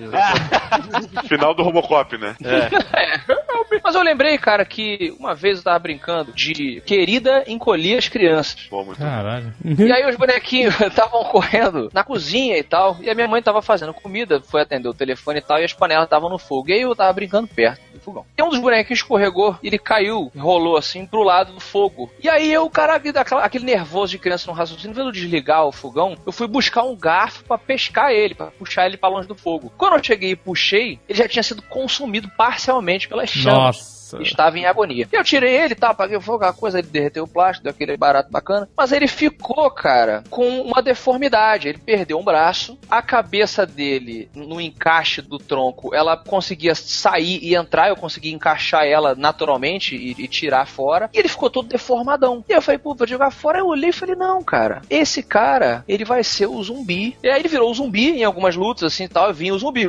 Final 1.29 1.55
do 1.55 1.63
Robocop, 1.63 2.17
né? 2.19 2.35
Mas 3.85 3.95
eu 3.95 4.03
lembrei, 4.03 4.37
cara, 4.39 4.65
que 4.65 5.15
uma 5.19 5.35
vez 5.35 5.59
eu 5.59 5.65
tava 5.65 5.79
brincando 5.79 6.33
de 6.33 6.83
querida 6.85 7.45
encolher 7.47 7.99
as 7.99 8.09
crianças. 8.09 8.63
Pô, 8.69 8.85
muito 8.85 8.99
Caralho. 8.99 9.53
E 9.65 9.93
aí 9.93 10.09
os 10.09 10.17
bonequinhos 10.17 10.79
estavam 10.81 11.25
correndo 11.25 11.91
na 11.93 12.03
cozinha 12.03 12.57
e 12.57 12.63
tal, 12.63 12.97
e 13.01 13.11
a 13.11 13.15
minha 13.15 13.29
mãe 13.29 13.43
tava 13.43 13.63
fazendo 13.63 13.95
comida, 13.95 14.41
foi 14.41 14.63
atender 14.63 14.89
o 14.89 14.95
telefone 14.95 15.39
e 15.39 15.43
tal, 15.43 15.61
e 15.61 15.65
as 15.65 15.73
panelas 15.73 16.05
estavam 16.05 16.31
no 16.31 16.39
fogo. 16.39 16.71
E 16.71 16.73
aí 16.73 16.81
eu 16.83 16.97
tava 16.97 17.13
brincando 17.13 17.49
perto 17.49 17.81
fogão. 18.09 18.27
E 18.37 18.43
um 18.43 18.49
dos 18.49 18.59
bonequinhos 18.59 19.01
escorregou, 19.01 19.57
ele 19.63 19.79
caiu, 19.79 20.31
rolou 20.37 20.77
assim 20.77 21.07
pro 21.07 21.23
lado 21.23 21.53
do 21.53 21.61
fogo. 21.61 22.11
E 22.23 22.29
aí 22.29 22.53
eu, 22.53 22.69
cara, 22.71 23.01
aquele 23.43 23.65
nervoso 23.65 24.13
de 24.13 24.19
criança 24.19 24.51
no 24.51 24.57
raciocínio, 24.57 24.97
vendo 24.97 25.13
desligar 25.13 25.67
o 25.67 25.73
fogão, 25.73 26.17
eu 26.25 26.33
fui 26.33 26.47
buscar 26.47 26.83
um 26.83 26.97
garfo 26.97 27.45
pra 27.45 27.59
pescar 27.59 28.13
ele, 28.13 28.35
pra 28.35 28.47
puxar 28.47 28.87
ele 28.87 28.97
pra 28.97 29.09
longe 29.09 29.29
do 29.29 29.35
fogo. 29.35 29.73
Quando 29.77 29.97
eu 29.97 30.05
cheguei 30.05 30.31
e 30.31 30.37
puxei, 30.37 30.99
ele 31.09 31.19
já 31.19 31.29
tinha 31.29 31.43
sido 31.43 31.63
consumido 31.63 32.31
parcialmente 32.37 33.09
pelas 33.09 33.31
chamas. 33.31 33.59
Nossa. 33.59 33.98
Estava 34.21 34.59
em 34.59 34.67
agonia. 34.67 35.09
Eu 35.13 35.25
tirei 35.25 35.57
ele, 35.57 35.75
tá, 35.75 35.91
apaguei 35.91 36.17
o 36.17 36.21
fogo, 36.21 36.45
a 36.45 36.53
coisa, 36.53 36.79
ele 36.79 36.89
derreteu 36.89 37.25
o 37.25 37.29
plástico, 37.29 37.65
deu 37.65 37.71
aquele 37.71 37.97
barato 37.97 38.31
bacana. 38.31 38.69
Mas 38.77 38.93
ele 38.93 39.07
ficou, 39.07 39.71
cara, 39.71 40.25
com 40.31 40.61
uma 40.61 40.83
deformidade. 40.83 41.69
Ele 41.69 41.79
perdeu 41.79 42.19
um 42.19 42.25
braço, 42.25 42.79
a 42.91 43.03
cabeça 43.03 43.67
dele, 43.67 44.29
no 44.35 44.61
encaixe 44.61 45.21
do 45.21 45.39
tronco, 45.39 45.95
ela 45.95 46.17
conseguia 46.17 46.75
sair 46.75 47.39
e 47.43 47.55
entrar, 47.55 47.89
eu 47.89 47.97
conseguia 47.97 48.33
encaixar 48.33 48.85
ela 48.85 49.15
naturalmente 49.15 49.97
e, 49.97 50.11
e 50.19 50.29
tirar 50.29 50.67
fora. 50.67 51.11
E 51.13 51.19
ele 51.19 51.29
ficou 51.29 51.51
todo 51.51 51.69
deformadão. 51.69 52.45
E 52.49 52.53
eu 52.53 52.63
falei, 52.63 52.79
pô, 52.79 52.95
vou 52.95 53.07
jogar 53.07 53.31
fora. 53.31 53.59
Eu 53.59 53.67
olhei 53.67 53.91
e 53.91 53.93
falei, 53.93 54.15
não, 54.15 54.43
cara, 54.43 54.83
esse 54.89 55.23
cara, 55.23 55.85
ele 55.89 56.05
vai 56.05 56.23
ser 56.23 56.47
o 56.47 56.63
zumbi. 56.63 57.17
E 57.23 57.29
aí 57.29 57.41
ele 57.41 57.49
virou 57.49 57.71
o 57.71 57.75
zumbi 57.75 58.11
em 58.11 58.25
algumas 58.25 58.57
lutas, 58.57 58.85
assim 58.85 59.05
e 59.05 59.09
tal, 59.09 59.31
e 59.31 59.35
vinha 59.35 59.55
o 59.55 59.59
zumbi. 59.59 59.89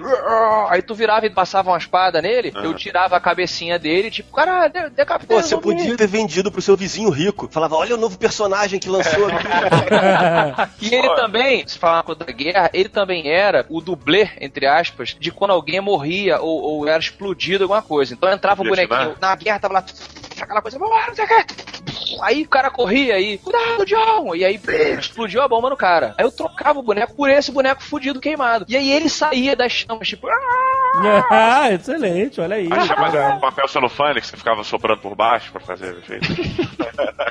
Aí 0.70 0.82
tu 0.82 0.94
virava 0.96 1.26
e 1.26 1.30
passava 1.30 1.72
uma 1.72 1.78
espada 1.78 2.22
nele, 2.22 2.52
eu 2.56 2.74
tirava 2.74 3.16
a 3.16 3.20
cabecinha 3.20 3.78
dele, 3.78 4.09
tipo, 4.10 4.34
cara, 4.36 4.68
de- 4.68 4.89
decapitei 4.91 5.36
Pô, 5.38 5.41
o 5.41 5.43
você 5.43 5.49
zumbi. 5.55 5.62
podia 5.64 5.97
ter 5.97 6.07
vendido 6.07 6.51
pro 6.51 6.62
seu 6.62 6.76
vizinho 6.78 7.10
rico. 7.10 7.47
Falava, 7.51 7.76
olha 7.76 7.95
o 7.95 7.97
novo 7.97 8.18
personagem 8.18 8.80
que 8.80 8.89
lançou 8.89 9.28
aqui. 9.28 9.47
E 10.82 10.93
ele 10.95 11.10
também, 11.16 11.68
se 11.68 11.78
falar 11.78 11.97
uma 11.97 12.03
coisa 12.03 12.24
da 12.26 12.32
guerra, 12.32 12.70
ele 12.74 12.89
também 12.89 13.28
era 13.28 13.66
o 13.70 13.82
dublê, 13.82 14.30
entre 14.39 14.66
aspas, 14.66 15.16
de 15.20 15.32
quando 15.32 15.51
alguém 15.51 15.80
morria 15.82 16.39
ou, 16.39 16.62
ou 16.62 16.88
era 16.88 16.99
explodido 16.99 17.64
alguma 17.66 17.82
coisa. 17.82 18.14
Então 18.14 18.32
entrava 18.32 18.62
o 18.62 18.66
bonequinho 18.66 19.16
na 19.20 19.36
guerra, 19.36 19.60
tava 19.60 19.74
lá, 19.76 19.86
aquela 20.44 20.62
coisa, 20.62 20.78
"Vamos 20.78 20.96
lá, 20.96 21.08
não 21.08 21.16
sei 21.16 21.26
o 21.26 21.28
quê." 21.28 21.46
Aí 22.22 22.44
o 22.44 22.50
cara 22.50 22.70
corria 22.70 23.16
aí, 23.16 23.38
cuidado, 23.38 23.86
John! 23.86 24.36
E 24.36 24.44
aí 24.44 24.60
explodiu 24.98 25.42
a 25.42 25.48
bomba 25.48 25.70
no 25.70 25.78
cara. 25.78 26.14
Aí 26.18 26.26
eu 26.26 26.32
trocava 26.32 26.80
o 26.80 26.84
boneco 26.84 27.14
por 27.16 27.30
esse 27.30 27.52
boneco 27.52 27.84
fudido 27.84 28.20
queimado. 28.20 28.66
E 28.68 28.76
aí 28.76 28.92
ele 28.92 29.10
saía 29.10 29.56
das 29.56 29.72
chamas, 29.72 30.08
tipo. 30.08 30.28
Ah, 31.30 31.72
excelente, 31.72 32.42
olha 32.42 32.56
aí. 32.58 32.68
Ah, 32.72 32.86
chama 32.86 33.36
um 33.36 33.40
papel 33.40 33.68
celofane 33.68 34.20
que 34.20 34.28
você 34.28 34.36
ficava 34.36 34.64
soprando 34.64 35.00
por 35.00 35.16
baixo 35.16 35.52
pra 35.52 35.62
fazer 35.62 35.98
efeito. 35.98 36.28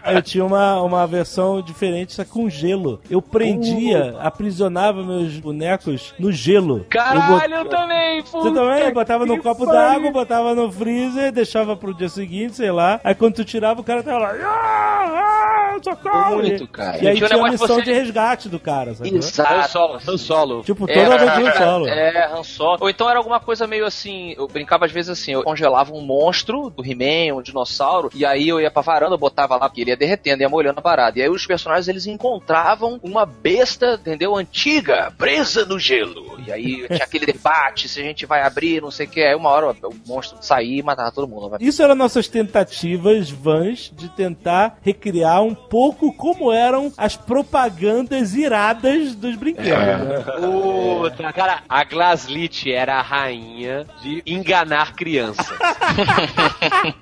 Eu 0.07 0.23
tinha 0.23 0.45
uma, 0.45 0.81
uma 0.81 1.07
versão 1.07 1.61
diferente, 1.61 2.15
só 2.15 2.25
com 2.25 2.49
gelo. 2.49 3.01
Eu 3.11 3.21
prendia, 3.21 4.17
aprisionava 4.21 5.03
meus 5.03 5.39
bonecos 5.39 6.15
no 6.19 6.33
gelo. 6.33 6.87
Caralho, 6.89 7.55
eu 7.55 7.59
eu 7.59 7.65
também, 7.69 8.23
Você 8.23 8.51
também? 8.53 8.85
Eu 8.85 8.95
botava 8.95 9.27
no 9.27 9.43
copo 9.43 9.67
d'água, 9.67 10.11
botava 10.11 10.55
no 10.55 10.71
freezer, 10.71 11.33
deixava 11.33 11.77
pro 11.77 11.95
dia 11.95 12.09
seguinte, 12.09 12.57
sei 12.57 12.71
lá. 12.71 12.98
Aí 13.05 13.15
quando 13.15 13.35
tu 13.35 13.45
tirava, 13.45 13.81
o 13.81 13.85
cara 13.85 14.03
tava 14.03 14.19
lá. 14.19 14.35
Ah, 14.43 15.75
ah, 15.77 15.79
socorro! 15.83 16.37
Muito, 16.37 16.67
cara. 16.69 16.99
E 17.03 17.09
aí 17.09 17.17
Tinha 17.17 17.29
tinha 17.29 17.45
a 17.47 17.51
missão 17.51 17.67
você- 17.69 17.83
de 17.83 17.93
resgate 17.93 18.49
do 18.49 18.59
cara, 18.59 18.95
sabe? 18.95 19.15
Exato. 19.17 19.55
Han 19.55 19.63
Solo, 19.69 20.01
Han 20.09 20.19
Solo. 20.19 20.63
Tipo, 20.63 20.87
toda 20.87 21.19
vez 21.19 21.53
do 21.53 21.57
solo. 21.59 21.89
É, 21.89 22.27
Han 22.33 22.43
Solo. 22.43 22.79
Ou 22.81 22.91
então 22.91 23.09
era 23.09 23.19
alguma 23.19 23.41
coisa 23.41 23.67
meio 23.67 23.87
assim, 23.87 24.35
eu 24.37 24.47
brincava 24.49 24.87
às 24.87 24.93
vezes 24.93 25.11
assim, 25.11 25.33
eu 25.33 25.43
congelava 25.43 25.93
um 25.93 26.01
monstro 26.01 26.71
do 26.71 26.85
He-Man, 26.85 27.37
um 27.37 27.43
dinossauro, 27.43 28.11
e 28.15 28.25
aí 28.25 28.49
eu 28.49 28.61
ia 28.61 28.71
pra 28.71 28.83
varanda, 28.83 29.15
eu 29.15 29.19
botava 29.19 29.57
lá, 29.57 29.69
porque 29.69 29.83
ele 29.83 29.91
ia 29.91 29.97
derretendo, 29.97 30.43
ia 30.43 30.49
molhando 30.49 30.79
a 30.81 30.83
parada. 30.83 31.19
E 31.19 31.23
aí 31.23 31.29
os 31.29 31.47
personagens, 31.47 31.89
eles 31.89 32.07
encontravam 32.07 32.99
uma 33.03 33.25
besta, 33.27 33.95
entendeu? 34.01 34.35
Antiga, 34.37 35.13
presa 35.17 35.65
no 35.65 35.79
gelo. 35.79 36.39
E 36.47 36.53
aí 36.53 36.87
tinha 36.89 37.05
aquele 37.05 37.27
debate, 37.27 37.89
se 37.89 38.01
a 38.01 38.03
gente 38.03 38.27
vai 38.27 38.43
abrir, 38.43 38.81
não 38.83 38.91
sei 38.91 39.07
o 39.07 39.09
que. 39.09 39.21
Aí 39.23 39.35
uma 39.35 39.51
hora 39.51 39.71
o 39.83 39.95
monstro 40.07 40.39
saía 40.41 40.81
e 40.81 40.83
matava 40.83 41.13
todo 41.13 41.29
mundo. 41.29 41.51
né? 41.51 41.59
Isso 41.61 41.83
eram 41.83 41.95
nossas 41.95 42.27
tentativas 42.29 42.88
vãs 42.97 43.93
de 43.95 44.09
tentar 44.09 44.79
recriar 44.83 45.43
um 45.43 45.55
pouco 45.55 46.13
como 46.13 46.53
eram 46.53 46.93
as 46.97 47.17
propagandas 47.17 48.35
iradas 48.35 49.15
dos 49.15 49.37
brinquedos. 49.37 49.71
né? 49.71 50.25
Puta, 50.41 51.33
cara, 51.33 51.61
a 51.69 51.85
Glaslit 51.85 52.71
era 52.73 52.97
a 52.97 53.03
rainha 53.03 53.87
de 54.03 54.23
enganar 54.27 54.95
crianças. 54.95 55.49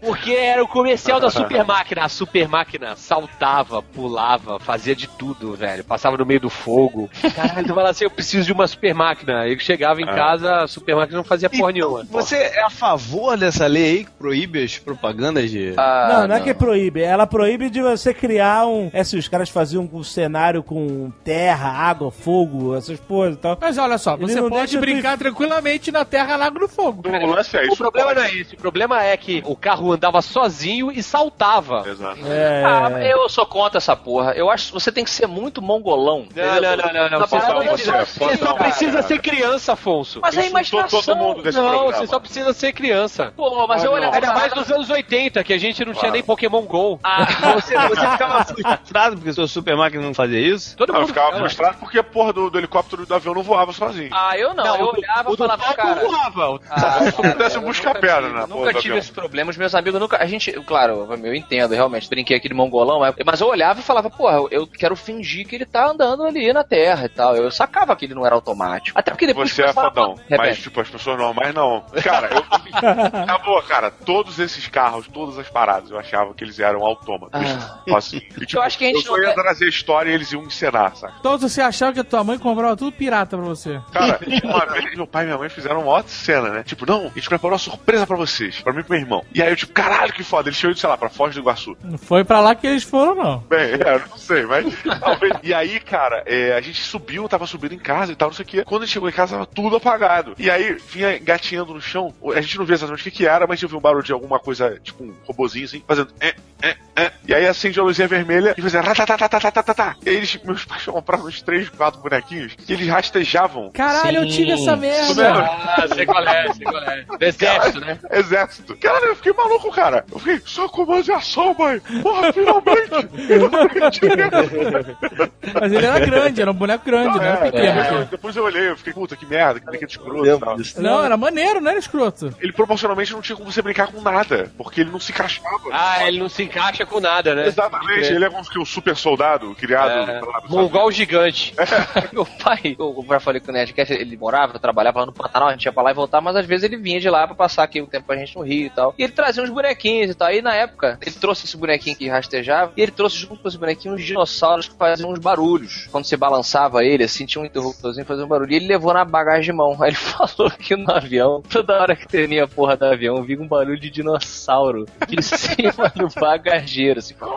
Porque 0.00 0.32
era 0.32 0.62
o 0.62 0.68
comercial 0.68 1.20
da 1.20 1.30
super 1.30 1.64
máquina. 1.64 2.04
A 2.04 2.08
super 2.08 2.48
máquina 2.48 2.96
saltava, 2.96 3.82
pulava, 3.82 4.58
fazia 4.58 4.94
de 4.94 5.08
tudo, 5.08 5.54
velho. 5.54 5.84
Passava 5.84 6.16
no 6.16 6.26
meio 6.26 6.40
do 6.40 6.50
fogo. 6.50 7.08
Caralho, 7.34 7.66
tu 7.66 7.74
fala 7.74 7.90
assim, 7.90 8.04
eu 8.04 8.10
preciso 8.10 8.46
de 8.46 8.52
uma 8.52 8.66
super 8.66 8.94
máquina. 8.94 9.40
Aí 9.40 9.58
chegava 9.60 10.00
em 10.00 10.08
Ah. 10.08 10.14
casa, 10.14 10.62
a 10.62 10.68
super 10.68 10.96
máquina 10.96 11.18
não 11.18 11.24
fazia 11.24 11.50
porra 11.50 11.72
nenhuma. 11.72 12.04
Você 12.04 12.36
é 12.36 12.62
a 12.62 12.70
favor 12.70 13.36
dessa 13.36 13.66
lei 13.66 13.84
aí 13.98 14.04
que 14.04 14.10
proíbe 14.12 14.62
as 14.62 14.78
propagandas 14.78 15.17
de. 15.18 15.74
não, 15.76 16.28
não, 16.28 16.36
é 16.36 16.40
que 16.40 16.54
proíbe. 16.54 17.02
Ela 17.02 17.26
proíbe 17.26 17.68
de 17.70 17.82
você 17.82 18.14
criar 18.14 18.66
um. 18.66 18.90
É, 18.92 19.02
se 19.04 19.16
os 19.16 19.26
caras 19.28 19.48
faziam 19.48 19.88
um 19.92 20.02
cenário 20.04 20.62
com 20.62 21.10
terra, 21.24 21.68
água, 21.70 22.10
fogo, 22.10 22.76
essas 22.76 22.98
coisas 23.00 23.36
e 23.36 23.40
tal. 23.40 23.58
Mas 23.60 23.76
olha 23.78 23.98
só, 23.98 24.14
Ele 24.14 24.26
você 24.28 24.40
não 24.40 24.48
pode 24.48 24.78
brincar 24.78 25.18
tranquilamente 25.18 25.90
na 25.90 26.04
terra, 26.04 26.36
na 26.36 26.46
água 26.46 26.58
e 26.58 26.62
no 26.62 26.68
fogo. 26.68 27.02
O 27.08 27.26
lance 27.26 27.56
é 27.56 27.64
isso. 27.64 27.74
O 27.74 27.76
problema 27.76 28.14
não 28.14 28.22
é 28.22 28.34
esse, 28.34 28.54
o 28.54 28.58
problema 28.58 29.02
é 29.02 29.16
que 29.16 29.42
o 29.46 29.56
carro 29.56 29.92
andava 29.92 30.22
sozinho 30.22 30.90
e 30.92 31.02
saltava. 31.02 31.84
Exato. 31.88 32.18
É, 32.26 32.62
Ah, 32.64 32.90
eu 33.04 33.28
sou 33.28 33.46
contra 33.46 33.78
essa 33.78 33.96
porra. 33.96 34.32
Eu 34.32 34.50
acho 34.50 34.68
que 34.68 34.72
você 34.72 34.92
tem 34.92 35.04
que 35.04 35.10
ser 35.10 35.26
muito 35.26 35.60
mongolão. 35.60 36.26
Não, 36.34 36.60
não, 36.60 36.76
não, 36.76 36.92
não, 36.92 37.10
não. 37.10 37.18
Você 37.26 37.40
só 37.40 37.58
precisa, 37.58 37.92
dessa- 37.92 38.24
você 38.24 38.36
só 38.36 38.54
precisa 38.54 39.02
ser 39.02 39.18
criança, 39.20 39.72
Afonso. 39.72 40.20
Mas 40.22 40.36
é 40.36 40.40
Isso 40.40 40.50
imaginação. 40.50 41.02
todo 41.02 41.16
mundo 41.16 41.42
desse 41.42 41.58
Não, 41.58 41.68
programa. 41.68 41.92
você 41.92 42.06
só 42.06 42.18
precisa 42.20 42.52
ser 42.52 42.72
criança. 42.72 43.32
Pô, 43.36 43.66
mas 43.66 43.82
eu 43.84 43.92
olhava. 43.92 44.14
Ainda 44.14 44.32
mais 44.32 44.54
nos 44.54 44.70
anos 44.70 44.88
80, 44.90 45.07
que 45.44 45.52
a 45.52 45.58
gente 45.58 45.84
não 45.84 45.94
tinha 45.94 46.10
nem 46.10 46.22
Pokémon 46.22 46.62
GO. 46.62 46.98
Ah, 47.02 47.24
Você, 47.58 47.76
você 47.76 48.10
ficava 48.10 48.44
frustrado 48.44 49.16
porque 49.16 49.32
sua 49.32 49.48
super 49.48 49.76
máquina 49.76 50.02
não 50.02 50.14
fazia 50.14 50.38
isso? 50.40 50.76
Todo 50.76 50.92
Não, 50.92 50.96
eu 50.96 51.00
mundo 51.02 51.08
ficava 51.14 51.36
frustrado 51.38 51.78
porque 51.78 51.98
a 51.98 52.04
porra 52.04 52.32
do, 52.32 52.50
do 52.50 52.58
helicóptero 52.58 53.02
e 53.02 53.06
do 53.06 53.14
avião 53.14 53.34
não 53.34 53.42
voava 53.42 53.72
sozinho. 53.72 54.10
Ah, 54.12 54.36
eu 54.36 54.54
não. 54.54 54.76
eu 54.76 54.86
olhava 54.86 55.30
o 55.30 55.34
e 55.34 55.36
do 55.36 55.38
falava, 55.38 55.62
palco 55.62 55.76
cara. 55.76 56.00
voava. 56.00 56.60
Ah, 56.70 57.00
Se 57.00 57.06
eu 57.08 57.32
pudesse, 57.32 57.58
buscar 57.58 57.94
nunca 57.94 58.00
pedra 58.00 58.46
Nunca 58.46 58.72
do 58.72 58.78
tive 58.78 58.78
avião. 58.78 58.98
esse 58.98 59.12
problema. 59.12 59.50
Os 59.50 59.56
meus 59.56 59.74
amigos 59.74 60.00
nunca. 60.00 60.22
A 60.22 60.26
gente, 60.26 60.52
claro, 60.62 61.08
eu 61.24 61.34
entendo, 61.34 61.72
realmente. 61.74 62.08
Brinquei 62.08 62.36
aqui 62.36 62.48
de 62.48 62.54
mongolão, 62.54 63.00
mas, 63.00 63.14
mas 63.24 63.40
eu 63.40 63.48
olhava 63.48 63.80
e 63.80 63.82
falava, 63.82 64.10
porra, 64.10 64.38
eu 64.50 64.66
quero 64.66 64.94
fingir 64.96 65.46
que 65.46 65.54
ele 65.56 65.66
tá 65.66 65.86
andando 65.86 66.24
ali 66.24 66.52
na 66.52 66.64
terra 66.64 67.06
e 67.06 67.08
tal. 67.08 67.34
Eu 67.36 67.50
sacava 67.50 67.94
que 67.96 68.04
ele 68.04 68.14
não 68.14 68.26
era 68.26 68.34
automático. 68.34 68.98
Até 68.98 69.10
porque 69.10 69.26
depois. 69.26 69.50
Você 69.52 69.62
é 69.62 69.72
fodão. 69.72 70.16
Mas, 70.30 70.58
tipo, 70.58 70.80
as 70.80 70.88
pessoas 70.88 71.18
normais 71.18 71.54
não. 71.54 71.82
Cara, 72.02 72.28
eu. 72.32 72.44
Acabou, 73.22 73.62
cara. 73.62 73.90
Todos 73.90 74.38
esses 74.38 74.66
carros, 74.88 75.08
todas 75.08 75.38
as 75.38 75.48
paradas, 75.48 75.90
eu 75.90 75.98
achava 75.98 76.32
que 76.34 76.42
eles 76.42 76.58
eram 76.58 76.84
autômatos. 76.84 77.40
Ah. 77.40 77.96
Assim. 77.96 78.18
E, 78.38 78.46
tipo, 78.46 78.60
Eu 78.60 78.62
acho 78.62 78.78
que 78.78 78.84
a 78.84 78.88
gente 78.88 79.06
eu 79.06 79.16
não 79.16 79.22
ia 79.22 79.34
trazer 79.34 79.64
a 79.64 79.68
história 79.68 80.10
e 80.10 80.14
eles 80.14 80.30
iam 80.32 80.42
encenar, 80.44 80.94
saca? 80.96 81.14
Então 81.18 81.36
você 81.36 81.60
achava 81.60 81.92
que 81.92 82.00
a 82.00 82.04
tua 82.04 82.22
mãe 82.22 82.38
comprava 82.38 82.76
tudo 82.76 82.92
pirata 82.92 83.36
pra 83.36 83.44
você. 83.46 83.80
Cara, 83.92 84.20
uma 84.44 84.66
vez 84.66 84.94
meu 84.94 85.06
pai 85.06 85.24
e 85.24 85.26
minha 85.26 85.38
mãe 85.38 85.48
fizeram 85.48 85.82
uma 85.82 85.96
outra 85.96 86.12
cena, 86.12 86.50
né? 86.50 86.62
Tipo, 86.62 86.86
não, 86.86 87.06
a 87.06 87.08
gente 87.08 87.28
preparou 87.28 87.52
uma 87.52 87.58
surpresa 87.58 88.06
pra 88.06 88.16
vocês, 88.16 88.60
pra 88.60 88.72
mim 88.72 88.80
e 88.80 88.82
pro 88.84 88.92
meu 88.92 89.00
irmão. 89.02 89.24
E 89.34 89.42
aí 89.42 89.50
eu, 89.50 89.56
tipo, 89.56 89.72
caralho, 89.72 90.12
que 90.12 90.22
foda. 90.22 90.48
Eles 90.48 90.58
chegou, 90.58 90.76
sei 90.76 90.88
lá, 90.88 90.96
pra 90.96 91.08
Foz 91.08 91.34
do 91.34 91.40
Iguaçu. 91.40 91.76
Não 91.82 91.98
foi 91.98 92.22
pra 92.24 92.40
lá 92.40 92.54
que 92.54 92.66
eles 92.66 92.84
foram, 92.84 93.14
não. 93.14 93.38
Bem, 93.48 93.72
é, 93.72 93.94
eu 93.94 94.08
não 94.08 94.18
sei, 94.18 94.46
mas 94.46 94.66
talvez. 95.00 95.34
E 95.42 95.52
aí, 95.52 95.80
cara, 95.80 96.22
é, 96.26 96.52
a 96.52 96.60
gente 96.60 96.80
subiu, 96.80 97.28
tava 97.28 97.46
subindo 97.46 97.74
em 97.74 97.78
casa 97.78 98.12
e 98.12 98.16
tal, 98.16 98.28
não 98.28 98.34
sei 98.34 98.44
o 98.44 98.48
que. 98.48 98.64
Quando 98.64 98.82
a 98.82 98.86
gente 98.86 98.94
chegou 98.94 99.08
em 99.08 99.12
casa, 99.12 99.32
tava 99.34 99.46
tudo 99.46 99.76
apagado. 99.76 100.34
E 100.38 100.50
aí, 100.50 100.74
vinha 100.74 101.16
engatinhando 101.16 101.74
no 101.74 101.80
chão. 101.80 102.14
A 102.34 102.40
gente 102.40 102.56
não 102.58 102.64
via 102.64 102.74
exatamente 102.74 103.00
o 103.00 103.04
que, 103.04 103.10
que 103.10 103.26
era, 103.26 103.46
mas 103.46 103.62
eu 103.62 103.68
vi 103.68 103.76
um 103.76 103.80
barulho 103.80 104.04
de 104.04 104.12
alguma 104.12 104.38
coisa, 104.38 104.77
tipo 104.82 105.04
um 105.04 105.14
robozinho 105.24 105.64
assim, 105.64 105.82
fazendo. 105.86 106.08
É, 106.20 106.34
é, 106.62 106.76
é. 106.96 107.12
E 107.26 107.34
aí 107.34 107.46
acende 107.46 107.78
a 107.78 107.82
luzinha 107.82 108.08
vermelha 108.08 108.54
e 108.56 108.62
fazia. 108.62 108.80
ratatatatatatatá. 108.80 109.96
E 110.04 110.08
aí 110.10 110.16
eles, 110.16 110.38
meus 110.44 110.64
pais 110.64 110.84
compraram 110.84 111.24
uns 111.26 111.40
três, 111.42 111.68
quatro 111.68 112.00
bonequinhos 112.00 112.54
que 112.54 112.72
eles 112.72 112.88
rastejavam. 112.88 113.70
Caralho, 113.72 114.18
eu 114.18 114.28
tive 114.28 114.52
essa 114.52 114.76
merda. 114.76 115.32
Ah, 115.32 115.86
sei 115.94 116.04
qual 116.06 116.26
é, 116.26 116.52
sei 116.52 116.64
qual 116.64 116.82
é. 116.82 117.02
Do 117.04 117.24
exército, 117.24 117.80
né? 117.80 117.98
Exército. 118.10 118.76
Cara, 118.76 119.06
eu 119.06 119.16
fiquei 119.16 119.32
maluco, 119.32 119.70
cara. 119.70 120.04
Eu 120.10 120.18
fiquei, 120.18 120.40
só 120.44 120.68
comando 120.68 121.04
de 121.04 121.12
ação, 121.12 121.54
mãe. 121.58 121.80
Porra, 122.02 122.32
finalmente. 122.32 123.08
finalmente. 123.26 124.00
Mas 125.60 125.72
ele 125.72 125.86
era 125.86 125.98
grande, 126.00 126.40
era 126.42 126.50
um 126.50 126.54
boneco 126.54 126.84
grande, 126.84 127.16
não 127.18 127.24
era 127.24 127.46
É, 127.46 127.50
pequeno. 127.50 127.80
é, 127.80 128.04
depois 128.10 128.36
eu 128.36 128.44
olhei, 128.44 128.68
eu 128.70 128.76
fiquei, 128.76 128.92
puta, 128.92 129.16
que 129.16 129.26
merda, 129.26 129.60
que 129.60 129.66
brinquedo 129.66 129.90
escroto 129.90 130.26
e. 130.26 130.80
Não, 130.80 131.04
era 131.04 131.16
maneiro, 131.16 131.60
não 131.60 131.70
era 131.70 131.78
escroto. 131.78 132.34
Ele 132.40 132.52
proporcionalmente 132.52 133.12
não 133.12 133.20
tinha 133.20 133.36
como 133.36 133.50
você 133.50 133.62
brincar 133.62 133.88
com 133.88 134.00
nada, 134.00 134.50
porque 134.56 134.67
ele 134.76 134.90
não 134.90 135.00
se 135.00 135.12
encaixava. 135.12 135.48
Ah, 135.72 136.06
ele 136.06 136.18
não 136.18 136.28
se 136.28 136.42
encaixa 136.42 136.84
com 136.86 137.00
nada, 137.00 137.34
né? 137.34 137.46
Exatamente, 137.46 138.12
ele 138.12 138.24
é 138.24 138.30
como 138.30 138.48
que 138.48 138.58
o 138.58 138.64
super 138.64 138.96
soldado 138.96 139.54
criado. 139.54 140.10
É, 140.10 140.20
sabe? 140.20 140.48
Mongol 140.48 140.90
gigante. 140.90 141.54
Meu 142.12 142.24
pai, 142.24 142.76
eu 142.78 143.04
já 143.08 143.20
falei 143.20 143.40
que 143.40 143.48
o 143.48 143.52
Nerdcast, 143.52 143.92
ele 143.92 144.16
morava, 144.16 144.58
trabalhava 144.58 145.00
lá 145.00 145.06
no 145.06 145.12
Pantanal, 145.12 145.48
a 145.48 145.52
gente 145.52 145.64
ia 145.64 145.72
pra 145.72 145.82
lá 145.82 145.90
e 145.90 145.94
voltar, 145.94 146.20
mas 146.20 146.36
às 146.36 146.46
vezes 146.46 146.64
ele 146.64 146.76
vinha 146.76 147.00
de 147.00 147.08
lá 147.08 147.26
pra 147.26 147.36
passar 147.36 147.62
aqui 147.62 147.80
um 147.80 147.86
tempo 147.86 148.06
com 148.06 148.12
a 148.12 148.16
gente 148.16 148.36
no 148.36 148.42
Rio 148.42 148.66
e 148.66 148.70
tal. 148.70 148.94
E 148.98 149.02
ele 149.02 149.12
trazia 149.12 149.42
uns 149.42 149.50
bonequinhos 149.50 150.10
e 150.10 150.14
tal. 150.14 150.32
E 150.32 150.42
na 150.42 150.54
época, 150.54 150.98
ele 151.04 151.14
trouxe 151.14 151.46
esse 151.46 151.56
bonequinho 151.56 151.96
que 151.96 152.08
rastejava, 152.08 152.72
e 152.76 152.82
ele 152.82 152.92
trouxe 152.92 153.16
junto 153.16 153.42
com 153.42 153.48
esse 153.48 153.58
bonequinho 153.58 153.94
uns 153.94 154.04
dinossauros 154.04 154.68
que 154.68 154.76
faziam 154.76 155.10
uns 155.10 155.18
barulhos. 155.18 155.88
Quando 155.90 156.04
você 156.04 156.16
balançava 156.16 156.84
ele, 156.84 157.04
assim, 157.04 157.26
tinha 157.26 157.42
um 157.42 157.46
interruptorzinho 157.46 158.06
fazia 158.06 158.24
um 158.24 158.28
barulho. 158.28 158.52
E 158.52 158.56
ele 158.56 158.66
levou 158.66 158.92
na 158.92 159.04
bagagem 159.04 159.50
de 159.50 159.52
mão. 159.52 159.76
Aí 159.80 159.90
ele 159.90 159.96
falou 159.96 160.50
que 160.50 160.74
no 160.76 160.90
avião, 160.90 161.42
toda 161.48 161.80
hora 161.80 161.94
que 161.94 162.06
terminava 162.06 162.44
a 162.44 162.48
porra 162.48 162.76
do 162.76 162.84
avião, 162.84 163.22
vinha 163.22 163.40
um 163.40 163.46
barulho 163.46 163.78
de 163.78 163.90
dinossauro 163.90 164.57
de 165.06 165.22
cima 165.22 165.92
do 165.94 166.08
bagageiro, 166.20 166.98
assim. 166.98 167.14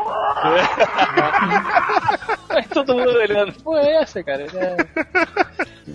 Aí 2.49 2.63
todo 2.73 2.95
mundo 2.95 3.17
olhando, 3.17 3.53
pô, 3.63 3.77
é 3.77 4.01
essa, 4.01 4.23
cara? 4.23 4.45
É. 4.53 4.75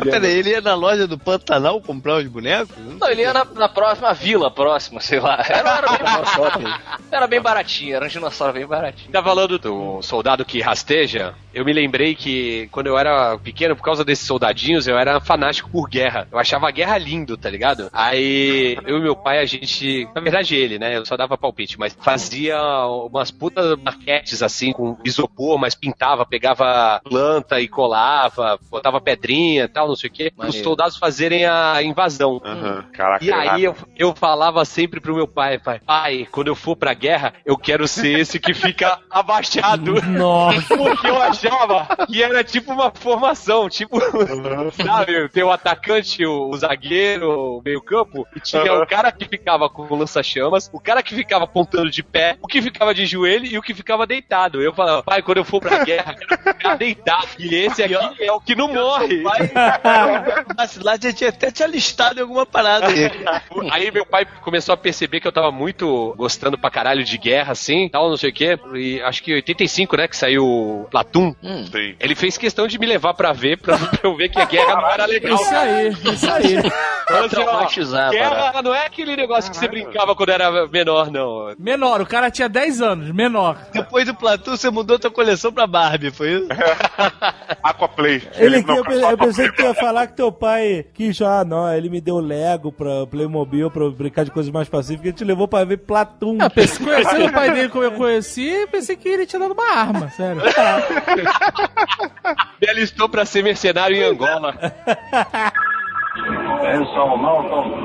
Peraí, 0.02 0.38
ele 0.38 0.50
ia 0.50 0.60
na 0.60 0.74
loja 0.74 1.06
do 1.06 1.18
Pantanal 1.18 1.80
comprar 1.80 2.16
os 2.16 2.26
bonecos? 2.26 2.76
Não, 2.78 3.08
ele 3.08 3.22
ia 3.22 3.32
na, 3.32 3.44
na 3.44 3.68
próxima 3.68 4.12
vila 4.12 4.50
próxima, 4.50 5.00
sei 5.00 5.20
lá. 5.20 5.42
Era, 5.48 5.78
era, 5.78 5.88
bem, 6.58 6.74
era 7.10 7.26
bem 7.26 7.40
baratinho, 7.40 7.96
era 7.96 8.04
um 8.04 8.08
dinossauro 8.08 8.54
bem 8.54 8.66
baratinho. 8.66 9.12
Tá 9.12 9.22
falando 9.22 9.58
do 9.58 10.02
soldado 10.02 10.44
que 10.44 10.60
rasteja? 10.60 11.34
Eu 11.54 11.64
me 11.64 11.72
lembrei 11.72 12.14
que 12.14 12.68
quando 12.70 12.88
eu 12.88 12.98
era 12.98 13.38
pequeno, 13.38 13.76
por 13.76 13.82
causa 13.82 14.04
desses 14.04 14.26
soldadinhos, 14.26 14.86
eu 14.86 14.98
era 14.98 15.20
fanático 15.20 15.70
por 15.70 15.88
guerra. 15.88 16.28
Eu 16.30 16.38
achava 16.38 16.68
a 16.68 16.72
guerra 16.72 16.98
lindo, 16.98 17.36
tá 17.36 17.48
ligado? 17.48 17.88
Aí 17.92 18.76
eu 18.86 18.98
e 18.98 19.00
meu 19.00 19.16
pai, 19.16 19.38
a 19.38 19.44
gente. 19.44 20.08
Na 20.14 20.20
verdade, 20.20 20.54
ele, 20.54 20.78
né? 20.78 20.96
Eu 20.96 21.06
só 21.06 21.15
dava 21.16 21.38
palpite, 21.38 21.78
mas 21.78 21.96
fazia 22.00 22.58
umas 23.10 23.30
putas 23.30 23.76
maquetes 23.82 24.42
assim, 24.42 24.72
com 24.72 24.96
isopor, 25.04 25.58
mas 25.58 25.74
pintava, 25.74 26.26
pegava 26.26 27.00
planta 27.04 27.60
e 27.60 27.68
colava, 27.68 28.58
botava 28.70 29.00
pedrinha 29.00 29.64
e 29.64 29.68
tal. 29.68 29.88
não 29.88 29.96
sei 29.96 30.10
o 30.10 30.12
quê, 30.12 30.32
os 30.36 30.56
soldados 30.56 30.96
fazerem 30.96 31.44
a 31.46 31.82
invasão. 31.82 32.40
Aham, 32.44 32.84
Caraca. 32.92 33.24
E 33.24 33.32
aí 33.32 33.64
eu, 33.64 33.74
eu 33.96 34.14
falava 34.14 34.64
sempre 34.64 35.00
pro 35.00 35.14
meu 35.14 35.28
pai, 35.28 35.58
pai, 35.58 35.80
pai, 35.84 36.28
quando 36.30 36.48
eu 36.48 36.54
for 36.54 36.76
pra 36.76 36.94
guerra, 36.94 37.34
eu 37.44 37.56
quero 37.56 37.86
ser 37.86 38.18
esse 38.18 38.38
que 38.38 38.54
fica 38.54 38.98
abaixado. 39.10 40.00
Nossa. 40.02 40.66
Porque 40.76 41.06
eu 41.06 41.20
achava 41.20 42.06
que 42.06 42.22
era 42.22 42.42
tipo 42.44 42.72
uma 42.72 42.90
formação, 42.90 43.68
tipo, 43.68 43.98
sabe, 44.84 45.28
tem 45.28 45.42
o 45.42 45.50
atacante, 45.50 46.24
o, 46.24 46.50
o 46.50 46.56
zagueiro, 46.56 47.58
o 47.58 47.62
meio 47.62 47.82
campo, 47.82 48.26
e 48.34 48.40
tinha 48.40 48.74
o 48.74 48.86
cara 48.86 49.10
que 49.12 49.28
ficava 49.28 49.68
com 49.68 49.82
o 49.82 49.96
lança-chamas, 49.96 50.70
o 50.72 50.80
cara 50.80 51.02
que 51.06 51.14
ficava 51.14 51.44
apontando 51.44 51.90
de 51.90 52.02
pé, 52.02 52.36
o 52.42 52.46
que 52.46 52.60
ficava 52.60 52.92
de 52.92 53.06
joelho 53.06 53.46
e 53.46 53.56
o 53.56 53.62
que 53.62 53.72
ficava 53.72 54.06
deitado. 54.06 54.60
Eu 54.60 54.74
falava, 54.74 55.02
pai, 55.02 55.22
quando 55.22 55.38
eu 55.38 55.44
for 55.44 55.60
pra 55.60 55.84
guerra, 55.84 56.16
eu 56.20 56.26
quero 56.26 56.42
ficar 56.42 56.76
deitado. 56.76 57.28
E 57.38 57.54
esse 57.54 57.82
aqui 57.82 58.24
é 58.24 58.32
o 58.32 58.40
que 58.40 58.54
não 58.54 58.72
morre. 58.72 59.22
Vacilar 60.56 60.98
já 61.00 61.12
tinha 61.12 61.30
até 61.30 61.50
te 61.50 61.62
alistado 61.62 62.18
em 62.18 62.22
alguma 62.22 62.44
parada 62.44 62.88
aí. 62.88 63.10
Aí 63.70 63.90
meu 63.90 64.04
pai 64.04 64.26
começou 64.42 64.72
a 64.72 64.76
perceber 64.76 65.20
que 65.20 65.26
eu 65.26 65.32
tava 65.32 65.50
muito 65.50 66.14
gostando 66.16 66.58
pra 66.58 66.70
caralho 66.70 67.04
de 67.04 67.18
guerra, 67.18 67.52
assim, 67.52 67.88
tal, 67.88 68.08
não 68.08 68.16
sei 68.16 68.30
o 68.30 68.32
quê. 68.32 68.58
E 68.74 69.00
acho 69.02 69.22
que 69.22 69.30
em 69.30 69.34
85, 69.34 69.96
né, 69.96 70.08
que 70.08 70.16
saiu 70.16 70.44
o 70.44 70.86
Platum. 70.90 71.34
Sim. 71.42 71.96
Ele 72.00 72.14
fez 72.14 72.36
questão 72.36 72.66
de 72.66 72.78
me 72.78 72.86
levar 72.86 73.14
pra 73.14 73.32
ver, 73.32 73.58
pra, 73.58 73.78
pra 73.78 74.00
eu 74.02 74.16
ver 74.16 74.28
que 74.28 74.40
a 74.40 74.44
guerra 74.44 74.76
não 74.76 74.90
era 74.90 75.06
legal. 75.06 75.34
Isso 75.34 75.54
aí, 75.54 75.88
isso 75.88 76.30
aí. 76.30 76.56
Pra 77.06 77.26
Assim, 77.26 77.94
ó, 77.94 78.10
guerra 78.10 78.62
não 78.62 78.74
é 78.74 78.86
aquele 78.86 79.16
negócio 79.16 79.50
que 79.50 79.56
você 79.56 79.68
brincava 79.68 80.14
quando 80.14 80.30
era 80.30 80.66
menor, 80.66 80.95
não. 81.04 81.54
Menor, 81.58 82.00
o 82.00 82.06
cara 82.06 82.30
tinha 82.30 82.48
10 82.48 82.80
anos, 82.80 83.10
menor. 83.10 83.58
Depois 83.72 84.06
do 84.06 84.14
Platão, 84.14 84.56
você 84.56 84.70
mudou 84.70 84.98
tua 84.98 85.10
coleção 85.10 85.52
pra 85.52 85.66
Barbie, 85.66 86.10
foi 86.10 86.32
isso? 86.32 86.48
Aquaplay. 87.62 88.22
Ele, 88.36 88.62
não, 88.62 88.76
eu, 88.76 88.84
eu 88.84 89.18
pensei 89.18 89.50
que 89.50 89.56
tu 89.56 89.62
ia 89.62 89.74
falar 89.74 90.06
que 90.06 90.16
teu 90.16 90.32
pai 90.32 90.86
quis 90.94 91.16
já, 91.16 91.44
não, 91.44 91.72
ele 91.72 91.90
me 91.90 92.00
deu 92.00 92.18
Lego 92.18 92.72
pra 92.72 93.06
Playmobil, 93.06 93.70
pra 93.70 93.90
brincar 93.90 94.24
de 94.24 94.30
coisas 94.30 94.52
mais 94.52 94.68
pacíficas, 94.68 95.06
ele 95.06 95.16
te 95.16 95.24
levou 95.24 95.46
pra 95.46 95.64
ver 95.64 95.78
Platum. 95.78 96.38
Ah, 96.40 96.48
pensei, 96.48 96.84
conhecendo 96.84 97.26
o 97.26 97.32
pai 97.32 97.52
dele 97.52 97.68
como 97.68 97.84
eu 97.84 97.92
conheci, 97.92 98.66
pensei 98.70 98.96
que 98.96 99.08
ele 99.08 99.26
tinha 99.26 99.40
dado 99.40 99.52
uma 99.52 99.72
arma, 99.72 100.08
sério. 100.10 100.42
Me 102.60 102.68
alistou 102.68 103.08
pra 103.08 103.24
ser 103.24 103.42
mercenário 103.42 103.96
em 103.96 104.02
Angola. 104.02 104.54
Malcolm. 106.16 107.76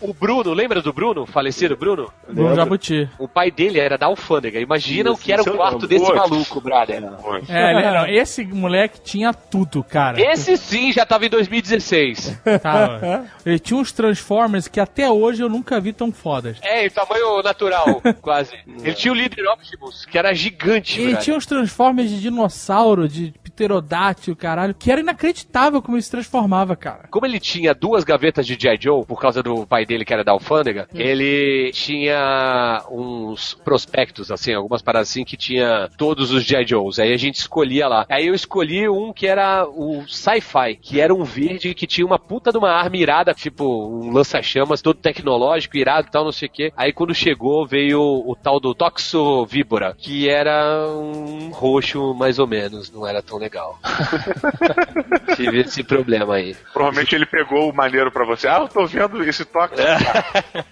O 0.00 0.12
Bruno, 0.14 0.52
lembra 0.52 0.80
do 0.82 0.92
Bruno? 0.92 1.26
Falecido 1.26 1.76
Bruno? 1.76 2.10
Bruno 2.28 2.54
Jabuti. 2.54 3.08
O 3.18 3.28
pai 3.28 3.50
dele 3.50 3.78
era 3.78 3.96
da 3.98 4.06
alfândega. 4.06 4.58
Imagina 4.60 5.10
o 5.12 5.16
que 5.16 5.32
era 5.32 5.42
o 5.42 5.56
quarto 5.56 5.86
desse 5.86 6.04
Putz. 6.04 6.16
maluco, 6.18 6.60
brother. 6.60 7.02
É, 7.48 7.70
ele- 7.72 7.90
não, 7.90 8.06
esse 8.06 8.44
moleque 8.44 9.00
tinha 9.00 9.32
tudo, 9.32 9.82
cara. 9.82 10.20
Esse 10.20 10.56
sim 10.56 10.92
já 10.92 11.04
tava 11.06 11.26
em 11.26 11.30
2016. 11.30 12.40
Tava. 12.62 13.24
Ele 13.44 13.58
tinha 13.58 13.78
uns 13.78 13.92
Transformers 13.92 14.68
que 14.68 14.80
até 14.80 15.10
hoje 15.10 15.42
eu 15.42 15.48
nunca 15.48 15.80
vi 15.80 15.92
tão 15.92 16.10
fodas. 16.12 16.58
É, 16.62 16.86
em 16.86 16.90
tamanho 16.90 17.42
natural, 17.42 18.00
quase. 18.20 18.54
Ele 18.82 18.94
tinha 18.94 19.12
o 19.12 19.16
líder 19.16 19.46
Optimus, 19.48 20.04
que 20.04 20.18
era 20.18 20.32
gigante, 20.34 20.98
Ele 21.00 21.08
brother. 21.10 21.24
tinha 21.24 21.36
uns 21.36 21.46
Transformers 21.46 22.10
de 22.10 22.20
dinossauro, 22.20 23.08
de 23.08 23.32
pterodátil, 23.44 24.34
caralho, 24.34 24.74
que 24.74 24.90
era 24.94 25.00
inacreditável 25.00 25.82
como 25.82 25.96
ele 25.96 26.02
se 26.02 26.10
transformava, 26.10 26.74
cara. 26.76 27.08
Como 27.10 27.26
ele 27.26 27.40
tinha 27.40 27.74
duas 27.74 28.04
gavetas 28.04 28.46
de 28.46 28.56
G.I. 28.58 28.78
Joe, 28.80 29.04
por 29.04 29.20
causa 29.20 29.42
do 29.42 29.66
pai 29.66 29.84
dele 29.84 30.04
que 30.04 30.12
era 30.12 30.24
da 30.24 30.32
alfândega, 30.32 30.88
ele 30.94 31.70
tinha 31.72 32.82
uns 32.90 33.54
prospectos, 33.54 34.30
assim, 34.30 34.54
algumas 34.54 34.82
paradas 34.82 35.10
assim, 35.10 35.24
que 35.24 35.36
tinha 35.36 35.88
todos 35.98 36.30
os 36.30 36.44
G.I. 36.44 36.66
Joes. 36.66 36.98
Aí 36.98 37.12
a 37.12 37.16
gente 37.16 37.36
escolhia 37.36 37.88
lá. 37.88 38.06
Aí 38.08 38.26
eu 38.26 38.34
escolhi 38.34 38.88
um 38.88 39.12
que 39.12 39.26
era 39.26 39.66
o 39.66 40.04
Sci-Fi, 40.06 40.76
que 40.80 41.00
era 41.00 41.14
um 41.14 41.24
verde 41.24 41.74
que 41.74 41.86
tinha 41.86 42.06
uma 42.06 42.18
puta 42.18 42.52
de 42.52 42.58
uma 42.58 42.70
arma 42.70 42.96
irada, 42.96 43.34
tipo 43.34 43.64
um 43.64 44.12
lança-chamas, 44.12 44.80
todo 44.80 44.98
tecnológico, 44.98 45.76
irado 45.76 46.08
e 46.08 46.10
tal, 46.10 46.24
não 46.24 46.32
sei 46.32 46.48
o 46.48 46.52
quê. 46.52 46.72
Aí 46.76 46.92
quando 46.92 47.14
chegou, 47.14 47.66
veio 47.66 48.00
o 48.00 48.36
tal 48.40 48.60
do 48.60 48.74
Toxo 48.74 49.44
Víbora, 49.46 49.94
que 49.98 50.28
era 50.28 50.86
um 50.88 51.50
roxo 51.50 52.14
mais 52.14 52.38
ou 52.38 52.46
menos, 52.46 52.90
não 52.90 53.06
era 53.06 53.22
tão 53.22 53.38
legal. 53.38 53.78
Tive 55.36 55.60
esse 55.60 55.82
problema 55.82 56.34
aí. 56.34 56.56
Provavelmente 56.72 57.14
ele 57.14 57.26
pegou 57.26 57.70
o 57.70 57.74
maneiro 57.74 58.10
pra 58.10 58.24
você. 58.24 58.46
Ah, 58.46 58.58
eu 58.60 58.68
tô 58.68 58.86
vendo 58.86 59.22
esse 59.24 59.44
toque. 59.44 59.74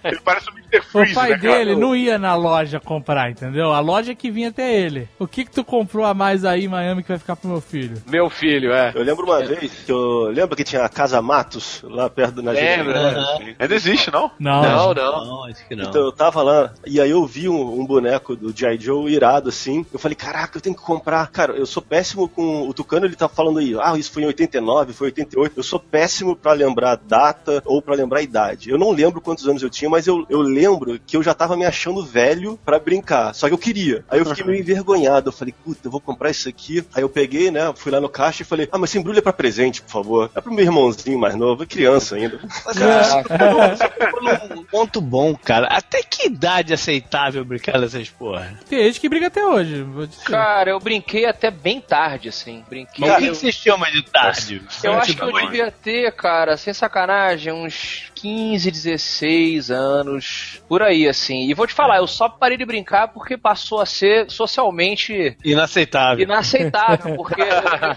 Ele 0.03 0.19
parece 0.23 0.49
um 0.49 0.53
Mr. 0.53 1.11
O 1.11 1.13
pai 1.13 1.29
né, 1.31 1.37
cara? 1.37 1.57
dele 1.57 1.75
não 1.75 1.95
ia 1.95 2.17
na 2.17 2.35
loja 2.35 2.79
comprar, 2.79 3.29
entendeu? 3.29 3.71
A 3.71 3.79
loja 3.79 4.15
que 4.15 4.31
vinha 4.31 4.49
até 4.49 4.73
ele. 4.73 5.07
O 5.19 5.27
que 5.27 5.45
que 5.45 5.51
tu 5.51 5.63
comprou 5.63 6.05
a 6.05 6.13
mais 6.13 6.45
aí 6.45 6.65
em 6.65 6.67
Miami 6.67 7.03
que 7.03 7.09
vai 7.09 7.19
ficar 7.19 7.35
pro 7.35 7.49
meu 7.49 7.61
filho? 7.61 8.01
Meu 8.07 8.29
filho, 8.29 8.71
é. 8.71 8.91
Eu 8.95 9.03
lembro 9.03 9.25
uma 9.25 9.43
vez 9.43 9.71
que 9.85 9.91
eu. 9.91 10.29
Lembra 10.29 10.55
que 10.55 10.63
tinha 10.63 10.83
a 10.83 10.89
Casa 10.89 11.21
Matos 11.21 11.81
lá 11.83 12.09
perto 12.09 12.35
do 12.35 12.41
Lembra? 12.41 13.15
Ainda 13.59 13.75
existe, 13.75 14.11
não? 14.11 14.31
Não. 14.39 14.61
Não, 14.61 14.93
não. 14.93 15.25
Não, 15.25 15.45
acho 15.45 15.67
que 15.67 15.75
não. 15.75 15.89
Então 15.89 16.01
eu 16.01 16.11
tava 16.11 16.41
lá, 16.41 16.73
e 16.85 16.99
aí 16.99 17.09
eu 17.09 17.25
vi 17.25 17.49
um, 17.49 17.79
um 17.79 17.85
boneco 17.85 18.35
do 18.35 18.55
G.I. 18.55 18.77
Joe 18.79 19.11
irado 19.11 19.49
assim. 19.49 19.85
Eu 19.91 19.99
falei, 19.99 20.15
caraca, 20.15 20.57
eu 20.57 20.61
tenho 20.61 20.75
que 20.75 20.81
comprar. 20.81 21.27
Cara, 21.27 21.53
eu 21.53 21.65
sou 21.65 21.81
péssimo 21.81 22.27
com. 22.27 22.67
O 22.67 22.73
Tucano 22.73 23.05
ele 23.05 23.15
tá 23.15 23.27
falando 23.27 23.59
aí, 23.59 23.75
ah, 23.79 23.97
isso 24.03 24.11
foi 24.11 24.23
em 24.23 24.27
89, 24.27 24.93
foi 24.93 25.07
em 25.07 25.11
88. 25.11 25.53
Eu 25.57 25.63
sou 25.63 25.79
péssimo 25.79 26.35
pra 26.35 26.53
lembrar 26.53 26.95
data 26.95 27.61
ou 27.65 27.81
pra 27.81 27.95
lembrar 27.95 28.21
idade. 28.21 28.69
Eu 28.69 28.77
não 28.77 28.91
lembro 28.91 29.21
quantos 29.21 29.47
anos 29.47 29.61
eu 29.63 29.69
tinha, 29.69 29.89
mas 29.89 30.07
eu, 30.07 30.25
eu 30.29 30.41
lembro 30.41 30.99
que 31.05 31.17
eu 31.17 31.23
já 31.23 31.33
tava 31.33 31.55
me 31.57 31.65
achando 31.65 32.03
velho 32.05 32.59
pra 32.65 32.79
brincar. 32.79 33.33
Só 33.33 33.47
que 33.47 33.53
eu 33.53 33.57
queria. 33.57 34.03
Aí 34.09 34.19
eu 34.19 34.25
fiquei 34.25 34.43
meio 34.45 34.59
envergonhado. 34.61 35.29
Eu 35.29 35.33
falei, 35.33 35.53
puta, 35.63 35.79
eu 35.87 35.91
vou 35.91 35.99
comprar 36.01 36.29
isso 36.29 36.47
aqui. 36.49 36.83
Aí 36.93 37.01
eu 37.01 37.09
peguei, 37.09 37.49
né, 37.51 37.71
fui 37.75 37.91
lá 37.91 37.99
no 38.01 38.09
caixa 38.09 38.43
e 38.43 38.45
falei, 38.45 38.67
ah, 38.71 38.77
mas 38.77 38.89
se 38.89 38.97
embrulha 38.97 39.21
pra 39.21 39.33
presente, 39.33 39.81
por 39.81 39.91
favor. 39.91 40.31
É 40.35 40.41
pro 40.41 40.53
meu 40.53 40.63
irmãozinho 40.65 41.17
mais 41.19 41.35
novo, 41.35 41.63
é 41.63 41.65
criança 41.65 42.15
ainda. 42.15 42.39
Mas, 42.65 42.77
cara, 42.77 43.03
você 43.23 43.37
falou- 43.37 43.69
você 43.69 44.11
falou 44.11 44.55
num 44.55 44.63
ponto 44.63 45.01
bom, 45.01 45.35
cara. 45.35 45.67
Até 45.67 46.01
que 46.03 46.27
idade 46.27 46.73
aceitável 46.73 47.43
brincar 47.45 47.79
nessas 47.79 48.09
porra? 48.09 48.59
Tem 48.69 48.83
gente 48.85 48.99
que 48.99 49.09
briga 49.09 49.27
até 49.27 49.45
hoje. 49.45 49.81
Vou 49.83 50.05
dizer. 50.05 50.23
Cara, 50.23 50.69
eu 50.71 50.79
brinquei 50.79 51.25
até 51.25 51.49
bem 51.49 51.79
tarde, 51.81 52.29
assim. 52.29 52.63
Brinquei. 52.69 53.07
Mas 53.07 53.11
o 53.11 53.15
que, 53.17 53.29
que 53.29 53.35
você 53.37 53.51
de 53.91 54.03
tarde? 54.03 54.61
Eu 54.83 54.93
acho 54.99 55.15
que 55.15 55.21
eu 55.21 55.31
devia 55.33 55.71
ter, 55.71 56.11
cara, 56.13 56.57
sem 56.57 56.73
sacanagem, 56.73 57.51
uns 57.51 58.11
15, 58.27 58.71
16 58.71 59.69
anos, 59.69 60.61
por 60.69 60.81
aí, 60.81 61.09
assim. 61.09 61.41
E 61.49 61.53
vou 61.53 61.67
te 61.67 61.73
falar, 61.73 61.97
eu 61.97 62.07
só 62.07 62.29
parei 62.29 62.57
de 62.57 62.65
brincar 62.65 63.09
porque 63.09 63.37
passou 63.37 63.81
a 63.81 63.85
ser 63.85 64.31
socialmente 64.31 65.35
Inaceitável. 65.43 66.23
inaceitável, 66.23 67.15
porque 67.17 67.41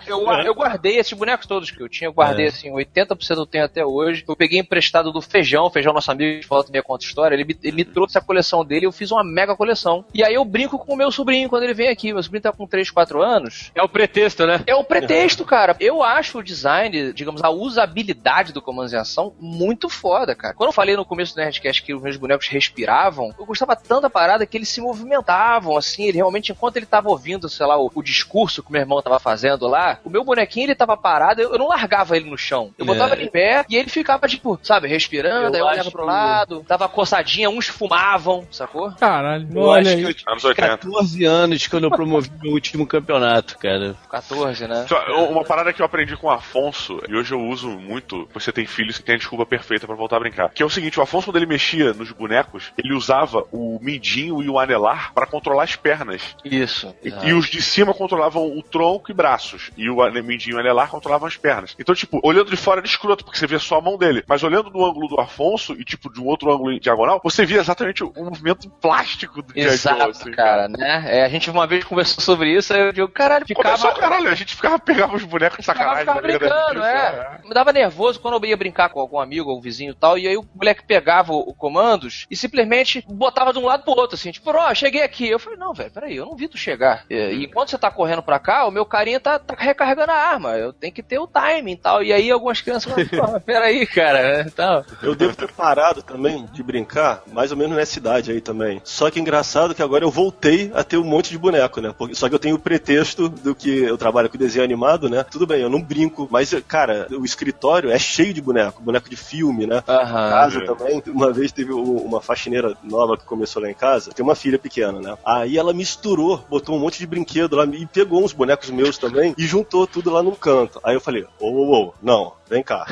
eu, 0.08 0.26
eu 0.44 0.52
guardei 0.52 0.98
esses 0.98 1.12
bonecos 1.12 1.46
todos 1.46 1.70
que 1.70 1.80
eu 1.80 1.88
tinha, 1.88 2.08
eu 2.08 2.12
guardei, 2.12 2.46
assim, 2.46 2.72
80% 2.72 3.36
eu 3.36 3.46
tenho 3.46 3.64
até 3.64 3.84
hoje. 3.86 4.24
Eu 4.26 4.34
peguei 4.34 4.58
emprestado 4.58 5.12
do 5.12 5.20
Feijão, 5.22 5.70
Feijão, 5.70 5.92
nosso 5.92 6.10
amigo, 6.10 6.40
de 6.40 6.46
volta 6.48 6.72
meia 6.72 6.82
conta 6.82 7.04
história, 7.04 7.36
ele 7.36 7.44
me, 7.44 7.56
ele 7.62 7.76
me 7.76 7.84
trouxe 7.84 8.18
a 8.18 8.20
coleção 8.20 8.64
dele 8.64 8.86
e 8.86 8.88
eu 8.88 8.92
fiz 8.92 9.12
uma 9.12 9.22
mega 9.22 9.54
coleção. 9.54 10.04
E 10.12 10.24
aí 10.24 10.34
eu 10.34 10.44
brinco 10.44 10.76
com 10.76 10.94
o 10.94 10.96
meu 10.96 11.12
sobrinho 11.12 11.48
quando 11.48 11.62
ele 11.62 11.74
vem 11.74 11.88
aqui, 11.88 12.12
meu 12.12 12.22
sobrinho 12.22 12.42
tá 12.42 12.52
com 12.52 12.66
3, 12.66 12.90
4 12.90 13.22
anos, 13.22 13.70
É 13.76 13.82
o 13.82 13.88
pretexto, 13.88 14.44
né? 14.44 14.60
é 14.66 14.74
o 14.74 14.82
pretexto, 14.82 15.44
cara. 15.44 15.76
Eu 15.78 16.02
acho 16.02 16.38
o 16.38 16.42
design, 16.42 17.12
digamos, 17.12 17.44
a 17.44 17.50
usabilidade 17.50 18.52
do 18.52 18.60
Comandos 18.60 18.92
em 18.92 18.96
Ação 18.96 19.34
muito 19.40 19.88
foda, 20.18 20.34
cara. 20.34 20.54
Quando 20.54 20.68
eu 20.68 20.72
falei 20.72 20.96
no 20.96 21.04
começo 21.04 21.34
do 21.34 21.38
Nerdcast 21.40 21.82
que 21.82 21.92
os 21.94 22.02
meus 22.02 22.16
bonecos 22.16 22.48
respiravam, 22.48 23.34
eu 23.38 23.44
gostava 23.44 23.76
tanto 23.76 24.02
da 24.02 24.10
parada 24.10 24.46
que 24.46 24.56
eles 24.56 24.68
se 24.68 24.80
movimentavam, 24.80 25.76
assim, 25.76 26.04
ele 26.04 26.16
realmente, 26.18 26.52
enquanto 26.52 26.76
ele 26.76 26.86
tava 26.86 27.08
ouvindo, 27.08 27.48
sei 27.48 27.66
lá, 27.66 27.76
o, 27.78 27.90
o 27.94 28.02
discurso 28.02 28.62
que 28.62 28.68
o 28.70 28.72
meu 28.72 28.80
irmão 28.80 29.02
tava 29.02 29.18
fazendo 29.18 29.66
lá, 29.66 29.98
o 30.04 30.10
meu 30.10 30.24
bonequinho, 30.24 30.66
ele 30.66 30.74
tava 30.74 30.96
parado, 30.96 31.40
eu, 31.40 31.52
eu 31.52 31.58
não 31.58 31.68
largava 31.68 32.16
ele 32.16 32.30
no 32.30 32.38
chão. 32.38 32.72
Eu 32.78 32.84
É. 32.84 32.86
botava 32.86 33.14
ele 33.14 33.24
em 33.24 33.30
pé 33.30 33.64
e 33.68 33.76
ele 33.76 33.88
ficava, 33.90 34.26
tipo, 34.28 34.58
sabe, 34.62 34.88
respirando, 34.88 35.48
Eu 35.48 35.54
aí 35.54 35.60
eu 35.60 35.66
olhava 35.66 35.90
pro 35.90 36.00
que- 36.02 36.06
lado, 36.06 36.64
dava 36.66 36.88
coçadinha, 36.88 37.50
uns 37.50 37.66
fumavam, 37.68 38.46
sacou? 38.50 38.92
Caralho, 38.92 39.48
Eu 39.54 39.62
olha 39.62 39.82
acho 39.82 39.90
aí. 39.90 40.04
que 40.04 40.10
eu 40.10 40.14
tinha 40.14 40.32
Anos 40.32 40.44
80. 40.44 40.68
14 40.78 41.24
anos 41.24 41.66
quando 41.66 41.84
eu 41.84 41.90
promovi 41.90 42.30
meu 42.42 42.52
último 42.52 42.86
campeonato, 42.86 43.58
cara. 43.58 43.94
14, 44.10 44.66
né? 44.66 44.86
Uma 45.30 45.44
parada 45.44 45.72
que 45.72 45.80
eu 45.82 45.86
aprendi 45.86 46.16
com 46.16 46.26
o 46.28 46.30
Afonso, 46.30 47.00
e 47.08 47.14
hoje 47.14 47.32
eu 47.32 47.40
uso 47.40 47.68
muito, 47.68 48.28
você 48.32 48.52
tem 48.52 48.66
filhos 48.66 48.98
que 48.98 49.04
tem 49.04 49.14
a 49.14 49.18
desculpa 49.18 49.44
perfeita 49.46 49.86
pra 49.86 49.96
voltar 49.96 50.05
a 50.14 50.18
brincar. 50.20 50.50
Que 50.50 50.62
é 50.62 50.66
o 50.66 50.70
seguinte, 50.70 50.98
o 50.98 51.02
Afonso, 51.02 51.26
quando 51.26 51.36
ele 51.36 51.46
mexia 51.46 51.92
nos 51.92 52.12
bonecos, 52.12 52.72
ele 52.78 52.94
usava 52.94 53.44
o 53.50 53.78
mindinho 53.82 54.42
e 54.42 54.48
o 54.48 54.58
anelar 54.58 55.12
pra 55.12 55.26
controlar 55.26 55.64
as 55.64 55.76
pernas. 55.76 56.36
Isso. 56.44 56.94
E, 57.02 57.08
e 57.28 57.32
os 57.32 57.46
de 57.46 57.62
cima 57.62 57.92
controlavam 57.92 58.46
o 58.56 58.62
tronco 58.62 59.10
e 59.10 59.14
braços. 59.14 59.70
E 59.76 59.88
o 59.88 59.96
mindinho 60.22 60.54
e 60.54 60.56
o 60.56 60.60
anelar 60.60 60.88
controlavam 60.88 61.26
as 61.26 61.36
pernas. 61.36 61.74
Então, 61.78 61.94
tipo, 61.94 62.20
olhando 62.22 62.50
de 62.50 62.56
fora 62.56 62.80
era 62.80 62.86
escroto, 62.86 63.24
porque 63.24 63.38
você 63.38 63.46
via 63.46 63.58
só 63.58 63.78
a 63.78 63.80
mão 63.80 63.96
dele. 63.96 64.22
Mas 64.26 64.42
olhando 64.42 64.70
do 64.70 64.84
ângulo 64.84 65.08
do 65.08 65.20
Afonso 65.20 65.72
e, 65.74 65.84
tipo, 65.84 66.12
de 66.12 66.20
um 66.20 66.26
outro 66.26 66.52
ângulo 66.52 66.78
diagonal, 66.78 67.20
você 67.22 67.44
via 67.44 67.60
exatamente 67.60 68.04
o, 68.04 68.12
movimento 68.16 68.68
plástico 68.68 69.42
do 69.42 69.52
Exato, 69.56 70.10
assim, 70.10 70.30
cara, 70.32 70.68
né? 70.68 71.04
É, 71.06 71.24
a 71.24 71.28
gente 71.28 71.50
uma 71.50 71.66
vez 71.66 71.84
conversou 71.84 72.22
sobre 72.22 72.52
isso, 72.56 72.72
aí 72.72 72.80
eu 72.80 72.92
digo, 72.92 73.08
caralho, 73.08 73.46
ficava. 73.46 73.76
Começou, 73.76 73.92
caralho, 74.00 74.28
a 74.28 74.34
gente 74.34 74.54
ficava, 74.54 74.78
pegava 74.78 75.16
os 75.16 75.24
bonecos 75.24 75.58
de 75.58 75.62
Ficava, 75.62 75.78
sacanagem. 75.78 76.00
ficava 76.00 76.20
da 76.20 76.26
brincando, 76.26 76.80
justiça, 76.80 77.40
é. 77.44 77.48
Me 77.48 77.54
dava 77.54 77.72
nervoso 77.72 78.20
quando 78.20 78.34
eu 78.34 78.48
ia 78.48 78.56
brincar 78.56 78.88
com 78.90 79.00
algum 79.00 79.18
amigo 79.18 79.50
ou 79.50 79.60
vizinho 79.60 79.94
tal, 80.00 80.18
e 80.18 80.26
aí 80.28 80.36
o 80.36 80.44
moleque 80.54 80.84
pegava 80.86 81.32
o, 81.32 81.38
o 81.40 81.54
comandos 81.54 82.26
e 82.30 82.36
simplesmente 82.36 83.04
botava 83.08 83.52
de 83.52 83.58
um 83.58 83.64
lado 83.66 83.82
pro 83.82 83.92
outro, 83.92 84.14
assim, 84.16 84.30
tipo, 84.30 84.50
ó, 84.50 84.74
cheguei 84.74 85.02
aqui. 85.02 85.28
Eu 85.28 85.38
falei, 85.38 85.58
não, 85.58 85.72
velho, 85.74 85.90
peraí, 85.90 86.16
eu 86.16 86.26
não 86.26 86.36
vi 86.36 86.48
tu 86.48 86.56
chegar. 86.56 87.04
E, 87.10 87.14
e 87.14 87.44
enquanto 87.44 87.70
você 87.70 87.78
tá 87.78 87.90
correndo 87.90 88.22
pra 88.22 88.38
cá, 88.38 88.66
o 88.66 88.70
meu 88.70 88.84
carinha 88.84 89.20
tá, 89.20 89.38
tá 89.38 89.54
recarregando 89.58 90.12
a 90.12 90.16
arma, 90.16 90.56
eu 90.56 90.72
tenho 90.72 90.92
que 90.92 91.02
ter 91.02 91.18
o 91.18 91.26
timing 91.26 91.72
e 91.72 91.76
tal. 91.76 92.02
E 92.02 92.12
aí 92.12 92.30
algumas 92.30 92.60
crianças 92.60 92.92
falam, 93.08 93.40
peraí, 93.40 93.86
cara, 93.86 94.50
tal. 94.54 94.84
Eu 95.02 95.14
devo 95.14 95.34
ter 95.36 95.50
parado 95.52 96.02
também 96.02 96.46
de 96.52 96.62
brincar, 96.62 97.22
mais 97.32 97.50
ou 97.50 97.56
menos 97.56 97.76
nessa 97.76 97.98
idade 97.98 98.30
aí 98.30 98.40
também. 98.40 98.80
Só 98.84 99.10
que 99.10 99.20
engraçado 99.20 99.74
que 99.74 99.82
agora 99.82 100.04
eu 100.04 100.10
voltei 100.10 100.70
a 100.74 100.82
ter 100.84 100.96
um 100.96 101.04
monte 101.04 101.30
de 101.30 101.38
boneco, 101.38 101.80
né? 101.80 101.94
Porque- 101.96 102.14
Só 102.14 102.28
que 102.28 102.34
eu 102.34 102.38
tenho 102.38 102.56
o 102.56 102.60
pretexto 102.60 103.28
do 103.28 103.54
que 103.54 103.70
eu 103.82 103.96
trabalho 103.98 104.28
com 104.30 104.36
desenho 104.38 104.64
animado, 104.64 105.08
né? 105.08 105.22
Tudo 105.24 105.46
bem, 105.46 105.60
eu 105.62 105.70
não 105.70 105.80
brinco, 105.82 106.28
mas, 106.30 106.52
cara, 106.66 107.06
o 107.10 107.24
escritório 107.24 107.90
é 107.90 107.98
cheio 107.98 108.32
de 108.34 108.40
boneco, 108.42 108.82
boneco 108.82 109.08
de 109.08 109.16
filme, 109.16 109.66
né? 109.66 109.75
Aham. 109.86 110.30
casa 110.30 110.60
também. 110.62 111.02
Uma 111.08 111.32
vez 111.32 111.52
teve 111.52 111.72
uma 111.72 112.20
faxineira 112.20 112.76
nova 112.82 113.16
que 113.16 113.24
começou 113.24 113.62
lá 113.62 113.70
em 113.70 113.74
casa, 113.74 114.12
tem 114.12 114.24
uma 114.24 114.34
filha 114.34 114.58
pequena, 114.58 115.00
né? 115.00 115.16
Aí 115.24 115.56
ela 115.56 115.72
misturou, 115.72 116.44
botou 116.48 116.76
um 116.76 116.78
monte 116.78 116.98
de 116.98 117.06
brinquedo 117.06 117.56
lá 117.56 117.64
e 117.64 117.86
pegou 117.86 118.24
uns 118.24 118.32
bonecos 118.32 118.70
meus 118.70 118.98
também 118.98 119.34
e 119.36 119.46
juntou 119.46 119.86
tudo 119.86 120.10
lá 120.10 120.22
num 120.22 120.34
canto. 120.34 120.80
Aí 120.82 120.94
eu 120.94 121.00
falei, 121.00 121.26
ô, 121.40 121.46
ô, 121.48 121.86
ô, 121.86 121.94
não, 122.02 122.32
vem 122.48 122.62
cá. 122.62 122.86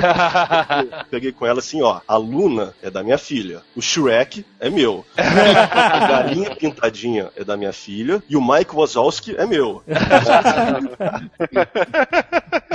Eu 0.90 1.04
peguei 1.10 1.32
com 1.32 1.46
ela 1.46 1.58
assim, 1.58 1.82
ó, 1.82 2.00
a 2.06 2.16
Luna 2.16 2.74
é 2.82 2.90
da 2.90 3.02
minha 3.02 3.18
filha, 3.18 3.62
o 3.74 3.82
Shrek 3.82 4.44
é 4.60 4.68
meu, 4.70 5.04
a 5.16 6.06
galinha 6.06 6.54
pintadinha 6.54 7.30
é 7.36 7.44
da 7.44 7.56
minha 7.56 7.72
filha 7.72 8.22
e 8.28 8.36
o 8.36 8.42
Mike 8.42 8.74
Wazowski 8.74 9.34
é 9.36 9.46
meu. 9.46 9.82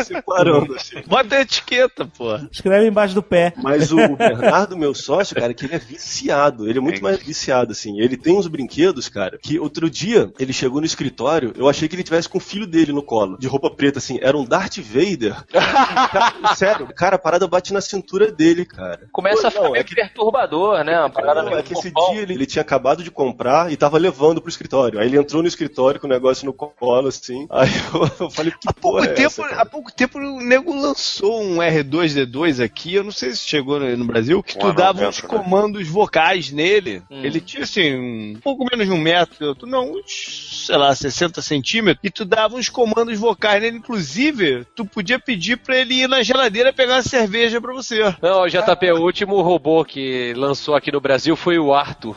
Separando 0.03 0.75
assim. 0.75 1.01
Bota 1.05 1.35
a 1.35 1.41
etiqueta, 1.41 2.05
pô. 2.05 2.35
Escreve 2.51 2.87
embaixo 2.87 3.13
do 3.13 3.21
pé. 3.21 3.53
Mas 3.57 3.91
o 3.91 4.15
Bernardo, 4.15 4.77
meu 4.77 4.93
sócio, 4.93 5.35
cara, 5.35 5.53
que 5.53 5.65
ele 5.65 5.75
é 5.75 5.79
viciado. 5.79 6.67
Ele 6.67 6.79
é 6.79 6.81
muito 6.81 7.03
mais 7.03 7.17
viciado, 7.19 7.71
assim. 7.71 7.99
Ele 7.99 8.15
tem 8.15 8.37
uns 8.37 8.47
brinquedos, 8.47 9.09
cara, 9.09 9.37
que 9.41 9.59
outro 9.59 9.89
dia 9.89 10.31
ele 10.39 10.53
chegou 10.53 10.79
no 10.79 10.85
escritório, 10.85 11.53
eu 11.55 11.67
achei 11.67 11.87
que 11.87 11.95
ele 11.95 12.03
tivesse 12.03 12.29
com 12.29 12.37
o 12.37 12.41
filho 12.41 12.65
dele 12.65 12.93
no 12.93 13.03
colo, 13.03 13.37
de 13.37 13.47
roupa 13.47 13.69
preta, 13.69 13.99
assim. 13.99 14.19
Era 14.21 14.37
um 14.37 14.45
Darth 14.45 14.77
Vader. 14.77 15.35
Cara, 16.69 16.77
sério, 16.79 16.95
cara, 16.95 17.15
a 17.15 17.19
parada 17.19 17.47
bate 17.47 17.73
na 17.73 17.81
cintura 17.81 18.31
dele, 18.31 18.65
cara. 18.65 19.07
Começa 19.11 19.47
a 19.47 19.51
Pô, 19.51 19.51
ficar 19.51 19.63
não, 19.63 19.71
meio 19.71 19.81
é 19.81 19.83
que- 19.83 19.95
perturbador, 19.95 20.83
né? 20.83 20.99
Uma 20.99 21.09
parada 21.09 21.41
Não, 21.41 21.57
é 21.57 21.63
que 21.63 21.73
esse 21.73 21.91
dia 21.91 22.21
ele, 22.21 22.33
ele 22.33 22.45
tinha 22.45 22.61
acabado 22.61 23.03
de 23.03 23.11
comprar 23.11 23.71
e 23.71 23.77
tava 23.77 23.97
levando 23.97 24.41
pro 24.41 24.49
escritório. 24.49 24.99
Aí 24.99 25.07
ele 25.07 25.17
entrou 25.17 25.41
no 25.41 25.47
escritório 25.47 25.99
com 25.99 26.07
o 26.07 26.09
negócio 26.09 26.45
no 26.45 26.53
colo, 26.53 27.07
assim. 27.07 27.47
Aí 27.49 27.69
eu, 27.93 28.25
eu 28.25 28.29
falei, 28.29 28.51
que 28.51 28.67
Há 28.67 28.73
pouco, 28.73 28.97
porra 28.97 29.11
é 29.11 29.13
tempo, 29.13 29.43
essa, 29.45 29.55
há 29.55 29.65
pouco 29.65 29.91
tempo 29.91 30.19
o 30.19 30.41
nego 30.41 30.73
lançou 30.73 31.41
um 31.41 31.57
R2D2 31.57 32.63
aqui, 32.63 32.95
eu 32.95 33.03
não 33.03 33.11
sei 33.11 33.31
se 33.31 33.47
chegou 33.47 33.79
no, 33.79 34.05
Brasil, 34.05 34.41
que 34.43 34.57
tu 34.57 34.73
dava 34.73 35.07
uns 35.07 35.21
né? 35.21 35.27
comandos 35.27 35.87
vocais 35.87 36.51
nele. 36.51 37.01
Hum. 37.09 37.23
Ele 37.23 37.39
tinha 37.39 37.63
assim, 37.63 38.33
um 38.35 38.39
pouco 38.41 38.65
menos 38.69 38.85
de 38.87 38.91
um 38.91 38.99
metro, 38.99 39.55
tu 39.55 39.65
não, 39.65 39.91
uns, 39.91 40.65
sei 40.65 40.77
lá, 40.77 40.93
60 40.93 41.41
centímetros, 41.41 42.03
e 42.03 42.09
tu 42.09 42.25
dava 42.25 42.55
uns 42.55 42.69
comandos 42.69 43.17
vocais 43.17 43.61
nele, 43.61 43.77
inclusive, 43.77 44.65
tu 44.75 44.85
podia 44.85 45.19
pedir 45.19 45.57
pra 45.57 45.77
ele 45.77 45.93
ir 45.95 46.07
na 46.09 46.21
geladeira 46.23 46.58
pegar 46.73 46.95
uma 46.95 47.01
cerveja 47.01 47.59
pra 47.61 47.73
você. 47.73 48.15
Não, 48.21 48.47
JP, 48.47 48.91
o 48.93 49.01
último 49.03 49.41
robô 49.41 49.83
que 49.85 50.33
lançou 50.35 50.75
aqui 50.75 50.91
no 50.91 51.01
Brasil 51.01 51.35
foi 51.35 51.57
o 51.57 51.73
Arthur. 51.73 52.15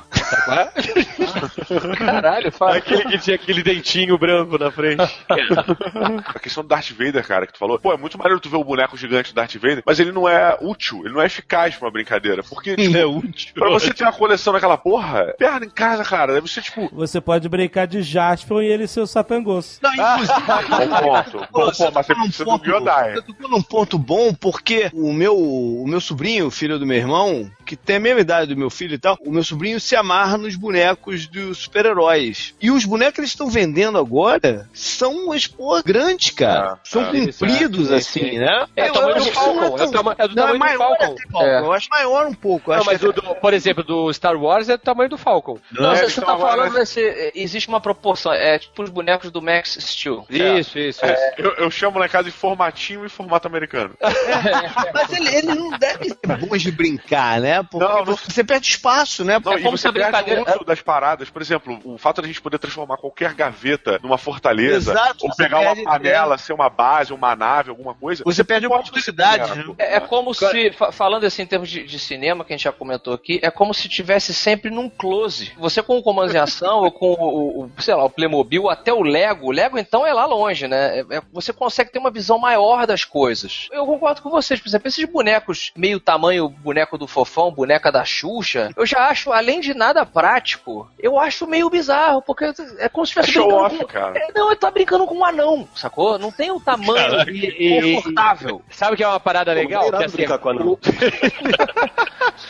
É? 0.48 1.94
Caralho, 1.96 2.52
fala. 2.52 2.76
Aquele 2.76 3.04
que 3.04 3.18
tinha 3.18 3.36
aquele 3.36 3.62
dentinho 3.62 4.16
branco 4.18 4.58
na 4.58 4.70
frente. 4.70 5.02
A 6.34 6.38
questão 6.38 6.62
do 6.62 6.68
Darth 6.68 6.90
Vader, 6.90 7.26
cara, 7.26 7.46
que 7.46 7.52
tu 7.52 7.58
falou. 7.58 7.78
Pô, 7.78 7.92
é 7.92 7.96
muito 7.96 8.18
maneiro 8.18 8.40
tu 8.40 8.48
ver 8.48 8.56
o 8.56 8.64
boneco 8.64 8.96
gigante 8.96 9.32
do 9.32 9.36
Darth 9.36 9.54
Vader, 9.54 9.82
mas 9.86 10.00
ele 10.00 10.12
não 10.12 10.28
é 10.28 10.56
útil, 10.60 11.02
ele 11.04 11.14
não 11.14 11.22
é 11.22 11.26
eficaz 11.26 11.74
pra 11.76 11.86
uma 11.86 11.92
brincadeira. 11.92 12.42
Porque, 12.42 12.76
tipo, 12.76 12.96
É 12.96 13.04
útil. 13.06 13.54
pra 13.54 13.68
você 13.70 13.92
ter 13.92 14.04
uma 14.04 14.12
coleção 14.12 14.52
daquela 14.52 14.76
porra, 14.76 15.34
perna 15.38 15.66
em 15.66 15.70
casa, 15.70 16.04
cara, 16.04 16.34
deve 16.34 16.48
ser 16.48 16.62
tipo. 16.62 16.88
Você 16.92 17.20
pode 17.20 17.48
brincar 17.48 17.86
de 17.86 18.02
Jasper 18.02 18.58
e 18.58 18.66
ele 18.66 18.86
ser 18.86 19.00
o 19.00 19.06
Satangos. 19.06 19.78
Não, 19.82 19.92
inclusive, 19.94 20.40
Bom 20.42 20.88
ponto. 21.02 21.38
Bom 21.38 21.46
ponto, 21.52 21.76
você 21.76 21.90
mas 21.90 22.06
você 22.06 22.14
tocou 22.14 22.16
num 22.16 22.22
precisa 22.28 22.44
do 22.44 22.50
ponto- 22.50 22.64
Gyodai. 22.64 23.14
Você 23.14 23.22
tocou 23.22 23.50
num 23.50 23.62
ponto 23.62 23.98
bom, 23.98 24.31
porque 24.34 24.90
o 24.92 25.12
meu, 25.12 25.36
o 25.36 25.86
meu 25.86 26.00
sobrinho, 26.00 26.50
filho 26.50 26.78
do 26.78 26.86
meu 26.86 26.96
irmão, 26.96 27.50
que 27.64 27.76
tem 27.76 27.96
a 27.96 28.00
mesma 28.00 28.20
idade 28.20 28.54
do 28.54 28.58
meu 28.58 28.70
filho 28.70 28.94
e 28.94 28.98
tal, 28.98 29.16
o 29.24 29.30
meu 29.30 29.42
sobrinho 29.44 29.80
se 29.80 29.94
amarra 29.96 30.36
nos 30.36 30.56
bonecos 30.56 31.26
dos 31.26 31.58
super-heróis. 31.58 32.54
E 32.60 32.70
os 32.70 32.84
bonecos 32.84 33.14
que 33.14 33.20
eles 33.20 33.30
estão 33.30 33.48
vendendo 33.48 33.98
agora 33.98 34.68
são 34.72 35.26
umas 35.26 35.46
porra 35.46 35.82
grandes, 35.82 36.30
cara. 36.30 36.72
Ah, 36.72 36.78
são 36.84 37.02
ah, 37.02 37.06
compridos, 37.06 37.88
sim, 37.88 37.94
assim, 37.94 38.20
sim. 38.20 38.38
né? 38.38 38.66
É 38.76 38.90
o 38.90 38.94
tamanho 38.94 39.14
do 39.14 39.20
acho 39.20 39.28
que 39.30 39.34
Falcon, 39.34 39.54
não 39.54 39.66
é 40.12 40.14
é 40.18 40.28
do 40.28 40.34
não, 40.34 40.46
tamanho 40.46 40.72
do 40.72 40.78
Falcon. 40.78 41.16
É. 41.42 41.58
Eu 41.60 41.72
acho 41.72 41.88
maior 41.90 42.26
um 42.26 42.34
pouco. 42.34 42.70
Não, 42.70 42.78
acho 42.78 42.86
mas 42.86 43.00
que 43.00 43.06
o 43.06 43.12
do- 43.12 43.34
por 43.36 43.52
exemplo, 43.54 43.82
do 43.82 44.12
Star 44.12 44.36
Wars 44.36 44.68
é 44.68 44.76
do 44.76 44.82
tamanho 44.82 45.10
do 45.10 45.18
Falcon. 45.18 45.58
Não, 45.72 45.92
É, 45.92 46.08
você, 46.08 46.20
tá 46.20 46.32
agora- 46.32 46.56
falando 46.56 46.74
desse. 46.74 47.32
Existe 47.34 47.68
uma 47.68 47.80
proporção. 47.80 48.32
É 48.32 48.58
tipo 48.58 48.82
os 48.82 48.90
bonecos 48.90 49.30
do 49.30 49.42
Max 49.42 49.76
Steel. 49.80 50.24
Isso, 50.30 50.78
isso, 50.78 51.04
isso. 51.04 51.24
Eu, 51.36 51.52
eu 51.54 51.70
chamo 51.70 52.02
em 52.02 52.08
casa 52.08 52.24
de 52.24 52.30
formatinho 52.30 53.04
e 53.04 53.08
formato 53.08 53.46
americano. 53.46 53.94
Mas 54.94 55.12
ele, 55.12 55.28
ele 55.34 55.54
não 55.54 55.70
deve 55.78 56.04
ser 56.08 56.36
bom 56.38 56.56
de 56.56 56.70
brincar, 56.70 57.40
né? 57.40 57.62
Porque 57.62 57.84
Não, 57.86 58.04
não- 58.04 58.16
você 58.16 58.44
perde 58.44 58.68
espaço, 58.68 59.24
né? 59.24 59.40
Não, 59.44 59.52
É 59.52 59.58
e 59.58 59.62
como 59.62 59.76
você 59.76 59.82
se 59.82 59.88
a 59.88 59.92
perde 59.92 60.10
brincadeira- 60.10 60.44
muito 60.50 60.64
das 60.64 60.80
paradas. 60.80 61.30
Por 61.30 61.42
exemplo, 61.42 61.78
o 61.84 61.98
fato 61.98 62.20
de 62.20 62.26
a 62.26 62.28
gente 62.28 62.40
poder 62.40 62.58
transformar 62.58 62.96
qualquer 62.96 63.34
gaveta 63.34 63.98
numa 64.02 64.18
fortaleza, 64.18 64.92
Exato, 64.92 65.24
ou 65.26 65.32
você 65.32 65.42
pegar 65.44 65.60
perde- 65.60 65.80
uma 65.82 65.90
panela, 65.92 66.38
ser 66.38 66.52
uma 66.52 66.68
base, 66.68 67.12
uma 67.12 67.34
nave, 67.36 67.70
alguma 67.70 67.94
coisa. 67.94 68.22
Você 68.24 68.44
perde 68.44 68.68
pode 68.68 68.80
oportunidades, 68.90 69.56
né? 69.56 69.64
É, 69.78 69.96
é 69.96 70.00
como 70.00 70.32
se, 70.34 70.72
fa- 70.72 70.92
falando 70.92 71.24
assim 71.24 71.42
em 71.42 71.46
termos 71.46 71.68
de, 71.70 71.84
de 71.84 71.98
cinema, 71.98 72.44
que 72.44 72.52
a 72.52 72.56
gente 72.56 72.64
já 72.64 72.72
comentou 72.72 73.12
aqui, 73.14 73.40
é 73.42 73.50
como 73.50 73.72
se 73.74 73.88
tivesse 73.88 74.32
sempre 74.34 74.70
num 74.70 74.88
close. 74.88 75.52
Você 75.58 75.82
com 75.82 75.98
o 75.98 76.02
comando 76.02 76.34
em 76.34 76.38
ação, 76.38 76.80
ou 76.80 76.90
com 76.92 77.12
o, 77.12 77.64
o- 77.64 77.70
sei 77.82 77.94
lá, 77.94 78.04
o 78.04 78.10
Playmobil, 78.10 78.68
até 78.68 78.92
o 78.92 79.02
Lego. 79.02 79.48
O 79.48 79.52
Lego, 79.52 79.78
então, 79.78 80.06
é 80.06 80.12
lá 80.12 80.24
longe, 80.26 80.66
né? 80.68 81.00
É- 81.00 81.16
é- 81.16 81.22
você 81.32 81.52
consegue 81.52 81.90
ter 81.90 81.98
uma 81.98 82.10
visão 82.10 82.38
maior 82.38 82.86
das 82.86 83.04
coisas. 83.04 83.68
Eu 83.72 83.84
concordo 84.12 84.22
com 84.22 84.30
vocês, 84.30 84.60
por 84.60 84.68
exemplo, 84.68 84.88
esses 84.88 85.04
bonecos 85.04 85.72
meio 85.76 85.98
tamanho, 86.00 86.48
boneco 86.48 86.98
do 86.98 87.06
fofão, 87.06 87.50
boneca 87.50 87.90
da 87.90 88.04
Xuxa, 88.04 88.70
eu 88.76 88.84
já 88.84 89.08
acho, 89.08 89.32
além 89.32 89.60
de 89.60 89.72
nada 89.74 90.04
prático, 90.04 90.90
eu 90.98 91.18
acho 91.18 91.46
meio 91.46 91.70
bizarro, 91.70 92.20
porque 92.22 92.52
é 92.78 92.88
como 92.88 93.06
se 93.06 93.18
É 93.18 93.22
estivesse 93.22 93.32
show 93.32 93.46
brincando 93.48 93.64
off, 93.66 93.78
com... 93.78 93.86
cara. 93.86 94.18
É, 94.18 94.32
não, 94.34 94.48
ele 94.48 94.56
tá 94.56 94.70
brincando 94.70 95.06
com 95.06 95.14
um 95.16 95.24
anão, 95.24 95.68
sacou? 95.74 96.18
Não 96.18 96.30
tem 96.30 96.50
o 96.50 96.60
tamanho 96.60 97.28
E- 97.30 97.46
e- 97.90 97.94
confortável. 97.94 98.62
Sabe 98.70 98.96
que 98.96 99.04
é 99.04 99.08
uma 99.08 99.20
parada 99.20 99.52
legal? 99.52 99.90
Que 99.90 100.04
assim, 100.04 100.16
brincar 100.16 100.38
com 100.38 100.48
anão. 100.50 100.78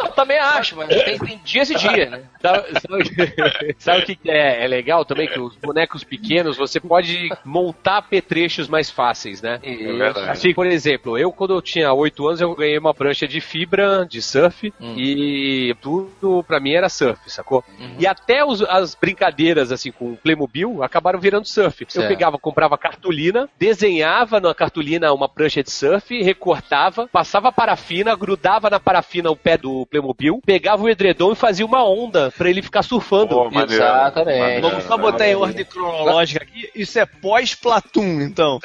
Eu 0.01 0.09
também 0.13 0.39
acho, 0.39 0.77
mas 0.77 0.89
tem, 0.89 1.19
tem 1.19 1.41
dias 1.45 1.71
e 1.71 1.75
dias, 1.75 2.11
né? 2.11 2.23
Sabe, 2.41 2.65
sabe- 2.81 3.77
sabe 3.79 4.03
o 4.03 4.07
que 4.07 4.19
é, 4.31 4.65
é 4.65 4.67
legal 4.67 5.05
também? 5.05 5.29
Que 5.29 5.39
os 5.39 5.57
bonecos 5.57 6.03
pequenos 6.05 6.57
você 6.57 6.81
pode 6.81 7.29
montar 7.45 7.99
apetrechos 7.99 8.69
mais 8.69 8.91
fáceis, 8.91 9.43
né? 9.43 9.61
É 9.63 9.75
verdade. 9.93 10.31
Assim, 10.31 10.55
por 10.55 10.67
exemplo, 10.67 11.19
eu 11.19 11.31
quando 11.33 11.52
eu 11.55 11.63
tinha 11.63 11.93
8 11.93 12.27
anos 12.27 12.41
eu 12.41 12.55
ganhei 12.55 12.79
uma 12.79 12.95
prancha 12.95 13.27
de 13.29 13.41
fibra 13.41 14.07
de 14.09 14.21
surf 14.23 14.73
Hum. 14.81 14.95
e 14.97 15.75
tudo 15.81 16.45
pra 16.47 16.61
mim 16.61 16.73
era 16.73 16.89
surf, 16.89 17.19
sacou? 17.31 17.63
E 17.99 18.07
até 18.07 18.45
os- 18.45 18.63
as 18.63 18.95
brincadeiras 18.95 19.71
assim 19.73 19.91
com 19.93 20.15
Playmobil 20.17 20.83
acabaram 20.83 21.19
virando 21.21 21.47
surf. 21.47 21.83
Eu 21.85 21.91
Certo. 21.91 22.09
pegava, 22.09 22.39
comprava 22.39 22.77
cartolina, 22.79 23.49
desenhava 23.59 24.41
na 24.41 24.55
cartolina 24.55 25.13
uma 25.13 25.29
prancha 25.29 25.63
de 25.63 25.71
surf, 25.71 26.23
recortava, 26.23 27.09
passava 27.09 27.53
parafina, 27.53 28.15
grudava 28.17 28.71
na 28.71 28.81
parafina 28.81 29.31
o 29.31 29.37
pé 29.37 29.57
do 29.57 29.87
Playmobil, 29.87 30.41
pegava 30.45 30.83
o 30.83 30.89
edredom 30.89 31.33
e 31.33 31.37
fazia 31.37 31.65
uma 31.67 31.85
onda 31.85 32.33
pra 32.37 32.49
ele 32.51 32.63
ficar 32.63 32.83
surfando. 32.83 33.29
Pô, 33.29 33.51
maneiro. 33.51 33.73
Exatamente. 33.83 34.39
Maneiro. 34.41 34.69
Vamos 34.69 34.85
só 34.85 34.97
botar 34.97 35.29
em 35.29 35.35
ordem 35.35 35.65
cronológica 35.65 36.43
aqui. 36.45 36.71
Isso 36.75 36.99
é 36.99 37.07
pós-Platum, 37.07 38.21
então. 38.21 38.59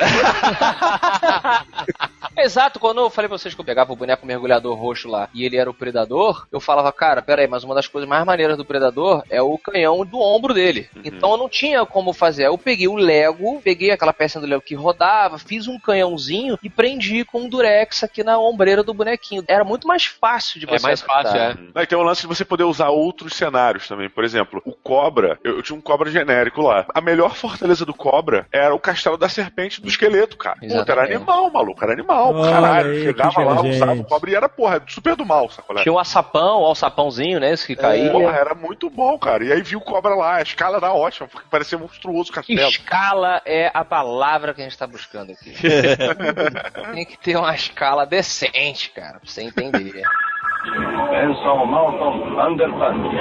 Exato, 2.38 2.77
quando 2.80 3.02
eu 3.02 3.10
falei 3.10 3.28
pra 3.30 3.38
vocês 3.38 3.54
que 3.54 3.62
eu 3.62 3.66
pegava 3.66 3.92
o 3.92 3.96
boneco 3.96 4.26
mergulhador 4.26 4.76
roxo 4.78 5.10
lá 5.10 5.30
e 5.34 5.44
ele 5.46 5.58
era 5.58 5.70
o 5.70 5.74
predador, 5.74 6.46
eu 6.52 6.60
falava, 6.60 6.92
cara, 6.92 7.22
peraí, 7.22 7.48
mas 7.48 7.64
uma 7.64 7.76
das 7.76 7.88
coisas 7.88 8.08
mais 8.10 8.26
maneiras 8.26 8.58
do 8.58 8.66
predador 8.66 9.24
é 9.30 9.42
o 9.42 9.58
canhão 9.58 10.06
do 10.06 10.20
ombro 10.20 10.54
dele. 10.54 10.90
Então 11.04 11.32
eu 11.32 11.38
não 11.38 11.50
tinha 11.50 11.86
como 11.86 12.14
fazer. 12.14 12.48
Eu 12.48 12.58
peguei 12.58 12.88
o 12.88 12.96
Lego, 12.96 13.62
peguei 13.64 13.92
aquela 13.92 14.14
peça 14.14 14.40
do 14.40 14.46
Lego 14.48 14.62
que 14.62 14.76
rodava, 14.76 15.38
fiz 15.38 15.68
um 15.68 15.80
canhãozinho 15.80 16.58
e 16.64 16.70
prendi 16.70 17.24
com 17.26 17.42
um 17.42 17.50
durex 17.50 18.04
aqui 18.04 18.24
na 18.24 18.38
ombreira 18.40 18.84
do 18.84 18.94
bonequinho. 18.94 19.44
Era 19.48 19.64
muito 19.64 19.88
mais 19.88 20.06
fácil 20.06 20.60
de 20.60 20.66
É 20.66 20.78
você 20.78 20.84
mais 20.84 21.04
adaptar. 21.04 21.24
fácil, 21.24 21.40
é. 21.40 21.58
Não, 21.74 21.82
e 21.82 21.88
tem 21.88 21.98
o 21.98 22.04
lance 22.04 22.22
de 22.22 22.28
você 22.28 22.44
poder 22.46 22.64
usar 22.64 22.90
outros 22.90 23.34
cenários 23.34 23.88
também. 23.88 24.10
Por 24.10 24.24
exemplo, 24.24 24.62
o 24.66 24.72
Cobra, 24.74 25.40
eu, 25.44 25.58
eu 25.58 25.62
tinha 25.64 25.78
um 25.78 25.82
Cobra 25.82 26.10
genérico 26.10 26.62
lá. 26.62 26.86
A 26.94 27.02
melhor 27.02 27.36
fortaleza 27.36 27.86
do 27.86 27.94
Cobra 27.94 28.48
era 28.52 28.74
o 28.74 28.80
castelo 28.80 29.18
da 29.18 29.30
serpente 29.30 29.82
do 29.82 29.88
esqueleto, 29.88 30.38
cara. 30.38 30.58
Puta, 30.60 30.92
era 30.92 31.04
animal, 31.04 31.52
maluco, 31.52 31.84
era 31.84 31.94
animal. 31.94 32.34
Olha 32.36 32.60
caralho, 32.68 32.92
aí, 32.92 33.04
chegava 33.04 33.44
lá, 33.44 33.62
usava 33.62 33.94
o 33.94 34.04
Cobra 34.04 34.32
e 34.32 34.36
era, 34.36 34.50
porra, 34.50 34.82
super 34.88 35.16
do 35.16 35.26
mal, 35.26 35.50
sacolé? 35.50 35.84
Tinha 35.84 35.94
o 35.94 36.00
açapão, 36.00 36.62
o 36.62 36.66
alçapãozinho, 36.66 37.40
né? 37.40 37.52
Esse 37.52 37.68
que 37.68 37.76
caía. 37.76 38.12
Porra, 38.12 38.36
era 38.36 38.56
muito 38.56 38.90
bom, 38.90 39.18
cara. 39.18 39.44
E 39.44 39.52
aí 39.52 39.62
viu 39.62 39.80
o 39.80 39.82
Cobra 39.82 40.16
lá, 40.16 40.36
a 40.36 40.42
escala 40.42 40.78
era 40.78 40.94
ótima, 40.94 41.28
porque 41.28 41.48
parecia 41.50 41.78
monstruoso 41.78 42.32
o 42.32 42.34
castelo. 42.34 42.70
Escala 42.70 43.42
é 43.46 43.72
a 43.74 43.84
palavra 43.84 44.54
que 44.54 44.62
a 44.62 44.64
gente 44.64 44.78
tá 44.78 44.88
buscando 44.88 45.32
aqui. 45.32 45.54
Tem 46.94 47.06
que 47.06 47.18
ter 47.18 47.38
uma 47.38 47.54
escala 47.54 48.06
decente, 48.06 48.90
cara, 48.92 49.20
pra 49.20 49.30
você 49.30 49.44
entender. 49.44 50.04
Benção 50.72 51.66
Malcolm 51.66 52.38
Underpants. 52.40 53.18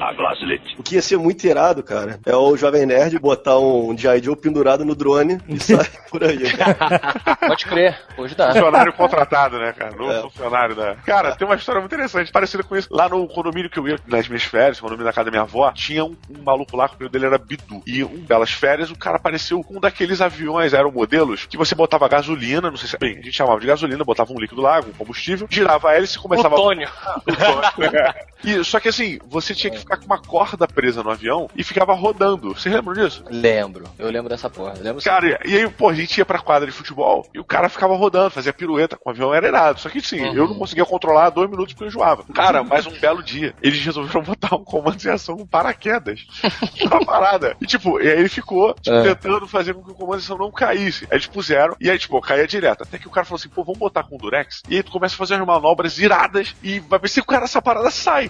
A 0.00 0.12
Glasslit. 0.12 0.62
O 0.78 0.82
que 0.82 0.94
ia 0.96 1.02
ser 1.02 1.16
muito 1.18 1.44
irado, 1.46 1.82
cara, 1.82 2.18
é 2.24 2.36
o 2.36 2.56
Jovem 2.56 2.86
Nerd 2.86 3.18
botar 3.18 3.58
um 3.58 3.96
G.I. 3.96 4.22
Joe 4.22 4.36
pendurado 4.36 4.84
no 4.84 4.94
drone 4.94 5.38
e 5.48 5.58
sair 5.60 5.88
por 6.10 6.22
aí. 6.24 6.38
Pode 7.46 7.64
crer, 7.66 7.98
hoje 8.16 8.34
dá. 8.34 8.52
Funcionário 8.52 8.92
contratado, 8.92 9.58
né, 9.58 9.72
cara? 9.72 9.94
Não 9.96 10.10
É. 10.10 10.20
funcionário 10.22 10.74
da. 10.74 10.94
Cara, 10.96 11.34
tem 11.36 11.46
uma 11.46 11.56
história 11.56 11.80
muito 11.80 11.94
interessante, 11.94 12.30
parecida 12.30 12.62
com 12.62 12.76
isso. 12.76 12.88
Lá 12.90 13.08
no 13.08 13.26
condomínio 13.28 13.70
que 13.70 13.78
eu 13.78 13.88
ia 13.88 13.98
nas 14.06 14.28
minhas 14.28 14.44
férias, 14.44 14.80
condomínio 14.80 15.06
da 15.06 15.12
casa 15.12 15.26
da 15.26 15.30
minha 15.30 15.42
avó, 15.42 15.70
tinha 15.72 16.04
um, 16.04 16.16
um 16.30 16.42
maluco 16.44 16.76
lá, 16.76 16.88
que 16.88 16.96
o 16.96 16.98
nome 17.00 17.10
dele 17.10 17.26
era 17.26 17.38
Bidu. 17.38 17.82
E 17.86 18.04
um 18.04 18.18
belas 18.18 18.50
férias, 18.52 18.90
o 18.90 18.96
cara 18.98 19.16
apareceu 19.16 19.60
com 19.62 19.76
um 19.76 19.80
daqueles 19.80 20.20
aviões 20.20 20.74
aeromodelos 20.74 21.46
que 21.46 21.56
você 21.56 21.74
botava 21.74 22.08
gasolina, 22.08 22.70
não 22.70 22.76
sei 22.76 22.88
se. 22.88 22.98
Bem, 22.98 23.12
a 23.18 23.22
gente 23.22 23.32
chamava 23.32 23.60
de 23.60 23.66
gasolina, 23.66 24.04
botava 24.04 24.32
um 24.32 24.38
líquido 24.40 24.60
lá, 24.60 24.80
um 24.80 24.92
combustível, 24.92 25.46
girava 25.50 25.77
a 25.86 25.96
hélice 25.96 26.16
e 26.16 26.20
começava 26.20 26.54
Plutônio. 26.54 26.88
E, 28.44 28.62
só 28.64 28.78
que 28.80 28.88
assim, 28.88 29.18
você 29.28 29.54
tinha 29.54 29.70
que 29.70 29.78
ficar 29.78 29.96
com 29.96 30.06
uma 30.06 30.20
corda 30.20 30.66
presa 30.66 31.02
no 31.02 31.10
avião 31.10 31.48
e 31.56 31.62
ficava 31.64 31.92
rodando. 31.94 32.54
Vocês 32.54 32.74
lembram 32.74 32.94
disso? 32.94 33.24
Lembro, 33.30 33.84
eu 33.98 34.10
lembro 34.10 34.28
dessa 34.28 34.48
porra. 34.48 34.74
eu 34.76 34.82
Lembro. 34.84 35.02
Cara, 35.02 35.40
e 35.44 35.56
aí, 35.56 35.68
pô, 35.70 35.88
a 35.88 35.94
gente 35.94 36.18
ia 36.18 36.24
pra 36.26 36.38
quadra 36.38 36.66
de 36.66 36.72
futebol 36.72 37.26
e 37.34 37.38
o 37.38 37.44
cara 37.44 37.68
ficava 37.68 37.94
rodando, 37.96 38.30
fazia 38.30 38.52
pirueta 38.52 38.96
com 38.96 39.08
o 39.08 39.12
avião, 39.12 39.34
era 39.34 39.48
irado. 39.48 39.80
Só 39.80 39.88
que 39.88 40.00
sim, 40.00 40.20
Uhum. 40.20 40.34
eu 40.34 40.48
não 40.48 40.54
conseguia 40.58 40.84
controlar 40.84 41.30
dois 41.30 41.48
minutos 41.50 41.72
porque 41.74 41.84
eu 41.84 41.88
enjoava. 41.88 42.24
Cara, 42.34 42.62
mais 42.62 42.86
um 42.86 42.92
belo 42.98 43.22
dia, 43.22 43.54
eles 43.62 43.80
resolveram 43.84 44.22
botar 44.24 44.54
um 44.56 44.64
comando 44.64 44.96
de 44.96 45.08
ação 45.10 45.36
com 45.36 45.46
paraquedas 45.46 46.26
na 46.90 47.04
parada. 47.04 47.56
E 47.60 47.66
tipo, 47.66 48.00
e 48.00 48.08
aí 48.08 48.18
ele 48.18 48.28
ficou 48.28 48.74
tipo, 48.74 48.96
É. 48.96 49.14
tentando 49.14 49.46
fazer 49.48 49.74
com 49.74 49.82
que 49.82 49.90
o 49.90 49.94
comando 49.94 50.18
de 50.18 50.24
ação 50.24 50.38
não 50.38 50.50
caísse. 50.50 51.04
Aí 51.10 51.16
eles 51.16 51.26
puseram, 51.26 51.76
e 51.80 51.90
aí, 51.90 51.98
tipo, 51.98 52.20
caía 52.20 52.46
direto. 52.46 52.82
Até 52.82 52.98
que 52.98 53.06
o 53.08 53.10
cara 53.10 53.24
falou 53.26 53.38
assim, 53.38 53.48
pô, 53.48 53.62
vamos 53.64 53.78
botar 53.78 54.02
com 54.04 54.16
durex. 54.16 54.62
E 54.68 54.76
aí 54.76 54.82
tu 54.82 54.90
começa 54.90 55.14
a 55.14 55.18
fazer 55.18 55.34
umas 55.40 55.46
manobras 55.46 55.98
iradas 55.98 56.54
e 56.62 56.78
vai 56.80 56.98
ver 56.98 57.08
se 57.08 57.20
o 57.20 57.24
cara 57.24 57.44
essa 57.44 57.60
parada 57.62 57.90
sai. 57.90 58.27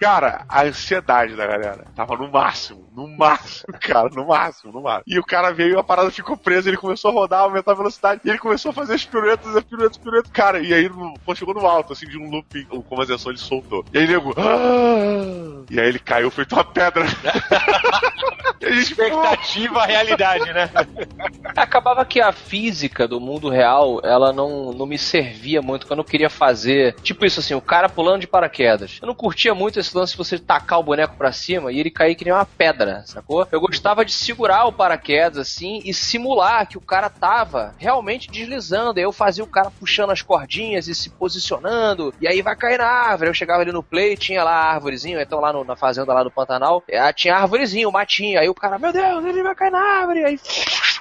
Cara, 0.00 0.44
a 0.48 0.62
ansiedade 0.62 1.36
da 1.36 1.46
galera 1.46 1.84
tava 1.94 2.16
no 2.16 2.30
máximo, 2.30 2.88
no 2.94 3.08
máximo, 3.08 3.74
cara, 3.80 4.08
no 4.10 4.26
máximo, 4.26 4.72
no 4.72 4.82
máximo. 4.82 5.04
E 5.06 5.18
o 5.18 5.24
cara 5.24 5.52
veio, 5.52 5.78
a 5.78 5.84
parada 5.84 6.10
ficou 6.10 6.36
presa, 6.36 6.68
ele 6.68 6.76
começou 6.76 7.10
a 7.10 7.14
rodar, 7.14 7.40
aumentar 7.40 7.72
a 7.72 7.76
velocidade, 7.76 8.20
e 8.24 8.28
ele 8.28 8.38
começou 8.38 8.70
a 8.70 8.74
fazer 8.74 8.94
as 8.94 9.04
piruetas, 9.04 9.56
as 9.56 9.64
piruetas, 9.64 9.96
as 9.96 10.02
piruetas, 10.02 10.30
cara, 10.30 10.60
e 10.60 10.72
aí 10.72 10.88
quando 11.24 11.38
chegou 11.38 11.54
no 11.54 11.66
alto, 11.66 11.92
assim, 11.92 12.06
de 12.06 12.18
um 12.18 12.30
looping, 12.30 12.66
o 12.70 12.84
ação 13.02 13.32
ele 13.32 13.38
soltou. 13.38 13.84
E 13.92 13.98
aí 13.98 14.06
nego, 14.06 14.34
"Ah!" 14.36 15.64
e 15.70 15.80
aí 15.80 15.88
ele 15.88 15.98
caiu 15.98 16.30
feito 16.30 16.54
uma 16.54 16.64
pedra. 16.64 17.04
A 18.64 18.70
gente, 18.70 18.92
Expectativa, 18.92 19.84
realidade, 19.84 20.52
né? 20.52 20.70
Acabava 21.56 22.04
que 22.04 22.20
a 22.20 22.32
física 22.32 23.06
do 23.06 23.20
mundo 23.20 23.48
real, 23.48 24.00
ela 24.02 24.32
não, 24.32 24.72
não 24.72 24.86
me 24.86 24.96
servia 24.96 25.60
muito 25.60 25.86
quando 25.86 25.98
eu 25.98 26.04
queria 26.04 26.30
fazer. 26.30 26.94
Tipo 27.02 27.26
isso 27.26 27.40
assim, 27.40 27.54
o 27.54 27.60
cara 27.60 27.88
pulando 27.88 28.22
de 28.22 28.26
paraquedas. 28.26 28.98
Eu 29.02 29.06
não 29.06 29.14
curtia 29.14 29.54
muito 29.54 29.78
esse 29.78 29.96
lance 29.96 30.12
de 30.12 30.18
você 30.18 30.38
tacar 30.38 30.78
o 30.78 30.82
boneco 30.82 31.16
pra 31.16 31.32
cima 31.32 31.72
e 31.72 31.78
ele 31.78 31.90
cair 31.90 32.14
que 32.14 32.24
nem 32.24 32.32
uma 32.32 32.46
pedra, 32.46 32.83
sacou? 33.06 33.46
Eu 33.50 33.60
gostava 33.60 34.04
de 34.04 34.12
segurar 34.12 34.64
o 34.66 34.72
paraquedas 34.72 35.38
assim 35.38 35.80
e 35.84 35.92
simular 35.94 36.66
que 36.68 36.78
o 36.78 36.80
cara 36.80 37.08
tava 37.08 37.74
realmente 37.78 38.30
deslizando. 38.30 38.98
Aí 38.98 39.04
eu 39.04 39.12
fazia 39.12 39.44
o 39.44 39.46
cara 39.48 39.70
puxando 39.70 40.10
as 40.10 40.22
cordinhas 40.22 40.88
e 40.88 40.94
se 40.94 41.10
posicionando. 41.10 42.14
E 42.20 42.26
aí 42.28 42.42
vai 42.42 42.56
cair 42.56 42.78
na 42.78 42.86
árvore. 42.86 43.30
Eu 43.30 43.34
chegava 43.34 43.62
ali 43.62 43.72
no 43.72 43.82
play, 43.82 44.16
tinha 44.16 44.42
lá 44.44 44.52
a 44.52 44.72
árvorezinho, 44.74 45.20
então 45.20 45.40
lá 45.40 45.52
no- 45.52 45.64
na 45.64 45.76
fazenda 45.76 46.12
lá 46.12 46.22
do 46.22 46.30
Pantanal, 46.30 46.82
eh, 46.88 47.12
tinha 47.12 47.34
a 47.36 47.40
árvorezinho, 47.42 47.88
o 47.88 47.92
matinho. 47.92 48.38
Aí 48.40 48.48
o 48.48 48.54
cara, 48.54 48.78
meu 48.78 48.92
Deus, 48.92 49.24
ele 49.24 49.42
vai 49.42 49.54
cair 49.54 49.70
na 49.70 49.80
árvore. 49.80 50.24
Aí 50.24 50.38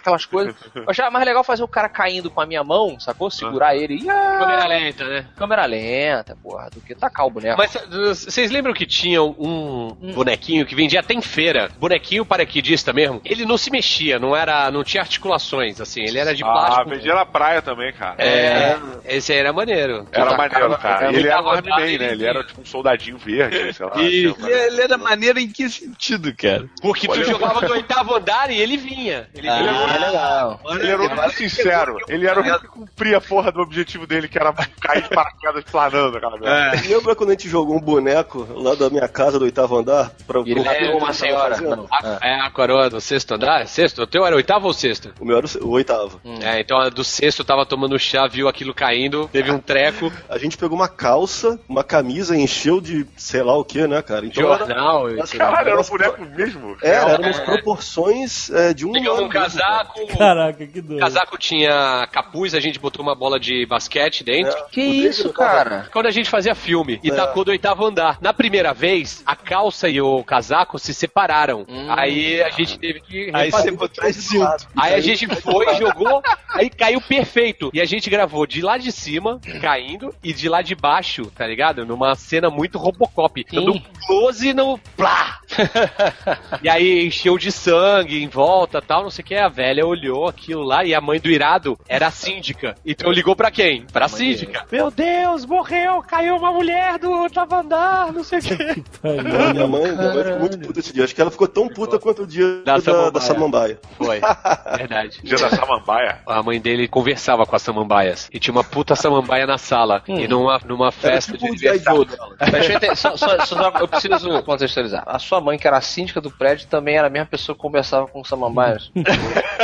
aquelas 0.04 0.26
coisas. 0.26 0.54
Eu 0.76 0.84
achava 0.88 1.10
mais 1.10 1.26
legal 1.26 1.44
fazer 1.44 1.64
o 1.64 1.68
cara 1.68 1.88
caindo 1.88 2.30
com 2.30 2.42
a 2.42 2.46
minha 2.46 2.64
mão, 2.64 3.00
sacou? 3.00 3.32
Segurar 3.32 3.76
ele 3.76 4.04
e. 4.04 4.10
ah, 4.10 4.38
Câmera 4.40 4.68
lenta, 4.68 5.06
né? 5.06 5.26
Câmera 5.38 5.66
lenta, 5.66 6.38
porra, 6.44 6.70
do 6.70 6.82
que 6.82 6.94
tacar 6.94 7.26
o 7.26 7.30
boneco. 7.30 7.58
Mas 7.58 7.74
uh, 7.76 8.14
vocês 8.14 8.52
lembram 8.52 8.74
que 8.74 8.86
tinha 8.86 9.24
um 9.24 9.96
bonequinho 10.14 10.66
que 10.66 10.76
vendia 10.76 11.00
até 11.00 11.14
em 11.14 11.22
feira? 11.22 11.70
Bonequinho 11.80 12.26
paraquedista 12.26 12.92
mesmo. 12.92 13.22
Ele 13.24 13.46
não 13.46 13.58
se 13.58 13.72
mexia, 13.72 14.20
não 14.20 14.36
era, 14.36 14.70
não 14.70 14.84
tinha 14.84 15.02
articulações, 15.02 15.80
assim. 15.80 16.02
Ele 16.02 16.20
era 16.20 16.36
de 16.36 16.44
Ah, 16.44 16.52
plástico. 16.52 16.90
vendia 16.90 17.16
na 17.16 17.26
praia 17.26 17.62
também, 17.62 17.94
cara. 17.94 18.16
É, 18.22 18.78
esse 19.06 19.32
aí 19.32 19.40
era 19.40 19.54
maneiro. 19.54 20.06
Era 20.12 20.36
maneiro, 20.38 20.78
cara. 20.78 21.08
ele 21.10 21.18
Ele 21.20 21.28
era 21.30 21.42
um 21.42 21.46
rodado, 21.46 21.82
né? 21.82 21.94
Ele 21.94 22.26
era 22.26 22.44
tipo 22.44 22.62
um 22.62 22.66
soldadinho 22.66 23.18
verde, 23.18 23.74
sei 23.74 23.86
lá. 23.86 23.94
E 24.02 24.36
ele 24.50 24.82
era 24.82 24.98
maneiro 24.98 25.40
em 25.40 25.48
que 25.50 25.70
sentido, 25.70 26.34
cara? 26.36 26.66
Porque 26.82 27.08
tu 27.08 27.12
Olha, 27.14 27.24
jogava 27.24 27.62
do 27.66 27.72
oitavo 27.74 28.16
andar 28.16 28.50
e 28.52 28.58
ele 28.60 28.76
vinha. 28.78 29.28
Ele 29.34 29.48
Ah, 29.48 29.58
vinha. 29.58 29.72
É 29.95 29.99
legal. 30.07 30.60
Ele 30.80 30.91
era 30.91 31.28
o 31.28 31.32
sincero. 31.32 31.98
Ele 32.07 32.28
era 32.28 32.40
o 32.40 32.60
que 32.60 32.68
cumpria 32.68 33.18
a 33.18 33.22
porra 33.22 33.52
do 33.52 33.61
objetivo 33.61 34.06
dele, 34.07 34.28
que 34.28 34.38
era 34.38 34.53
cair 34.82 35.03
de 35.03 35.10
paraquedas 35.10 35.64
planando 35.72 36.18
aquela 36.18 36.38
merda. 36.40 36.82
Lembra 36.88 37.15
quando 37.15 37.30
a 37.30 37.34
gente 37.34 37.48
jogou 37.49 37.76
um 37.76 37.80
boneco 37.82 38.48
lá 38.56 38.76
da 38.76 38.90
minha 38.90 39.07
casa 39.07 39.38
do 39.40 39.45
oitavo 39.45 39.78
andar? 39.78 40.11
Pra, 40.28 40.40
E 40.41 40.52
ele 40.52 40.64
pro- 40.64 40.70
pegou 40.72 40.98
uma 40.98 41.14
senhora. 41.14 41.56
A, 41.91 42.20
é, 42.28 42.40
a 42.41 42.49
coroa 42.52 42.90
do 42.90 42.99
sexto 43.02 43.34
andar? 43.36 43.65
Sexto? 43.68 44.02
O 44.03 44.07
teu 44.07 44.26
era 44.26 44.36
oitavo 44.36 44.68
ou 44.68 44.74
sexto? 44.74 45.14
O 45.20 45.26
meu 45.26 45.38
era 45.38 45.48
o 45.61 45.70
oitavo. 45.70 46.20
É, 46.41 46.60
então 46.60 46.78
a 46.80 46.90
do 46.90 47.03
sexto 47.03 47.44
tava 47.44 47.65
tomando 47.65 47.98
chá, 47.99 48.28
viu 48.28 48.48
aquilo 48.48 48.74
caindo, 48.74 49.28
teve 49.32 49.52
um 49.52 49.60
treco, 49.60 50.11
A 50.30 50.38
gente 50.38 50.57
pegou 50.57 50.78
uma 50.78 50.88
calça, 50.88 51.60
uma 51.68 51.84
camisa, 51.84 52.36
encheu 52.36 52.80
de 52.82 53.06
sei 53.18 53.41
lá 53.44 53.56
o 53.57 53.64
que, 53.64 53.86
né, 53.88 54.02
cara? 54.02 54.26
Então 54.26 54.44
era, 54.53 54.65
jornal, 54.65 55.10
e- 55.10 55.24
Caralho, 55.38 55.70
era 55.70 55.80
um 55.80 55.84
boneco 55.84 56.26
mesmo? 56.26 56.78
era, 56.82 57.11
eram 57.11 57.24
umas 57.24 57.40
proporções 57.40 58.49
é, 58.52 58.74
de 58.74 58.86
um 58.86 58.91
pegamos 58.91 59.20
ano 59.20 59.28
um 59.28 59.30
cara. 59.30 59.45
Casaco, 59.84 60.18
Caraca, 60.18 60.66
que 60.68 60.80
o 60.80 60.82
doido. 60.82 61.00
casaco 61.00 61.38
tinha 61.38 62.08
capuz, 62.12 62.54
a 62.54 62.60
gente 62.60 62.80
botou 62.80 63.02
uma 63.02 63.16
bola 63.16 63.40
de 63.40 63.66
basquete 63.66 64.24
dentro. 64.24 64.56
Que 64.72 64.82
isso, 64.82 65.32
cara? 65.34 65.88
Quando 65.92 66.06
a 66.08 66.12
gente 66.12 66.30
fazia 66.30 66.56
filme 66.56 67.00
e 67.04 67.10
É. 67.12 67.16
tacou 67.16 67.44
do 67.44 67.52
oitavo 67.52 67.86
andar. 67.86 68.18
Na 68.22 68.34
primeira 68.34 68.74
vez, 68.74 69.22
a 69.26 69.36
calça 69.36 69.90
e 69.90 70.00
o 70.02 70.24
casaco 70.24 70.78
se 70.80 70.94
separaram. 70.94 71.66
Aí 71.90 72.42
a 72.42 72.50
gente 72.50 72.78
teve 72.80 73.02
que 73.02 73.30
Aí 73.34 73.52
você 73.52 73.72
botou 73.72 74.06
o 74.06 74.14
cinto. 74.14 74.68
Aí 74.76 74.94
a 74.94 75.00
gente 75.00 75.28
foi, 75.36 75.76
jogou, 75.76 76.22
aí 76.50 76.70
caiu 76.70 77.02
perfeito. 77.02 77.70
E 77.74 77.82
a 77.82 77.86
gente 77.86 78.10
gravou 78.10 78.46
de 78.46 78.62
lá 78.62 78.78
de 78.78 78.92
cima, 78.92 79.40
caindo, 79.62 80.14
e 80.24 80.34
de 80.34 80.48
lá 80.50 80.62
de 80.62 80.76
baixo, 80.76 81.26
tá 81.36 81.46
ligado? 81.48 81.86
Numa 81.86 82.16
cena 82.16 82.50
muito 82.50 82.78
Robocop. 82.78 83.46
Dando 83.52 83.74
um 83.74 83.82
close 84.06 84.54
no 84.54 84.78
plá! 84.96 85.40
e 86.62 86.70
aí 86.70 87.06
encheu 87.08 87.38
de 87.38 87.52
sangue 87.52 88.22
em 88.24 88.28
volta 88.28 88.82
tal, 88.82 89.04
não 89.04 89.10
sei 89.10 89.24
o 89.24 89.26
que. 89.26 89.36
A 89.36 89.48
velha 89.50 89.73
olhou 89.82 90.28
aquilo 90.28 90.62
lá 90.64 90.84
e 90.84 90.94
a 90.94 91.02
mãe 91.02 91.20
do 91.20 91.30
irado 91.30 91.78
era 91.88 92.08
a 92.08 92.12
síndica. 92.12 92.76
Então 92.86 93.12
ligou 93.12 93.36
pra 93.36 93.50
quem? 93.50 93.86
Pra 93.91 94.08
síndica. 94.08 94.66
Meu 94.72 94.91
Deus, 94.91 95.45
morreu, 95.45 96.02
caiu 96.02 96.36
uma 96.36 96.52
mulher 96.52 97.00
do 97.00 97.10
oitavo 97.12 97.56
andar, 97.56 98.12
não 98.12 98.24
sei 98.24 98.40
o 98.40 98.41
que. 98.44 98.56
Minha 99.04 99.68
mãe, 99.68 99.91
minha 99.91 100.14
mãe 100.14 100.24
ficou 100.24 100.40
muito 100.40 100.60
puta 100.60 100.80
esse 100.80 100.94
dia. 100.94 101.04
Acho 101.04 101.16
que 101.16 101.22
ela 101.22 101.32
ficou 101.32 101.48
tão 101.48 101.68
puta 101.68 101.98
quanto 101.98 102.24
o 102.24 102.28
dia 102.28 102.62
Da 102.66 102.76
da, 102.76 102.82
samambaia. 102.82 103.12
da 103.12 103.20
samambaia. 103.22 103.80
Foi, 103.98 104.20
verdade. 104.78 105.20
Dia 105.24 105.38
da 105.38 105.50
Samambaia. 105.50 106.20
A 106.28 106.44
mãe 106.44 106.60
dele 106.60 106.88
conversava 106.88 107.45
com 107.45 107.56
as 107.56 107.62
samambaias. 107.62 108.30
E 108.34 108.40
tinha 108.40 108.52
uma 108.54 108.64
puta 108.64 108.95
samambaia 108.95 109.45
na 109.48 109.58
sala. 109.58 110.04
E 110.08 110.28
numa, 110.28 110.60
numa 110.66 110.91
festa 110.91 111.32
tipo 111.34 111.45
de 111.45 111.52
o 111.52 111.58
G.I. 111.58 111.70
aniversário. 111.70 111.98
Joe 111.98 112.06
dela. 112.06 112.36
Deixa 112.52 112.72
eu, 112.72 112.76
entender, 112.78 112.95
só, 112.95 113.16
só- 113.16 113.45
só- 113.45 113.72
eu 113.80 113.88
preciso 113.88 114.44
contextualizar. 114.44 115.04
A 115.06 115.20
sua 115.20 115.40
mãe, 115.40 115.58
que 115.58 115.68
era 115.68 115.78
a 115.78 115.82
síndica 115.82 116.20
do 116.20 116.30
prédio, 116.32 116.68
também 116.68 116.98
era 116.98 117.08
a 117.08 117.10
mesma 117.10 117.28
pessoa 117.28 117.56
que 117.56 117.62
conversava 117.62 118.08
com 118.08 118.24
samambaias. 118.24 118.91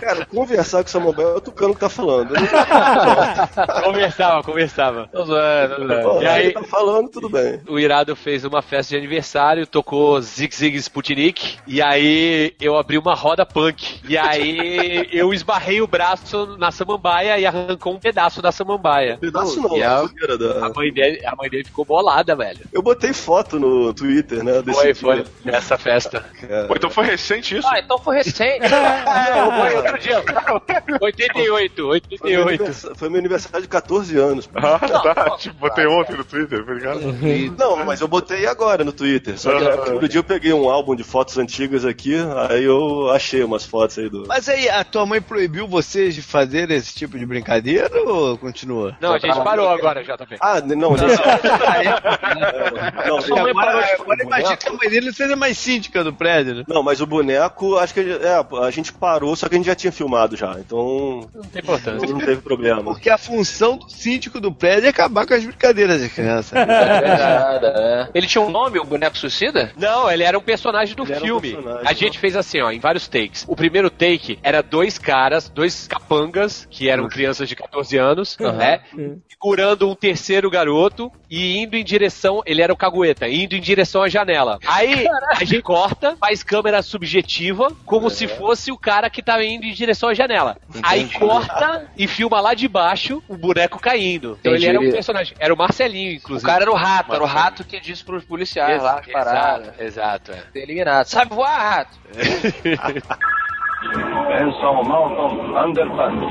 Cara, 0.00 0.26
conversar 0.26 0.82
com 0.82 0.88
o 0.88 0.90
samambaia 0.92 1.26
é 1.28 1.34
o 1.36 1.40
Tucano 1.40 1.74
que 1.74 1.80
tá 1.80 1.88
falando. 1.88 2.34
Conversava, 3.84 4.42
conversava. 4.42 5.08
Tô 5.12 5.24
zoando, 5.24 5.76
tô 5.76 5.86
zoando. 5.86 6.22
E 6.22 6.26
aí- 6.26 6.52
tá 6.52 6.62
falando, 6.64 7.08
tudo 7.10 7.28
bem. 7.28 7.60
O 7.68 7.78
Irado 7.78 8.14
fez 8.16 8.44
uma 8.44 8.62
festa 8.62 8.90
de 8.90 8.96
aniversário, 8.96 9.66
tocou 9.66 10.20
Zig 10.20 10.54
Zig 10.54 10.76
Sputnik, 10.76 11.58
e 11.66 11.80
aí 11.82 12.54
eu 12.60 12.76
abri 12.76 12.98
uma 12.98 13.14
roda 13.14 13.44
punk. 13.46 14.00
E 14.08 14.16
aí 14.18 15.08
eu 15.12 15.32
esbarrei 15.32 15.80
o 15.80 15.86
braço 15.86 16.56
na 16.58 16.70
samambaia 16.70 17.38
e 17.38 17.46
arrancou 17.46 17.94
um 17.94 17.98
pedaço 17.98 18.40
da 18.42 18.52
samambaia. 18.52 19.18
Pedaço 19.20 19.60
não, 19.60 19.76
E 19.76 19.82
a, 19.82 19.96
a 19.98 20.04
zoeira 20.06 20.38
da- 20.38 20.66
a 20.66 20.70
mãe 20.70 20.92
dele, 20.92 21.24
a 21.26 21.34
mãe 21.36 21.48
dele 21.50 21.64
ficou 21.64 21.84
bolada, 21.84 22.34
velho. 22.36 22.60
Eu 22.72 22.82
botei 22.82 23.12
foto 23.12 23.58
no 23.58 23.92
Twitter, 23.94 24.42
né? 24.42 24.62
Desse 24.62 24.80
Foi, 24.80 24.92
dia. 24.92 24.94
foi. 24.94 25.24
Nessa 25.44 25.76
festa. 25.78 26.24
Cara, 26.40 26.66
Pô, 26.66 26.74
então 26.76 26.90
foi 26.90 27.04
recente 27.04 27.56
isso? 27.56 27.66
Ah, 27.68 27.78
então 27.78 27.98
foi 27.98 28.16
recente. 28.16 28.64
Foi 29.32 29.74
outro 29.76 29.98
dia. 29.98 30.22
88, 31.00 31.74
Foi 32.18 32.30
meu, 32.30 32.44
88. 32.46 32.48
aniversário, 32.48 32.96
foi 32.96 33.08
meu 33.08 33.18
aniversário 33.18 33.62
de 33.62 33.68
14 33.68 34.18
anos. 34.18 34.48
Ah, 34.54 34.78
tá. 34.78 35.36
Tipo, 35.38 35.56
botei 35.58 35.86
ontem 35.86 36.16
no 36.16 36.24
Twitter, 36.24 36.64
tá 36.64 36.72
ligado? 36.72 37.00
Não, 37.58 37.84
mas 37.84 38.00
eu 38.00 38.08
botei 38.08 38.46
agora 38.46 38.84
no 38.84 38.92
Twitter. 38.92 39.38
Só 39.38 39.50
que 39.58 39.64
outro 39.92 40.08
dia 40.08 40.18
eu 40.20 40.24
peguei 40.24 40.52
um 40.52 40.68
álbum 40.68 40.94
de 40.94 41.02
fotos 41.04 41.36
antigas 41.38 41.84
aqui, 41.84 42.14
aí 42.48 42.64
eu 42.64 43.10
achei 43.10 43.42
umas 43.42 43.64
fotos 43.64 43.98
aí 43.98 44.08
do. 44.08 44.24
Mas 44.26 44.48
aí, 44.48 44.68
a 44.68 44.84
tua 44.84 45.04
mãe 45.06 45.20
proibiu 45.20 45.66
vocês 45.66 46.14
de 46.14 46.22
fazer 46.22 46.70
esse 46.70 46.94
tipo 46.94 47.18
de 47.18 47.26
brincadeira 47.26 47.90
ou 48.04 48.36
continua? 48.38 48.96
Não, 49.00 49.12
a 49.14 49.18
gente 49.18 49.36
parou 49.42 49.68
agora, 49.68 50.02
JP. 50.02 50.36
Ah, 50.40 50.60
não, 50.60 50.92
nesse... 50.92 51.18
não, 53.06 53.20
Sua 53.20 53.42
mãe 53.42 53.50
agora- 53.50 53.66
parou 53.66 53.82
de- 53.82 54.02
agora 54.02 54.22
imagina 54.22 54.56
que 54.56 54.68
a 54.68 54.72
mãe 54.72 54.88
dele 54.88 55.12
seja 55.12 55.36
mais 55.36 55.58
síndica 55.58 56.02
do 56.04 56.12
prédio, 56.12 56.54
né? 56.54 56.64
Não, 56.68 56.82
mas 56.82 57.00
o 57.00 57.06
boneco, 57.06 57.76
acho 57.78 57.94
que 57.94 58.00
é, 58.00 58.44
a 58.66 58.70
gente 58.70 58.92
parou, 58.92 59.13
só 59.36 59.48
que 59.48 59.54
a 59.54 59.58
gente 59.58 59.66
já 59.66 59.74
tinha 59.74 59.92
filmado 59.92 60.36
já, 60.36 60.56
então 60.58 61.28
Não 61.34 61.42
tem 61.42 61.62
importância. 61.62 62.08
não 62.08 62.18
teve 62.18 62.40
problema. 62.40 62.82
Porque 62.82 63.08
a 63.10 63.18
função 63.18 63.76
do 63.76 63.90
síndico 63.90 64.40
do 64.40 64.52
prédio 64.52 64.86
é 64.86 64.90
acabar 64.90 65.26
com 65.26 65.34
as 65.34 65.44
brincadeiras 65.44 66.02
de 66.02 66.08
criança. 66.08 66.58
É 66.58 66.64
verdade, 67.00 67.66
é. 67.66 68.08
Ele 68.14 68.26
tinha 68.26 68.42
um 68.42 68.50
nome, 68.50 68.78
o 68.78 68.84
boneco 68.84 69.16
suicida? 69.16 69.72
Não, 69.76 70.10
ele 70.10 70.22
era 70.22 70.38
um 70.38 70.42
personagem 70.42 70.94
do 70.94 71.02
Ele 71.04 71.12
era 71.12 71.22
um 71.22 71.26
filme. 71.26 71.52
personagem, 71.52 71.82
a 71.88 71.92
gente 71.92 72.18
fez 72.18 72.36
assim, 72.36 72.60
ó, 72.60 72.70
em 72.70 72.78
vários 72.80 73.08
takes. 73.08 73.44
O 73.48 73.56
primeiro 73.56 73.90
take 73.90 74.38
era 74.42 74.62
dois 74.62 74.98
caras, 74.98 75.48
dois 75.48 75.86
capangas, 75.86 76.66
que 76.70 76.88
eram 76.88 77.08
crianças 77.08 77.48
de 77.48 77.54
14 77.56 77.96
anos, 77.96 78.36
né? 78.38 78.80
Segurando 79.30 79.88
um 79.88 79.94
terceiro 79.94 80.50
garoto 80.50 81.10
e 81.30 81.58
indo 81.58 81.76
em 81.76 81.84
direção. 81.84 82.42
Ele 82.46 82.62
era 82.62 82.72
o 82.72 82.76
cagueta, 82.76 83.28
indo 83.28 83.54
em 83.54 83.60
direção 83.60 84.02
à 84.02 84.08
janela. 84.08 84.58
Aí 84.66 85.06
a 85.30 85.44
gente 85.44 85.62
corta, 85.62 86.16
faz 86.16 86.42
câmera 86.42 86.82
subjetiva, 86.82 87.68
como 87.84 88.08
se 88.10 88.26
fosse 88.26 88.70
o 88.72 88.78
cara 88.78 89.03
que 89.10 89.22
tava 89.22 89.44
indo 89.44 89.64
em 89.64 89.72
direção 89.72 90.08
à 90.08 90.14
janela. 90.14 90.56
Aí 90.82 91.08
corta 91.18 91.86
e 91.96 92.06
filma 92.06 92.40
lá 92.40 92.54
de 92.54 92.66
baixo 92.68 93.22
o 93.28 93.36
boneco 93.36 93.78
caindo. 93.78 94.36
Então 94.40 94.54
ele 94.54 94.66
era 94.66 94.78
um 94.78 94.82
Entendi. 94.82 94.94
personagem. 94.96 95.36
Era 95.38 95.52
o 95.52 95.56
Marcelinho, 95.56 96.12
O 96.12 96.14
inclusive. 96.14 96.46
cara 96.50 96.62
era 96.64 96.70
o 96.70 96.74
rato, 96.74 97.14
era 97.14 97.22
o 97.22 97.26
rato 97.26 97.64
que 97.64 97.78
disse 97.80 98.04
pros 98.04 98.24
policiais 98.24 98.82
lá 98.82 98.98
as 99.00 99.06
paradas. 99.06 99.68
Exato, 99.80 100.32
exato. 100.32 100.32
é. 100.32 100.58
Eliminado. 100.60 101.06
Sabe 101.06 101.34
voar, 101.34 101.58
rato? 101.58 101.98
Benson 104.28 104.82
Malcolm 104.84 105.56
Underpants. 105.56 106.24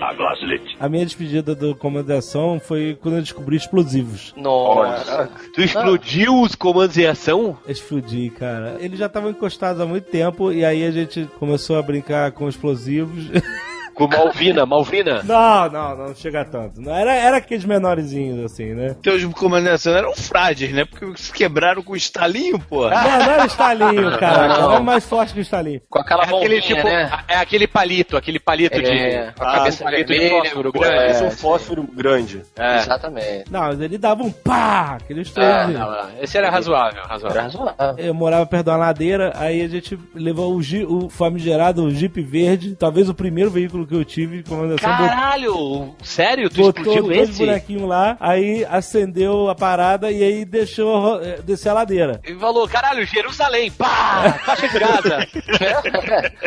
A 0.00 0.14
Glaslit. 0.14 0.76
A 0.78 0.88
minha 0.88 1.04
despedida 1.04 1.54
do 1.54 1.74
comandação 1.74 2.60
foi 2.60 2.98
quando 3.00 3.16
eu 3.16 3.22
descobri 3.22 3.56
explosivos. 3.56 4.34
Nossa. 4.36 5.30
Tu 5.54 5.62
explodiu 5.62 6.40
os 6.40 6.54
comandos 6.54 6.96
em 6.96 7.06
ação? 7.06 7.58
Explodi, 7.66 8.30
cara. 8.30 8.76
Eles 8.80 8.98
já 8.98 9.06
estavam 9.06 9.30
encostados 9.30 9.80
há 9.80 9.86
muito 9.86 10.10
tempo 10.10 10.52
e 10.52 10.64
aí 10.64 10.84
a 10.84 10.90
gente 10.90 11.28
começou 11.38 11.78
a 11.78 11.82
brincar 11.82 12.32
com 12.32 12.48
explosivos. 12.48 13.30
Com 13.98 14.08
Malvina, 14.08 14.64
Malvina. 14.64 15.22
não, 15.24 15.68
não, 15.70 15.96
não 15.96 16.14
chega 16.14 16.44
tanto. 16.44 16.80
Não, 16.80 16.94
era, 16.94 17.14
era 17.14 17.36
aqueles 17.38 17.64
menorzinhos, 17.64 18.44
assim, 18.44 18.74
né? 18.74 18.96
Os 19.06 19.24
comandantes 19.34 19.86
eram 19.86 20.14
frágeis, 20.14 20.72
né? 20.72 20.84
Porque 20.84 21.06
se 21.16 21.32
quebraram 21.32 21.82
com 21.82 21.92
o 21.92 21.96
estalinho, 21.96 22.58
pô. 22.58 22.82
Não, 22.88 22.90
não 22.90 23.30
era 23.32 23.46
estalinho, 23.46 24.10
cara. 24.18 24.48
Não. 24.48 24.70
Era 24.72 24.80
mais 24.80 25.04
forte 25.04 25.32
que 25.32 25.40
o 25.40 25.42
estalinho. 25.42 25.80
Com 25.88 25.98
aquela 25.98 26.22
É 26.24 26.26
aquele 26.36 26.60
tipo, 26.60 26.84
né? 26.84 27.10
é 27.28 27.36
aquele 27.36 27.66
palito, 27.66 28.16
aquele 28.16 28.38
palito 28.38 28.76
É, 28.76 28.80
de 29.28 29.32
com 29.34 29.44
a 29.44 29.52
cabeça 29.54 29.84
palito 29.84 30.12
de 30.12 30.28
fósforo 30.30 30.72
grande. 30.72 30.94
é. 30.96 31.10
Esse 31.10 31.24
é 31.24 31.26
um 31.26 31.30
fósforo 31.30 31.82
grande. 31.94 32.42
É. 32.56 32.76
Exatamente. 32.78 33.44
Não, 33.50 33.60
mas 33.60 33.80
ele 33.80 33.98
dava 33.98 34.22
um 34.22 34.30
pá, 34.30 34.98
aquele 35.00 35.20
É, 35.20 35.22
explosivo. 35.22 35.72
não, 35.78 35.90
não. 35.90 36.08
Esse 36.20 36.38
era 36.38 36.50
razoável, 36.50 37.00
Era 37.00 37.08
razoável. 37.08 37.42
razoável. 37.42 38.04
Eu 38.04 38.14
morava 38.14 38.46
perto 38.46 38.64
de 38.64 38.70
uma 38.70 38.76
ladeira, 38.76 39.32
aí 39.36 39.62
a 39.62 39.68
gente 39.68 39.98
levou 40.14 40.54
o, 40.56 40.60
o 41.06 41.08
famigerado 41.08 41.82
o 41.84 41.90
Jeep 41.90 42.20
Verde, 42.22 42.74
talvez 42.74 43.08
o 43.08 43.14
primeiro 43.14 43.50
veículo 43.50 43.86
que 43.88 43.94
eu 43.94 44.04
tive, 44.04 44.42
comandação 44.42 44.88
Caralho! 44.88 45.94
Sério? 46.02 46.48
Tu 46.50 46.56
botou 46.60 46.80
explodiu 46.82 47.02
dois 47.04 47.30
esse? 47.30 47.38
bonequinhos 47.46 47.88
lá, 47.88 48.16
aí 48.20 48.64
acendeu 48.68 49.48
a 49.48 49.54
parada 49.54 50.10
e 50.10 50.22
aí 50.22 50.44
deixou 50.44 51.00
ro- 51.00 51.20
eh, 51.22 51.40
descer 51.42 51.70
a 51.70 51.72
ladeira. 51.74 52.20
E 52.24 52.34
falou, 52.34 52.68
caralho, 52.68 53.04
Jerusalém, 53.06 53.70
pá! 53.72 54.38
Faixa 54.44 54.68
de 54.68 54.78
Gaza! 54.78 55.26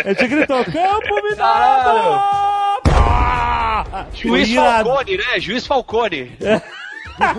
A 0.06 0.10
gente 0.14 0.28
gritou, 0.28 0.64
campo 0.66 1.16
minado! 1.30 2.22
Juiz. 4.14 4.54
Falcone, 4.54 5.18
né? 5.18 5.40
Juiz 5.40 5.66
Falcone. 5.68 6.32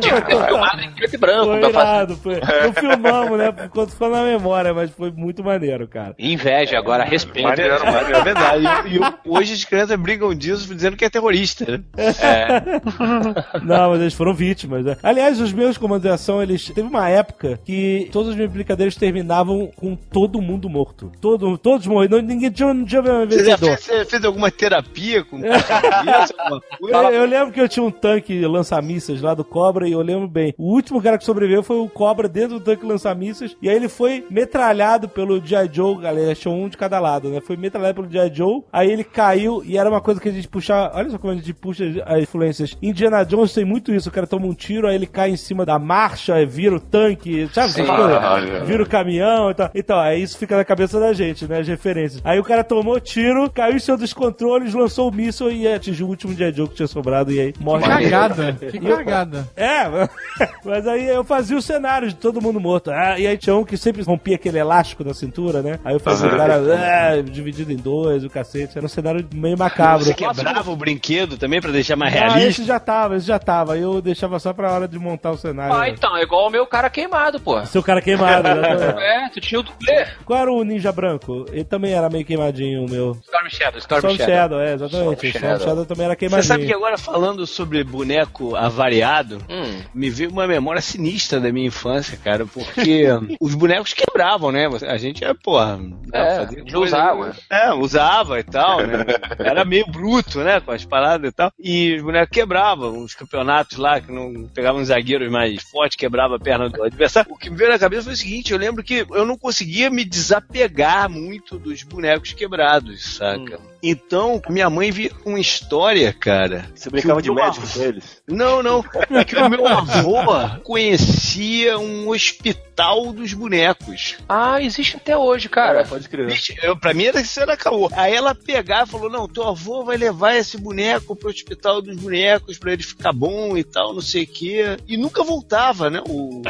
que 0.01 0.23
ter 0.23 0.47
filmado 0.47 0.81
em 0.81 0.91
preto 0.93 1.15
e 1.15 1.19
branco 1.19 1.45
Foi 1.47 1.69
irado, 1.69 2.17
foi. 2.17 2.41
Não 2.41 2.73
filmamos, 2.73 3.39
né? 3.39 3.55
Enquanto 3.65 3.91
ficou 3.91 4.11
na 4.11 4.23
memória, 4.23 4.73
mas 4.75 4.91
foi 4.91 5.11
muito 5.11 5.43
maneiro, 5.43 5.87
cara. 5.89 6.15
Inveja, 6.19 6.79
agora 6.79 7.05
respeito. 7.05 7.49
Maneiro, 7.49 7.79
maneiro. 7.85 8.17
É 8.17 8.23
verdade. 8.23 8.65
E, 8.89 8.97
e 8.97 9.01
hoje 9.27 9.53
as 9.55 9.65
crianças 9.65 9.99
brigam 9.99 10.35
disso 10.35 10.75
dizendo 10.75 10.97
que 10.97 11.05
é 11.05 11.11
terrorista, 11.11 11.65
né? 11.67 11.83
Não, 13.63 13.91
mas 13.91 14.01
eles 14.01 14.15
foram 14.15 14.35
vítimas, 14.35 14.85
né? 14.85 14.97
Aliás, 15.03 15.41
os 15.41 15.53
meus 15.53 15.79
comandos 15.79 16.03
de 16.03 16.09
ação, 16.09 16.43
eles. 16.43 16.67
Teve 16.71 16.89
uma 16.89 17.09
época 17.09 17.59
que 17.65 18.09
todas 18.13 18.31
as 18.31 18.35
minhas 18.37 18.51
brincadeiras 18.51 18.95
terminavam 18.97 19.71
com 19.77 19.97
todo 19.97 20.41
mundo 20.41 20.69
morto. 20.69 21.11
Todo, 21.21 21.57
todos 21.59 21.87
morreram. 21.87 22.21
Ninguém 22.21 22.51
tinha, 22.51 22.73
não 22.73 22.85
tinha 22.85 23.03
Você 23.03 23.45
já 23.45 23.57
vencedor. 23.57 23.77
fez, 23.77 23.81
você 23.85 24.05
fez 24.05 24.25
alguma 24.25 24.51
terapia 24.51 25.25
com 25.25 25.39
isso? 25.39 26.33
Eu, 26.81 26.99
eu 27.11 27.25
lembro 27.27 27.53
que 27.53 27.61
eu 27.61 27.69
tinha 27.69 27.85
um 27.85 27.91
tanque 27.91 28.45
lança-mísseis 28.47 29.21
lá 29.23 29.35
do 29.35 29.45
Cobra 29.45 29.72
e 29.86 29.93
eu 29.93 30.03
lembro 30.03 30.28
bem. 30.28 30.55
O 30.59 30.73
último 30.73 31.03
cara 31.03 31.19
que 31.19 31.24
sobreviveu 31.24 31.62
foi 31.62 31.78
o 31.78 31.89
Cobra 31.89 32.28
dentro 32.28 32.59
do 32.59 32.65
tanque 32.65 32.85
lança-mísseis 32.86 33.57
e 33.61 33.69
aí 33.69 33.74
ele 33.77 33.89
foi 33.89 34.24
metralhado 34.31 35.09
pelo 35.09 35.44
G.I. 35.44 35.70
Joe, 35.73 36.01
galera, 36.01 36.32
achou 36.32 36.55
um 36.55 36.69
de 36.69 36.77
cada 36.77 37.01
lado, 37.01 37.28
né? 37.28 37.40
Foi 37.40 37.57
metralhado 37.57 37.94
pelo 37.94 38.11
G.I. 38.11 38.35
Joe, 38.35 38.62
aí 38.73 38.90
ele 38.90 39.05
caiu 39.05 39.62
e 39.65 39.78
era 39.78 39.89
uma 39.89 40.01
coisa 40.01 40.20
que 40.20 40.28
a 40.28 40.32
gente 40.32 40.49
puxava. 40.49 40.97
Olha 40.97 41.11
só 41.11 41.19
como 41.19 41.32
a 41.32 41.36
gente 41.36 41.53
puxa 41.55 41.85
as 42.07 42.23
influências. 42.23 42.77
Indiana 42.82 43.24
Jones 43.24 43.53
tem 43.55 43.65
muito 43.65 43.93
isso, 43.94 44.09
o 44.09 44.12
cara 44.12 44.27
toma 44.27 44.47
um 44.47 44.55
tiro, 44.55 44.86
aí 44.86 44.94
ele 44.94 45.07
cai 45.07 45.31
em 45.31 45.36
cima 45.36 45.65
da 45.65 45.78
marcha, 45.78 46.44
vira 46.44 46.77
o 46.77 46.81
tanque, 46.81 47.49
sabe? 47.53 47.62
essas 47.62 47.73
Sim. 47.73 47.86
coisas? 47.86 48.24
Olha. 48.24 48.65
Vira 48.65 48.82
o 48.82 48.89
caminhão 48.89 49.51
e 49.51 49.55
tal. 49.55 49.70
Então, 49.74 49.99
aí 49.99 50.23
isso 50.23 50.36
fica 50.39 50.57
na 50.57 50.65
cabeça 50.65 50.99
da 51.01 51.12
gente, 51.12 51.47
né? 51.47 51.61
As 51.61 51.69
referências. 51.69 52.20
Aí 52.24 52.39
o 52.39 52.44
cara 52.44 52.65
tomou 52.65 52.99
tiro, 53.01 53.51
caiu 53.51 53.77
em 53.77 53.78
cima 53.78 53.97
dos 53.97 54.12
controles, 54.12 54.74
lançou 54.74 55.09
o 55.09 55.15
míssil 55.15 55.51
e 55.51 55.66
atingiu 55.66 56.07
o 56.07 56.11
último 56.11 56.35
G.I. 56.35 56.53
Joe 56.53 56.69
que 56.69 56.74
tinha 56.74 56.86
sobrado 56.86 57.32
e 57.32 57.40
aí 57.40 57.55
morre. 57.61 57.85
Cagada. 57.85 58.53
Que 58.53 58.78
cagada. 58.78 59.49
É, 59.62 60.09
mas 60.64 60.86
aí 60.86 61.06
eu 61.09 61.22
fazia 61.24 61.56
os 61.56 61.64
cenários 61.64 62.12
de 62.12 62.18
todo 62.18 62.40
mundo 62.40 62.59
morto. 62.60 62.90
Ah, 62.90 63.18
e 63.18 63.26
aí 63.26 63.36
tinha 63.39 63.55
um 63.55 63.64
que 63.64 63.76
sempre 63.76 64.02
rompia 64.02 64.34
aquele 64.36 64.59
elástico 64.59 65.05
na 65.05 65.14
cintura, 65.14 65.62
né? 65.62 65.78
Aí 65.84 65.94
eu 65.94 66.01
fazia 66.01 66.28
o 66.28 66.36
cara 66.36 66.55
é, 66.55 67.22
dividido 67.22 67.72
em 67.72 67.76
dois, 67.76 68.24
o 68.24 68.30
cacete. 68.30 68.76
Era 68.76 68.84
um 68.84 68.89
cenário 68.89 69.26
meio 69.34 69.56
macabro. 69.56 70.05
Você 70.05 70.14
quebrava 70.14 70.70
o 70.70 70.76
brinquedo 70.76 71.36
também 71.36 71.60
pra 71.60 71.70
deixar 71.70 71.97
mais 71.97 72.14
Ah, 72.14 72.18
realista? 72.20 72.48
esse 72.48 72.64
já 72.64 72.80
tava, 72.80 73.16
esse 73.16 73.26
já 73.26 73.39
tava. 73.39 73.74
Aí 73.74 73.80
eu 73.82 74.01
deixava 74.02 74.39
só 74.39 74.52
pra 74.52 74.72
hora 74.72 74.89
de 74.89 74.98
montar 74.98 75.30
o 75.30 75.36
cenário. 75.36 75.74
Ah, 75.74 75.89
então, 75.89 76.16
é 76.16 76.22
igual 76.22 76.48
o 76.48 76.51
meu 76.51 76.66
cara 76.66 76.90
queimado, 76.90 77.39
pô. 77.40 77.64
Seu 77.66 77.82
cara 77.82 78.01
queimado, 78.02 78.48
né? 78.48 78.72
É, 79.02 79.28
tu 79.28 79.40
tinha 79.40 79.60
o 79.60 79.62
dublê. 79.62 80.06
Qual 80.24 80.39
era 80.39 80.52
o 80.52 80.62
ninja 80.64 80.93
branco? 80.93 81.44
Ele 81.52 81.64
também 81.64 81.93
era 81.93 82.09
meio 82.09 82.24
queimadinho, 82.24 82.84
o 82.84 82.90
meu. 82.90 83.12
Storm 83.24 83.48
Shadow, 83.48 83.78
Storm, 83.78 83.98
Storm 83.98 84.16
Shadow. 84.16 84.34
Shadow, 84.34 84.60
é, 84.60 84.74
exatamente. 84.74 85.26
Storm 85.26 85.28
Storm 85.28 85.43
Shadow. 85.52 85.66
Shadow 85.68 85.86
também 85.86 86.05
era 86.06 86.14
Você 86.14 86.18
queimadinho. 86.18 86.44
sabe 86.48 86.66
que 86.66 86.72
agora 86.74 86.97
falando 86.98 87.47
sobre 87.47 87.82
boneco 87.84 88.55
avariado, 88.56 89.39
Hum. 89.48 89.82
me 89.94 90.09
veio 90.10 90.31
uma 90.31 90.47
memória 90.47 90.81
sinistra 90.81 91.40
da 91.40 91.52
minha 91.52 91.66
infância, 91.66 92.16
cara, 92.23 92.47
porque 92.47 93.05
os 93.40 93.55
bonecos 93.55 93.93
quebravam, 93.93 94.51
né? 94.52 94.69
A 94.86 94.97
gente 94.97 95.24
é, 95.24 95.35
porra. 95.35 95.81
É, 96.12 96.36
fazia 96.36 96.62
coisa- 96.62 96.78
usava. 96.78 97.36
É, 97.51 97.73
usava 97.73 98.40
e 98.40 98.43
tal, 98.44 98.78
né? 98.86 99.05
Era 99.39 99.64
meio 99.64 99.86
bruto, 99.86 100.39
né? 100.40 100.60
Com 100.60 100.73
as 100.73 100.85
paradas 100.85 101.31
e 101.31 101.32
tal. 101.32 101.52
E 101.59 101.94
os 101.97 102.02
bonecos 102.02 102.31
quebravam, 102.32 102.98
os 103.02 103.14
campeonatos 103.14 103.78
lá, 103.78 104.01
que 104.01 104.10
não 104.12 104.48
pegavam 104.55 104.85
zagueiros 104.85 105.31
mais 105.31 105.62
fortes, 105.62 105.97
quebrava 105.97 106.36
a 106.36 106.40
perna 106.40 106.69
do 106.69 106.82
adversário. 106.82 107.32
O 107.32 107.36
que 107.39 107.51
me 107.51 107.56
veio 107.56 107.70
na 107.70 107.78
cabeça 107.78 108.05
foi 108.05 108.12
o 108.12 108.16
seguinte: 108.16 108.52
eu 108.52 108.59
lembro 108.59 108.82
que 108.82 109.06
eu 109.10 109.27
não 109.27 109.36
conseguia 109.39 109.90
me 109.90 110.05
desapegar 110.05 111.09
muito 111.10 111.59
dos 111.59 111.82
bonecos 111.82 112.32
quebrados, 112.32 113.16
saca? 113.16 113.59
Então, 113.83 114.41
minha 114.49 114.71
mãe 114.71 114.91
via 114.93 115.11
uma 115.25 115.41
história, 115.41 116.13
cara. 116.13 116.67
Você 116.75 116.89
brincava 116.89 117.21
de 117.21 117.31
médico 117.33 117.65
avô- 117.67 117.75
com 117.79 117.83
eles? 117.85 118.23
Não, 118.29 118.63
não. 118.63 118.85
É 119.11 119.25
que 119.25 119.35
o 119.37 119.49
meu 119.51 119.67
avô 119.67 120.19
conhecia 120.63 121.77
um 121.79 122.09
hospital 122.09 123.13
dos 123.13 123.33
bonecos. 123.33 124.17
Ah, 124.29 124.63
existe 124.63 124.97
até 124.97 125.17
hoje, 125.17 125.49
cara. 125.49 125.85
pode 125.85 126.09
crer. 126.09 126.33
Eu, 126.63 126.77
pra 126.77 126.95
mim 126.95 127.07
era 127.07 127.21
que 127.21 127.27
isso 127.27 127.41
era 127.41 127.57
caô. 127.57 127.91
Aí 127.95 128.15
ela 128.15 128.35
pegava 128.35 128.85
e 128.85 128.91
falou: 128.91 129.11
Não, 129.11 129.27
teu 129.29 129.49
avô 129.49 129.85
vai 129.85 129.97
levar 129.97 130.37
esse 130.37 130.57
boneco 130.57 131.17
pro 131.17 131.29
hospital 131.31 131.83
dos 131.83 131.97
bonecos 131.97 132.59
pra 132.59 132.73
ele 132.73 132.83
ficar 132.85 133.13
bom 133.13 133.57
e 133.57 133.65
tal, 133.65 133.93
não 133.93 134.01
sei 134.01 134.23
o 134.23 134.27
quê. 134.29 134.77
E 134.87 134.97
nunca 134.97 135.25
voltava, 135.25 135.91
né? 135.91 136.01
O, 136.09 136.41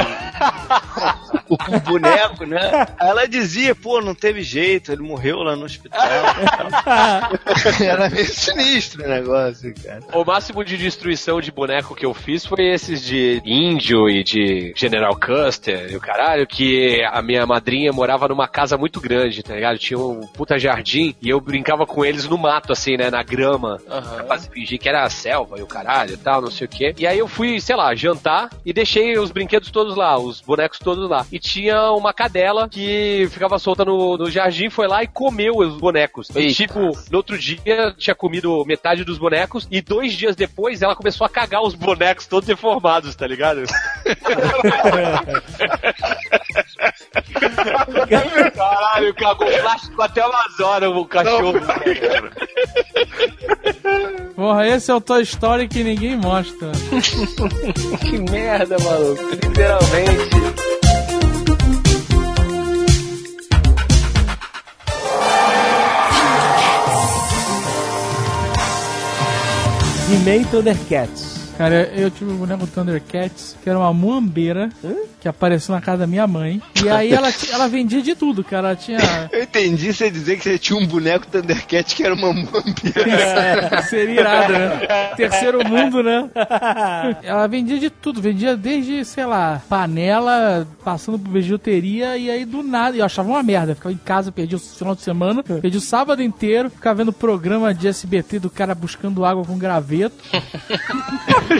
o, 1.49 1.55
o 1.77 1.81
boneco, 1.81 2.45
né? 2.45 2.87
Aí 2.99 3.09
ela 3.09 3.27
dizia: 3.27 3.75
Pô, 3.75 4.01
não 4.03 4.15
teve 4.15 4.43
jeito, 4.43 4.93
ele 4.93 5.03
morreu 5.03 5.39
lá 5.39 5.57
no 5.57 5.65
hospital. 5.65 6.01
era 7.81 8.09
meio 8.09 8.27
sinistro 8.27 9.05
o 9.05 9.09
negócio, 9.09 9.75
cara. 9.83 10.01
O 10.13 10.25
máximo 10.25 10.65
de 10.65 10.77
destruição 10.77 11.41
de 11.41 11.51
boneco 11.51 11.95
que 11.95 12.07
eu 12.07 12.15
fiz 12.15 12.45
foi 12.45 12.69
esses 12.69 13.03
de 13.03 13.41
índio 13.45 14.09
e 14.09 14.23
de 14.23 14.73
General 14.77 15.15
Custer 15.15 15.91
e 15.91 15.97
o 15.97 16.01
caralho, 16.01 16.47
que 16.47 17.03
a 17.05 17.23
minha 17.23 17.47
madrinha 17.47 17.93
morava 17.93 18.29
numa 18.29 18.49
casa 18.49 18.77
muito 18.77 19.01
grande, 19.01 19.43
tá 19.43 19.55
ligado? 19.55 19.79
Tinha 19.79 19.99
um 19.99 20.21
puta 20.27 20.59
jardim 20.59 21.15
e 21.21 21.29
eu 21.29 21.41
brincava 21.41 21.87
com 21.87 22.05
eles 22.05 22.29
no 22.29 22.39
mato, 22.39 22.73
assim, 22.73 22.97
né? 22.97 23.11
Na 23.11 23.23
grama. 23.23 23.79
Pra 23.87 24.25
fazer, 24.25 24.51
fingir 24.51 24.79
que 24.79 24.89
era 24.89 25.05
a 25.05 25.11
selva 25.11 25.59
e 25.59 25.63
o 25.63 25.67
caralho 25.67 26.15
e 26.15 26.17
tal, 26.17 26.41
não 26.41 26.51
sei 26.51 26.67
o 26.67 26.71
quê. 26.71 26.95
E 26.99 27.07
aí 27.07 27.19
eu 27.19 27.29
fui, 27.29 27.61
sei 27.61 27.77
lá, 27.77 27.95
jantar 27.95 28.51
e 28.65 28.73
deixei 28.73 29.19
os 29.19 29.31
brinquedos 29.31 29.71
todos 29.71 29.97
lá, 29.97 30.19
os 30.19 30.41
bonecos 30.41 30.79
todos 30.79 31.09
lá. 31.09 31.27
E 31.31 31.39
tinha 31.39 31.91
uma 31.93 32.13
cadela 32.13 32.69
que 32.69 33.29
ficava 33.31 33.59
solta 33.59 33.85
no, 33.85 34.17
no 34.17 34.31
jardim, 34.31 34.71
foi 34.71 34.87
lá 34.87 35.03
e 35.03 35.07
comeu 35.07 35.57
os 35.57 35.77
bonecos. 35.79 36.29
E, 36.35 36.53
tipo, 36.53 36.93
no 37.13 37.19
outro 37.19 37.39
dia 37.39 37.95
tinha 37.99 38.15
comido 38.15 38.65
metade 38.65 39.05
dos 39.05 39.19
bonecos 39.19 39.69
e 39.71 39.83
dois 39.83 40.15
dias 40.15 40.35
depois 40.35 40.81
ela 40.81 40.97
começou 40.97 41.27
a 41.27 41.29
cagar 41.29 41.63
os 41.63 41.75
bonecos 41.75 42.27
todos 42.27 42.47
deformados, 42.47 43.15
tá 43.15 43.27
ligado? 43.27 43.65
Caralho, 48.57 49.15
cagou 49.15 49.47
plástico 49.47 50.01
até 50.01 50.25
umas 50.27 50.59
horas 50.59 50.89
o 50.89 51.05
cachorro. 51.05 51.61
Porra, 54.35 54.67
esse 54.69 54.91
é 54.91 54.95
o 54.95 55.01
Toy 55.01 55.23
Story 55.23 55.69
que 55.69 55.85
ninguém 55.85 56.17
mostra. 56.17 56.73
que 58.01 58.19
merda, 58.19 58.79
maluco. 58.79 59.23
Literalmente. 59.33 60.72
He-Man 70.13 70.45
Thundercats. 70.53 71.32
Cara, 71.63 71.93
eu 71.95 72.11
tive 72.11 72.33
um 72.33 72.37
boneco 72.39 72.67
Thundercats, 72.67 73.57
que 73.63 73.71
era 73.71 73.79
uma 73.79 73.95
muambeira, 73.95 74.69
que 75.21 75.29
apareceu 75.29 75.73
na 75.73 75.81
casa 75.81 75.99
da 75.99 76.07
minha 76.09 76.27
mãe. 76.27 76.61
E 76.85 76.89
aí 76.89 77.13
ela, 77.13 77.29
ela 77.53 77.69
vendia 77.69 78.03
de 78.03 78.17
tudo, 78.17 78.43
cara. 78.43 78.71
Ela 78.71 78.77
tinha. 78.77 78.99
Eu 79.31 79.45
entendi 79.45 79.95
você 79.95 80.11
dizer 80.11 80.39
que 80.39 80.43
você 80.43 80.59
tinha 80.59 80.77
um 80.77 80.85
boneco 80.85 81.25
Thundercat 81.29 81.95
que 81.95 82.03
era 82.03 82.17
uma 82.17 82.33
muambeira. 82.33 83.81
Seria 83.89 84.21
irado, 84.21 84.53
né? 84.53 85.15
Terceiro 85.17 85.65
mundo, 85.65 86.03
né? 86.03 86.29
Ela 87.23 87.47
vendia 87.47 87.79
de 87.79 87.91
tudo, 87.91 88.21
vendia 88.21 88.57
desde, 88.57 89.05
sei 89.05 89.25
lá, 89.25 89.63
panela, 89.69 90.67
passando 90.85 91.17
por 91.17 91.31
bijuteria, 91.31 92.19
e 92.19 92.29
aí 92.29 92.45
do 92.45 92.65
nada, 92.65 92.97
eu 92.97 93.05
achava 93.05 93.29
uma 93.29 93.43
merda. 93.45 93.77
Ficava 93.77 93.93
em 93.93 93.99
casa, 93.99 94.33
perdi 94.33 94.57
o 94.57 94.59
final 94.59 94.97
de 94.97 95.03
semana, 95.03 95.45
perdi 95.45 95.79
o 95.79 95.81
sábado 95.81 96.25
inteiro, 96.25 96.71
ficava 96.71 96.97
vendo 96.97 97.13
programa 97.13 97.73
de 97.73 97.87
SBT 97.87 98.41
do 98.41 98.51
cara 98.51 98.75
buscando 98.75 99.25
água 99.25 99.45
com 99.45 99.57
graveto. 99.57 100.17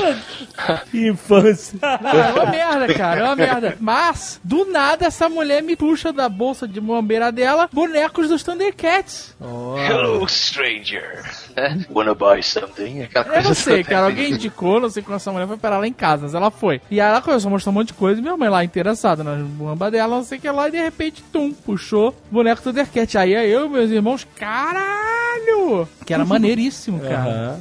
Que 0.91 1.09
infância. 1.09 1.79
Não, 1.81 2.11
é 2.11 2.33
uma 2.33 2.47
merda, 2.47 2.95
cara, 2.95 3.21
é 3.21 3.25
uma 3.25 3.37
merda. 3.37 3.77
Mas, 3.81 4.41
do 4.43 4.65
nada, 4.65 5.07
essa 5.07 5.29
mulher 5.29 5.63
me 5.63 5.77
puxa 5.77 6.13
da 6.13 6.29
bolsa 6.29 6.67
de 6.67 6.81
muambeira 6.81 7.31
dela 7.33 7.69
bonecos 7.73 8.29
dos 8.29 8.43
Thundercats. 8.43 9.35
Hello, 9.41 10.27
stranger. 10.29 11.23
Wanna 11.95 12.15
buy 12.15 12.43
something? 12.43 13.03
Aquela 13.03 13.27
Eu 13.27 13.33
coisa 13.33 13.49
não 13.49 13.55
sei, 13.55 13.85
cara. 13.85 14.07
Alguém 14.07 14.33
indicou, 14.33 14.81
não 14.81 14.91
sei 14.91 15.03
como 15.03 15.17
essa 15.17 15.31
mulher 15.33 15.47
foi 15.47 15.57
parar 15.57 15.79
lá 15.79 15.87
em 15.87 15.93
casa, 15.93 16.23
mas 16.25 16.35
ela 16.35 16.51
foi. 16.51 16.81
E 16.91 17.01
aí 17.01 17.09
ela 17.11 17.21
começou 17.21 17.49
a 17.49 17.53
mostrar 17.53 17.71
um 17.71 17.75
monte 17.75 17.89
de 17.89 17.95
coisa, 17.95 18.19
e 18.21 18.23
minha 18.23 18.37
mãe 18.37 18.49
lá 18.49 18.65
interessada 18.65 19.23
na 19.25 19.37
muamba 19.37 19.91
dela, 19.91 20.17
não 20.17 20.25
sei 20.25 20.39
o 20.39 20.41
que 20.41 20.51
lá, 20.51 20.69
e 20.69 20.73
de 20.73 20.79
repente, 20.83 21.23
tum, 21.33 21.53
puxou 21.53 22.09
o 22.11 22.35
boneco 22.35 22.63
Thundercat. 22.63 23.19
Aí 23.19 23.33
eu 23.33 23.67
e 23.67 23.69
meus 23.69 23.91
irmãos, 23.91 24.27
caralho! 24.37 25.89
Que 26.05 26.13
era 26.15 26.25
maneiríssimo, 26.25 27.01
cara. 27.09 27.59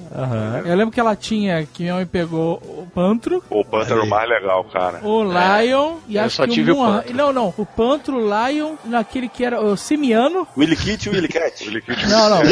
Eu 0.65 0.76
lembro 0.76 0.91
que 0.93 0.99
ela 0.99 1.15
tinha, 1.15 1.65
que 1.65 1.84
minha 1.84 1.95
mãe 1.95 2.05
pegou 2.05 2.55
o 2.57 2.88
Pantro, 2.93 3.43
O 3.49 3.63
Panther 3.63 3.93
era 3.97 4.03
o 4.03 4.09
mais 4.09 4.27
legal, 4.30 4.63
cara. 4.65 4.99
o 5.03 5.23
Lion 5.23 5.97
e 6.07 6.15
eu 6.18 6.23
acho 6.23 6.35
só 6.38 6.45
que 6.45 6.51
tive 6.53 6.72
o 6.72 6.76
o 6.81 6.85
Pantro. 6.85 7.13
Não, 7.15 7.31
não, 7.34 7.53
o 7.57 7.65
Pantro, 7.65 8.18
o 8.18 8.47
Lion, 8.49 8.76
naquele 8.85 9.30
que 9.30 9.43
era 9.45 9.61
o 9.61 9.76
Simiano. 9.77 10.47
Willy 10.57 10.76
Kit 10.76 11.07
e 11.07 11.11
Willy 11.11 11.27
Cat. 11.27 11.63
Ele 11.65 11.81
que- 11.81 11.91
Não, 12.07 12.30
não. 12.30 12.41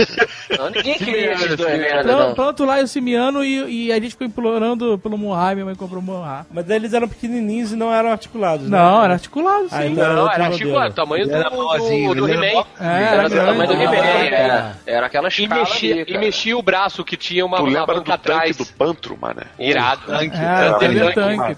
Não, 0.58 0.70
ninguém 0.72 0.98
queria 0.98 1.29
esses 1.34 1.56
dois 1.56 1.78
merda, 1.80 2.04
Plan- 2.04 2.28
não. 2.30 2.36
Pantro, 2.36 2.66
Lion, 2.76 2.88
Simiano 2.88 3.44
e, 3.44 3.88
e 3.88 3.92
a 3.92 3.96
gente 3.96 4.10
ficou 4.12 4.26
implorando 4.28 4.98
pelo 5.00 5.18
e 5.52 5.56
minha 5.56 5.66
mãe 5.66 5.76
comprou 5.76 6.00
o 6.02 6.04
Mohá. 6.04 6.46
Mas 6.52 6.66
daí 6.66 6.78
eles 6.78 6.94
eram 6.94 7.08
pequenininhos 7.08 7.72
e 7.72 7.76
não 7.76 7.94
eram 7.94 8.10
articulados, 8.12 8.70
né? 8.70 8.78
Não, 8.78 9.04
era 9.04 9.14
articulado, 9.14 9.64
sim. 9.70 9.76
Ah, 9.76 9.86
então 9.88 10.16
Não, 10.16 10.32
era 10.32 10.44
modelo. 10.50 10.58
tipo 10.58 10.80
o 10.80 10.92
tamanho 10.92 11.28
do, 11.28 11.34
He-Man. 12.30 12.64
É, 12.80 13.04
era 13.14 13.30
do 13.30 13.36
tamanho 13.36 13.68
do 13.68 13.74
Ah, 13.74 13.84
He-Man, 13.84 13.96
é. 13.96 14.74
era, 14.86 15.06
aquela 15.06 15.28
E 15.28 15.32
escala 15.32 15.68
e 16.08 16.18
mexia 16.18 16.58
o 16.58 16.62
braço 16.62 17.04
que 17.04 17.16
tinha 17.18 17.46
uma, 17.46 17.58
Tu 17.58 17.64
uma 17.64 17.70
lembra 17.80 17.86
banca 17.86 18.00
do 18.00 18.04
tanque 18.06 18.32
atrás. 18.32 18.58
do 18.58 18.66
Pantro, 18.66 19.18
mano? 19.20 19.42
Irado. 19.58 20.02
É, 20.14 20.26
Era 20.26 20.74
Thunder 20.80 21.14
Tank. 21.14 21.56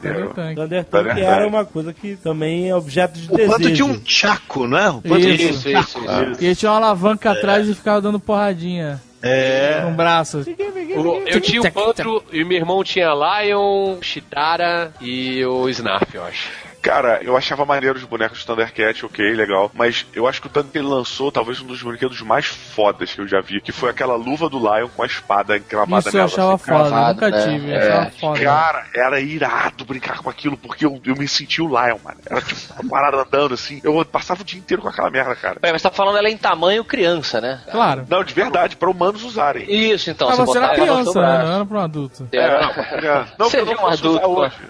Thunder 0.55 0.83
Tank. 0.85 1.17
Era 1.17 1.47
uma 1.47 1.65
coisa 1.65 1.93
que 1.93 2.15
também 2.15 2.69
é 2.69 2.75
objeto 2.75 3.19
de 3.19 3.27
O 3.31 3.35
desejo. 3.37 3.51
Panto 3.51 3.73
tinha 3.73 3.85
um 3.85 4.01
chaco, 4.05 4.67
não 4.67 4.77
é? 4.77 4.89
O 4.89 5.01
Panto 5.01 5.19
Isso. 5.19 5.63
tinha 5.63 5.79
um 5.79 6.09
Ah. 6.09 6.33
E 6.39 6.55
tinha 6.55 6.71
uma 6.71 6.77
alavanca 6.77 7.31
atrás 7.31 7.67
e 7.69 7.73
ficava 7.75 8.01
dando 8.01 8.19
porradinha 8.19 9.01
É. 9.23 9.83
o 9.87 9.91
braço. 9.91 10.39
O- 10.39 11.23
eu 11.27 11.39
tinha 11.41 11.61
o 11.61 11.71
Pantro 11.71 12.23
e 12.31 12.43
meu 12.43 12.57
irmão 12.57 12.83
tinha 12.83 13.09
Lion, 13.13 13.97
Chitara 14.01 14.91
e 14.99 15.45
o 15.45 15.69
Snarf, 15.69 16.13
eu 16.15 16.23
acho. 16.23 16.49
Cara, 16.81 17.19
eu 17.21 17.37
achava 17.37 17.65
maneiro 17.65 17.97
os 17.97 18.03
bonecos 18.03 18.39
de 18.39 18.45
Thundercat, 18.45 19.05
ok, 19.05 19.33
legal. 19.33 19.69
Mas 19.73 20.05
eu 20.15 20.27
acho 20.27 20.41
que 20.41 20.47
o 20.47 20.49
tanto 20.49 20.69
que 20.71 20.77
ele 20.77 20.87
lançou, 20.87 21.31
talvez 21.31 21.61
um 21.61 21.65
dos 21.65 21.81
brinquedos 21.83 22.21
mais 22.21 22.45
fodas 22.47 23.13
que 23.13 23.21
eu 23.21 23.27
já 23.27 23.39
vi, 23.41 23.61
que 23.61 23.71
foi 23.71 23.89
aquela 23.89 24.15
luva 24.15 24.49
do 24.49 24.57
Lion 24.57 24.87
com 24.95 25.03
a 25.03 25.05
espada 25.05 25.55
encravada 25.57 25.99
Isso 25.99 26.09
eu 26.09 26.13
nela. 26.13 26.25
achava 26.25 26.53
assim, 26.55 26.63
foda, 26.65 26.89
cravado, 26.89 27.13
nunca 27.13 27.29
né? 27.29 27.43
tive, 27.43 27.69
eu 27.71 27.75
É. 27.75 27.87
achava 27.87 28.11
foda. 28.19 28.39
Cara, 28.39 28.85
era 28.95 29.19
irado 29.19 29.85
brincar 29.85 30.19
com 30.19 30.29
aquilo, 30.29 30.57
porque 30.57 30.85
eu, 30.85 30.99
eu 31.05 31.15
me 31.15 31.27
senti 31.27 31.61
o 31.61 31.67
Lion, 31.67 31.97
mano. 32.03 32.17
Era 32.29 32.41
tipo 32.41 32.59
uma 32.81 32.89
parada 32.89 33.17
andando 33.17 33.53
assim. 33.53 33.79
Eu 33.83 34.03
passava 34.05 34.41
o 34.41 34.43
dia 34.45 34.59
inteiro 34.59 34.81
com 34.81 34.89
aquela 34.89 35.09
merda, 35.09 35.35
cara. 35.35 35.59
Peraí, 35.59 35.73
mas 35.73 35.81
você 35.81 35.89
tá 35.89 35.95
falando 35.95 36.17
ela 36.17 36.29
em 36.29 36.37
tamanho 36.37 36.83
criança, 36.83 37.39
né? 37.39 37.61
Claro. 37.71 38.05
Não, 38.09 38.23
de 38.23 38.33
verdade, 38.33 38.75
pra 38.75 38.89
humanos 38.89 39.23
usarem. 39.23 39.65
Isso, 39.71 40.09
então. 40.09 40.27
Mas 40.29 40.37
você 40.39 40.57
era 40.57 40.67
botava 40.69 40.87
ela 40.87 41.03
no 41.03 41.11
criança, 41.11 41.21
né? 41.21 41.43
Não 41.45 41.55
era 41.55 41.65
pra 41.65 41.77
um 41.77 41.81
adulto. 41.81 42.27
É, 42.31 42.37
É, 42.37 42.59
não. 42.61 42.69
é. 42.71 43.25
Não, 43.37 43.49
Você 43.49 43.61
não 43.61 43.73
um 43.73 43.75
posso 43.77 43.93
adulto 44.07 44.19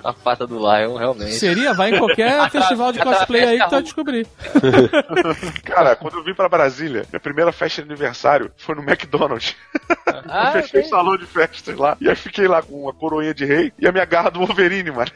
com 0.01 0.07
a, 0.07 0.13
pata 0.13 0.45
do 0.45 0.57
Lion, 0.57 0.97
realmente. 0.97 1.31
Seria, 1.35 1.73
vai 1.73 1.91
em 1.91 2.00
qualquer 2.07 2.49
festival 2.49 2.91
de 2.91 2.99
cosplay 2.99 3.43
aí 3.43 3.59
que 3.59 3.65
tu 3.65 3.71
vai 3.71 3.81
descobrir. 3.81 4.27
Cara, 5.63 5.95
quando 5.95 6.17
eu 6.17 6.23
vim 6.23 6.33
pra 6.33 6.49
Brasília, 6.49 7.05
minha 7.11 7.19
primeira 7.19 7.51
festa 7.51 7.81
de 7.81 7.87
aniversário 7.87 8.51
foi 8.57 8.75
no 8.75 8.81
McDonald's. 8.81 9.55
Ah, 10.27 10.53
eu 10.55 10.61
fechei 10.63 10.81
o 10.81 10.85
salão 10.85 11.17
de 11.17 11.25
festas 11.25 11.77
lá. 11.77 11.97
E 12.01 12.09
aí 12.09 12.15
fiquei 12.15 12.47
lá 12.47 12.61
com 12.61 12.83
uma 12.83 12.93
coroinha 12.93 13.33
de 13.33 13.45
rei 13.45 13.71
e 13.77 13.87
a 13.87 13.91
minha 13.91 14.05
garra 14.05 14.29
do 14.29 14.39
Wolverine, 14.39 14.91
mano. 14.91 15.11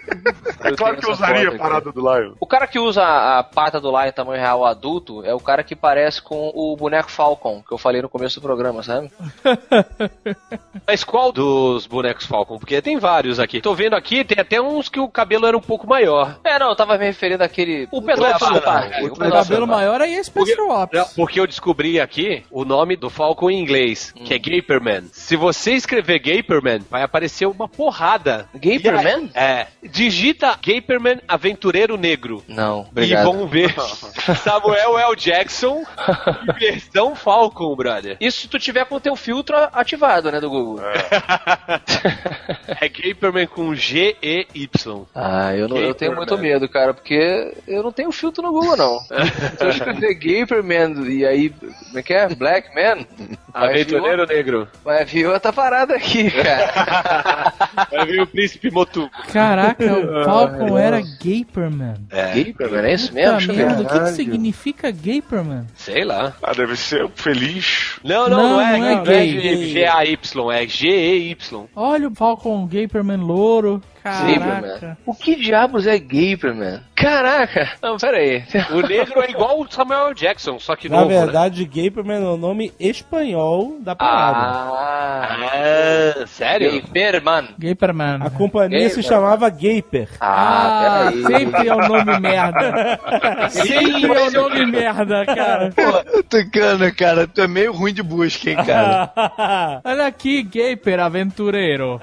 é 0.64 0.70
Eu 0.70 0.76
claro 0.76 0.96
que 0.96 1.06
eu 1.06 1.12
usaria 1.12 1.50
foto 1.50 1.54
a 1.54 1.58
parada 1.58 1.92
do 1.92 2.00
Lion. 2.00 2.32
O 2.40 2.46
cara 2.46 2.66
que 2.66 2.78
usa 2.78 3.02
a 3.38 3.42
pata 3.42 3.80
do 3.80 3.90
Lion 3.90 4.06
em 4.06 4.12
tamanho 4.12 4.40
real 4.40 4.64
adulto 4.64 5.24
é 5.24 5.34
o 5.34 5.40
cara 5.40 5.62
que 5.62 5.76
parece 5.76 6.22
com 6.22 6.50
o 6.54 6.76
boneco 6.76 7.10
Falcon, 7.10 7.62
que 7.66 7.72
eu 7.72 7.78
falei 7.78 8.02
no 8.02 8.08
começo 8.08 8.40
do 8.40 8.42
programa, 8.42 8.82
sabe? 8.82 9.10
Mas 10.86 11.04
qual 11.04 11.32
dos 11.32 11.86
bonecos 11.86 12.26
Falcon? 12.26 12.58
Porque 12.58 12.80
tem 12.82 12.98
vários 12.98 13.38
aqui. 13.38 13.60
Tô 13.60 13.74
vendo 13.74 13.94
aqui, 13.94 14.24
tem 14.24 14.38
até 14.40 14.60
uns 14.60 14.88
que 14.88 15.00
o 15.00 15.08
cabelo 15.08 15.46
era 15.46 15.56
um 15.56 15.60
pouco 15.60 15.86
maior. 15.86 16.29
É, 16.44 16.58
não, 16.58 16.70
eu 16.70 16.76
tava 16.76 16.96
me 16.98 17.04
referindo 17.04 17.42
àquele. 17.42 17.88
O 17.90 18.02
pedófilo 18.02 18.54
do 18.54 18.62
parque. 18.62 19.04
O 19.04 19.16
cabelo 19.16 19.66
maior 19.66 20.00
aí 20.00 20.14
é 20.14 20.22
Special 20.22 20.70
Ops. 20.70 21.12
porque 21.14 21.40
eu 21.40 21.46
descobri 21.46 22.00
aqui 22.00 22.44
o 22.50 22.64
nome 22.64 22.96
do 22.96 23.10
Falcon 23.10 23.50
em 23.50 23.60
inglês, 23.60 24.12
que 24.12 24.34
é 24.34 24.38
Gaperman. 24.38 25.04
Se 25.12 25.36
você 25.36 25.72
escrever 25.72 26.18
Gaperman, 26.18 26.80
vai 26.90 27.02
aparecer 27.02 27.46
uma 27.46 27.68
porrada. 27.68 28.48
Gaperman? 28.54 29.30
É. 29.34 29.66
Digita 29.82 30.58
Gaperman 30.64 31.20
Aventureiro 31.26 31.96
Negro. 31.96 32.42
Não, 32.48 32.80
obrigado. 32.80 33.20
E 33.20 33.32
vão 33.32 33.46
ver 33.46 33.74
Samuel 34.42 34.98
L. 34.98 35.16
Jackson 35.16 35.84
versão 36.58 37.14
Falcon, 37.14 37.74
brother. 37.74 38.16
Isso 38.20 38.42
se 38.42 38.48
tu 38.48 38.58
tiver 38.58 38.84
com 38.86 38.96
o 38.96 39.00
teu 39.00 39.16
filtro 39.16 39.56
ativado, 39.72 40.30
né, 40.30 40.40
do 40.40 40.48
Google. 40.50 40.80
É 42.80 42.88
Gaperman 42.88 43.46
com 43.46 43.74
G-E-Y. 43.74 45.06
Ah, 45.14 45.54
eu, 45.54 45.68
não, 45.68 45.76
eu 45.76 45.94
tenho 45.94 46.14
muito 46.20 46.38
medo, 46.38 46.68
cara, 46.68 46.94
porque 46.94 47.52
eu 47.66 47.82
não 47.82 47.92
tenho 47.92 48.10
filtro 48.12 48.42
no 48.42 48.52
Google, 48.52 48.76
não. 48.76 48.98
Se 49.58 49.64
eu 49.64 49.70
escrever 49.70 50.14
Gaperman 50.14 51.06
e 51.08 51.24
aí, 51.26 51.50
como 51.50 51.98
é 51.98 52.02
que 52.02 52.12
é? 52.14 52.28
Black 52.34 52.68
Man? 52.74 53.04
Aventureiro 53.52 54.26
Negro. 54.26 54.68
Vai 54.84 55.04
vir 55.04 55.26
outra 55.26 55.52
parada 55.52 55.94
aqui, 55.94 56.30
cara. 56.30 57.52
Vai 57.90 58.06
vir 58.06 58.20
o 58.22 58.26
Príncipe 58.26 58.70
Motu. 58.70 59.10
Caraca, 59.32 59.84
o 59.84 60.24
Falcon 60.24 60.78
era 60.78 61.00
Gaperman. 61.00 61.94
Gaperman, 62.10 62.84
é 62.90 62.94
isso 62.94 63.12
mesmo? 63.14 63.40
Puta 63.40 63.46
Deixa 63.46 63.52
eu 63.52 63.56
ver. 63.56 63.66
merda, 63.66 63.82
o 63.82 63.86
que, 63.88 64.00
que 64.00 64.10
significa 64.16 64.90
Gaperman? 64.90 65.66
Sei 65.74 66.04
lá. 66.04 66.32
Ah, 66.42 66.52
deve 66.52 66.76
ser 66.76 67.04
um 67.04 67.10
feliz. 67.14 67.96
Não, 68.04 68.28
não, 68.28 68.36
Não, 68.38 68.50
não, 68.50 68.60
é, 68.60 68.78
não 68.78 68.86
é 68.86 68.94
não 68.94 69.00
é 69.00 69.04
gay. 69.04 69.40
G- 69.40 69.66
G-A-Y, 69.72 70.52
é 70.52 70.66
G-E-Y. 70.66 71.64
Olha 71.74 72.08
o 72.08 72.14
Falcon 72.14 72.66
Gaperman 72.66 73.16
louro. 73.20 73.82
Caraca. 74.02 74.26
Gaperman. 74.26 74.96
O 75.06 75.14
que 75.14 75.36
diabos 75.36 75.86
é 75.86 75.98
Gaperman? 75.98 76.80
Caraca! 77.00 77.70
Não, 77.82 77.96
pera 77.96 78.18
aí. 78.18 78.42
O 78.70 78.80
negro 78.86 79.22
é 79.22 79.30
igual 79.30 79.60
o 79.60 79.70
Samuel. 79.70 80.12
Jackson, 80.14 80.58
só 80.58 80.76
que 80.76 80.88
Na 80.88 80.98
novo, 80.98 81.10
né? 81.10 81.20
verdade, 81.20 81.64
Gaperman 81.64 82.22
é 82.22 82.26
o 82.28 82.36
nome 82.36 82.72
espanhol 82.78 83.76
da 83.80 83.94
parada. 83.96 84.38
Ah, 84.38 85.36
Ah, 86.22 86.26
sério? 86.26 86.72
Gaperman. 86.82 87.48
Gaperman. 87.58 88.18
A 88.22 88.30
companhia 88.30 88.80
Gaper. 88.88 88.94
se 88.94 89.02
chamava 89.02 89.48
Gaper. 89.48 90.08
Ah, 90.20 91.08
Ah, 91.08 91.12
sempre 91.12 91.68
é 91.68 91.74
o 91.74 91.88
nome 91.88 92.20
merda. 92.20 93.00
sempre 93.50 94.12
é 94.12 94.28
o 94.28 94.30
nome 94.30 94.66
merda, 94.66 95.24
cara. 95.26 95.70
Pô, 95.74 96.22
Tucano, 96.24 96.94
cara, 96.94 97.26
tu 97.26 97.40
é 97.40 97.48
meio 97.48 97.72
ruim 97.72 97.92
de 97.94 98.02
busca, 98.02 98.50
hein, 98.50 98.56
cara. 98.56 99.10
Olha 99.84 100.06
aqui, 100.06 100.42
Gaper 100.42 101.00
Aventureiro. 101.00 102.00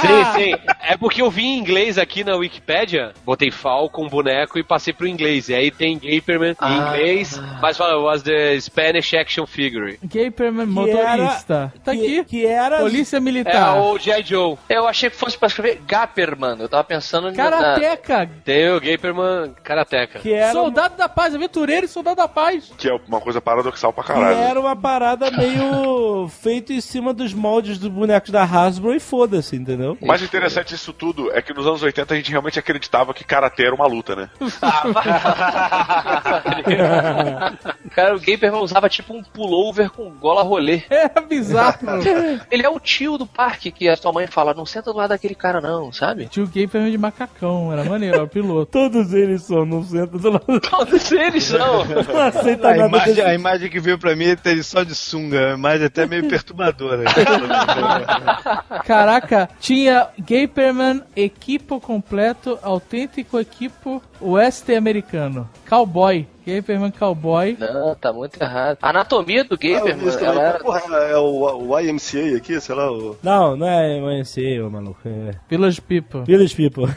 Sim, 0.00 0.24
sim. 0.34 0.54
É 0.88 0.96
porque 0.96 1.22
eu 1.22 1.30
vi 1.30 1.44
em 1.44 1.58
inglês 1.58 1.98
aqui 1.98 2.24
na 2.24 2.36
Wikipédia, 2.36 3.12
botei 3.24 3.50
Falcon, 3.50 4.08
boneco 4.10 4.58
e 4.58 4.62
passei 4.62 4.92
pro 4.92 5.06
inglês. 5.06 5.48
E 5.48 5.54
aí 5.54 5.70
tem 5.70 5.98
Gaperman 5.98 6.50
em 6.52 6.56
Ah. 6.58 6.70
inglês, 6.94 7.40
mas 7.62 7.76
fala, 7.76 7.96
was 7.98 8.22
the 8.22 8.60
Spanish 8.60 9.14
action 9.14 9.46
figure. 9.46 9.98
Gaperman 10.02 10.66
motorista. 10.66 11.72
tá 11.84 11.92
aqui. 11.92 12.24
Que 12.24 12.46
era. 12.46 12.78
Polícia 12.80 13.16
É 13.16 13.20
Militar. 13.20 13.80
o 13.80 13.98
G.I. 13.98 14.22
Joe. 14.22 14.56
Eu 14.68 14.86
achei 14.86 15.08
que 15.10 15.16
fosse 15.16 15.38
pra 15.38 15.46
escrever 15.48 15.80
Gaperman. 15.86 16.56
Eu 16.58 16.68
tava 16.68 16.84
pensando 16.84 17.30
na- 17.30 17.36
Karateca. 17.36 18.28
Tem 18.44 18.70
o 18.70 18.80
Gaperman 18.80 19.54
Karateka. 19.62 20.18
Que 20.18 20.32
era, 20.32 20.52
Soldado 20.52 20.96
da 20.96 21.08
Paz, 21.08 21.34
aventureiro 21.34 21.86
e 21.86 21.88
soldado 21.88 22.16
da 22.16 22.28
paz. 22.28 22.72
Que 22.76 22.88
é 22.88 22.94
uma 23.08 23.20
coisa 23.20 23.40
paradoxal 23.40 23.92
pra 23.92 24.02
que 24.04 24.12
caralho. 24.12 24.36
era 24.38 24.60
uma 24.60 24.74
parada 24.76 25.30
meio 25.30 26.28
feito 26.42 26.72
em 26.72 26.80
cima 26.80 27.12
dos 27.12 27.32
moldes 27.32 27.78
dos 27.78 27.88
bonecos 27.88 28.30
da 28.30 28.42
Hasbro 28.42 28.94
e 28.94 29.00
foda-se, 29.00 29.56
entendeu? 29.56 29.96
O 30.00 30.06
mais 30.06 30.22
interessante 30.22 30.68
disso 30.68 30.92
tudo 30.92 31.30
é 31.32 31.40
que 31.42 31.52
nos 31.52 31.66
anos 31.66 31.82
80 31.82 32.14
a 32.14 32.16
gente 32.16 32.30
realmente 32.30 32.58
acreditava 32.58 33.12
que 33.14 33.24
karatê 33.24 33.64
era 33.66 33.74
uma 33.74 33.86
luta, 33.86 33.99
né? 34.16 34.28
Cara, 37.94 38.14
o 38.16 38.20
Gaperman 38.20 38.60
usava 38.62 38.88
tipo 38.88 39.12
um 39.14 39.22
pullover 39.22 39.90
com 39.90 40.10
gola 40.10 40.42
rolê. 40.42 40.82
É 40.88 41.08
bizarro. 41.20 41.78
Ele 42.50 42.64
é 42.64 42.68
o 42.68 42.78
tio 42.78 43.18
do 43.18 43.26
parque 43.26 43.70
que 43.70 43.88
a 43.88 43.96
sua 43.96 44.12
mãe 44.12 44.26
fala, 44.26 44.54
não 44.54 44.64
senta 44.64 44.92
do 44.92 44.98
lado 44.98 45.10
daquele 45.10 45.34
cara 45.34 45.60
não, 45.60 45.92
sabe? 45.92 46.26
Tio 46.26 46.46
Gaperman 46.46 46.90
de 46.90 46.98
macacão, 46.98 47.72
era 47.72 47.84
maneiro, 47.84 48.14
era 48.16 48.24
o 48.24 48.28
piloto. 48.28 48.66
Todos 48.70 49.12
eles 49.12 49.42
são 49.42 49.64
no 49.64 49.82
centro 49.84 50.18
do 50.18 50.30
lado. 50.30 50.60
Todos 50.60 51.10
eles 51.12 51.44
são. 51.44 51.84
Não 51.84 52.20
aceita 52.20 52.68
A 52.68 52.76
nada 52.76 52.88
imagem, 52.88 53.14
desse- 53.14 53.26
a 53.26 53.34
imagem 53.34 53.70
que 53.70 53.80
veio 53.80 53.98
pra 53.98 54.14
mim 54.14 54.26
é 54.26 54.36
ele 54.44 54.62
só 54.62 54.82
de 54.84 54.94
sunga, 54.94 55.52
a 55.52 55.54
imagem 55.54 55.86
até 55.86 56.06
meio 56.06 56.28
perturbadora. 56.28 57.04
Caraca, 58.84 59.48
tinha 59.58 60.08
Gaperman 60.18 61.02
equipo 61.16 61.80
completo, 61.80 62.58
autêntico 62.62 63.38
equipo 63.38 63.89
oeste 64.20 64.76
americano. 64.76 65.48
Cowboy. 65.68 66.26
Gaperman 66.54 66.90
Cowboy. 66.90 67.56
Não, 67.58 67.94
tá 67.94 68.12
muito 68.12 68.40
errado. 68.40 68.78
A 68.82 68.90
anatomia 68.90 69.44
do 69.44 69.54
Ah, 69.54 69.58
Gaperman, 69.58 70.14
ela 70.20 70.42
era... 70.42 70.58
Porra, 70.58 70.80
é 70.96 71.16
o, 71.16 71.68
o 71.68 71.78
YMCA 71.78 72.36
aqui, 72.36 72.60
sei 72.60 72.74
lá, 72.74 72.90
o... 72.90 73.16
Não, 73.22 73.56
não 73.56 73.66
é 73.66 73.98
amanhecer, 73.98 74.62
ô 74.62 74.70
maluco. 74.70 75.00
É 75.04 75.34
Village 75.48 75.80
People. 75.80 76.24
Village 76.24 76.54
People. 76.54 76.92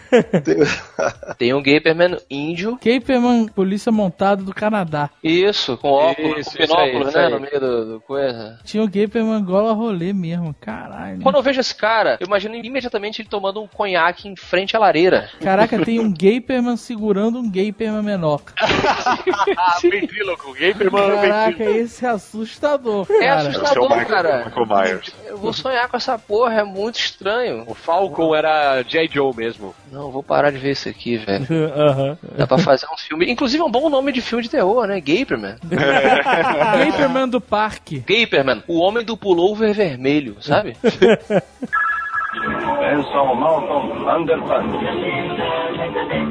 Tem 1.37 1.53
um 1.53 1.61
Gaperman 1.61 2.17
índio. 2.29 2.77
Gaperman 2.83 3.47
Polícia 3.47 3.91
Montada 3.91 4.43
do 4.43 4.53
Canadá. 4.53 5.09
Isso, 5.23 5.77
com 5.77 5.89
óculos, 5.89 6.47
Isso, 6.47 6.57
com 6.57 6.75
né? 6.75 7.25
aí. 7.25 7.29
No 7.31 7.39
meio 7.39 7.59
do, 7.59 7.93
do 7.93 8.01
coisa. 8.01 8.59
Tinha 8.63 8.83
o 8.83 8.87
Gaperman 8.87 9.43
Gola 9.43 9.73
Rolê 9.73 10.13
mesmo, 10.13 10.53
caralho. 10.59 11.21
Quando 11.21 11.35
eu 11.35 11.43
vejo 11.43 11.59
esse 11.59 11.75
cara, 11.75 12.17
eu 12.19 12.27
imagino 12.27 12.55
imediatamente 12.55 13.21
ele 13.21 13.29
tomando 13.29 13.61
um 13.61 13.67
conhaque 13.67 14.27
em 14.27 14.35
frente 14.35 14.75
à 14.75 14.79
lareira. 14.79 15.29
Caraca, 15.41 15.83
tem 15.83 15.99
um 15.99 16.11
Gaperman 16.11 16.77
segurando 16.77 17.39
um 17.39 17.49
Gaperman 17.49 18.03
menor. 18.03 18.41
Ah, 19.57 19.77
ventríloco, 19.81 20.53
Gaperman 20.53 21.09
Caraca, 21.21 21.63
esse 21.63 22.05
é 22.05 22.09
assustador, 22.09 23.05
É 23.09 23.13
cara. 23.19 23.25
É 23.25 23.29
assustador, 23.47 23.89
Michael, 23.89 24.07
cara. 24.07 24.45
Michael 24.45 24.65
Myers. 24.67 25.15
Eu 25.25 25.37
vou 25.37 25.53
sonhar 25.53 25.87
com 25.89 25.97
essa 25.97 26.17
porra, 26.17 26.61
é 26.61 26.63
muito 26.63 26.99
estranho. 26.99 27.63
O 27.67 27.73
Falcon 27.73 28.35
era 28.35 28.81
J. 28.83 29.07
Joe 29.11 29.35
mesmo. 29.35 29.73
Não, 29.91 30.11
vou 30.11 30.23
parar 30.23 30.51
de 30.51 30.57
ver 30.57 30.71
isso 30.71 30.87
aqui, 30.89 31.17
velho. 31.17 31.45
Aham. 31.75 32.17
Dá 32.37 32.47
pra 32.47 32.57
fazer 32.57 32.85
um 32.93 32.97
filme. 32.97 33.31
Inclusive 33.31 33.61
é 33.61 33.65
um 33.65 33.71
bom 33.71 33.89
nome 33.89 34.11
de 34.11 34.21
filme 34.21 34.43
de 34.43 34.49
terror, 34.49 34.87
né? 34.87 34.99
Gaperman. 34.99 35.55
Gaperman 35.69 37.27
do 37.27 37.41
parque. 37.41 37.99
Gaperman, 37.99 38.63
o 38.67 38.79
homem 38.79 39.03
do 39.03 39.15
pullover 39.17 39.73
vermelho, 39.73 40.37
sabe? 40.41 40.75
Benson 42.79 43.35
Malcolm 43.35 44.09
Underwood. 44.09 44.67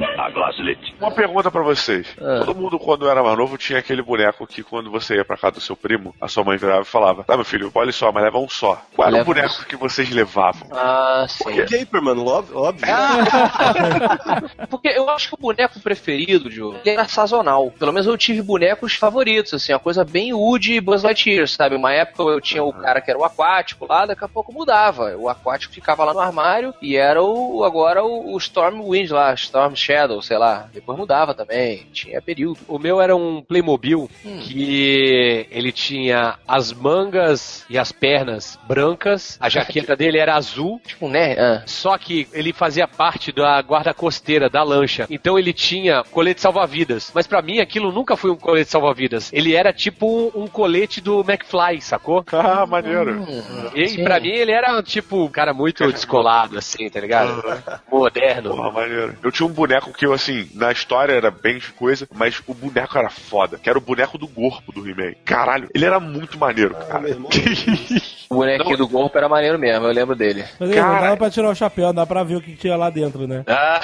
A 0.23 0.31
Glasslit. 0.31 0.94
Uma 1.01 1.11
pergunta 1.11 1.51
pra 1.51 1.62
vocês. 1.62 2.07
Ah. 2.20 2.43
Todo 2.44 2.55
mundo, 2.55 2.78
quando 2.78 3.09
era 3.09 3.23
mais 3.23 3.36
novo, 3.36 3.59
tinha 3.59 3.81
aquele 3.81 4.03
boneco 4.03 4.47
que 4.47 4.62
quando 4.62 4.89
você 4.89 5.16
ia 5.16 5.24
pra 5.24 5.36
casa 5.36 5.55
do 5.55 5.61
seu 5.61 5.77
primo, 5.77 6.15
a 6.20 6.28
sua 6.28 6.44
mãe 6.44 6.57
virava 6.57 6.82
e 6.82 6.85
falava: 6.85 7.24
Tá, 7.24 7.35
meu 7.35 7.44
filho, 7.44 7.70
olha 7.74 7.90
só, 7.90 8.12
mas 8.12 8.23
leva 8.23 8.39
um 8.39 8.49
só. 8.49 8.81
Qual 8.94 9.09
era 9.09 9.16
Leva 9.16 9.31
o 9.31 9.35
boneco 9.35 9.65
que 9.66 9.77
vocês 9.77 10.11
levavam? 10.11 10.69
Ah, 10.70 11.27
sim. 11.28 11.65
Gaperman, 11.65 12.19
óbvio. 12.20 12.57
óbvio. 12.57 12.86
Porque 14.70 14.89
eu 14.89 15.11
acho 15.11 15.28
que 15.28 15.35
o 15.35 15.39
boneco 15.39 15.81
preferido, 15.81 16.51
Joe, 16.51 16.77
ele 16.85 16.90
era 16.90 17.09
sazonal. 17.09 17.73
Pelo 17.73 17.93
menos 17.93 18.07
eu 18.07 18.16
tive 18.16 18.43
bonecos 18.43 18.94
favoritos, 18.94 19.55
assim, 19.55 19.73
uma 19.73 19.81
coisa 19.81 20.05
bem 20.05 20.32
Woody 20.32 20.74
e 20.74 20.81
Buzz 20.81 21.03
Lightyear, 21.03 21.49
sabe? 21.49 21.74
Uma 21.74 21.93
época 21.93 22.23
eu 22.23 22.40
tinha 22.40 22.62
o 22.62 22.73
cara 22.73 23.01
que 23.01 23.11
era 23.11 23.19
o 23.19 23.24
aquático 23.24 23.86
lá, 23.89 24.07
daqui 24.07 24.24
a 24.24 24.28
pouco 24.28 24.53
mudava. 24.53 25.16
O 25.16 25.28
aquático 25.28 25.74
ficava 25.74 26.05
lá 26.05 26.15
no 26.15 26.20
armário 26.20 26.73
e 26.81 26.97
era 26.97 27.20
o 27.23 27.65
agora 27.65 28.05
o, 28.05 28.35
o 28.35 28.39
Stormwind 28.39 29.11
lá, 29.11 29.35
Storm 29.35 29.74
Shadow, 29.74 30.12
sei 30.21 30.37
lá. 30.37 30.69
Depois 30.73 30.99
mudava 30.99 31.33
também, 31.35 31.87
tinha 31.93 32.21
período. 32.21 32.59
O 32.69 32.79
meu 32.79 33.01
era 33.01 33.15
um 33.17 33.41
Playmobil 33.43 34.11
Hum. 34.25 34.39
que 34.41 35.47
ele 35.51 35.73
tinha 35.73 36.35
as 36.47 36.73
mangas 36.73 37.65
e 37.71 37.79
as 37.79 37.93
pernas 37.93 38.59
brancas, 38.67 39.37
a 39.41 39.49
jaqueta 39.51 39.95
dele 39.97 40.19
era 40.19 40.35
azul, 40.35 40.81
Tipo, 40.85 41.09
né? 41.09 41.35
Ah. 41.39 41.63
só 41.67 41.97
que 41.97 42.27
ele 42.33 42.53
fazia 42.53 42.87
parte 42.89 43.33
da 43.33 43.61
guarda 43.63 43.95
costeira 43.95 44.49
da 44.51 44.63
lancha. 44.63 45.07
Então 45.11 45.39
ele 45.39 45.53
tinha 45.53 46.03
colete 46.11 46.41
salva-vidas. 46.41 47.11
Mas 47.15 47.27
pra 47.27 47.41
mim 47.43 47.61
aquilo 47.61 47.93
nunca 47.93 48.17
foi 48.17 48.31
um 48.31 48.37
colete 48.37 48.71
salva-vidas. 48.71 49.33
Ele 49.33 49.55
era 49.55 49.73
tipo 49.73 50.07
um, 50.35 50.43
um 50.43 50.47
colete 50.47 51.01
do 51.01 51.21
McFly, 51.21 51.81
sacou? 51.81 52.25
Ah, 52.33 52.67
maneiro. 52.67 53.21
Hum, 53.23 53.71
E 53.75 53.89
sim. 53.89 54.03
pra 54.05 54.19
mim 54.19 54.31
ele 54.31 54.51
era 54.51 54.83
tipo 54.83 55.25
um 55.25 55.29
cara 55.29 55.55
muito 55.55 55.91
descolado, 55.93 56.59
assim, 56.59 56.89
tá 56.91 56.99
ligado? 57.01 57.43
Moderno. 57.91 58.51
Porra, 58.57 58.71
maneiro. 58.73 59.17
Eu 59.23 59.31
tinha 59.31 59.47
um 59.47 59.53
boneco 59.53 59.93
que 59.93 60.02
eu, 60.05 60.12
assim, 60.12 60.49
na 60.55 60.70
história 60.73 61.12
era 61.12 61.31
bem 61.31 61.61
coisa, 61.77 62.09
mas 62.15 62.41
o 62.47 62.55
boneco 62.55 62.97
era 62.99 63.11
foda. 63.11 63.59
Que 63.59 63.69
era 63.69 63.79
o 63.79 63.83
boneco 63.83 64.19
do 64.19 64.29
corpo 64.29 64.73
do 64.73 64.89
He-Man. 64.89 65.15
Caralho, 65.24 65.69
ele 65.74 65.85
era 65.85 65.99
muito 66.01 66.39
maneiro, 66.39 66.77
Ah, 66.79 66.85
cara. 66.85 67.01
meu 67.01 67.11
irmão. 67.11 67.31
O 68.33 68.37
bonequinho 68.37 68.79
do 68.79 68.89
corpo 68.89 69.19
era 69.19 69.29
maneiro 69.29 69.59
mesmo, 69.59 69.85
eu 69.87 69.93
lembro 69.93 70.16
dele. 70.16 70.43
Mas 70.59 70.70
aí, 70.70 70.77
não 70.77 70.83
Cara. 70.83 71.01
dava 71.03 71.16
pra 71.19 71.31
tirar 71.31 71.51
o 71.51 71.55
chapéu, 71.55 71.93
dá 71.93 72.07
pra 72.07 72.24
ver 72.24 72.37
o 72.37 72.41
que 72.41 72.57
tinha 72.57 72.74
lá 72.77 72.89
dentro, 72.89 73.27
né? 73.29 73.45
Ah, 73.47 73.79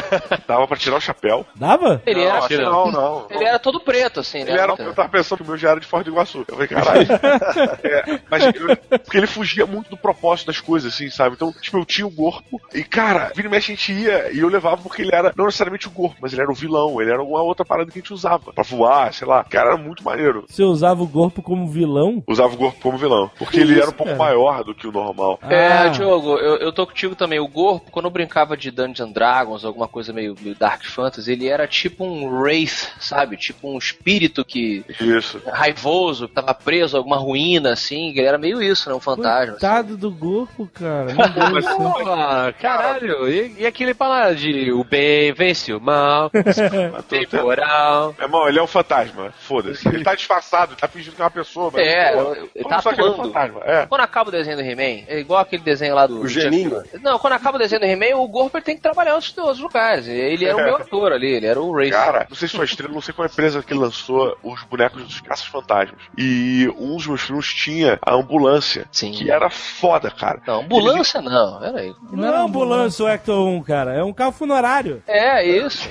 dava 0.49 0.66
pra 0.66 0.74
tirar 0.78 0.97
o 0.97 1.01
chapéu. 1.03 1.45
Dava? 1.55 2.01
Ele 2.07 2.23
era, 2.23 2.39
acho 2.39 2.49
que 2.49 2.57
não, 2.57 2.90
não. 2.90 3.27
ele 3.28 3.45
era 3.45 3.59
todo 3.59 3.78
preto, 3.78 4.20
assim, 4.20 4.45
né? 4.45 4.53
Ele 4.53 4.59
era, 4.59 4.74
eu 4.78 4.95
tava 4.95 5.11
pensando 5.11 5.36
que 5.40 5.45
o 5.45 5.47
meu 5.49 5.59
já 5.59 5.73
era 5.73 5.81
de 5.81 5.86
Ford 5.86 6.03
do 6.03 6.11
Iguaçu. 6.12 6.47
Eu 6.49 6.55
falei, 6.55 6.66
caralho. 6.69 7.07
É, 7.85 8.20
mas 8.31 8.45
eu- 8.55 8.99
porque 9.01 9.19
ele 9.19 9.27
fugia 9.27 9.66
muito 9.66 9.90
do 9.90 9.97
propósito 9.99 10.47
das 10.47 10.61
coisas, 10.61 10.95
assim, 10.95 11.11
sabe? 11.11 11.35
Então, 11.35 11.53
tipo, 11.53 11.77
eu 11.77 11.85
tinha 11.85 12.07
o 12.07 12.11
corpo 12.11 12.59
e, 12.73 12.82
cara, 12.82 13.31
vira 13.35 13.49
e 13.49 13.51
mexe 13.51 13.73
a 13.73 13.74
gente 13.74 13.93
ia 13.93 14.31
e 14.32 14.39
eu 14.39 14.49
levava 14.49 14.78
porque 14.78 15.03
ele 15.03 15.15
era, 15.15 15.31
não 15.36 15.45
necessariamente 15.45 15.86
o 15.89 15.90
corpo, 15.90 16.07
mas 16.20 16.32
ele 16.32 16.43
era 16.43 16.51
o 16.51 16.55
vilão, 16.55 17.01
ele 17.01 17.10
era 17.10 17.20
alguma 17.20 17.43
outra 17.43 17.64
parada 17.64 17.90
que 17.90 17.98
a 17.98 18.02
gente 18.02 18.12
usava. 18.12 18.52
Pra 18.52 18.64
voar, 18.64 19.12
sei 19.12 19.26
lá. 19.26 19.44
Cara, 19.44 19.70
era 19.70 19.76
muito 19.76 20.05
maneiro. 20.05 20.44
Você 20.48 20.62
usava 20.62 21.02
o 21.02 21.09
corpo 21.09 21.43
como 21.43 21.68
vilão? 21.68 22.22
Usava 22.26 22.55
o 22.55 22.56
corpo 22.56 22.78
como 22.80 22.98
vilão. 22.98 23.30
Porque 23.39 23.60
ele 23.60 23.78
era 23.80 23.90
um 23.90 23.93
pouco 23.93 24.12
cara? 24.12 24.18
maior 24.24 24.64
do 24.64 24.74
que 24.74 24.86
o 24.86 24.93
normal. 24.93 25.39
É, 25.43 25.68
Ah. 25.68 25.89
Diogo, 25.89 26.36
eu, 26.36 26.56
eu 26.56 26.72
tô 26.72 26.86
contigo 26.86 27.14
também. 27.14 27.39
O 27.40 27.48
Gorpo, 27.48 27.90
quando 27.90 28.05
eu 28.06 28.10
brincava 28.10 28.56
de 28.56 28.70
Dungeons 28.70 29.01
and 29.01 29.12
Dragons, 29.12 29.64
alguma 29.64 29.89
coisa 29.89 30.12
meio, 30.12 30.35
meio 30.40 30.55
Dark 30.55 30.85
Fantasy, 30.85 31.32
ele 31.32 31.48
era 31.48 31.66
tipo 31.66 32.05
um 32.05 32.28
Wraith, 32.28 32.89
sabe? 33.01 33.36
Tipo 33.36 33.68
um 33.68 33.78
espírito 33.78 34.44
que. 34.44 34.85
Isso. 35.01 35.40
raivoso, 35.47 36.28
que 36.28 36.35
tava 36.35 36.55
preso 36.55 36.97
a 36.97 37.01
alguma 37.01 37.16
ruína, 37.16 37.72
assim. 37.72 38.10
Ele 38.10 38.22
era 38.22 38.39
meio 38.39 38.62
isso, 38.62 38.89
né? 38.89 38.94
Um 38.94 39.01
fantasma. 39.01 39.43
assim. 39.43 39.51
Coitado 39.52 39.97
do 39.97 40.10
corpo, 40.12 40.68
cara. 40.72 41.12
Deus. 41.52 41.66
Porra, 41.74 42.52
caralho. 42.60 43.28
E, 43.28 43.55
e 43.59 43.66
aquele 43.66 43.94
falar 43.94 44.35
de 44.35 44.72
o 44.72 44.85
bem 44.85 45.32
vence 45.32 45.72
o 45.72 45.80
mal, 45.80 45.98
temporal. 47.09 48.15
Meu 48.19 48.27
irmão, 48.27 48.49
ele 48.49 48.59
é 48.59 48.62
um 48.62 48.66
fantasma. 48.66 49.33
Foda-se. 49.39 49.89
Ele 49.89 50.03
tá 50.05 50.15
disfarçado, 50.15 50.73
ele 50.73 50.81
tá 50.81 50.89
fingindo 50.89 51.16
que 51.16 51.23
é 51.23 51.25
uma 51.25 51.31
pessoa. 51.31 51.70
Mas, 51.73 51.87
É, 51.87 52.12
pô, 52.12 52.35
ele 52.55 52.69
tá 52.69 52.81
só 52.81 52.93
que 52.93 53.01
ele 53.01 53.07
é 53.07 53.11
um 53.11 53.12
atuando. 53.15 53.33
fantasma? 53.33 53.61
É. 53.65 53.87
Quando 53.87 54.01
acaba 54.01 54.29
o 54.29 54.33
desenho 54.33 54.57
do 54.57 54.62
He-Man, 54.62 55.05
é 55.09 55.19
igual 55.19 55.41
aquele 55.41 55.62
desenho 55.62 55.95
lá 55.95 56.07
do. 56.07 56.20
O 56.20 56.29
Geninho. 56.29 56.83
Não, 57.03 57.19
quando 57.19 57.33
acaba 57.35 57.57
o 57.57 57.59
desenho 57.61 57.81
do 57.81 57.87
He-Man, 57.87 58.16
o 58.16 58.29
Gorpo 58.29 58.57
ele 58.59 58.65
tem 58.65 58.77
que 58.77 58.83
trabalhar 58.83 59.11
em 59.12 59.15
outros, 59.15 59.37
outros 59.39 59.61
lugares. 59.61 60.07
Ele 60.07 60.45
era 60.45 60.57
o 60.57 60.62
meu 60.65 60.77
ator 60.77 61.12
ali, 61.12 61.29
ele 61.35 61.47
era 61.47 61.61
o 61.61 61.70
Wraith. 61.70 61.93
Cara, 61.93 62.27
não 62.29 62.37
sei 62.37 62.49
se 62.49 62.55
foi 62.57 62.65
a 62.65 62.69
estrela, 62.69 62.93
não 62.93 63.01
sei 63.01 63.15
qual 63.15 63.27
empresa 63.27 63.62
que 63.62 63.75
lançou 63.75 64.37
os 64.43 64.62
bonecos 64.65 65.03
dos 65.03 65.20
caças 65.20 65.47
fantasmas. 65.47 66.01
E 66.16 66.69
um 66.79 66.97
dos 66.97 67.07
meus 67.07 67.23
filmes 67.23 67.47
tinha 67.53 67.99
a 68.03 68.15
ambulância, 68.15 68.87
Sim. 68.93 69.12
que 69.12 69.31
era 69.31 69.49
foda, 69.51 70.11
cara. 70.11 70.41
Não, 70.47 70.61
ambulância 70.62 71.20
não, 71.20 71.61
peraí. 71.61 71.95
Não 72.12 72.35
é 72.35 72.39
ambulância 72.39 73.05
o 73.05 73.09
Hector 73.09 73.47
1, 73.49 73.62
cara. 73.62 73.95
É 73.95 74.03
um 74.05 74.12
carro 74.12 74.33
funerário. 74.33 75.03
É, 75.07 75.45
isso. 75.45 75.88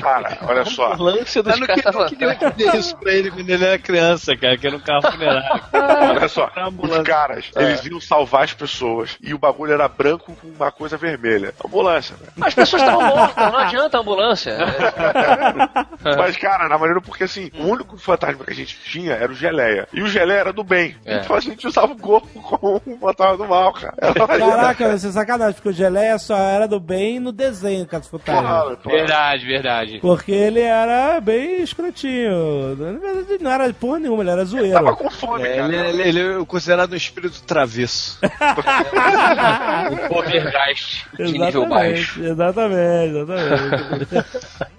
Cara, 0.00 0.38
olha 0.42 0.64
só. 0.64 0.92
Ambulância 0.92 1.42
dos 1.42 1.52
Eu 1.54 1.60
não 1.60 1.66
queria, 1.66 1.82
caras 1.82 2.00
não 2.00 2.08
queria 2.08 2.52
dizer 2.56 2.78
isso 2.78 2.96
pra 2.96 3.12
ele 3.12 3.30
quando 3.30 3.50
ele 3.50 3.64
era 3.64 3.78
criança, 3.78 4.36
cara, 4.36 4.56
que 4.56 4.66
era 4.66 4.76
um 4.76 4.80
carro 4.80 5.10
funerário. 5.10 5.62
Olha 5.72 6.28
só, 6.28 6.50
os 6.78 7.02
caras, 7.02 7.50
eles 7.56 7.84
iam 7.86 8.00
salvar 8.00 8.44
as 8.44 8.52
pessoas 8.52 9.16
e 9.20 9.34
o 9.34 9.38
bagulho 9.38 9.72
era 9.72 9.88
branco 9.88 10.34
com 10.40 10.48
uma 10.48 10.70
coisa 10.70 10.96
vermelha. 10.96 11.54
Ambulância, 11.64 12.16
né? 12.20 12.28
As 12.40 12.54
pessoas 12.54 12.82
estavam 12.82 13.06
mortas, 13.06 13.52
não 13.52 13.58
adianta 13.58 13.96
a 13.96 14.00
ambulância. 14.00 14.56
Mas, 16.16 16.36
cara, 16.36 16.68
na 16.68 16.78
maneira 16.78 17.00
porque 17.00 17.24
assim, 17.24 17.50
o 17.58 17.66
único 17.66 17.96
fantasma 17.96 18.44
que 18.44 18.50
a 18.52 18.54
gente 18.54 18.76
tinha 18.84 19.14
era 19.14 19.30
o 19.30 19.34
Geleia. 19.34 19.88
E 19.92 20.02
o 20.02 20.08
Geleia 20.08 20.40
era 20.40 20.52
do 20.52 20.64
bem. 20.64 20.96
É. 21.04 21.18
Então 21.18 21.36
a 21.36 21.40
gente 21.40 21.66
usava 21.66 21.92
o 21.92 21.98
corpo 21.98 22.28
como 22.40 22.82
um 22.86 22.98
fantasma 22.98 23.36
do 23.36 23.46
mal, 23.46 23.72
cara. 23.72 23.94
Caraca, 24.26 24.98
ser 24.98 25.12
sacanagem, 25.12 25.54
porque 25.54 25.68
o 25.68 25.72
Geleia 25.72 26.18
só 26.18 26.36
era 26.36 26.66
do 26.66 26.78
bem 26.78 27.18
no 27.18 27.32
desenho, 27.32 27.86
caso 27.86 28.08
Futari. 28.08 28.76
Verdade, 28.84 29.31
verdade. 29.40 29.98
Porque 30.00 30.32
ele 30.32 30.60
era 30.60 31.20
bem 31.20 31.62
escrotinho. 31.62 32.76
Na 32.76 32.92
verdade, 32.92 33.38
não 33.42 33.50
era 33.50 33.72
porra 33.72 33.98
nenhuma, 34.00 34.22
ele 34.22 34.30
era 34.30 34.44
zoeiro. 34.44 34.72
Tava 34.74 34.96
com 34.96 35.10
fome, 35.10 35.44
É, 35.44 35.56
cara. 35.56 35.74
ele, 35.88 36.02
ele- 36.02 36.20
ele 36.20 36.40
é 36.42 36.44
considerado 36.44 36.92
um 36.92 36.96
espírito 36.96 37.42
travesso. 37.44 38.18
Um 39.92 40.08
Poltergeist 40.08 41.06
de 41.16 41.32
nível 41.38 41.66
baixo. 41.68 42.22
Exatamente, 42.22 43.16
exatamente. 43.16 44.26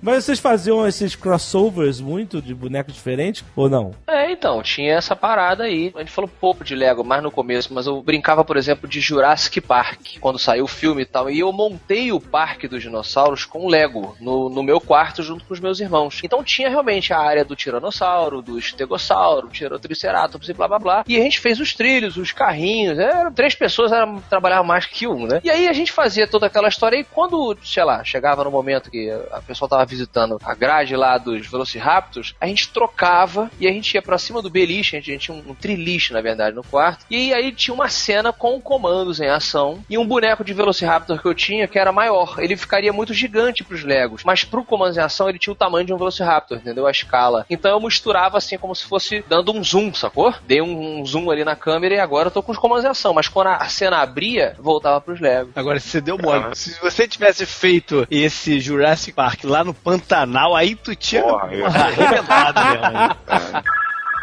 Mas 0.01 0.23
vocês 0.25 0.39
faziam 0.39 0.85
esses 0.87 1.15
crossovers 1.15 1.99
muito 1.99 2.41
de 2.41 2.53
bonecos 2.53 2.93
diferentes 2.93 3.43
ou 3.55 3.69
não? 3.69 3.91
É, 4.07 4.31
então, 4.31 4.61
tinha 4.61 4.93
essa 4.95 5.15
parada 5.15 5.63
aí. 5.63 5.91
A 5.95 5.99
gente 5.99 6.11
falou 6.11 6.29
pouco 6.39 6.63
de 6.63 6.75
Lego, 6.75 7.03
mais 7.03 7.21
no 7.23 7.31
começo, 7.31 7.73
mas 7.73 7.87
eu 7.87 8.01
brincava, 8.01 8.43
por 8.43 8.57
exemplo, 8.57 8.87
de 8.87 8.99
Jurassic 8.99 9.61
Park, 9.61 10.17
quando 10.19 10.39
saiu 10.39 10.65
o 10.65 10.67
filme 10.67 11.03
e 11.03 11.05
tal. 11.05 11.29
E 11.29 11.39
eu 11.39 11.51
montei 11.51 12.11
o 12.11 12.19
Parque 12.19 12.67
dos 12.67 12.81
Dinossauros 12.81 13.45
com 13.45 13.67
Lego 13.67 14.15
no, 14.19 14.32
no 14.49 14.63
meu 14.63 14.79
quarto 14.79 15.23
junto 15.23 15.45
com 15.45 15.53
os 15.53 15.59
meus 15.59 15.79
irmãos. 15.79 16.21
Então 16.23 16.43
tinha 16.43 16.69
realmente 16.69 17.13
a 17.13 17.19
área 17.19 17.45
do 17.45 17.55
Tiranossauro, 17.55 18.41
do 18.41 18.57
Estegossauro, 18.57 19.49
Tirotriceratops 19.49 20.49
e 20.49 20.53
blá 20.53 20.67
blá 20.67 20.79
blá. 20.79 21.03
E 21.07 21.17
a 21.17 21.21
gente 21.21 21.39
fez 21.39 21.59
os 21.59 21.73
trilhos, 21.73 22.17
os 22.17 22.31
carrinhos. 22.31 22.97
Eram 22.97 23.31
três 23.31 23.55
pessoas, 23.55 23.91
eram, 23.91 24.21
trabalhavam 24.29 24.65
mais 24.65 24.85
que 24.85 25.07
um, 25.07 25.27
né? 25.27 25.41
E 25.43 25.49
aí 25.49 25.67
a 25.67 25.73
gente 25.73 25.91
fazia 25.91 26.27
toda 26.27 26.47
aquela 26.47 26.67
história 26.67 26.97
e 26.97 27.03
quando, 27.03 27.57
sei 27.63 27.83
lá, 27.83 28.03
chegava 28.03 28.43
no 28.43 28.51
momento 28.51 28.91
que 28.91 29.09
a 29.31 29.41
pessoa 29.41 29.69
tava 29.69 29.85
visitando 29.85 30.37
a 30.43 30.53
grade 30.53 30.95
lá 30.95 31.17
dos 31.17 31.47
Velociraptors, 31.47 32.35
a 32.39 32.47
gente 32.47 32.69
trocava 32.69 33.49
e 33.59 33.67
a 33.67 33.71
gente 33.71 33.93
ia 33.93 34.01
pra 34.01 34.17
cima 34.17 34.41
do 34.41 34.49
beliche, 34.49 34.95
a 34.95 34.99
gente, 34.99 35.11
a 35.11 35.13
gente 35.13 35.25
tinha 35.25 35.37
um, 35.37 35.51
um 35.51 35.55
triliche, 35.55 36.13
na 36.13 36.21
verdade, 36.21 36.55
no 36.55 36.63
quarto. 36.63 37.05
E 37.09 37.33
aí 37.33 37.51
tinha 37.51 37.73
uma 37.73 37.89
cena 37.89 38.31
com 38.31 38.59
comandos 38.59 39.19
em 39.19 39.29
ação 39.29 39.83
e 39.89 39.97
um 39.97 40.05
boneco 40.05 40.43
de 40.43 40.53
Velociraptor 40.53 41.21
que 41.21 41.27
eu 41.27 41.33
tinha 41.33 41.67
que 41.67 41.79
era 41.79 41.91
maior. 41.91 42.35
Ele 42.39 42.55
ficaria 42.55 42.93
muito 42.93 43.13
gigante 43.13 43.63
pros 43.63 43.83
Legos, 43.83 44.22
mas 44.23 44.43
pro 44.43 44.63
comandos 44.63 44.97
em 44.97 45.01
ação 45.01 45.29
ele 45.29 45.39
tinha 45.39 45.53
o 45.53 45.55
tamanho 45.55 45.85
de 45.85 45.93
um 45.93 45.97
Velociraptor, 45.97 46.57
entendeu? 46.57 46.87
A 46.87 46.91
escala. 46.91 47.45
Então 47.49 47.71
eu 47.71 47.79
misturava 47.79 48.37
assim 48.37 48.57
como 48.57 48.75
se 48.75 48.85
fosse 48.85 49.23
dando 49.27 49.51
um 49.51 49.63
zoom, 49.63 49.93
sacou? 49.93 50.33
Dei 50.45 50.61
um, 50.61 50.99
um 50.99 51.05
zoom 51.05 51.29
ali 51.29 51.43
na 51.43 51.55
câmera 51.55 51.95
e 51.95 51.99
agora 51.99 52.27
eu 52.27 52.31
tô 52.31 52.41
com 52.41 52.51
os 52.51 52.57
comandos 52.57 52.85
em 52.85 52.89
ação, 52.89 53.13
mas 53.13 53.27
quando 53.27 53.47
a, 53.47 53.55
a 53.55 53.67
cena 53.69 53.97
abria, 53.97 54.55
voltava 54.59 54.99
pros 55.01 55.19
Legos. 55.19 55.51
Agora, 55.55 55.79
você 55.79 56.01
deu 56.01 56.17
mole. 56.17 56.55
Se 56.55 56.79
você 56.81 57.07
tivesse 57.07 57.45
feito 57.45 58.07
esse 58.09 58.59
Jurassic 58.59 59.15
Park 59.15 59.43
lá 59.43 59.63
no 59.63 59.73
Pantanal, 59.73 60.55
aí 60.55 60.75
tu 60.75 60.95
tinha 60.95 61.23
Porra, 61.23 61.47
uma 61.47 61.67
arrebentada 61.67 62.61
mesmo. 62.65 63.63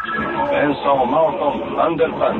Benson 0.05 1.05
Malcolm 1.05 1.75
Thunderfuck. 1.75 2.37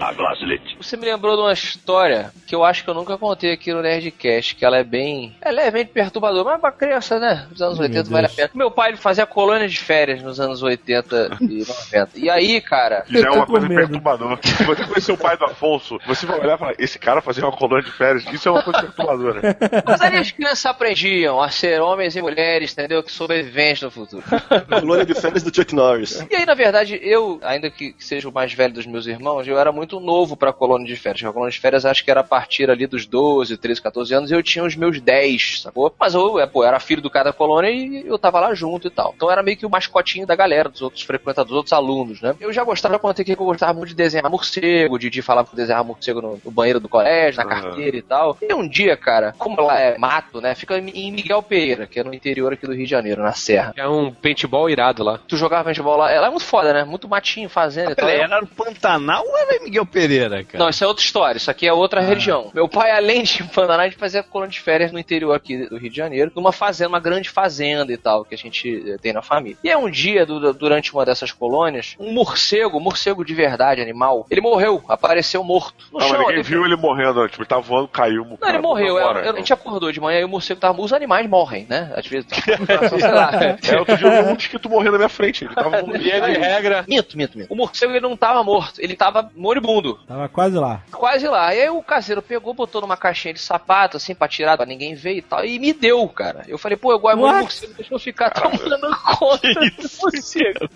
A 0.00 0.12
Glasslit. 0.12 0.76
Você 0.80 0.96
me 0.96 1.06
lembrou 1.06 1.36
de 1.36 1.42
uma 1.42 1.52
história 1.52 2.32
que 2.46 2.54
eu 2.54 2.64
acho 2.64 2.84
que 2.84 2.90
eu 2.90 2.94
nunca 2.94 3.18
contei 3.18 3.52
aqui 3.52 3.72
no 3.72 3.82
Nerdcast, 3.82 4.54
que 4.54 4.64
ela 4.64 4.78
é 4.78 4.84
bem. 4.84 5.36
É 5.40 5.50
levemente 5.50 5.90
perturbadora, 5.92 6.44
mas 6.44 6.60
pra 6.60 6.72
criança, 6.72 7.18
né? 7.18 7.46
Nos 7.50 7.60
anos 7.60 7.78
80 7.78 8.10
vale 8.10 8.26
a 8.26 8.30
pena. 8.30 8.50
Meu 8.54 8.70
pai 8.70 8.90
ele 8.90 8.96
fazia 8.96 9.26
colônia 9.26 9.68
de 9.68 9.78
férias 9.78 10.22
nos 10.22 10.38
anos 10.38 10.62
80 10.62 11.38
e 11.40 11.64
90. 11.92 12.10
E 12.16 12.30
aí, 12.30 12.60
cara. 12.60 13.04
Já 13.08 13.28
é 13.28 13.30
uma 13.30 13.46
coisa 13.46 13.68
medo. 13.68 13.80
perturbadora. 13.80 14.38
Se 14.42 14.64
você 14.64 14.84
conhecer 14.84 15.12
o 15.12 15.18
pai 15.18 15.36
do 15.36 15.44
Afonso, 15.44 15.98
você 16.06 16.26
vai 16.26 16.38
olhar 16.40 16.54
e 16.54 16.58
falar: 16.58 16.74
esse 16.78 16.98
cara 16.98 17.20
fazia 17.20 17.44
uma 17.44 17.56
colônia 17.56 17.84
de 17.84 17.90
férias. 17.92 18.24
Isso 18.32 18.48
é 18.48 18.52
uma 18.52 18.62
coisa 18.62 18.80
perturbadora. 18.82 19.56
Mas 19.86 20.00
aí 20.00 20.16
as 20.16 20.30
crianças 20.30 20.64
aprendiam 20.66 21.40
a 21.40 21.48
ser 21.48 21.80
homens 21.80 22.14
e 22.16 22.22
mulheres, 22.22 22.72
entendeu? 22.72 23.02
Que 23.02 23.10
sobreviventes 23.10 23.82
no 23.82 23.90
futuro. 23.90 24.22
Colônia 24.80 25.04
de 25.04 25.14
férias 25.14 25.42
do 25.42 25.50
Chuck 25.72 25.74
Norris. 25.74 26.26
E 26.30 26.36
aí, 26.36 26.46
na 26.46 26.54
verdade, 26.54 27.00
eu, 27.02 27.40
ainda 27.42 27.70
que 27.70 27.94
seja 27.98 28.28
o 28.28 28.32
mais 28.32 28.52
velho 28.52 28.74
dos 28.74 28.86
meus 28.86 29.06
irmãos, 29.06 29.46
eu 29.48 29.58
era 29.58 29.72
muito 29.72 29.98
novo 29.98 30.36
pra 30.36 30.52
colônia 30.52 30.86
de 30.86 30.96
férias. 30.96 31.24
A 31.24 31.32
colônia 31.32 31.52
de 31.52 31.58
férias 31.58 31.84
acho 31.84 32.04
que 32.04 32.10
era 32.10 32.20
a 32.20 32.24
partir 32.24 32.70
ali 32.70 32.86
dos 32.86 33.06
12, 33.06 33.56
13, 33.56 33.82
14 33.82 34.14
anos, 34.14 34.30
e 34.30 34.34
eu 34.34 34.42
tinha 34.42 34.64
os 34.64 34.76
meus 34.76 35.00
10, 35.00 35.62
sacou? 35.62 35.92
Mas 35.98 36.14
eu, 36.14 36.38
é, 36.38 36.46
pô, 36.46 36.64
era 36.64 36.78
filho 36.78 37.02
do 37.02 37.10
cara 37.10 37.30
da 37.30 37.32
colônia 37.32 37.70
e 37.70 38.06
eu 38.06 38.18
tava 38.18 38.40
lá 38.40 38.54
junto 38.54 38.86
e 38.86 38.90
tal. 38.90 39.12
Então 39.16 39.30
era 39.30 39.42
meio 39.42 39.56
que 39.56 39.66
o 39.66 39.70
mascotinho 39.70 40.26
da 40.26 40.36
galera, 40.36 40.68
dos 40.68 40.82
outros 40.82 41.02
frequentadores, 41.02 41.48
dos 41.48 41.56
outros 41.56 41.72
alunos, 41.72 42.20
né? 42.20 42.34
Eu 42.40 42.52
já 42.52 42.62
gostava, 42.62 42.98
quando 42.98 43.18
eu 43.18 43.24
que 43.24 43.32
eu 43.32 43.36
gostava 43.36 43.72
muito 43.72 43.90
de 43.90 43.94
desenhar 43.94 44.30
morcego, 44.30 44.98
de, 44.98 45.10
de 45.10 45.22
falar 45.22 45.44
que 45.44 45.52
eu 45.52 45.56
desenhava 45.56 45.84
morcego 45.84 46.20
no, 46.20 46.40
no 46.44 46.50
banheiro 46.50 46.80
do 46.80 46.88
colégio, 46.88 47.42
na 47.42 47.48
carteira 47.48 47.96
e 47.96 48.02
tal. 48.02 48.36
E 48.40 48.52
um 48.54 48.68
dia, 48.68 48.96
cara, 48.96 49.34
como 49.38 49.60
lá 49.60 49.78
é 49.78 49.98
mato, 49.98 50.40
né? 50.40 50.54
Fica 50.54 50.78
em 50.78 50.92
em 50.92 51.12
Miguel 51.12 51.42
Pereira, 51.42 51.86
que 51.86 51.98
é 51.98 52.04
no 52.04 52.14
interior 52.14 52.52
aqui 52.52 52.66
do 52.66 52.74
Rio 52.74 52.84
de 52.84 52.90
Janeiro, 52.90 53.22
na 53.22 53.32
Serra. 53.32 53.72
É 53.76 53.88
um 53.88 54.12
paintball 54.12 54.68
irado 54.68 55.02
lá. 55.02 55.18
Tu 55.26 55.36
jogava 55.36 55.61
paintball 55.64 55.96
lá, 55.96 56.10
ela 56.10 56.26
é 56.26 56.30
muito 56.30 56.44
foda, 56.44 56.72
né? 56.72 56.84
Muito 56.84 57.08
matinho, 57.08 57.48
fazenda 57.48 57.92
e 57.92 57.94
tal. 57.94 58.06
Peraí, 58.06 58.20
era 58.22 58.40
no 58.40 58.46
Pantanal 58.46 59.24
ou 59.26 59.38
era 59.38 59.56
em 59.56 59.64
Miguel 59.64 59.86
Pereira, 59.86 60.44
cara? 60.44 60.58
Não, 60.62 60.68
isso 60.70 60.82
é 60.84 60.86
outra 60.86 61.04
história. 61.04 61.36
Isso 61.36 61.50
aqui 61.50 61.66
é 61.66 61.72
outra 61.72 62.00
religião. 62.00 62.50
Meu 62.54 62.68
pai, 62.68 62.90
além 62.96 63.22
de 63.22 63.42
Pantanal, 63.44 63.80
a 63.80 63.84
gente 63.88 63.98
fazia 63.98 64.22
colônia 64.22 64.50
de 64.52 64.60
férias 64.60 64.92
no 64.92 64.98
interior 64.98 65.32
aqui 65.34 65.66
do 65.68 65.76
Rio 65.76 65.90
de 65.90 65.96
Janeiro, 65.96 66.30
numa 66.34 66.52
fazenda, 66.52 66.88
uma 66.88 67.00
grande 67.00 67.28
fazenda 67.30 67.92
e 67.92 67.96
tal, 67.96 68.24
que 68.24 68.34
a 68.34 68.38
gente 68.38 68.84
eh, 68.92 68.96
tem 69.00 69.12
na 69.12 69.22
família. 69.22 69.56
E 69.62 69.70
é 69.70 69.76
um 69.76 69.90
dia, 69.90 70.24
du- 70.26 70.52
durante 70.52 70.92
uma 70.92 71.04
dessas 71.04 71.32
colônias, 71.32 71.94
um 71.98 72.12
morcego, 72.12 72.80
morcego 72.80 73.24
de 73.24 73.34
verdade, 73.34 73.80
animal, 73.80 74.26
ele 74.30 74.40
morreu, 74.40 74.82
apareceu 74.88 75.42
morto. 75.44 75.84
No 75.92 75.98
Não, 75.98 76.00
mas 76.00 76.08
chão, 76.08 76.18
ninguém 76.20 76.34
ele- 76.34 76.42
viu 76.42 76.64
ele 76.64 76.76
morrendo, 76.76 77.22
né? 77.22 77.28
tipo, 77.28 77.42
ele 77.42 77.48
tava 77.48 77.62
voando, 77.62 77.88
caiu. 77.88 78.26
Não, 78.40 78.48
ele 78.48 78.58
morreu. 78.58 78.98
Agora, 78.98 79.26
eu- 79.26 79.32
a 79.32 79.36
gente 79.36 79.52
acordou 79.52 79.90
de 79.92 80.00
manhã 80.00 80.20
e 80.20 80.24
o 80.24 80.28
morcego 80.28 80.60
tava. 80.60 80.80
Os 80.82 80.92
animais 80.92 81.28
morrem, 81.28 81.66
né? 81.68 81.92
Às 81.96 82.06
vezes. 82.06 82.26
sei 82.32 83.10
lá. 83.10 83.30
É, 83.68 83.78
outro 83.78 83.96
dia 83.96 84.06
eu 84.06 84.22
vi 84.24 84.28
um 84.28 84.32
mosquito 84.34 84.68
morrendo 84.68 84.92
na 84.92 84.98
minha 84.98 85.08
frente. 85.08 85.46
Ele 85.52 85.54
tava. 85.54 85.82
Via 85.98 86.20
de 86.20 86.32
regra. 86.38 86.84
Minto, 86.88 87.16
minto, 87.16 87.38
minto. 87.38 87.52
O 87.52 87.56
morcego 87.56 87.92
ele 87.92 88.00
não 88.00 88.16
tava 88.16 88.42
morto, 88.42 88.80
ele 88.80 88.96
tava 88.96 89.30
moribundo. 89.34 89.98
Tava 90.06 90.28
quase 90.28 90.56
lá. 90.56 90.82
Quase 90.90 91.26
lá. 91.28 91.54
E 91.54 91.62
aí 91.62 91.68
o 91.70 91.82
caseiro 91.82 92.22
pegou, 92.22 92.54
botou 92.54 92.80
numa 92.80 92.96
caixinha 92.96 93.34
de 93.34 93.40
sapato, 93.40 93.96
assim, 93.96 94.14
pra 94.14 94.28
tirar, 94.28 94.56
pra 94.56 94.66
ninguém 94.66 94.94
ver 94.94 95.16
e 95.16 95.22
tal, 95.22 95.44
e 95.44 95.58
me 95.58 95.72
deu, 95.72 96.06
cara. 96.08 96.44
Eu 96.48 96.58
falei, 96.58 96.76
pô, 96.76 96.92
eu 96.92 96.98
gosto 96.98 97.16
muito 97.18 97.32
What? 97.32 97.42
morcego, 97.42 97.74
deixa 97.74 97.94
eu 97.94 97.98
ficar 97.98 98.30
tomando 98.30 98.96
conta 99.18 99.48
do 99.52 99.90
morcego. 100.02 100.68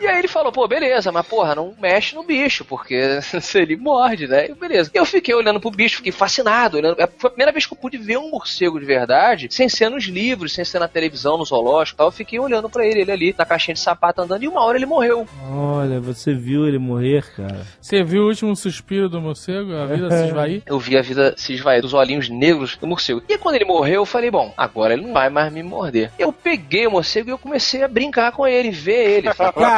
E 0.00 0.06
aí 0.06 0.18
ele 0.18 0.28
falou, 0.28 0.52
pô, 0.52 0.66
beleza, 0.68 1.10
mas 1.10 1.26
porra, 1.26 1.54
não 1.54 1.74
mexe 1.80 2.14
no 2.14 2.22
bicho, 2.22 2.64
porque 2.64 3.20
se 3.22 3.58
ele 3.58 3.76
morde, 3.76 4.26
né? 4.26 4.48
E 4.48 4.54
beleza. 4.54 4.90
Eu 4.92 5.04
fiquei 5.04 5.34
olhando 5.34 5.60
pro 5.60 5.70
bicho, 5.70 5.96
fiquei 5.96 6.12
fascinado. 6.12 6.76
Olhando... 6.76 6.96
Foi 7.18 7.28
a 7.28 7.30
primeira 7.30 7.52
vez 7.52 7.66
que 7.66 7.72
eu 7.72 7.78
pude 7.78 7.98
ver 7.98 8.18
um 8.18 8.30
morcego 8.30 8.78
de 8.78 8.86
verdade, 8.86 9.48
sem 9.50 9.68
ser 9.68 9.88
nos 9.88 10.04
livros, 10.04 10.52
sem 10.52 10.64
ser 10.64 10.78
na 10.78 10.88
televisão, 10.88 11.38
no 11.38 11.44
zoológico 11.44 11.96
e 11.96 11.98
tal. 11.98 12.08
Eu 12.08 12.12
fiquei 12.12 12.38
olhando 12.38 12.68
pra 12.68 12.86
ele, 12.86 13.00
ele 13.00 13.12
ali, 13.12 13.34
na 13.36 13.44
caixinha 13.44 13.74
de 13.74 13.80
sapato 13.80 14.22
andando, 14.22 14.42
e 14.42 14.48
uma 14.48 14.62
hora 14.62 14.76
ele 14.78 14.86
morreu. 14.86 15.26
Olha, 15.50 16.00
você 16.00 16.34
viu 16.34 16.66
ele 16.66 16.78
morrer, 16.78 17.24
cara. 17.34 17.66
Você 17.80 18.02
viu 18.02 18.24
o 18.24 18.28
último 18.28 18.54
suspiro 18.54 19.08
do 19.08 19.20
morcego? 19.20 19.74
A 19.74 19.86
vida 19.86 20.10
se 20.10 20.26
esvair? 20.26 20.62
Eu 20.66 20.78
vi 20.78 20.96
a 20.96 21.02
vida 21.02 21.34
se 21.36 21.52
esvair 21.52 21.82
dos 21.82 21.94
olhinhos 21.94 22.28
negros 22.28 22.76
do 22.76 22.86
morcego. 22.86 23.22
E 23.28 23.38
quando 23.38 23.56
ele 23.56 23.64
morreu, 23.64 24.00
eu 24.00 24.06
falei, 24.06 24.30
bom, 24.30 24.52
agora 24.56 24.94
ele 24.94 25.02
não 25.02 25.12
vai 25.12 25.28
mais 25.28 25.52
me 25.52 25.62
morder. 25.62 26.10
Eu 26.18 26.32
peguei 26.32 26.86
o 26.86 26.90
morcego 26.90 27.28
e 27.28 27.32
eu 27.32 27.38
comecei 27.38 27.82
a 27.82 27.88
brincar 27.88 28.32
com 28.32 28.46
ele, 28.46 28.70
ver 28.70 29.18
ele. 29.18 29.28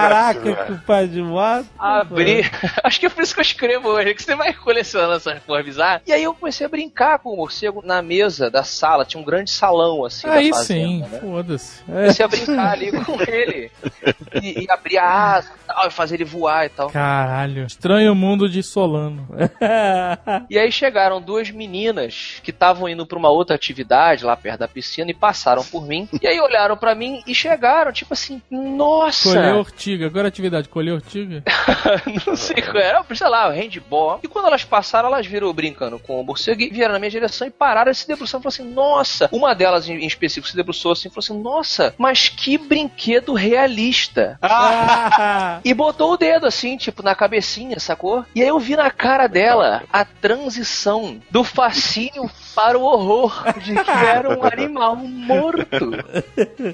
Caraca, 0.08 0.64
que 0.66 0.74
pai 0.84 1.06
de 1.06 1.22
mato. 1.22 1.66
Abrir. 1.78 2.50
Acho 2.82 3.00
que 3.00 3.06
é 3.06 3.08
por 3.08 3.22
isso 3.22 3.34
que 3.34 3.40
eu 3.40 3.42
escrevo 3.42 3.88
hoje, 3.88 4.14
que 4.14 4.22
você 4.22 4.34
vai 4.34 4.52
colecionando 4.54 5.14
essas 5.14 5.38
porra 5.40 5.62
bizarras. 5.62 6.02
E 6.06 6.12
aí 6.12 6.22
eu 6.22 6.34
comecei 6.34 6.66
a 6.66 6.68
brincar 6.68 7.18
com 7.18 7.30
o 7.32 7.36
morcego 7.36 7.82
na 7.84 8.02
mesa 8.02 8.50
da 8.50 8.62
sala. 8.64 9.04
Tinha 9.04 9.20
um 9.20 9.24
grande 9.24 9.50
salão, 9.50 10.04
assim, 10.04 10.28
Aí 10.28 10.50
fazenda, 10.50 10.64
sim, 10.64 11.00
né? 11.00 11.20
foda-se. 11.20 11.82
Comecei 11.84 12.24
a 12.24 12.28
brincar 12.28 12.72
ali 12.72 12.92
com 13.04 13.20
ele. 13.22 13.70
E, 14.42 14.64
e 14.64 14.70
abrir 14.70 14.98
a 14.98 15.34
asa 15.34 15.50
e 15.54 15.66
tal, 15.66 15.86
e 15.86 15.90
fazer 15.90 16.16
ele 16.16 16.24
voar 16.24 16.66
e 16.66 16.68
tal. 16.68 16.90
Caralho. 16.90 17.66
Estranho 17.66 18.14
mundo 18.14 18.48
de 18.48 18.62
Solano. 18.62 19.28
E 20.48 20.58
aí 20.58 20.70
chegaram 20.72 21.20
duas 21.20 21.50
meninas 21.50 22.40
que 22.42 22.50
estavam 22.50 22.88
indo 22.88 23.06
pra 23.06 23.18
uma 23.18 23.28
outra 23.30 23.54
atividade 23.56 24.24
lá 24.24 24.36
perto 24.36 24.60
da 24.60 24.68
piscina 24.68 25.10
e 25.10 25.14
passaram 25.14 25.64
por 25.64 25.86
mim. 25.86 26.08
E 26.20 26.26
aí 26.26 26.40
olharam 26.40 26.76
pra 26.76 26.94
mim 26.94 27.22
e 27.26 27.34
chegaram, 27.34 27.92
tipo 27.92 28.14
assim, 28.14 28.40
nossa! 28.50 29.30
Colher 29.34 29.54
ortiga. 29.82 30.06
Agora 30.06 30.28
a 30.28 30.30
atividade, 30.30 30.68
colher 30.68 30.92
ortiga? 30.92 31.42
não 32.26 32.36
sei 32.36 32.62
qual 32.62 32.76
era, 32.76 33.04
sei 33.14 33.28
lá, 33.28 33.48
o 33.48 33.52
handball. 33.52 34.20
E 34.22 34.28
quando 34.28 34.46
elas 34.46 34.64
passaram, 34.64 35.08
elas 35.08 35.26
viram 35.26 35.48
eu 35.48 35.52
brincando 35.52 35.98
com 35.98 36.20
o 36.20 36.24
morcego 36.24 36.62
e 36.62 36.70
vieram 36.70 36.92
na 36.92 36.98
minha 36.98 37.10
direção 37.10 37.46
e 37.46 37.50
pararam 37.50 37.90
e 37.90 37.94
se 37.94 38.06
debruçaram 38.06 38.40
e 38.40 38.42
falaram 38.42 38.62
assim, 38.62 38.74
nossa! 38.74 39.28
Uma 39.32 39.54
delas 39.54 39.88
em 39.88 40.02
em 40.02 40.06
específico 40.06 40.48
se 40.48 40.56
debruçou 40.56 40.92
assim 40.92 41.08
e 41.08 41.10
falou 41.10 41.24
assim, 41.24 41.42
nossa, 41.42 41.94
mas 41.98 42.28
que 42.28 42.56
brinquedo 42.56 43.34
realista! 43.34 44.38
E 45.64 45.74
botou 45.74 46.12
o 46.12 46.16
dedo 46.16 46.46
assim, 46.46 46.76
tipo, 46.76 47.02
na 47.02 47.14
cabecinha, 47.14 47.78
sacou? 47.78 48.24
E 48.34 48.42
aí 48.42 48.48
eu 48.48 48.58
vi 48.58 48.74
na 48.74 48.90
cara 48.90 49.26
dela 49.26 49.82
a 49.92 50.04
transição 50.04 51.20
do 51.30 51.44
fascínio 51.44 52.30
para 52.54 52.78
o 52.78 52.82
horror 52.82 53.44
de 53.58 53.74
que 53.74 53.90
era 53.90 54.28
um 54.36 54.44
animal 54.44 54.96
morto. 54.96 55.92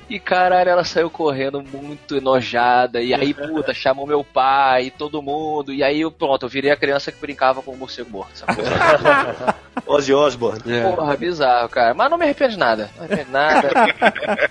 E 0.09 0.18
caralho, 0.18 0.70
ela 0.70 0.85
saiu 0.85 1.10
correndo 1.10 1.62
muito 1.62 2.16
enojada. 2.16 2.97
E 3.00 3.14
aí, 3.14 3.32
puta, 3.34 3.72
chamou 3.74 4.06
meu 4.06 4.22
pai 4.24 4.86
e 4.86 4.90
todo 4.90 5.22
mundo. 5.22 5.72
E 5.72 5.82
aí, 5.82 6.00
eu, 6.00 6.10
pronto, 6.10 6.44
eu 6.46 6.48
virei 6.48 6.70
a 6.70 6.76
criança 6.76 7.10
que 7.12 7.20
brincava 7.20 7.62
com 7.62 7.72
o 7.72 7.76
morcego 7.76 8.10
morto? 8.10 8.44
Ozzy 9.86 10.12
Osbourne. 10.12 10.60
Porra, 10.94 11.16
bizarro, 11.16 11.68
cara. 11.68 11.94
Mas 11.94 12.10
não 12.10 12.18
me 12.18 12.24
arrependo 12.24 12.52
de 12.52 12.58
nada. 12.58 12.90
Não 12.96 13.06
me 13.06 13.14
arrependo 13.14 13.26
de 13.26 13.32
nada. 13.32 13.70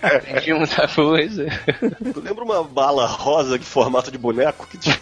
Aprendi 0.17 0.53
muita 0.53 0.87
coisa. 0.87 1.45
Tu 2.13 2.19
lembra 2.21 2.43
uma 2.43 2.63
bala 2.63 3.05
rosa 3.05 3.57
de 3.59 3.65
formato 3.65 4.11
de 4.11 4.17
boneco? 4.17 4.67
Que 4.67 4.77
tinha- 4.77 4.97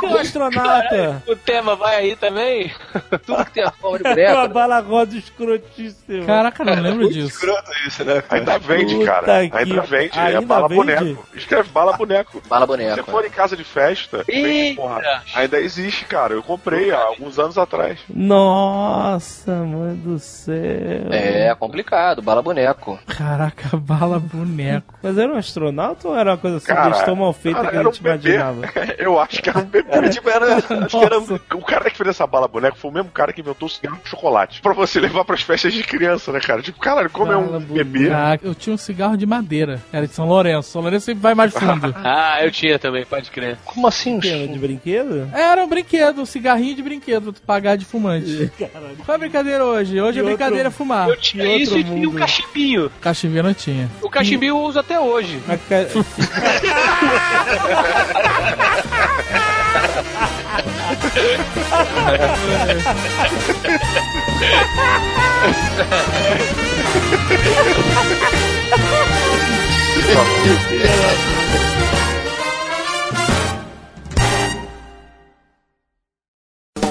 tem 0.00 0.08
um 0.08 0.16
astronauta? 0.16 1.22
O 1.26 1.36
tema 1.36 1.76
vai 1.76 1.96
aí 1.96 2.16
também? 2.16 2.72
Tudo 3.26 3.44
que 3.44 3.52
tem 3.52 3.64
a 3.64 3.70
forma 3.70 3.98
de 3.98 4.04
Uma 4.04 4.14
boneco. 4.14 4.40
né? 4.40 4.48
bala 4.48 4.80
rosa 4.80 5.18
escrotíssima. 5.18 6.24
Caraca, 6.24 6.64
não 6.64 6.74
lembro 6.82 7.08
disso. 7.10 7.28
Escroto 7.28 7.70
isso, 7.86 8.04
né? 8.04 8.22
cara? 8.22 8.40
Ainda 8.40 8.58
vende, 8.58 9.04
cara. 9.04 9.36
Ainda 9.36 9.80
vende. 9.82 10.18
é 10.18 10.22
ainda 10.22 10.40
bala 10.40 10.68
vende? 10.68 10.80
boneco. 10.80 11.26
Escreve 11.34 11.68
bala 11.68 11.89
boneco. 11.96 12.42
Bala 12.48 12.62
Se 12.62 12.66
boneco. 12.68 12.94
você 12.96 13.02
for 13.10 13.24
em 13.24 13.30
casa 13.30 13.56
de 13.56 13.64
festa, 13.64 14.24
vende, 14.26 14.74
porra, 14.76 15.22
ainda 15.34 15.58
existe, 15.60 16.04
cara. 16.04 16.34
Eu 16.34 16.42
comprei 16.42 16.90
há 16.90 16.98
alguns 17.02 17.38
anos 17.38 17.56
atrás. 17.58 17.98
Nossa, 18.08 19.52
mãe 19.64 19.94
do 19.94 20.18
céu. 20.18 20.54
É 21.10 21.54
complicado, 21.58 22.22
bala 22.22 22.42
boneco. 22.42 22.98
Caraca, 23.06 23.76
bala 23.78 24.18
boneco. 24.18 24.94
Mas 25.02 25.16
era 25.18 25.32
um 25.32 25.36
astronauta 25.36 26.08
ou 26.08 26.16
era 26.16 26.30
uma 26.32 26.38
coisa 26.38 26.56
assim, 26.58 26.66
Cara, 26.66 27.04
tão 27.04 27.16
mal 27.16 27.32
feita 27.32 27.58
cara, 27.60 27.70
que 27.70 27.76
a 27.76 27.80
um 27.80 27.84
gente 27.84 28.02
bebê. 28.02 28.34
imaginava? 28.34 28.60
Eu 28.98 29.18
acho 29.20 29.42
que 29.42 29.48
era 29.50 29.58
um 29.58 29.64
bebê. 29.64 29.88
Era 29.90 30.08
tipo, 30.10 30.28
era, 30.28 30.54
acho 30.56 30.66
que 30.98 31.04
era 31.04 31.18
O 31.54 31.62
cara 31.64 31.90
que 31.90 31.96
fez 31.96 32.10
essa 32.10 32.26
bala 32.26 32.48
boneco 32.48 32.76
foi 32.76 32.90
o 32.90 32.94
mesmo 32.94 33.10
cara 33.10 33.32
que 33.32 33.40
inventou 33.40 33.66
o 33.66 33.70
cigarro 33.70 33.98
de 34.02 34.08
chocolate. 34.10 34.60
Pra 34.60 34.72
você 34.72 35.00
levar 35.00 35.24
pras 35.24 35.42
festas 35.42 35.72
de 35.72 35.82
criança, 35.82 36.32
né, 36.32 36.40
cara? 36.40 36.62
Tipo, 36.62 36.78
caralho, 36.80 37.10
como 37.10 37.32
é 37.32 37.36
um 37.36 37.46
Bala 37.46 37.60
bebê. 37.60 38.08
Caraca, 38.08 38.46
eu 38.46 38.54
tinha 38.54 38.74
um 38.74 38.78
cigarro 38.78 39.16
de 39.16 39.26
madeira. 39.26 39.80
Era 39.92 40.06
de 40.06 40.12
São 40.14 40.26
Lourenço. 40.26 40.70
São 40.70 40.82
Lourenço 40.82 41.06
sempre 41.06 41.22
vai 41.22 41.34
mais 41.34 41.52
fundo. 41.52 41.79
Ah, 42.04 42.38
eu 42.44 42.50
tinha 42.50 42.78
também, 42.78 43.04
pode 43.04 43.30
crer. 43.30 43.56
Como 43.64 43.86
assim? 43.86 44.16
um 44.16 44.20
Tema 44.20 44.46
de 44.48 44.58
brinquedo? 44.58 45.30
Era 45.32 45.62
um 45.64 45.68
brinquedo, 45.68 46.20
um 46.22 46.26
cigarrinho 46.26 46.74
de 46.74 46.82
brinquedo, 46.82 47.24
pra 47.24 47.32
tu 47.32 47.42
pagar 47.42 47.76
de 47.76 47.84
fumante. 47.84 48.50
Qual 49.04 49.12
é 49.12 49.14
a 49.14 49.18
brincadeira 49.18 49.64
hoje? 49.64 50.00
Hoje 50.00 50.18
E 50.18 50.20
a 50.20 50.24
brincadeira 50.24 50.68
outro- 50.68 50.74
é 50.74 50.78
fumar. 50.78 51.08
Eu 51.08 51.16
tinha 51.16 51.44
E 51.44 51.62
isso 51.62 51.74
outro 51.76 51.78
e 51.80 51.84
tinha 51.94 52.08
o 52.08 52.10
mundo? 52.12 52.18
cachimbinho. 52.18 52.90
Cachimbinho 53.00 53.42
não 53.42 53.54
tinha. 53.54 53.88
O 54.02 54.10
cachimbinho 54.10 54.50
eu 54.50 54.58
uso 54.60 54.78
até 54.78 54.98
hoje. 54.98 55.40
A 55.48 55.56
ca- 55.56 55.86